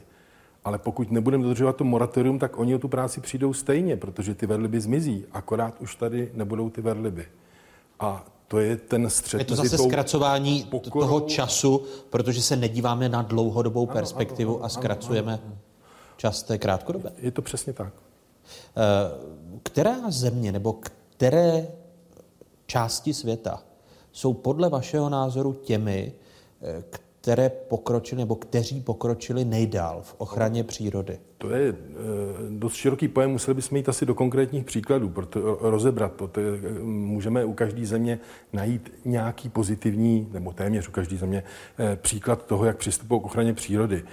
Ale 0.64 0.78
pokud 0.78 1.10
nebudeme 1.10 1.42
dodržovat 1.42 1.76
to 1.76 1.84
moratorium, 1.84 2.38
tak 2.38 2.58
oni 2.58 2.74
o 2.74 2.78
tu 2.78 2.88
práci 2.88 3.20
přijdou 3.20 3.52
stejně, 3.52 3.96
protože 3.96 4.34
ty 4.34 4.46
vedliby 4.46 4.80
zmizí, 4.80 5.24
akorát 5.32 5.74
už 5.80 5.94
tady 5.94 6.30
nebudou 6.34 6.70
ty 6.70 6.80
vedliby. 6.80 7.26
A 8.00 8.24
to 8.48 8.58
je 8.58 8.76
ten 8.76 9.10
střed. 9.10 9.38
Je 9.38 9.44
to 9.44 9.56
zase 9.56 9.78
zkracování 9.78 10.66
pokorou... 10.70 11.06
toho 11.06 11.20
času, 11.20 11.82
protože 12.10 12.42
se 12.42 12.56
nedíváme 12.56 13.08
na 13.08 13.22
dlouhodobou 13.22 13.86
perspektivu 13.86 14.50
ano, 14.50 14.56
ano, 14.56 14.64
ano, 14.64 14.66
a 14.66 14.68
zkracujeme 14.68 15.32
ano, 15.32 15.42
ano. 15.46 15.58
čas 16.16 16.42
té 16.42 16.58
krátkodobé. 16.58 17.12
Je 17.18 17.30
to 17.30 17.42
přesně 17.42 17.72
tak. 17.72 18.05
Uh, 18.76 19.60
která 19.62 20.10
země 20.10 20.52
nebo 20.52 20.72
které 20.72 21.66
části 22.66 23.14
světa 23.14 23.62
jsou 24.12 24.34
podle 24.34 24.68
vašeho 24.68 25.08
názoru 25.08 25.52
těmi, 25.52 26.12
eh, 26.62 26.84
které 27.20 27.48
pokročili 27.48 28.18
nebo 28.22 28.36
kteří 28.36 28.80
pokročili 28.80 29.44
nejdál 29.44 30.02
v 30.02 30.14
ochraně 30.18 30.64
přírody? 30.64 31.20
To 31.38 31.50
je 31.50 31.68
e, 31.68 31.74
dost 32.50 32.74
široký 32.74 33.08
pojem, 33.08 33.30
museli 33.30 33.54
bychom 33.54 33.76
jít 33.76 33.88
asi 33.88 34.06
do 34.06 34.14
konkrétních 34.14 34.64
příkladů, 34.64 35.08
proto 35.08 35.58
rozebrat 35.60 36.12
to. 36.12 36.28
to 36.28 36.40
je, 36.40 36.50
můžeme 36.82 37.44
u 37.44 37.52
každé 37.52 37.86
země 37.86 38.18
najít 38.52 38.92
nějaký 39.04 39.48
pozitivní, 39.48 40.28
nebo 40.32 40.52
téměř 40.52 40.88
u 40.88 40.90
každé 40.90 41.16
země, 41.16 41.42
příklad 41.96 42.46
toho, 42.46 42.64
jak 42.64 42.76
přistupují 42.76 43.20
k 43.20 43.24
ochraně 43.24 43.54
přírody. 43.54 44.04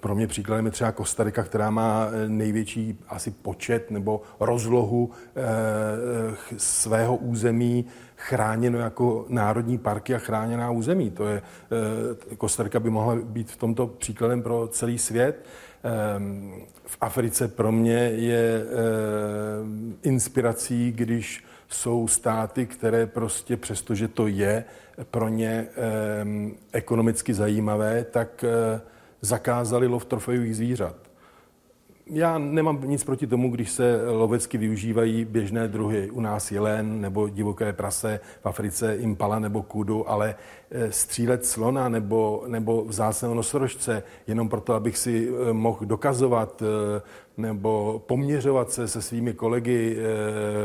Pro 0.00 0.14
mě 0.14 0.26
příkladem 0.26 0.66
je 0.66 0.72
třeba 0.72 0.92
Kostarika, 0.92 1.42
která 1.42 1.70
má 1.70 2.08
největší 2.28 2.98
asi 3.08 3.30
počet 3.30 3.90
nebo 3.90 4.22
rozlohu 4.40 5.10
svého 6.56 7.16
území 7.16 7.84
chráněno 8.16 8.78
jako 8.78 9.26
národní 9.28 9.78
parky 9.78 10.14
a 10.14 10.18
chráněná 10.18 10.70
území. 10.70 11.10
To 11.10 11.26
je, 11.26 11.42
Kostarika 12.38 12.80
by 12.80 12.90
mohla 12.90 13.16
být 13.16 13.50
v 13.50 13.56
tomto 13.56 13.86
příkladem 13.86 14.42
pro 14.42 14.68
celý 14.68 14.98
svět. 14.98 15.46
Ehm, 15.82 16.54
v 16.86 16.96
Africe 17.00 17.48
pro 17.48 17.72
mě 17.72 17.98
je 17.98 18.62
ehm, 18.62 19.96
inspirací, 20.02 20.92
když 20.92 21.44
jsou 21.68 22.08
státy, 22.08 22.66
které 22.66 23.06
prostě, 23.06 23.56
přestože 23.56 24.08
to 24.08 24.26
je 24.26 24.64
pro 25.10 25.28
ně 25.28 25.66
ehm, 25.76 26.54
ekonomicky 26.72 27.34
zajímavé, 27.34 28.04
tak 28.04 28.44
eh, 28.44 28.80
zakázali 29.20 29.86
lov 29.86 30.04
trofejových 30.04 30.56
zvířat. 30.56 30.96
Já 32.10 32.38
nemám 32.38 32.80
nic 32.84 33.04
proti 33.04 33.26
tomu, 33.26 33.50
když 33.50 33.70
se 33.70 34.10
lovecky 34.10 34.58
využívají 34.58 35.24
běžné 35.24 35.68
druhy. 35.68 36.10
U 36.10 36.20
nás 36.20 36.52
jelen 36.52 37.00
nebo 37.00 37.28
divoké 37.28 37.72
prase, 37.72 38.20
v 38.42 38.46
Africe 38.46 38.96
impala 38.96 39.38
nebo 39.38 39.62
kudu, 39.62 40.10
ale 40.10 40.34
střílet 40.90 41.46
slona 41.46 41.88
nebo, 41.88 42.44
nebo 42.46 42.84
vzácného 42.84 43.34
nosorožce 43.34 44.02
jenom 44.26 44.48
proto, 44.48 44.74
abych 44.74 44.98
si 44.98 45.28
eh, 45.28 45.52
mohl 45.52 45.86
dokazovat 45.86 46.62
nebo 47.36 48.02
poměřovat 48.06 48.70
se 48.70 48.88
se 48.88 49.02
svými 49.02 49.32
kolegy 49.32 49.96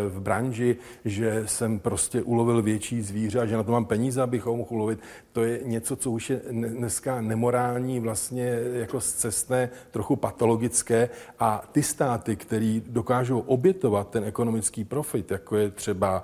v 0.08 0.20
branži, 0.20 0.78
že 1.06 1.44
jsem 1.46 1.80
prostě 1.80 2.22
ulovil 2.22 2.62
větší 2.62 3.02
zvíře 3.02 3.40
a 3.40 3.46
že 3.46 3.58
na 3.58 3.64
to 3.64 3.72
mám 3.72 3.86
peníze, 3.86 4.22
abych 4.22 4.46
ho 4.46 4.58
mohl 4.58 4.74
ulovit. 4.74 5.00
To 5.32 5.44
je 5.44 5.60
něco, 5.64 5.96
co 5.96 6.12
už 6.12 6.30
je 6.30 6.42
dneska 6.52 7.22
nemorální, 7.22 8.00
vlastně 8.00 8.60
jako 8.74 9.02
cestné, 9.02 9.70
trochu 9.92 10.16
patologické 10.16 11.10
a 11.40 11.64
ty 11.72 11.84
státy, 11.84 12.36
které 12.36 12.82
dokážou 12.88 13.40
obětovat 13.40 14.10
ten 14.10 14.24
ekonomický 14.24 14.84
profit, 14.84 15.32
jako 15.32 15.58
je 15.58 15.70
třeba 15.72 16.24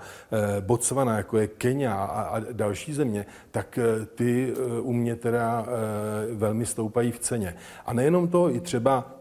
Botswana, 0.59 1.17
jako 1.17 1.37
je 1.37 1.47
Kenia 1.47 1.93
a 1.93 2.39
další 2.39 2.93
země, 2.93 3.25
tak 3.51 3.66
eh, 3.77 4.05
ty 4.05 4.53
eh, 4.53 4.81
u 4.81 4.93
mě 4.93 5.15
teda 5.15 5.65
eh, 5.67 6.35
velmi 6.35 6.65
stoupají 6.65 7.11
v 7.11 7.19
ceně. 7.19 7.55
A 7.85 7.93
nejenom 7.93 8.27
to, 8.27 8.49
i 8.49 8.59
třeba 8.59 9.11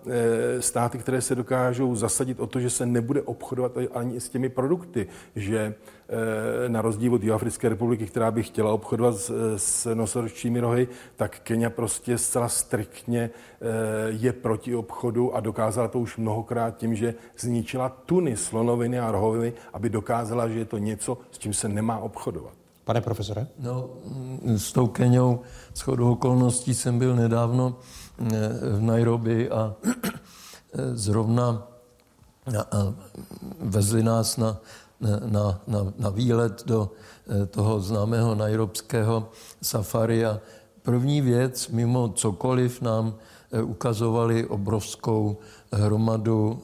státy, 0.61 0.99
které 0.99 1.21
se 1.21 1.35
dokážou 1.35 1.95
zasadit 1.95 2.41
o 2.41 2.47
to, 2.47 2.61
že 2.61 2.71
se 2.71 2.87
nebude 2.87 3.23
obchodovat 3.23 3.73
ani 3.93 4.21
s 4.21 4.29
těmi 4.29 4.49
produkty, 4.49 5.07
že 5.37 5.75
na 6.69 6.83
rozdíl 6.83 7.15
od 7.15 7.23
Jihoafrické 7.23 7.69
republiky, 7.69 8.07
která 8.07 8.31
by 8.31 8.43
chtěla 8.43 8.73
obchodovat 8.73 9.17
s, 9.17 9.57
s 9.57 9.95
nosoročními 9.95 10.61
rohy, 10.61 10.89
tak 11.17 11.41
Kenia 11.41 11.71
prostě 11.71 12.19
zcela 12.19 12.49
striktně 12.49 13.31
je 14.09 14.33
proti 14.33 14.75
obchodu 14.75 15.37
a 15.37 15.41
dokázala 15.41 15.89
to 15.89 15.99
už 15.99 16.17
mnohokrát 16.17 16.77
tím, 16.77 16.95
že 16.95 17.15
zničila 17.39 17.89
tuny 17.89 18.37
slonoviny 18.37 19.01
a 19.01 19.13
rohoviny, 19.13 19.53
aby 19.73 19.91
dokázala, 19.91 20.49
že 20.49 20.59
je 20.59 20.65
to 20.65 20.79
něco, 20.79 21.19
s 21.31 21.39
čím 21.39 21.55
se 21.55 21.69
nemá 21.69 21.99
obchodovat. 21.99 22.66
Pane 22.87 23.01
profesore? 23.01 23.47
No, 23.59 23.99
s 24.47 24.73
tou 24.73 24.87
Keniou 24.87 25.43
s 25.75 25.81
chodou 25.81 26.13
okolností 26.13 26.75
jsem 26.75 26.99
byl 26.99 27.17
nedávno 27.17 27.75
eh, 27.75 28.49
v 28.79 28.81
Nairobi 28.81 29.51
a 29.51 29.75
zrovna 30.95 31.67
vezli 33.61 34.03
nás 34.03 34.37
na, 34.37 34.61
na, 35.27 35.61
na, 35.67 35.93
na 35.99 36.11
výlet 36.11 36.63
do 36.67 36.93
eh, 37.27 37.47
toho 37.47 37.81
známého 37.81 38.35
nairobského 38.35 39.31
safari 39.63 40.25
a 40.25 40.41
první 40.83 41.21
věc, 41.21 41.69
mimo 41.69 42.09
cokoliv, 42.09 42.83
nám 42.83 43.15
eh, 43.53 43.63
ukazovali 43.63 44.47
obrovskou 44.47 45.37
hromadu 45.73 46.63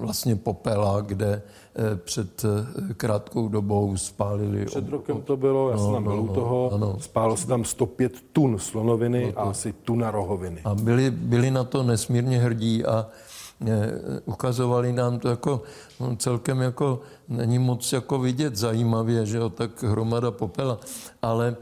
vlastně 0.00 0.36
popela, 0.36 1.00
kde 1.00 1.42
Eh, 1.42 1.67
před 1.96 2.44
eh, 2.44 2.94
krátkou 2.94 3.48
dobou 3.48 3.96
spálili. 3.96 4.64
Před 4.64 4.88
rokem 4.88 5.22
to 5.22 5.36
bylo, 5.36 5.70
já 5.70 5.76
no, 5.76 5.84
jsem 5.84 5.92
tam 5.92 6.02
byl 6.02 6.16
no, 6.16 6.22
u 6.22 6.28
toho, 6.28 6.70
ano. 6.74 6.96
spálo 7.00 7.36
se 7.36 7.46
tam 7.46 7.64
105 7.64 8.12
tun 8.32 8.58
slonoviny 8.58 9.26
no 9.26 9.32
to... 9.32 9.38
a 9.38 9.42
asi 9.42 9.72
tuna 9.72 10.10
rohoviny. 10.10 10.60
A 10.64 10.74
byli, 10.74 11.10
byli 11.10 11.50
na 11.50 11.64
to 11.64 11.82
nesmírně 11.82 12.38
hrdí 12.38 12.84
a 12.84 13.06
eh, 13.66 13.90
ukazovali 14.24 14.92
nám 14.92 15.18
to 15.18 15.28
jako 15.28 15.62
no, 16.00 16.16
celkem 16.16 16.60
jako 16.60 17.00
není 17.28 17.58
moc 17.58 17.92
jako 17.92 18.18
vidět 18.18 18.56
zajímavě, 18.56 19.26
že 19.26 19.36
jo, 19.36 19.50
tak 19.50 19.82
hromada 19.82 20.30
popela, 20.30 20.78
ale 21.22 21.56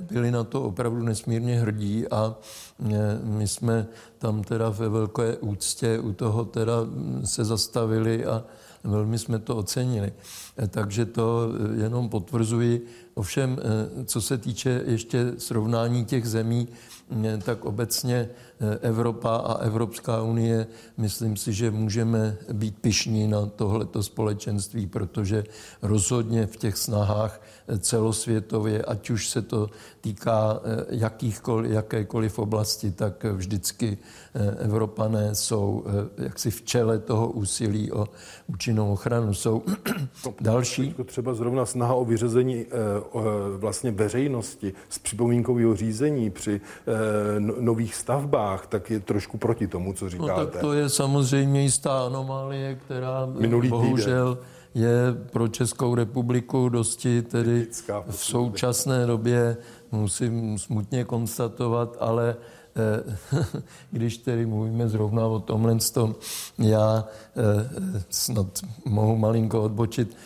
byli 0.00 0.30
na 0.30 0.44
to 0.44 0.62
opravdu 0.62 1.02
nesmírně 1.02 1.60
hrdí 1.60 2.08
a 2.08 2.34
my 3.22 3.48
jsme 3.48 3.86
tam 4.18 4.42
teda 4.44 4.68
ve 4.68 4.88
velké 4.88 5.36
úctě 5.36 5.98
u 5.98 6.12
toho 6.12 6.44
teda 6.44 6.72
se 7.24 7.44
zastavili 7.44 8.24
a 8.24 8.44
velmi 8.84 9.18
jsme 9.18 9.38
to 9.38 9.56
ocenili. 9.56 10.12
Eh, 10.56 10.68
takže 10.68 11.06
to 11.06 11.48
eh, 11.48 11.82
jenom 11.82 12.08
potvrzuji. 12.08 12.86
Ovšem, 13.14 13.58
eh, 13.58 14.04
co 14.04 14.20
se 14.20 14.38
týče 14.38 14.82
ještě 14.86 15.32
srovnání 15.38 16.04
těch 16.04 16.28
zemí, 16.28 16.68
tak 17.44 17.64
obecně 17.64 18.28
Evropa 18.80 19.36
a 19.36 19.54
Evropská 19.54 20.22
unie, 20.22 20.66
myslím 20.96 21.36
si, 21.36 21.52
že 21.52 21.70
můžeme 21.70 22.36
být 22.52 22.78
pišní 22.80 23.28
na 23.28 23.46
tohleto 23.46 24.02
společenství, 24.02 24.86
protože 24.86 25.44
rozhodně 25.82 26.46
v 26.46 26.56
těch 26.56 26.76
snahách 26.76 27.40
celosvětově, 27.78 28.82
ať 28.82 29.10
už 29.10 29.28
se 29.28 29.42
to 29.42 29.70
týká 30.00 30.60
jakýchkoliv, 30.88 31.70
jakékoliv 31.70 32.38
oblasti, 32.38 32.90
tak 32.90 33.24
vždycky 33.24 33.98
Evropané 34.58 35.34
jsou 35.34 35.84
jaksi 36.18 36.50
v 36.50 36.62
čele 36.62 36.98
toho 36.98 37.30
úsilí 37.30 37.92
o 37.92 38.08
účinnou 38.46 38.92
ochranu. 38.92 39.34
Jsou 39.34 39.62
další. 40.40 40.94
Třeba 41.04 41.34
zrovna 41.34 41.66
snaha 41.66 41.94
o 41.94 42.04
vyřazení 42.04 42.66
vlastně 43.56 43.90
veřejnosti 43.90 44.72
z 44.88 44.98
připomínkového 44.98 45.76
řízení 45.76 46.30
při 46.30 46.60
no, 47.38 47.54
nových 47.60 47.94
stavbách, 47.94 48.51
tak 48.58 48.90
je 48.90 49.00
trošku 49.00 49.38
proti 49.38 49.66
tomu, 49.66 49.92
co 49.92 50.08
říkáte. 50.08 50.32
No, 50.32 50.46
tak 50.46 50.60
to 50.60 50.72
je 50.72 50.88
samozřejmě 50.88 51.62
jistá 51.62 52.06
anomálie, 52.06 52.74
která 52.74 53.26
Minulý 53.26 53.68
bohužel 53.68 54.34
týden 54.34 54.52
je 54.74 55.14
pro 55.32 55.48
Českou 55.48 55.94
republiku 55.94 56.68
dosti 56.68 57.22
tedy 57.22 57.66
v 58.10 58.16
současné 58.16 59.06
době, 59.06 59.56
musím 59.92 60.58
smutně 60.58 61.04
konstatovat, 61.04 61.96
ale 62.00 62.36
když 63.90 64.18
tedy 64.18 64.46
mluvíme 64.46 64.88
zrovna 64.88 65.26
o 65.26 65.40
tomhle 65.40 65.76
tom, 65.94 66.14
já 66.58 67.04
eh, 67.36 68.02
snad 68.10 68.46
mohu 68.84 69.16
malinko 69.16 69.62
odbočit, 69.62 70.16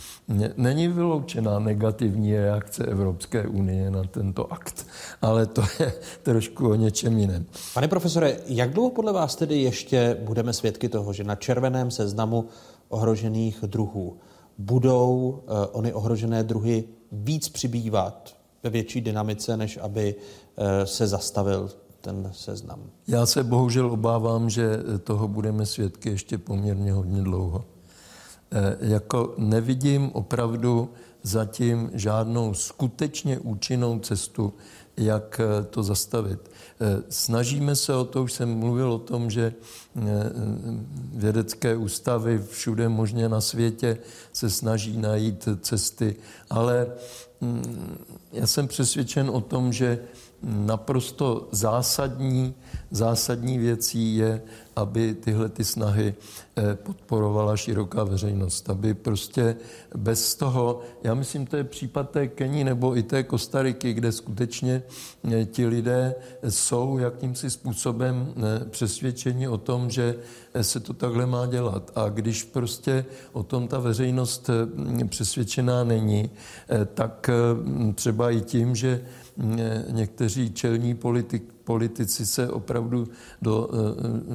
Není 0.57 0.89
vyloučená 0.89 1.59
negativní 1.59 2.37
reakce 2.37 2.85
Evropské 2.85 3.47
unie 3.47 3.91
na 3.91 4.05
tento 4.05 4.53
akt, 4.53 4.87
ale 5.23 5.47
to 5.47 5.63
je 5.81 5.93
trošku 6.23 6.71
o 6.71 6.75
něčem 6.75 7.19
jiném. 7.19 7.47
Pane 7.75 7.89
profesore, 7.89 8.37
jak 8.47 8.73
dlouho 8.73 8.91
podle 8.91 9.13
vás 9.13 9.37
tedy 9.37 9.63
ještě 9.63 10.17
budeme 10.21 10.53
svědky 10.53 10.89
toho, 10.89 11.13
že 11.13 11.25
na 11.25 11.35
červeném 11.35 11.91
seznamu 11.91 12.49
ohrožených 12.89 13.59
druhů 13.67 14.17
budou 14.59 15.19
uh, 15.19 15.57
ony 15.73 15.93
ohrožené 15.93 16.43
druhy 16.43 16.85
víc 17.13 17.49
přibývat 17.49 18.37
ve 18.63 18.71
větší 18.71 19.01
dynamice, 19.01 19.57
než 19.57 19.79
aby 19.83 20.15
uh, 20.15 20.65
se 20.85 21.07
zastavil 21.07 21.71
ten 22.07 22.31
seznam? 22.33 22.81
Já 23.09 23.27
se 23.27 23.45
bohužel 23.45 23.91
obávám, 23.91 24.51
že 24.51 24.79
toho 25.05 25.29
budeme 25.29 25.67
svědky 25.67 26.11
ještě 26.11 26.39
poměrně 26.39 26.93
hodně 26.93 27.23
dlouho. 27.23 27.65
Eh, 28.51 28.77
jako 28.81 29.35
nevidím 29.39 30.11
opravdu 30.13 30.91
zatím 31.23 31.91
žádnou 31.95 32.55
skutečně 32.55 33.39
účinnou 33.39 33.99
cestu, 33.99 34.55
jak 34.97 35.41
eh, 35.41 35.65
to 35.65 35.83
zastavit. 35.83 36.51
Eh, 36.81 37.03
snažíme 37.09 37.77
se 37.77 37.95
o 37.95 38.05
to, 38.05 38.23
už 38.23 38.33
jsem 38.33 38.59
mluvil 38.59 38.93
o 38.93 38.99
tom, 38.99 39.31
že 39.31 39.55
vědecké 41.15 41.77
ústavy 41.77 42.43
všude 42.51 42.89
možně 42.89 43.29
na 43.29 43.41
světě 43.41 43.99
se 44.33 44.51
snaží 44.51 44.97
najít 44.97 45.49
cesty, 45.61 46.17
ale 46.51 46.87
mm, 47.41 47.99
já 48.33 48.47
jsem 48.47 48.69
přesvědčen 48.69 49.31
o 49.31 49.41
tom, 49.41 49.73
že 49.73 49.99
naprosto 50.43 51.49
zásadní, 51.51 52.55
zásadní 52.91 53.59
věcí 53.59 54.17
je, 54.17 54.43
aby 54.77 55.15
tyhle 55.15 55.49
ty 55.49 55.65
snahy 55.65 56.15
eh, 56.57 56.75
podporovala 56.75 57.57
široká 57.57 58.05
veřejnost, 58.05 58.71
aby 58.71 58.95
prostě 58.95 59.57
bez 59.97 60.35
toho, 60.35 60.81
já 61.03 61.15
myslím, 61.15 61.47
to 61.47 61.57
je 61.57 61.65
případ 61.65 62.11
té 62.11 62.29
Keni 62.29 62.65
nebo 62.65 62.97
i 62.97 63.03
té 63.03 63.23
Kostariky, 63.23 63.93
kde 63.93 64.13
skutečně 64.13 64.83
eh, 65.33 65.45
ti 65.45 65.67
lidé 65.67 66.15
jsou 66.49 66.99
jakýmsi 66.99 67.51
způsobem 67.51 68.35
eh, 68.37 68.65
přesvědčeni 68.71 69.49
o 69.49 69.59
tom, 69.59 69.91
že 69.91 70.15
se 70.63 70.81
to 70.81 70.93
takhle 70.93 71.27
má 71.27 71.47
dělat. 71.47 71.91
A 71.95 72.09
když 72.09 72.43
prostě 72.43 73.05
o 73.33 73.43
tom 73.43 73.69
ta 73.69 73.79
veřejnost 73.79 74.51
přesvědčená 75.09 75.85
není, 75.85 76.31
tak 76.95 77.31
třeba 77.95 78.31
i 78.31 78.41
tím, 78.41 78.77
že 78.77 79.05
někteří 79.91 80.51
čelní 80.53 80.95
politik, 80.95 81.53
politici 81.65 82.27
se 82.27 82.49
opravdu 82.51 83.09
do, 83.43 83.69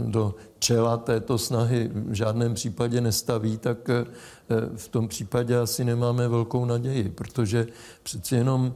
do 0.06 0.36
čela 0.60 0.98
této 0.98 1.38
snahy 1.38 1.92
v 1.94 2.14
žádném 2.14 2.54
případě 2.54 3.02
nestaví, 3.02 3.58
tak 3.58 3.90
eh, 3.90 4.06
v 4.76 4.88
tom 4.88 5.08
případě 5.08 5.58
asi 5.58 5.84
nemáme 5.84 6.28
velkou 6.28 6.66
naději, 6.66 7.10
protože 7.10 7.68
přeci 8.04 8.36
jenom 8.36 8.74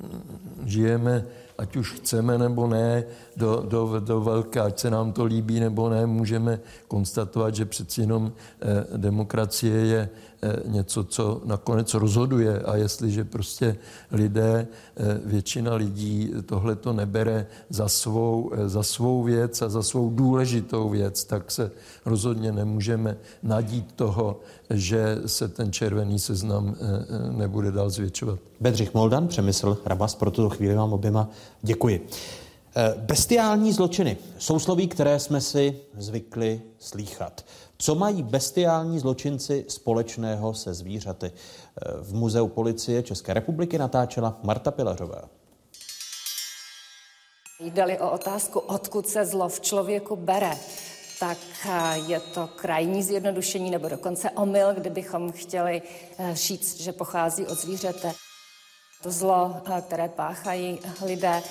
hm, 0.00 0.20
žijeme 0.64 1.24
ať 1.58 1.76
už 1.76 1.92
chceme 1.92 2.38
nebo 2.38 2.66
ne, 2.66 3.04
do, 3.36 3.64
do, 3.68 4.00
do 4.00 4.20
velké, 4.20 4.60
ať 4.60 4.78
se 4.78 4.90
nám 4.90 5.12
to 5.12 5.24
líbí 5.24 5.60
nebo 5.60 5.88
ne, 5.88 6.06
můžeme 6.06 6.60
konstatovat, 6.88 7.54
že 7.54 7.64
přeci 7.64 8.00
jenom 8.00 8.32
eh, 8.60 8.86
demokracie 8.96 9.74
je 9.74 10.08
eh, 10.42 10.56
něco, 10.66 11.04
co 11.04 11.42
nakonec 11.44 11.94
rozhoduje 11.94 12.58
a 12.58 12.76
jestliže 12.76 13.24
prostě 13.24 13.76
lidé, 14.12 14.66
eh, 14.96 15.20
většina 15.24 15.74
lidí 15.74 16.32
tohle 16.46 16.76
to 16.76 16.92
nebere 16.92 17.46
za 17.70 17.88
svou, 17.88 18.50
eh, 18.54 18.68
za 18.68 18.82
svou 18.82 19.22
věc 19.22 19.62
a 19.62 19.68
za 19.68 19.82
svou 19.82 20.10
důležitou 20.10 20.88
věc, 20.88 21.24
tak 21.24 21.50
se 21.50 21.70
rozhodně 22.04 22.52
nemůžeme 22.52 23.16
nadít 23.42 23.92
toho, 23.96 24.40
že 24.70 25.18
se 25.26 25.48
ten 25.48 25.72
červený 25.72 26.18
seznam 26.18 26.74
eh, 26.74 26.84
eh, 26.84 27.32
nebude 27.32 27.72
dál 27.72 27.90
zvětšovat. 27.90 28.38
Bedřich 28.60 28.94
Moldan, 28.94 29.28
Přemysl 29.28 29.78
Rabas, 29.86 30.14
pro 30.14 30.30
tuto 30.30 30.50
chvíli 30.50 30.74
vám 30.74 30.92
oběma 30.92 31.28
děkuji. 31.62 32.08
Eh, 32.76 32.94
Bestiální 32.96 33.72
zločiny 33.72 34.16
jsou 34.38 34.58
sloví, 34.58 34.88
které 34.88 35.20
jsme 35.20 35.40
si 35.40 35.80
zvykli 35.96 36.62
slýchat. 36.78 37.44
Co 37.78 37.94
mají 37.94 38.22
bestiální 38.22 38.98
zločinci 38.98 39.64
společného 39.68 40.54
se 40.54 40.74
zvířaty? 40.74 41.32
V 42.00 42.14
Muzeu 42.14 42.48
policie 42.48 43.02
České 43.02 43.34
republiky 43.34 43.78
natáčela 43.78 44.38
Marta 44.42 44.70
Pilařová. 44.70 45.28
Jde-li 47.62 47.98
o 47.98 48.10
otázku, 48.10 48.58
odkud 48.58 49.08
se 49.08 49.26
zlo 49.26 49.48
v 49.48 49.60
člověku 49.60 50.16
bere, 50.16 50.58
tak 51.20 51.38
eh, 51.68 51.98
je 52.06 52.20
to 52.20 52.48
krajní 52.56 53.02
zjednodušení 53.02 53.70
nebo 53.70 53.88
dokonce 53.88 54.30
omyl, 54.30 54.74
kdybychom 54.74 55.32
chtěli 55.32 55.82
eh, 56.18 56.34
říct, 56.34 56.80
že 56.80 56.92
pochází 56.92 57.46
od 57.46 57.58
zvířete. 57.58 58.12
To 59.02 59.10
zlo, 59.10 59.56
eh, 59.76 59.80
které 59.80 60.08
páchají 60.08 60.78
lidé, 61.06 61.42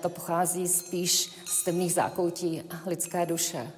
to 0.00 0.08
pochází 0.08 0.68
spíš 0.68 1.30
z 1.44 1.64
temných 1.64 1.92
zákoutí 1.92 2.62
lidské 2.86 3.26
duše. 3.26 3.70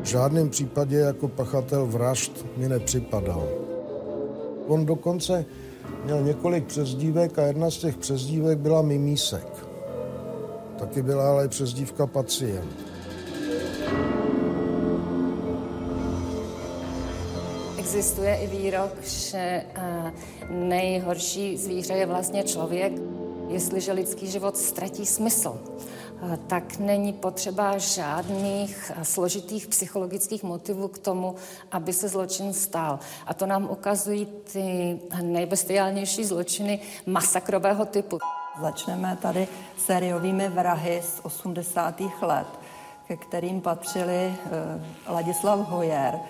V 0.00 0.04
žádném 0.04 0.50
případě 0.50 0.96
jako 0.96 1.28
pachatel 1.28 1.86
vražd 1.86 2.46
mi 2.56 2.68
nepřipadal. 2.68 3.48
On 4.66 4.86
dokonce 4.86 5.44
měl 6.04 6.22
několik 6.22 6.66
přezdívek 6.66 7.38
a 7.38 7.42
jedna 7.42 7.70
z 7.70 7.76
těch 7.76 7.96
přezdívek 7.96 8.58
byla 8.58 8.82
Mimísek. 8.82 9.46
Taky 10.78 11.02
byla 11.02 11.30
ale 11.30 11.48
přezdívka 11.48 12.06
pacient. 12.06 12.89
Existuje 17.90 18.36
i 18.36 18.46
výrok, 18.46 19.02
že 19.02 19.38
eh, 19.38 20.12
nejhorší 20.50 21.56
zvíře 21.56 21.92
je 21.92 22.06
vlastně 22.06 22.42
člověk, 22.42 22.92
jestliže 23.48 23.92
lidský 23.92 24.26
život 24.26 24.56
ztratí 24.56 25.06
smysl 25.06 25.58
tak 26.46 26.78
není 26.78 27.12
potřeba 27.12 27.78
žádných 27.78 28.92
složitých 29.02 29.66
psychologických 29.66 30.42
motivů 30.42 30.88
k 30.88 30.98
tomu, 30.98 31.34
aby 31.72 31.92
se 31.92 32.08
zločin 32.08 32.52
stal. 32.52 32.98
A 33.26 33.34
to 33.34 33.46
nám 33.46 33.70
ukazují 33.70 34.26
ty 34.52 34.98
nejbestiálnější 35.22 36.24
zločiny 36.24 36.80
masakrového 37.06 37.84
typu. 37.84 38.18
Začneme 38.60 39.18
tady 39.22 39.48
sériovými 39.78 40.48
vrahy 40.48 41.02
z 41.04 41.20
80. 41.22 42.00
let, 42.22 42.46
ke 43.06 43.16
kterým 43.16 43.60
patřili 43.60 44.34
eh, 44.34 45.12
Ladislav 45.12 45.58
Hojer, 45.58 46.20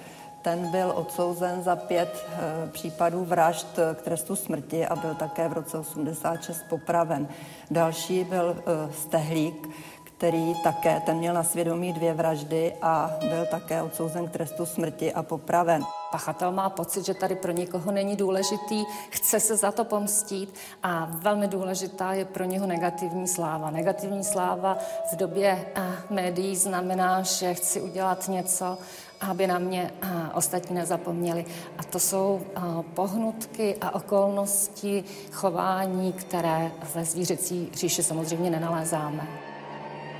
ten 0.42 0.70
byl 0.70 0.92
odsouzen 0.94 1.62
za 1.62 1.76
pět 1.76 2.26
e, 2.32 2.68
případů 2.68 3.24
vražd 3.24 3.78
k 3.94 4.02
trestu 4.02 4.36
smrti 4.36 4.86
a 4.86 4.96
byl 4.96 5.14
také 5.14 5.48
v 5.48 5.52
roce 5.52 5.78
86 5.78 6.62
popraven. 6.68 7.28
Další 7.70 8.24
byl 8.24 8.56
e, 8.56 8.92
Stehlík, 8.92 9.68
který 10.20 10.54
také, 10.62 11.00
ten 11.06 11.16
měl 11.16 11.34
na 11.34 11.42
svědomí 11.42 11.92
dvě 11.92 12.14
vraždy 12.14 12.74
a 12.82 13.10
byl 13.20 13.46
také 13.46 13.82
odsouzen 13.82 14.28
k 14.28 14.30
trestu 14.30 14.66
smrti 14.66 15.12
a 15.12 15.22
popraven. 15.22 15.82
Pachatel 16.10 16.52
má 16.52 16.70
pocit, 16.70 17.04
že 17.04 17.14
tady 17.14 17.34
pro 17.34 17.52
někoho 17.52 17.92
není 17.92 18.16
důležitý, 18.16 18.84
chce 19.10 19.40
se 19.40 19.56
za 19.56 19.72
to 19.72 19.84
pomstít 19.84 20.54
a 20.82 21.08
velmi 21.10 21.48
důležitá 21.48 22.12
je 22.12 22.24
pro 22.24 22.44
něho 22.44 22.66
negativní 22.66 23.28
sláva. 23.28 23.70
Negativní 23.70 24.24
sláva 24.24 24.78
v 25.12 25.16
době 25.16 25.66
médií 26.10 26.56
znamená, 26.56 27.22
že 27.22 27.54
chci 27.54 27.80
udělat 27.80 28.28
něco, 28.28 28.78
aby 29.20 29.46
na 29.46 29.58
mě 29.58 29.90
ostatní 30.34 30.76
nezapomněli. 30.76 31.44
A 31.78 31.82
to 31.82 32.00
jsou 32.00 32.40
pohnutky 32.94 33.76
a 33.80 33.94
okolnosti 33.94 35.04
chování, 35.32 36.12
které 36.12 36.72
ve 36.94 37.04
zvířecí 37.04 37.70
říši 37.74 38.02
samozřejmě 38.02 38.50
nenalézáme. 38.50 39.26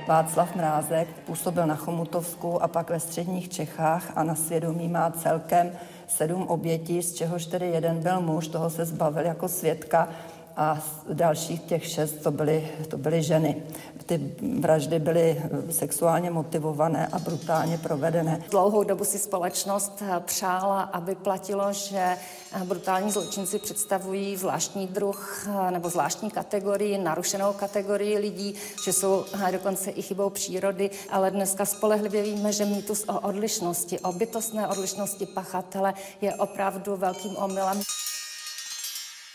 Václav 0.07 0.55
Mrázek 0.55 1.07
působil 1.25 1.67
na 1.67 1.75
Chomutovsku 1.75 2.63
a 2.63 2.67
pak 2.67 2.89
ve 2.89 2.99
středních 2.99 3.49
Čechách 3.49 4.11
a 4.15 4.23
na 4.23 4.35
svědomí 4.35 4.87
má 4.87 5.11
celkem 5.11 5.71
sedm 6.07 6.43
obětí, 6.47 7.01
z 7.01 7.13
čehož 7.13 7.45
tedy 7.45 7.67
jeden 7.67 7.99
byl 7.99 8.21
muž, 8.21 8.47
toho 8.47 8.69
se 8.69 8.85
zbavil 8.85 9.25
jako 9.25 9.47
svědka 9.47 10.09
a 10.57 10.79
dalších 11.13 11.61
těch 11.61 11.87
šest 11.87 12.13
to 12.13 12.31
byly, 12.31 12.71
to 12.87 12.97
byly 12.97 13.23
ženy. 13.23 13.63
Ty 14.05 14.35
vraždy 14.59 14.99
byly 14.99 15.41
sexuálně 15.69 16.31
motivované 16.31 17.07
a 17.07 17.19
brutálně 17.19 17.77
provedené. 17.77 18.43
Dlouhou 18.49 18.83
dobu 18.83 19.03
si 19.03 19.19
společnost 19.19 20.03
eh, 20.05 20.19
přála, 20.19 20.81
aby 20.81 21.15
platilo, 21.15 21.73
že 21.73 21.97
eh, 21.97 22.65
brutální 22.65 23.11
zločinci 23.11 23.59
představují 23.59 24.37
zvláštní 24.37 24.87
druh 24.87 25.47
eh, 25.47 25.71
nebo 25.71 25.89
zvláštní 25.89 26.31
kategorii, 26.31 26.97
narušenou 26.97 27.53
kategorii 27.53 28.17
lidí, 28.17 28.55
že 28.83 28.93
jsou 28.93 29.25
dokonce 29.51 29.91
i 29.91 30.01
chybou 30.01 30.29
přírody, 30.29 30.89
ale 31.09 31.31
dneska 31.31 31.65
spolehlivě 31.65 32.23
víme, 32.23 32.51
že 32.53 32.65
mýtus 32.65 33.03
o 33.07 33.19
odlišnosti, 33.19 33.99
o 33.99 34.11
bytostné 34.11 34.67
odlišnosti 34.67 35.25
pachatele 35.25 35.93
je 36.21 36.35
opravdu 36.35 36.95
velkým 36.95 37.37
omylem. 37.37 37.81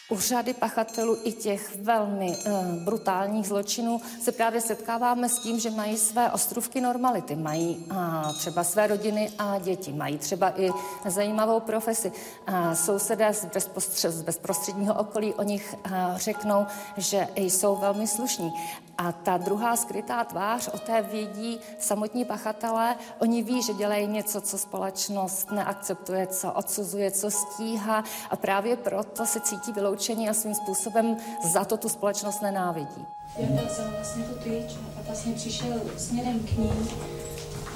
U 0.09 0.19
řady 0.19 0.55
pachatelů 0.55 1.19
i 1.25 1.33
těch 1.33 1.77
velmi 1.77 2.37
uh, 2.37 2.67
brutálních 2.67 3.47
zločinů 3.47 4.01
se 4.23 4.33
právě 4.33 4.61
setkáváme 4.61 5.29
s 5.29 5.39
tím, 5.39 5.61
že 5.61 5.71
mají 5.71 5.97
své 5.97 6.31
ostrovky 6.31 6.81
normality, 6.81 7.37
mají 7.37 7.77
uh, 7.77 8.37
třeba 8.39 8.65
své 8.65 8.87
rodiny 8.87 9.31
a 9.39 9.59
děti, 9.59 9.93
mají 9.93 10.19
třeba 10.19 10.61
i 10.61 10.71
zajímavou 11.07 11.61
profesi. 11.61 12.13
Uh, 12.49 12.73
sousedé 12.73 13.35
z, 13.35 13.45
bezpostřed, 13.45 14.11
z 14.11 14.23
bezprostředního 14.23 14.95
okolí 14.95 15.35
o 15.35 15.43
nich 15.43 15.75
uh, 15.87 15.93
řeknou, 16.17 16.67
že 16.97 17.29
jsou 17.37 17.77
velmi 17.77 18.07
slušní. 18.07 18.53
A 18.99 19.13
ta 19.13 19.37
druhá 19.37 19.77
skrytá 19.77 20.25
tvář, 20.25 20.69
o 20.69 20.79
té 20.79 21.03
vědí 21.03 21.61
samotní 21.79 22.25
pachatelé, 22.25 22.97
oni 23.19 23.43
ví, 23.43 23.63
že 23.63 23.73
dělají 23.73 24.07
něco, 24.07 24.41
co 24.41 24.59
společnost 24.59 25.51
neakceptuje, 25.51 26.27
co 26.27 26.53
odsuzuje, 26.53 27.11
co 27.11 27.31
stíhá 27.31 28.05
a 28.31 28.37
právě 28.37 28.77
proto 28.77 29.27
se 29.27 29.41
cítí 29.41 29.73
vyloučení 29.73 30.29
a 30.29 30.35
svým 30.35 30.55
způsobem 30.55 31.17
za 31.53 31.65
to 31.65 31.77
tu 31.77 31.89
společnost 31.89 32.43
nenávidí. 32.43 33.07
Já 33.39 33.63
vzal 33.65 33.91
vlastně 33.91 34.25
tu 34.25 34.35
tyč 34.45 34.77
a 34.99 35.03
vlastně 35.07 35.33
přišel 35.33 35.81
směrem 35.97 36.39
k 36.39 36.59
ní 36.59 36.73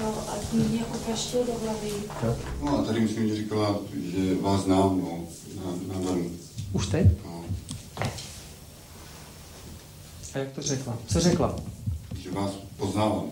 no, 0.01 0.07
a 0.07 0.33
mě 0.53 0.79
jako 0.79 0.97
praštil 0.97 1.43
do 1.45 1.53
hlavy. 1.63 1.91
No 2.61 2.79
a 2.79 2.83
tady 2.83 2.99
myslím, 2.99 3.27
že 3.27 3.35
říkala, 3.35 3.75
že 4.03 4.35
vás 4.35 4.61
znám, 4.61 5.01
no, 5.01 5.19
na, 5.87 5.99
na 5.99 6.11
Už 6.73 6.87
teď? 6.87 7.07
No. 7.25 7.43
A 10.33 10.37
jak 10.37 10.51
to 10.51 10.61
řekla? 10.61 10.97
Co 11.07 11.19
řekla? 11.19 11.55
Že 12.15 12.31
vás 12.31 12.51
poznávám, 12.77 13.31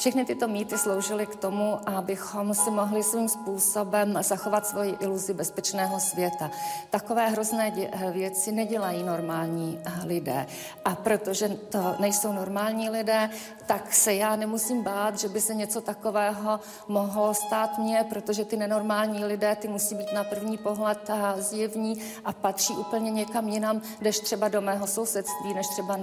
všechny 0.00 0.24
tyto 0.24 0.48
mýty 0.48 0.78
sloužily 0.78 1.26
k 1.26 1.36
tomu, 1.36 1.78
abychom 1.88 2.54
si 2.54 2.70
mohli 2.70 3.02
svým 3.02 3.28
způsobem 3.28 4.18
zachovat 4.22 4.66
svoji 4.66 4.96
iluzi 5.00 5.34
bezpečného 5.34 6.00
světa. 6.00 6.50
Takové 6.90 7.28
hrozné 7.28 7.72
věci 8.12 8.52
nedělají 8.52 9.02
normální 9.02 9.78
lidé. 10.04 10.46
A 10.84 10.94
protože 10.94 11.48
to 11.48 11.94
nejsou 11.98 12.32
normální 12.32 12.90
lidé, 12.90 13.30
tak 13.66 13.92
se 13.94 14.14
já 14.14 14.36
nemusím 14.36 14.82
bát, 14.82 15.18
že 15.18 15.28
by 15.28 15.40
se 15.40 15.54
něco 15.54 15.80
takového 15.80 16.60
mohlo 16.88 17.34
stát 17.34 17.78
mně, 17.78 18.04
protože 18.08 18.44
ty 18.44 18.56
nenormální 18.56 19.24
lidé, 19.24 19.56
ty 19.56 19.68
musí 19.68 19.94
být 19.94 20.12
na 20.12 20.24
první 20.24 20.58
pohled 20.58 21.10
zjevní 21.36 22.02
a 22.24 22.32
patří 22.32 22.74
úplně 22.74 23.10
někam 23.10 23.48
jinam, 23.48 23.80
než 24.00 24.18
třeba 24.18 24.48
do 24.48 24.60
mého 24.60 24.86
sousedství, 24.86 25.54
než 25.54 25.66
třeba 25.68 25.96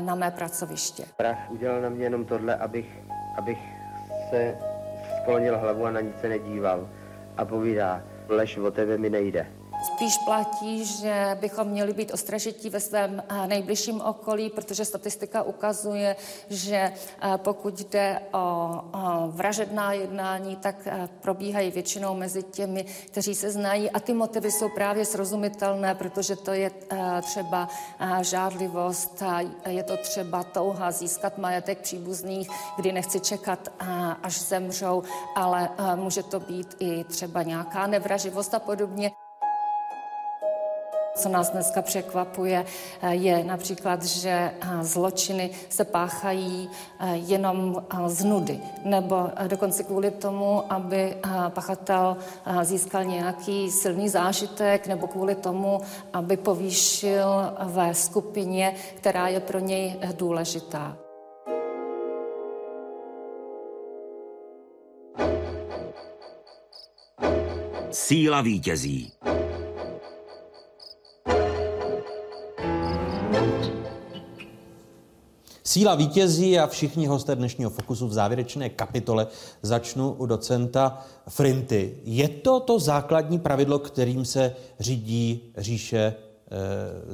na 0.00 0.14
mé 0.14 0.30
pracoviště. 0.30 1.04
Prach 1.16 1.50
udělal 1.50 1.80
na 1.80 1.88
mě 1.88 2.04
jenom 2.04 2.24
tohle, 2.24 2.56
abych 2.56 2.86
abych 3.40 3.58
se 4.30 4.54
sklonil 5.22 5.58
hlavu 5.58 5.86
a 5.86 5.90
na 5.90 6.00
nic 6.00 6.20
se 6.20 6.28
nedíval. 6.28 6.88
A 7.36 7.44
povídá, 7.44 8.02
lež 8.28 8.56
o 8.56 8.70
tebe 8.70 8.98
mi 8.98 9.10
nejde. 9.10 9.46
Spíš 9.82 10.18
platí, 10.18 10.84
že 10.84 11.38
bychom 11.40 11.68
měli 11.68 11.92
být 11.92 12.14
ostražití 12.14 12.70
ve 12.70 12.80
svém 12.80 13.22
eh, 13.28 13.46
nejbližším 13.46 14.00
okolí, 14.00 14.50
protože 14.50 14.84
statistika 14.84 15.42
ukazuje, 15.42 16.16
že 16.50 16.76
eh, 16.76 16.92
pokud 17.36 17.80
jde 17.80 18.20
o 18.32 18.70
vražedná 19.28 19.92
jednání, 19.92 20.56
tak 20.56 20.76
eh, 20.86 21.08
probíhají 21.20 21.70
většinou 21.70 22.14
mezi 22.14 22.42
těmi, 22.42 22.84
kteří 22.84 23.34
se 23.34 23.50
znají 23.50 23.90
a 23.90 24.00
ty 24.00 24.12
motivy 24.14 24.50
jsou 24.50 24.68
právě 24.68 25.04
srozumitelné, 25.04 25.94
protože 25.94 26.36
to 26.36 26.52
je 26.52 26.70
třeba 27.22 27.68
žádlivost, 28.20 29.22
je 29.66 29.82
to 29.82 29.96
třeba 29.96 30.42
touha 30.42 30.90
získat 30.90 31.38
majetek 31.38 31.78
příbuzných, 31.78 32.50
kdy 32.76 32.92
nechci 32.92 33.20
čekat, 33.20 33.68
až 34.22 34.40
zemřou, 34.40 35.02
ale 35.36 35.68
může 35.94 36.22
to 36.22 36.40
být 36.40 36.76
i 36.78 37.04
třeba 37.04 37.42
nějaká 37.42 37.86
nevraživost 37.86 38.54
a 38.54 38.58
podobně. 38.58 39.10
Co 41.20 41.28
nás 41.28 41.50
dneska 41.50 41.82
překvapuje, 41.82 42.64
je 43.10 43.44
například, 43.44 44.04
že 44.04 44.52
zločiny 44.80 45.50
se 45.68 45.84
páchají 45.84 46.70
jenom 47.12 47.82
z 48.06 48.24
nudy, 48.24 48.60
nebo 48.84 49.28
dokonce 49.46 49.82
kvůli 49.82 50.10
tomu, 50.10 50.72
aby 50.72 51.16
pachatel 51.48 52.16
získal 52.62 53.04
nějaký 53.04 53.70
silný 53.70 54.08
zážitek, 54.08 54.86
nebo 54.86 55.06
kvůli 55.06 55.34
tomu, 55.34 55.80
aby 56.12 56.36
povýšil 56.36 57.26
ve 57.64 57.94
skupině, 57.94 58.74
která 58.96 59.28
je 59.28 59.40
pro 59.40 59.58
něj 59.58 59.96
důležitá. 60.16 60.96
Síla 67.90 68.40
vítězí. 68.40 69.12
Síla 75.70 75.94
vítězí 75.94 76.58
a 76.58 76.66
všichni 76.66 77.06
hosté 77.06 77.36
dnešního 77.36 77.70
Fokusu 77.70 78.08
v 78.08 78.12
závěrečné 78.12 78.68
kapitole 78.68 79.26
začnu 79.62 80.12
u 80.12 80.26
docenta 80.26 81.06
Frinty. 81.28 81.96
Je 82.04 82.28
to 82.28 82.60
to 82.60 82.78
základní 82.78 83.38
pravidlo, 83.38 83.78
kterým 83.78 84.24
se 84.24 84.56
řídí 84.80 85.52
říše 85.58 85.98
e, 85.98 86.14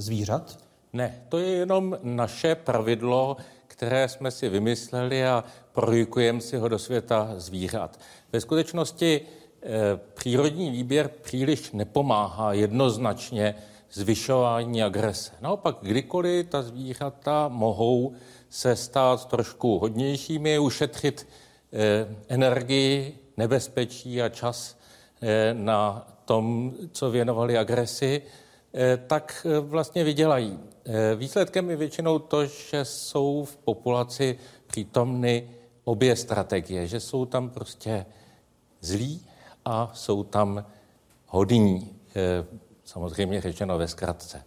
zvířat? 0.00 0.58
Ne, 0.92 1.22
to 1.28 1.38
je 1.38 1.48
jenom 1.48 1.98
naše 2.02 2.54
pravidlo, 2.54 3.36
které 3.66 4.08
jsme 4.08 4.30
si 4.30 4.48
vymysleli 4.48 5.26
a 5.26 5.44
projikujeme 5.72 6.40
si 6.40 6.56
ho 6.56 6.68
do 6.68 6.78
světa 6.78 7.34
zvířat. 7.36 8.00
Ve 8.32 8.40
skutečnosti 8.40 9.20
e, 9.20 9.96
přírodní 10.14 10.70
výběr 10.70 11.10
příliš 11.22 11.72
nepomáhá 11.72 12.52
jednoznačně 12.52 13.54
zvyšování 13.96 14.82
agrese. 14.82 15.32
Naopak, 15.40 15.76
kdykoliv 15.82 16.46
ta 16.48 16.62
zvířata 16.62 17.48
mohou 17.48 18.14
se 18.50 18.76
stát 18.76 19.28
trošku 19.28 19.78
hodnějšími, 19.78 20.58
ušetřit 20.58 21.28
eh, 21.72 22.16
energii, 22.28 23.18
nebezpečí 23.36 24.22
a 24.22 24.28
čas 24.28 24.78
eh, 25.22 25.54
na 25.54 26.08
tom, 26.24 26.72
co 26.92 27.10
věnovali 27.10 27.58
agresi, 27.58 28.22
eh, 28.74 28.96
tak 29.06 29.46
vlastně 29.60 30.04
vydělají. 30.04 30.58
Výsledkem 31.16 31.70
je 31.70 31.76
většinou 31.76 32.18
to, 32.18 32.46
že 32.46 32.84
jsou 32.84 33.44
v 33.44 33.56
populaci 33.56 34.38
přítomny 34.66 35.50
obě 35.84 36.16
strategie, 36.16 36.86
že 36.86 37.00
jsou 37.00 37.26
tam 37.26 37.50
prostě 37.50 38.06
zlí 38.80 39.26
a 39.64 39.90
jsou 39.94 40.22
tam 40.22 40.64
hodní, 41.26 41.96
samozřejmě 42.86 43.40
řečeno 43.40 43.78
ve 43.78 43.88
zkratce. 43.88 44.42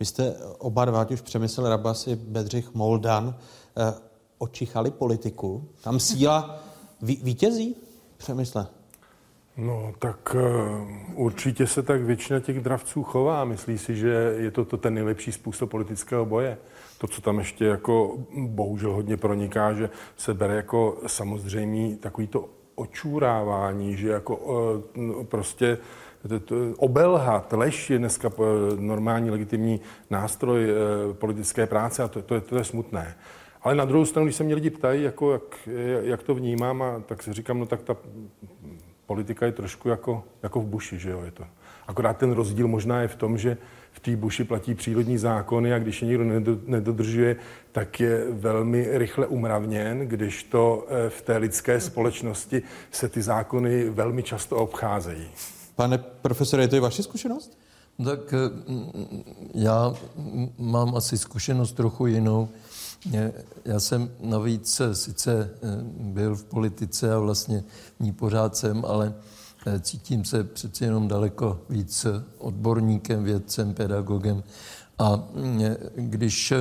Vy 0.00 0.06
jste 0.06 0.34
oba 0.58 0.84
dva, 0.84 1.06
už 1.10 1.20
Přemysl 1.20 1.68
Rabas 1.68 2.06
i 2.06 2.16
Bedřich 2.16 2.74
Moldan, 2.74 3.34
eh, 3.76 3.94
očichali 4.38 4.90
politiku. 4.90 5.68
Tam 5.82 6.00
síla 6.00 6.60
vítězí? 7.02 7.76
Přemysle. 8.16 8.66
No, 9.56 9.92
tak 9.98 10.34
uh, 10.34 11.24
určitě 11.24 11.66
se 11.66 11.82
tak 11.82 12.02
většina 12.02 12.40
těch 12.40 12.60
dravců 12.60 13.02
chová. 13.02 13.44
Myslí 13.44 13.78
si, 13.78 13.96
že 13.96 14.34
je 14.38 14.50
to, 14.50 14.64
to 14.64 14.76
ten 14.76 14.94
nejlepší 14.94 15.32
způsob 15.32 15.70
politického 15.70 16.26
boje. 16.26 16.58
To, 16.98 17.06
co 17.06 17.20
tam 17.20 17.38
ještě 17.38 17.64
jako 17.64 18.18
bohužel 18.36 18.92
hodně 18.92 19.16
proniká, 19.16 19.72
že 19.72 19.90
se 20.16 20.34
bere 20.34 20.54
jako 20.56 20.98
samozřejmý 21.06 21.96
takový 21.96 22.26
to 22.26 22.48
očůrávání, 22.74 23.96
že 23.96 24.08
jako 24.08 24.36
uh, 24.36 25.24
prostě 25.24 25.78
obelhat, 26.76 27.52
lež 27.52 27.90
je 27.90 27.98
dneska 27.98 28.30
eh, 28.38 28.42
normální 28.80 29.30
legitimní 29.30 29.80
nástroj 30.10 30.70
eh, 30.70 31.14
politické 31.14 31.66
práce 31.66 32.02
a 32.02 32.08
to, 32.08 32.22
to, 32.22 32.34
je, 32.34 32.40
to 32.40 32.56
je 32.56 32.64
smutné. 32.64 33.14
Ale 33.62 33.74
na 33.74 33.84
druhou 33.84 34.04
stranu, 34.04 34.26
když 34.26 34.36
se 34.36 34.44
mě 34.44 34.54
lidi 34.54 34.70
ptají, 34.70 35.02
jako 35.02 35.32
jak, 35.32 35.68
jak 36.02 36.22
to 36.22 36.34
vnímám, 36.34 36.82
a 36.82 37.02
tak 37.06 37.22
si 37.22 37.32
říkám, 37.32 37.58
no 37.58 37.66
tak 37.66 37.82
ta 37.82 37.96
politika 39.06 39.46
je 39.46 39.52
trošku 39.52 39.88
jako, 39.88 40.24
jako 40.42 40.60
v 40.60 40.66
buši, 40.66 40.98
že 40.98 41.10
jo, 41.10 41.22
je 41.24 41.30
to. 41.30 41.44
Akorát 41.86 42.16
ten 42.16 42.32
rozdíl 42.32 42.68
možná 42.68 43.00
je 43.00 43.08
v 43.08 43.16
tom, 43.16 43.38
že 43.38 43.56
v 43.92 44.00
té 44.00 44.16
buši 44.16 44.44
platí 44.44 44.74
přírodní 44.74 45.18
zákony 45.18 45.72
a 45.72 45.78
když 45.78 46.02
je 46.02 46.08
někdo 46.08 46.24
nedodržuje, 46.66 47.36
tak 47.72 48.00
je 48.00 48.24
velmi 48.30 48.88
rychle 48.98 49.26
umravněn, 49.26 49.98
když 49.98 50.42
to 50.42 50.86
eh, 50.88 51.10
v 51.10 51.22
té 51.22 51.36
lidské 51.36 51.80
společnosti 51.80 52.62
se 52.90 53.08
ty 53.08 53.22
zákony 53.22 53.90
velmi 53.90 54.22
často 54.22 54.56
obcházejí. 54.56 55.28
Pane 55.78 55.98
profesore, 55.98 56.62
je 56.62 56.68
to 56.68 56.76
i 56.76 56.80
vaše 56.80 57.02
zkušenost? 57.02 57.58
Tak 58.04 58.34
eh, 58.34 58.50
já 59.54 59.94
mám 60.58 60.96
asi 60.96 61.18
zkušenost 61.18 61.72
trochu 61.72 62.06
jinou. 62.06 62.48
Já 63.64 63.80
jsem 63.80 64.10
navíc 64.20 64.80
sice 64.92 65.50
eh, 65.54 65.66
byl 65.98 66.36
v 66.36 66.44
politice 66.44 67.14
a 67.14 67.18
vlastně 67.18 67.64
ní 68.00 68.12
pořád 68.12 68.56
jsem, 68.56 68.84
ale 68.84 69.14
eh, 69.66 69.80
cítím 69.80 70.24
se 70.24 70.44
přeci 70.44 70.84
jenom 70.84 71.08
daleko 71.08 71.60
víc 71.70 72.06
odborníkem, 72.38 73.24
vědcem, 73.24 73.74
pedagogem. 73.74 74.42
A 74.98 75.16
mm, 75.16 75.62
když 75.94 76.52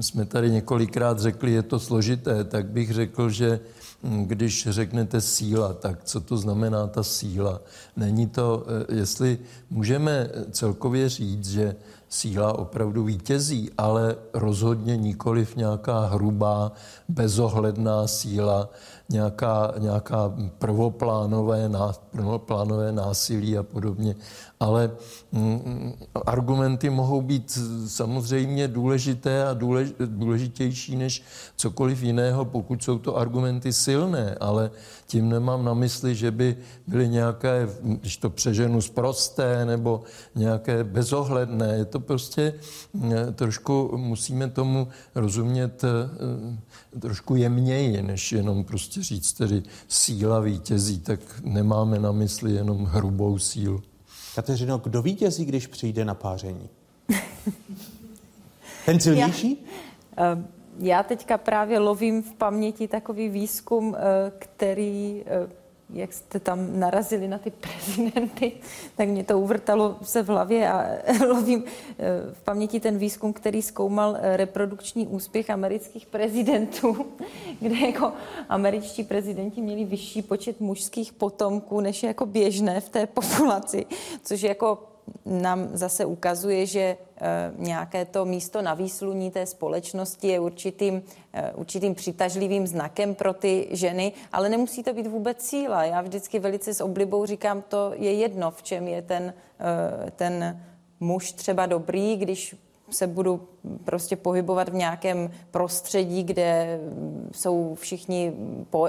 jsme 0.00 0.24
tady 0.24 0.50
několikrát 0.50 1.18
řekli, 1.18 1.52
je 1.52 1.62
to 1.62 1.78
složité, 1.78 2.44
tak 2.44 2.66
bych 2.66 2.92
řekl, 2.92 3.30
že 3.30 3.60
když 4.02 4.68
řeknete 4.70 5.20
síla, 5.20 5.72
tak 5.72 6.04
co 6.04 6.20
to 6.20 6.36
znamená 6.36 6.86
ta 6.86 7.02
síla? 7.02 7.60
Není 7.96 8.26
to, 8.26 8.66
eh, 8.66 8.94
jestli 8.94 9.38
můžeme 9.70 10.30
celkově 10.50 11.08
říct, 11.08 11.50
že 11.50 11.76
síla 12.08 12.58
opravdu 12.58 13.04
vítězí, 13.04 13.70
ale 13.78 14.16
rozhodně 14.34 14.96
nikoliv 14.96 15.56
nějaká 15.56 16.06
hrubá, 16.06 16.72
bezohledná 17.08 18.06
síla, 18.06 18.68
nějaká, 19.10 19.74
nějaká 19.78 20.34
prvoplánové, 20.58 21.70
prvoplánové 22.10 22.92
násilí 22.92 23.58
a 23.58 23.62
podobně. 23.62 24.14
Ale 24.60 24.90
mm, 25.32 25.92
argumenty 26.26 26.90
mohou 26.90 27.22
být 27.22 27.58
samozřejmě 27.86 28.68
důležité 28.68 29.46
a 29.46 29.54
důlež, 29.54 29.92
důležitější 30.06 30.96
než 30.96 31.22
cokoliv 31.56 32.02
jiného, 32.02 32.44
pokud 32.44 32.82
jsou 32.82 32.98
to 32.98 33.16
argumenty 33.16 33.72
silné, 33.72 34.34
ale 34.40 34.70
tím 35.06 35.28
nemám 35.28 35.64
na 35.64 35.74
mysli, 35.74 36.14
že 36.14 36.30
by 36.30 36.56
byly 36.86 37.08
nějaké, 37.08 37.68
když 37.82 38.16
to 38.16 38.30
přeženu, 38.30 38.80
zprosté 38.80 39.64
nebo 39.64 40.02
nějaké 40.34 40.84
bezohledné. 40.84 41.74
Je 41.76 41.84
to 41.84 42.00
prostě 42.00 42.54
mm, 42.92 43.12
trošku, 43.34 43.90
musíme 43.96 44.48
tomu 44.48 44.88
rozumět 45.14 45.84
eh, 45.84 45.88
trošku 46.98 47.36
jemněji, 47.36 48.02
než 48.02 48.32
jenom 48.32 48.64
prostě 48.64 49.02
říct 49.02 49.32
tedy 49.32 49.62
síla 49.88 50.40
vítězí, 50.40 51.00
tak 51.00 51.20
nemáme 51.44 51.98
na 51.98 52.12
mysli 52.12 52.52
jenom 52.52 52.84
hrubou 52.84 53.38
sílu. 53.38 53.82
Kateřino, 54.34 54.78
kdo 54.78 55.02
vítězí, 55.02 55.44
když 55.44 55.66
přijde 55.66 56.04
na 56.04 56.14
páření? 56.14 56.68
Ten 58.86 59.00
silnější? 59.00 59.66
Já, 60.16 60.32
eh, 60.32 60.44
já 60.78 61.02
teďka 61.02 61.38
právě 61.38 61.78
lovím 61.78 62.22
v 62.22 62.32
paměti 62.34 62.88
takový 62.88 63.28
výzkum, 63.28 63.96
eh, 63.98 64.32
který 64.38 65.22
eh, 65.26 65.59
jak 65.92 66.12
jste 66.12 66.40
tam 66.40 66.80
narazili 66.80 67.28
na 67.28 67.38
ty 67.38 67.50
prezidenty, 67.60 68.52
tak 68.96 69.08
mě 69.08 69.24
to 69.24 69.38
uvrtalo 69.38 69.96
se 70.02 70.22
v 70.22 70.28
hlavě 70.28 70.70
a 70.70 70.86
lovím 71.26 71.64
eh, 71.64 71.94
v 72.32 72.42
paměti 72.42 72.80
ten 72.80 72.98
výzkum, 72.98 73.32
který 73.32 73.62
zkoumal 73.62 74.16
eh, 74.20 74.36
reprodukční 74.36 75.06
úspěch 75.06 75.50
amerických 75.50 76.06
prezidentů, 76.06 77.06
kde 77.60 77.76
jako 77.76 78.12
američtí 78.48 79.04
prezidenti 79.04 79.60
měli 79.60 79.84
vyšší 79.84 80.22
počet 80.22 80.60
mužských 80.60 81.12
potomků, 81.12 81.80
než 81.80 82.02
je 82.02 82.06
jako 82.06 82.26
běžné 82.26 82.80
v 82.80 82.88
té 82.88 83.06
populaci, 83.06 83.86
což 84.22 84.42
je 84.42 84.48
jako 84.48 84.89
nám 85.26 85.68
zase 85.72 86.04
ukazuje, 86.04 86.66
že 86.66 86.80
eh, 86.80 87.52
nějaké 87.56 88.04
to 88.04 88.24
místo 88.24 88.62
na 88.62 88.74
výsluní 88.74 89.30
té 89.30 89.46
společnosti 89.46 90.28
je 90.28 90.40
určitým, 90.40 91.02
eh, 91.32 91.52
určitým 91.54 91.94
přitažlivým 91.94 92.66
znakem 92.66 93.14
pro 93.14 93.34
ty 93.34 93.68
ženy, 93.70 94.12
ale 94.32 94.48
nemusí 94.48 94.82
to 94.82 94.92
být 94.92 95.06
vůbec 95.06 95.42
síla. 95.42 95.84
Já 95.84 96.00
vždycky 96.00 96.38
velice 96.38 96.74
s 96.74 96.80
oblibou 96.80 97.26
říkám, 97.26 97.62
to 97.62 97.92
je 97.96 98.12
jedno, 98.12 98.50
v 98.50 98.62
čem 98.62 98.88
je 98.88 99.02
ten, 99.02 99.34
eh, 99.60 100.10
ten 100.10 100.60
muž 101.00 101.32
třeba 101.32 101.66
dobrý, 101.66 102.16
když 102.16 102.56
se 102.90 103.06
budu 103.06 103.48
prostě 103.84 104.16
pohybovat 104.16 104.68
v 104.68 104.74
nějakém 104.74 105.30
prostředí, 105.50 106.22
kde 106.22 106.80
jsou 107.32 107.74
všichni, 107.74 108.32
po, 108.70 108.88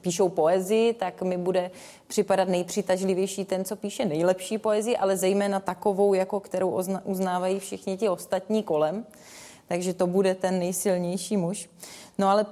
píšou 0.00 0.28
poezii, 0.28 0.92
tak 0.92 1.22
mi 1.22 1.36
bude 1.36 1.70
připadat 2.06 2.48
nejpřitažlivější 2.48 3.44
ten, 3.44 3.64
co 3.64 3.76
píše 3.76 4.04
nejlepší 4.04 4.58
poezii, 4.58 4.96
ale 4.96 5.16
zejména 5.16 5.60
takovou, 5.60 6.14
jako 6.14 6.40
kterou 6.40 6.82
uznávají 7.04 7.58
všichni 7.58 7.96
ti 7.96 8.08
ostatní 8.08 8.62
kolem. 8.62 9.06
Takže 9.68 9.94
to 9.94 10.06
bude 10.06 10.34
ten 10.34 10.58
nejsilnější 10.58 11.36
muž. 11.36 11.70
No 12.18 12.28
ale 12.28 12.46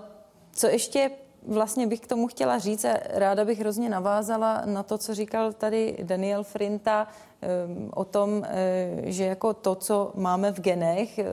co 0.55 0.67
ještě 0.67 1.11
vlastně 1.47 1.87
bych 1.87 2.01
k 2.01 2.07
tomu 2.07 2.27
chtěla 2.27 2.59
říct 2.59 2.85
a 2.85 2.95
ráda 3.09 3.45
bych 3.45 3.59
hrozně 3.59 3.89
navázala 3.89 4.63
na 4.65 4.83
to, 4.83 4.99
co 4.99 5.15
říkal 5.15 5.53
tady 5.53 5.97
Daniel 6.03 6.45
Frinta 6.45 7.07
ehm, 7.41 7.91
o 7.95 8.05
tom, 8.05 8.45
eh, 8.45 9.03
že 9.05 9.25
jako 9.25 9.55
to, 9.55 9.75
co 9.75 10.13
máme 10.15 10.53
v 10.53 10.61
genech, 10.61 11.19
eh, 11.19 11.25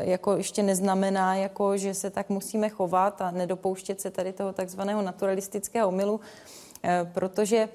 jako 0.00 0.36
ještě 0.36 0.62
neznamená, 0.62 1.34
jako 1.34 1.76
že 1.76 1.94
se 1.94 2.10
tak 2.10 2.28
musíme 2.28 2.68
chovat 2.68 3.22
a 3.22 3.30
nedopouštět 3.30 4.00
se 4.00 4.10
tady 4.10 4.32
toho 4.32 4.52
takzvaného 4.52 5.02
naturalistického 5.02 5.88
omylu, 5.88 6.20
eh, 6.82 7.10
protože 7.14 7.68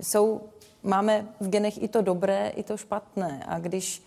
jsou, 0.00 0.40
máme 0.82 1.26
v 1.40 1.48
genech 1.48 1.82
i 1.82 1.88
to 1.88 2.02
dobré, 2.02 2.52
i 2.56 2.62
to 2.62 2.76
špatné. 2.76 3.44
A 3.48 3.58
když 3.58 4.02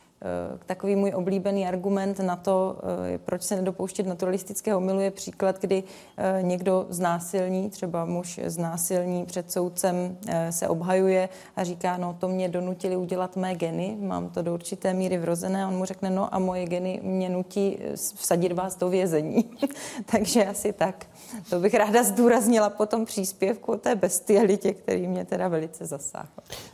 takový 0.66 0.96
můj 0.96 1.12
oblíbený 1.16 1.68
argument 1.68 2.20
na 2.20 2.36
to, 2.36 2.78
eh, 3.14 3.18
proč 3.18 3.44
se 3.44 3.56
nedopouštět 3.56 4.08
naturalistického 4.08 4.80
milu, 4.80 5.00
je 5.00 5.12
příklad, 5.12 5.62
kdy 5.62 5.84
eh, 6.18 6.40
někdo 6.42 6.86
znásilní, 6.90 7.70
třeba 7.70 8.06
muž 8.06 8.40
znásilní 8.46 9.26
před 9.26 9.52
soudcem, 9.52 10.18
se 10.50 10.68
obhajuje 10.68 11.30
a 11.56 11.64
říká, 11.64 11.98
no 11.98 12.18
to 12.20 12.28
mě 12.28 12.50
donutili 12.50 12.96
udělat 12.96 13.36
mé 13.36 13.56
geny, 13.56 13.98
mám 14.00 14.30
to 14.30 14.42
do 14.42 14.54
určité 14.54 14.94
míry 14.94 15.18
vrozené. 15.18 15.64
A 15.64 15.68
on 15.68 15.78
mu 15.78 15.86
řekne, 15.86 16.10
no 16.10 16.36
a 16.36 16.40
moje 16.40 16.66
geny 16.66 17.00
mě 17.04 17.30
nutí 17.30 17.78
vsadit 17.96 18.52
vás 18.52 18.76
do 18.76 18.90
vězení. 18.90 19.50
Takže 20.12 20.46
asi 20.46 20.74
tak. 20.74 21.06
To 21.50 21.60
bych 21.60 21.74
ráda 21.74 22.04
zdůraznila 22.04 22.70
po 22.70 22.86
tom 22.86 23.06
příspěvku 23.06 23.72
o 23.72 23.78
té 23.78 23.96
bestialitě, 23.96 24.74
který 24.74 25.08
mě 25.08 25.26
teda 25.26 25.48
velice 25.48 25.86
zasáhl. 25.86 26.30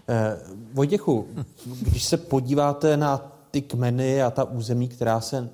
Eh, 0.10 0.38
Vojtěchu, 0.74 1.28
když 1.82 2.03
se 2.03 2.18
podíváte 2.18 2.98
na 2.98 3.34
ty 3.53 3.61
kmeny 3.61 4.23
a 4.23 4.31
ta 4.31 4.43
území, 4.43 4.88
která, 4.88 5.21
se, 5.21 5.49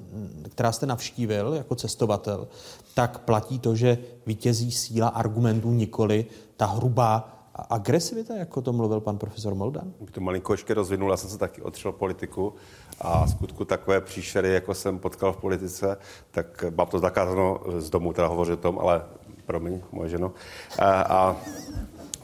která 0.49 0.71
jste 0.71 0.85
navštívil 0.85 1.53
jako 1.53 1.76
cestovatel, 1.76 2.47
tak 2.95 3.19
platí 3.19 3.59
to, 3.59 3.76
že 3.76 3.97
vítězí 4.26 4.71
síla 4.71 5.07
argumentů 5.07 5.71
nikoli 5.71 6.26
ta 6.57 6.65
hrubá 6.65 7.30
agresivita, 7.69 8.35
jako 8.35 8.61
to 8.61 8.73
mluvil 8.73 9.01
pan 9.01 9.17
profesor 9.17 9.55
Moldan? 9.55 9.93
Bych 10.01 10.11
to 10.11 10.21
malinko 10.21 10.53
ještě 10.53 10.73
rozvinul, 10.73 11.11
já 11.11 11.17
jsem 11.17 11.30
se 11.30 11.38
taky 11.38 11.61
odšel 11.61 11.91
politiku 11.91 12.53
a 13.01 13.27
skutku 13.27 13.65
takové 13.65 14.01
příšery, 14.01 14.53
jako 14.53 14.73
jsem 14.73 14.99
potkal 14.99 15.34
v 15.34 15.38
politice, 15.38 15.97
tak 16.31 16.65
mám 16.76 16.88
to 16.88 16.99
zakázáno 16.99 17.59
z 17.77 17.89
domu, 17.89 18.13
teda 18.13 18.27
hovořit 18.27 18.53
o 18.53 18.61
tom, 18.61 18.80
ale 18.80 19.01
promiň, 19.45 19.81
moje 19.91 20.09
ženo. 20.09 20.31
A, 20.80 21.01
a 21.01 21.35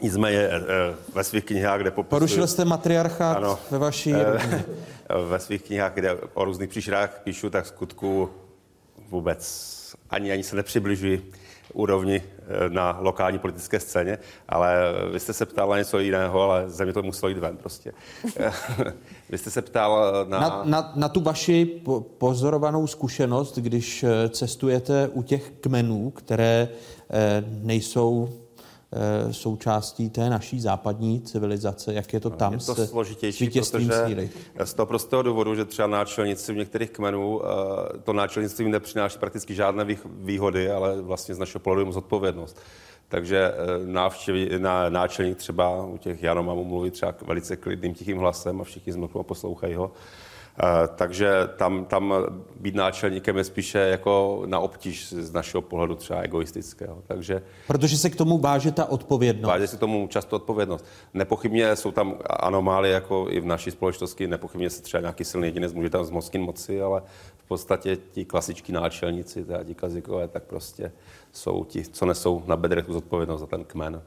Nicméně 0.02 0.38
eh, 0.38 0.60
ve 1.14 1.24
svých 1.24 1.44
knihách, 1.44 1.80
kde 1.80 1.90
popisuji... 1.90 2.10
Porušil 2.10 2.46
jste 2.46 2.64
matriarchát 2.64 3.36
ano, 3.36 3.58
ve 3.70 3.78
vaší 3.78 4.12
rodině. 4.12 4.64
Ve 5.28 5.38
svých 5.38 5.62
knihách, 5.62 5.94
kde 5.94 6.14
o 6.34 6.44
různých 6.44 6.70
příšerách 6.70 7.20
píšu, 7.24 7.50
tak 7.50 7.66
skutku 7.66 8.30
vůbec 9.08 9.66
ani, 10.10 10.32
ani 10.32 10.42
se 10.42 10.56
nepřibližuji 10.56 11.32
úrovni 11.72 12.22
eh, 12.22 12.70
na 12.70 12.98
lokální 13.00 13.38
politické 13.38 13.80
scéně, 13.80 14.18
ale 14.48 14.76
vy 15.12 15.20
jste 15.20 15.32
se 15.32 15.46
ptal 15.46 15.68
na 15.68 15.78
něco 15.78 15.98
jiného, 15.98 16.42
ale 16.42 16.70
ze 16.70 16.84
mě 16.84 16.92
to 16.92 17.02
muselo 17.02 17.28
jít 17.28 17.38
ven 17.38 17.56
prostě. 17.56 17.92
vy 19.30 19.38
jste 19.38 19.50
se 19.50 19.62
ptal 19.62 20.12
na... 20.28 20.40
Na, 20.40 20.62
na, 20.64 20.92
na 20.94 21.08
tu 21.08 21.20
vaši 21.20 21.82
pozorovanou 22.18 22.86
zkušenost, 22.86 23.58
když 23.58 24.04
eh, 24.04 24.28
cestujete 24.28 25.08
u 25.08 25.22
těch 25.22 25.50
kmenů, 25.60 26.10
které 26.10 26.68
nejsou 27.62 28.28
Eh, 28.28 28.45
součástí 29.30 30.10
té 30.10 30.30
naší 30.30 30.60
západní 30.60 31.20
civilizace, 31.20 31.94
jak 31.94 32.12
je 32.12 32.20
to 32.20 32.30
tam 32.30 32.52
je 32.52 32.58
to 32.58 32.74
s 32.74 32.90
složitější, 32.90 33.50
protože 33.50 33.92
síly. 34.06 34.30
z 34.64 34.74
toho 34.74 34.86
prostého 34.86 35.22
důvodu, 35.22 35.54
že 35.54 35.64
třeba 35.64 35.88
náčelníci 35.88 36.52
v 36.52 36.56
některých 36.56 36.90
kmenů 36.90 37.40
eh, 37.42 37.98
to 37.98 38.12
náčelnictví 38.12 38.70
nepřináší 38.70 39.18
prakticky 39.18 39.54
žádné 39.54 39.96
výhody, 40.06 40.70
ale 40.70 41.02
vlastně 41.02 41.34
z 41.34 41.38
našeho 41.38 41.60
pohledu 41.60 41.92
zodpovědnost. 41.92 42.60
Takže 43.08 43.52
eh, 43.52 43.86
návštěvy, 43.86 44.58
na, 44.58 44.90
náčelník 44.90 45.36
třeba 45.36 45.84
u 45.84 45.96
těch 45.96 46.22
Janomamů 46.22 46.64
mluví 46.64 46.90
třeba 46.90 47.14
velice 47.26 47.56
klidným, 47.56 47.94
tichým 47.94 48.18
hlasem 48.18 48.60
a 48.60 48.64
všichni 48.64 48.92
zmlknou 48.92 49.20
a 49.20 49.24
poslouchají 49.24 49.74
ho. 49.74 49.92
Eh, 50.62 50.88
takže 50.96 51.32
tam, 51.56 51.84
tam 51.84 52.14
být 52.60 52.74
náčelníkem 52.74 53.36
je 53.36 53.44
spíše 53.44 53.78
jako 53.78 54.42
na 54.46 54.58
obtíž 54.58 55.12
z 55.12 55.32
našeho 55.32 55.62
pohledu 55.62 55.94
třeba 55.94 56.20
egoistického. 56.20 57.02
Takže, 57.06 57.42
Protože 57.66 57.98
se 57.98 58.10
k 58.10 58.16
tomu 58.16 58.38
váže 58.38 58.72
ta 58.72 58.84
odpovědnost. 58.84 59.48
Váže 59.48 59.66
se 59.66 59.76
k 59.76 59.80
tomu 59.80 60.08
často 60.08 60.36
odpovědnost. 60.36 60.84
Nepochybně 61.14 61.76
jsou 61.76 61.90
tam 61.90 62.14
anomálie, 62.26 62.94
jako 62.94 63.26
i 63.30 63.40
v 63.40 63.44
naší 63.46 63.70
společnosti, 63.70 64.26
nepochybně 64.26 64.70
se 64.70 64.82
třeba 64.82 65.00
nějaký 65.00 65.24
silný 65.24 65.46
jedinec 65.46 65.72
může 65.72 65.90
tam 65.90 66.04
zmocnit 66.04 66.42
moci, 66.42 66.82
ale 66.82 67.02
v 67.36 67.48
podstatě 67.48 67.96
ti 67.96 68.24
klasičtí 68.24 68.72
náčelníci, 68.72 69.44
teda 69.44 69.64
ti 69.64 69.74
kazikové, 69.74 70.28
tak 70.28 70.42
prostě 70.42 70.92
jsou 71.32 71.64
ti, 71.64 71.84
co 71.84 72.06
nesou 72.06 72.42
na 72.46 72.56
bedrech 72.56 72.86
tu 72.86 72.92
zodpovědnost 72.92 73.40
za 73.40 73.46
ten 73.46 73.64
kmen. 73.64 74.02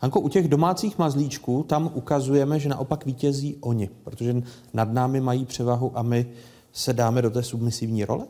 Hanko, 0.00 0.20
u 0.20 0.28
těch 0.28 0.48
domácích 0.48 0.98
mazlíčků 0.98 1.62
tam 1.62 1.90
ukazujeme, 1.94 2.60
že 2.60 2.68
naopak 2.68 3.06
vítězí 3.06 3.56
oni, 3.60 3.90
protože 4.04 4.42
nad 4.74 4.92
námi 4.92 5.20
mají 5.20 5.44
převahu 5.44 5.92
a 5.94 6.02
my 6.02 6.26
se 6.72 6.92
dáme 6.92 7.22
do 7.22 7.30
té 7.30 7.42
submisivní 7.42 8.04
role? 8.04 8.26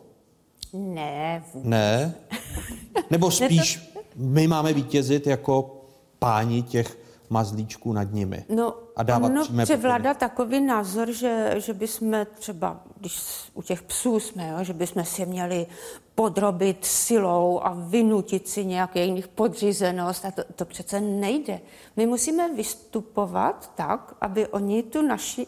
Ne. 0.72 1.42
Vůbec. 1.54 1.70
Ne? 1.70 2.14
Nebo 3.10 3.30
spíš 3.30 3.92
my 4.16 4.46
máme 4.46 4.72
vítězit 4.72 5.26
jako 5.26 5.84
páni 6.18 6.62
těch 6.62 6.98
mazlíčků 7.30 7.92
nad 7.92 8.12
nimi. 8.12 8.44
No, 8.48 8.74
a 8.96 9.02
dávat 9.02 9.26
ono 9.26 9.64
převládá 9.64 10.14
takový 10.14 10.60
názor, 10.60 11.12
že, 11.12 11.54
že 11.58 11.74
bychom 11.74 12.26
třeba, 12.38 12.80
když 12.96 13.20
u 13.54 13.62
těch 13.62 13.82
psů 13.82 14.20
jsme, 14.20 14.48
jo, 14.48 14.64
že 14.64 14.72
bychom 14.72 15.04
si 15.04 15.26
měli 15.26 15.66
podrobit 16.14 16.84
silou 16.84 17.60
a 17.62 17.76
vynutit 17.78 18.48
si 18.48 18.64
nějaký 18.64 18.98
jejich 18.98 19.28
podřízenost. 19.28 20.24
A 20.24 20.30
to, 20.30 20.42
to 20.56 20.64
přece 20.64 21.00
nejde. 21.00 21.60
My 21.96 22.06
musíme 22.06 22.54
vystupovat 22.54 23.72
tak, 23.74 24.14
aby 24.20 24.46
oni 24.46 24.82
tu 24.82 25.02
naši, 25.02 25.46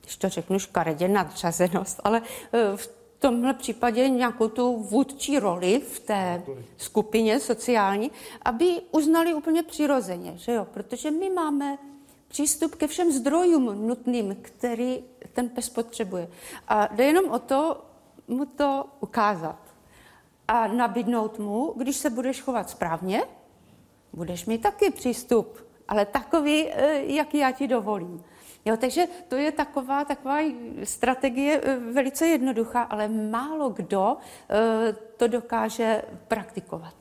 když 0.00 0.16
to 0.16 0.28
řeknu 0.28 0.58
škaredě, 0.58 1.08
nadřazenost, 1.08 2.00
ale 2.04 2.22
e, 2.52 2.76
v 2.76 3.01
tomhle 3.22 3.54
případě 3.54 4.08
nějakou 4.08 4.48
tu 4.48 4.76
vůdčí 4.76 5.38
roli 5.38 5.80
v 5.80 6.00
té 6.00 6.42
skupině 6.76 7.40
sociální, 7.40 8.10
aby 8.42 8.80
uznali 8.90 9.34
úplně 9.34 9.62
přirozeně, 9.62 10.32
že 10.36 10.52
jo? 10.52 10.66
Protože 10.74 11.10
my 11.10 11.30
máme 11.30 11.78
přístup 12.28 12.74
ke 12.74 12.86
všem 12.86 13.12
zdrojům 13.12 13.86
nutným, 13.86 14.36
který 14.42 15.04
ten 15.32 15.48
pes 15.48 15.68
potřebuje. 15.68 16.28
A 16.68 16.94
jde 16.94 17.04
jenom 17.04 17.30
o 17.30 17.38
to, 17.38 17.84
mu 18.28 18.46
to 18.46 18.84
ukázat 19.00 19.58
a 20.48 20.66
nabídnout 20.66 21.38
mu, 21.38 21.74
když 21.76 21.96
se 21.96 22.10
budeš 22.10 22.40
chovat 22.40 22.70
správně, 22.70 23.22
budeš 24.12 24.46
mít 24.46 24.62
taky 24.62 24.90
přístup, 24.90 25.66
ale 25.88 26.06
takový, 26.06 26.68
eh, 26.68 27.02
jak 27.06 27.34
já 27.34 27.50
ti 27.50 27.68
dovolím. 27.68 28.24
Jo, 28.64 28.76
takže 28.76 29.04
to 29.28 29.36
je 29.36 29.52
taková, 29.52 30.04
taková 30.04 30.38
strategie 30.84 31.60
eh, 31.62 31.76
velice 31.92 32.26
jednoduchá, 32.26 32.82
ale 32.82 33.08
málo 33.08 33.70
kdo 33.70 34.16
eh, 34.50 34.94
to 35.16 35.28
dokáže 35.28 36.02
praktikovat. 36.28 36.94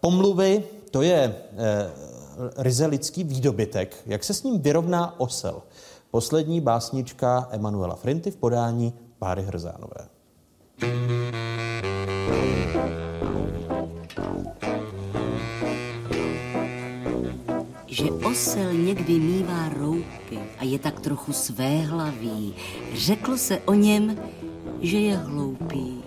Pomluvy, 0.00 0.64
to 0.90 1.02
je 1.02 1.36
ryze 2.56 2.86
lidský 2.86 3.24
výdobytek. 3.24 3.96
Jak 4.06 4.24
se 4.24 4.34
s 4.34 4.42
ním 4.42 4.60
vyrovná 4.60 5.20
osel? 5.20 5.62
Poslední 6.10 6.60
básnička 6.60 7.48
Emanuela 7.50 7.94
Frinty 7.94 8.30
v 8.30 8.36
podání 8.36 8.94
Báry 9.20 9.42
Hrzánové. 9.42 10.08
Že 17.96 18.10
osel 18.10 18.72
někdy 18.72 19.18
mívá 19.18 19.68
rouky 19.68 20.38
a 20.58 20.64
je 20.64 20.78
tak 20.78 21.00
trochu 21.00 21.32
své 21.32 21.78
hlaví, 21.78 22.54
řeklo 22.94 23.38
se 23.38 23.58
o 23.58 23.74
něm, 23.74 24.18
že 24.80 24.98
je 24.98 25.16
hloupý 25.16 26.02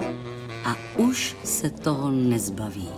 a 0.66 0.76
už 0.98 1.36
se 1.44 1.70
toho 1.70 2.12
nezbaví. 2.12 2.90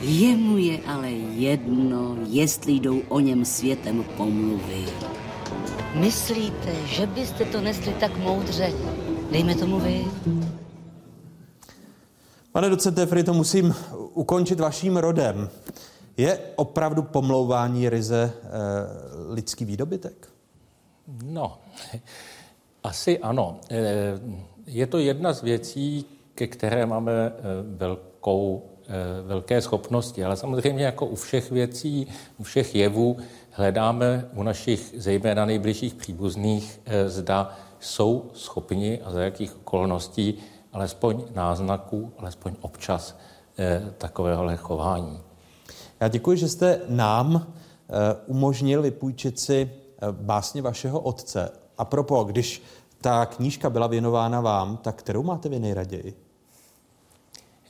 Jemu 0.00 0.58
je 0.58 0.78
ale 0.86 1.10
jedno, 1.10 2.16
jestli 2.26 2.72
jdou 2.72 3.00
o 3.08 3.20
něm 3.20 3.44
světem 3.44 4.04
pomluvy. 4.16 4.84
myslíte, 5.94 6.74
že 6.86 7.06
byste 7.06 7.44
to 7.44 7.60
nesli 7.60 7.92
tak 8.00 8.18
moudře? 8.18 8.72
Dejme 9.30 9.54
tomu 9.54 9.80
vy. 9.80 10.04
Pane 12.52 12.70
docente 12.70 13.06
Fry, 13.06 13.24
to 13.24 13.34
musím 13.34 13.74
ukončit 14.14 14.60
vaším 14.60 14.96
rodem. 14.96 15.50
Je 16.18 16.40
opravdu 16.56 17.02
pomlouvání 17.02 17.88
ryze 17.88 18.32
e, 18.32 18.48
lidský 19.32 19.64
výdobytek? 19.64 20.28
No, 21.24 21.58
asi 22.84 23.18
ano. 23.18 23.60
Eh, 23.70 24.20
je 24.66 24.86
to 24.86 24.98
jedna 24.98 25.32
z 25.32 25.42
věcí, 25.42 26.04
ke 26.34 26.46
které 26.46 26.86
máme 26.86 27.12
eh, 27.12 27.32
velkou, 27.76 28.62
velké 29.26 29.60
schopnosti, 29.60 30.24
ale 30.24 30.36
samozřejmě 30.36 30.84
jako 30.84 31.06
u 31.06 31.14
všech 31.14 31.50
věcí, 31.50 32.06
u 32.38 32.42
všech 32.42 32.74
jevů 32.74 33.16
hledáme 33.50 34.28
u 34.34 34.42
našich 34.42 34.94
zejména 34.96 35.44
nejbližších 35.44 35.94
příbuzných, 35.94 36.80
zda 37.06 37.58
jsou 37.80 38.30
schopni 38.34 39.00
a 39.04 39.10
za 39.10 39.22
jakých 39.22 39.56
okolností 39.56 40.38
alespoň 40.72 41.24
náznaků, 41.34 42.12
alespoň 42.18 42.54
občas 42.60 43.18
takového 43.98 44.56
chování. 44.56 45.20
Já 46.00 46.08
děkuji, 46.08 46.36
že 46.36 46.48
jste 46.48 46.80
nám 46.88 47.46
eh, 47.46 48.16
umožnil 48.26 48.82
vypůjčit 48.82 49.40
si 49.40 49.70
eh, 49.70 50.06
básně 50.12 50.62
vašeho 50.62 51.00
otce. 51.00 51.50
A 51.78 51.84
propo, 51.84 52.24
když 52.24 52.62
ta 53.00 53.26
knížka 53.26 53.70
byla 53.70 53.86
věnována 53.86 54.40
vám, 54.40 54.76
tak 54.76 54.96
kterou 54.96 55.22
máte 55.22 55.48
vy 55.48 55.58
nejraději? 55.58 56.14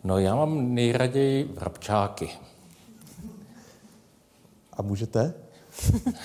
No 0.05 0.18
já 0.18 0.34
mám 0.34 0.74
nejraději 0.74 1.44
vrabčáky. 1.44 2.30
A 4.72 4.82
můžete? 4.82 5.34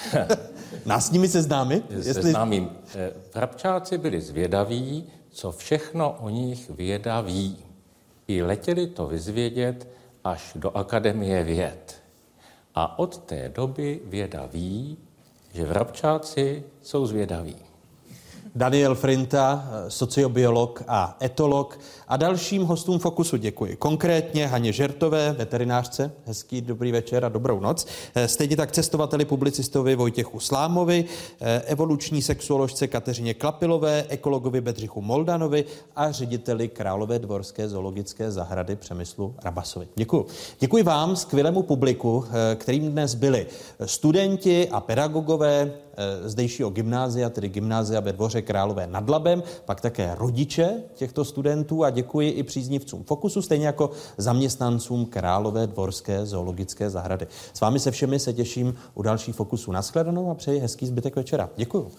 Nás 0.86 1.08
s 1.08 1.12
nimi 1.12 1.28
seznámit? 1.28 1.86
Seznámím. 2.02 2.70
Eh, 2.96 3.12
vrabčáci 3.36 3.98
byli 3.98 4.22
zvědaví, 4.22 5.04
co 5.30 5.52
všechno 5.52 6.18
o 6.20 6.30
nich 6.30 6.70
vědaví. 6.70 7.58
I 8.28 8.42
letěli 8.44 8.88
to 8.88 9.08
vyzvědět, 9.08 9.88
až 10.24 10.52
do 10.56 10.78
Akademie 10.78 11.44
věd. 11.44 12.04
A 12.76 13.00
od 13.00 13.18
té 13.18 13.50
doby 13.50 14.00
věda 14.06 14.46
ví, 14.46 14.98
že 15.54 15.66
vrabčáci 15.66 16.64
jsou 16.82 17.06
zvědaví. 17.06 17.73
Daniel 18.56 18.96
Frinta, 18.96 19.70
sociobiolog 19.88 20.84
a 20.88 21.18
etolog. 21.22 21.80
A 22.08 22.18
dalším 22.18 22.64
hostům 22.64 23.00
Fokusu 23.00 23.38
děkuji. 23.38 23.76
Konkrétně 23.76 24.48
Haně 24.48 24.74
Žertové, 24.74 25.32
veterinářce. 25.32 26.12
Hezký 26.26 26.62
dobrý 26.62 26.92
večer 26.92 27.26
a 27.26 27.30
dobrou 27.30 27.60
noc. 27.60 27.88
Stejně 28.26 28.58
tak 28.58 28.72
cestovateli 28.72 29.26
publicistovi 29.26 29.96
Vojtěchu 29.96 30.40
Slámovi, 30.40 31.06
evoluční 31.66 32.22
sexuoložce 32.22 32.88
Kateřině 32.88 33.34
Klapilové, 33.34 34.06
ekologovi 34.10 34.62
Bedřichu 34.62 35.02
Moldanovi 35.02 35.66
a 35.96 36.12
řediteli 36.12 36.68
Králové 36.68 37.20
dvorské 37.20 37.70
zoologické 37.70 38.32
zahrady 38.32 38.76
Přemyslu 38.76 39.36
Rabasovi. 39.44 39.88
Děkuji. 39.96 40.26
Děkuji 40.60 40.84
vám, 40.84 41.16
skvělému 41.16 41.64
publiku, 41.64 42.26
kterým 42.56 42.92
dnes 42.92 43.16
byli 43.16 43.48
studenti 43.86 44.70
a 44.70 44.80
pedagogové 44.80 45.72
zdejšího 46.26 46.70
gymnázia, 46.70 47.30
tedy 47.30 47.50
gymnázia 47.50 48.00
ve 48.00 48.14
dvoře 48.14 48.42
Králové 48.42 48.88
nad 48.88 49.10
Labem, 49.10 49.44
pak 49.66 49.82
také 49.82 50.16
rodiče 50.20 50.84
těchto 50.96 51.26
studentů 51.26 51.84
a 51.84 51.90
děkuji 51.90 52.30
i 52.30 52.44
příznivcům 52.44 53.04
Fokusu, 53.04 53.42
stejně 53.42 53.66
jako 53.66 53.90
zaměstnancům 54.18 55.06
Králové 55.06 55.68
dvorské 55.68 56.26
zoologické 56.26 56.90
zahrady. 56.90 57.28
S 57.54 57.62
vámi 57.62 57.80
se 57.80 57.92
všemi 57.92 58.20
se 58.20 58.34
těším 58.34 58.76
u 58.94 59.02
dalších 59.02 59.36
Fokusů. 59.36 59.72
Naschledanou 59.72 60.32
a 60.32 60.36
přeji 60.36 60.60
hezký 60.60 60.88
zbytek 60.88 61.16
večera. 61.16 61.50
Děkuji. 61.56 61.92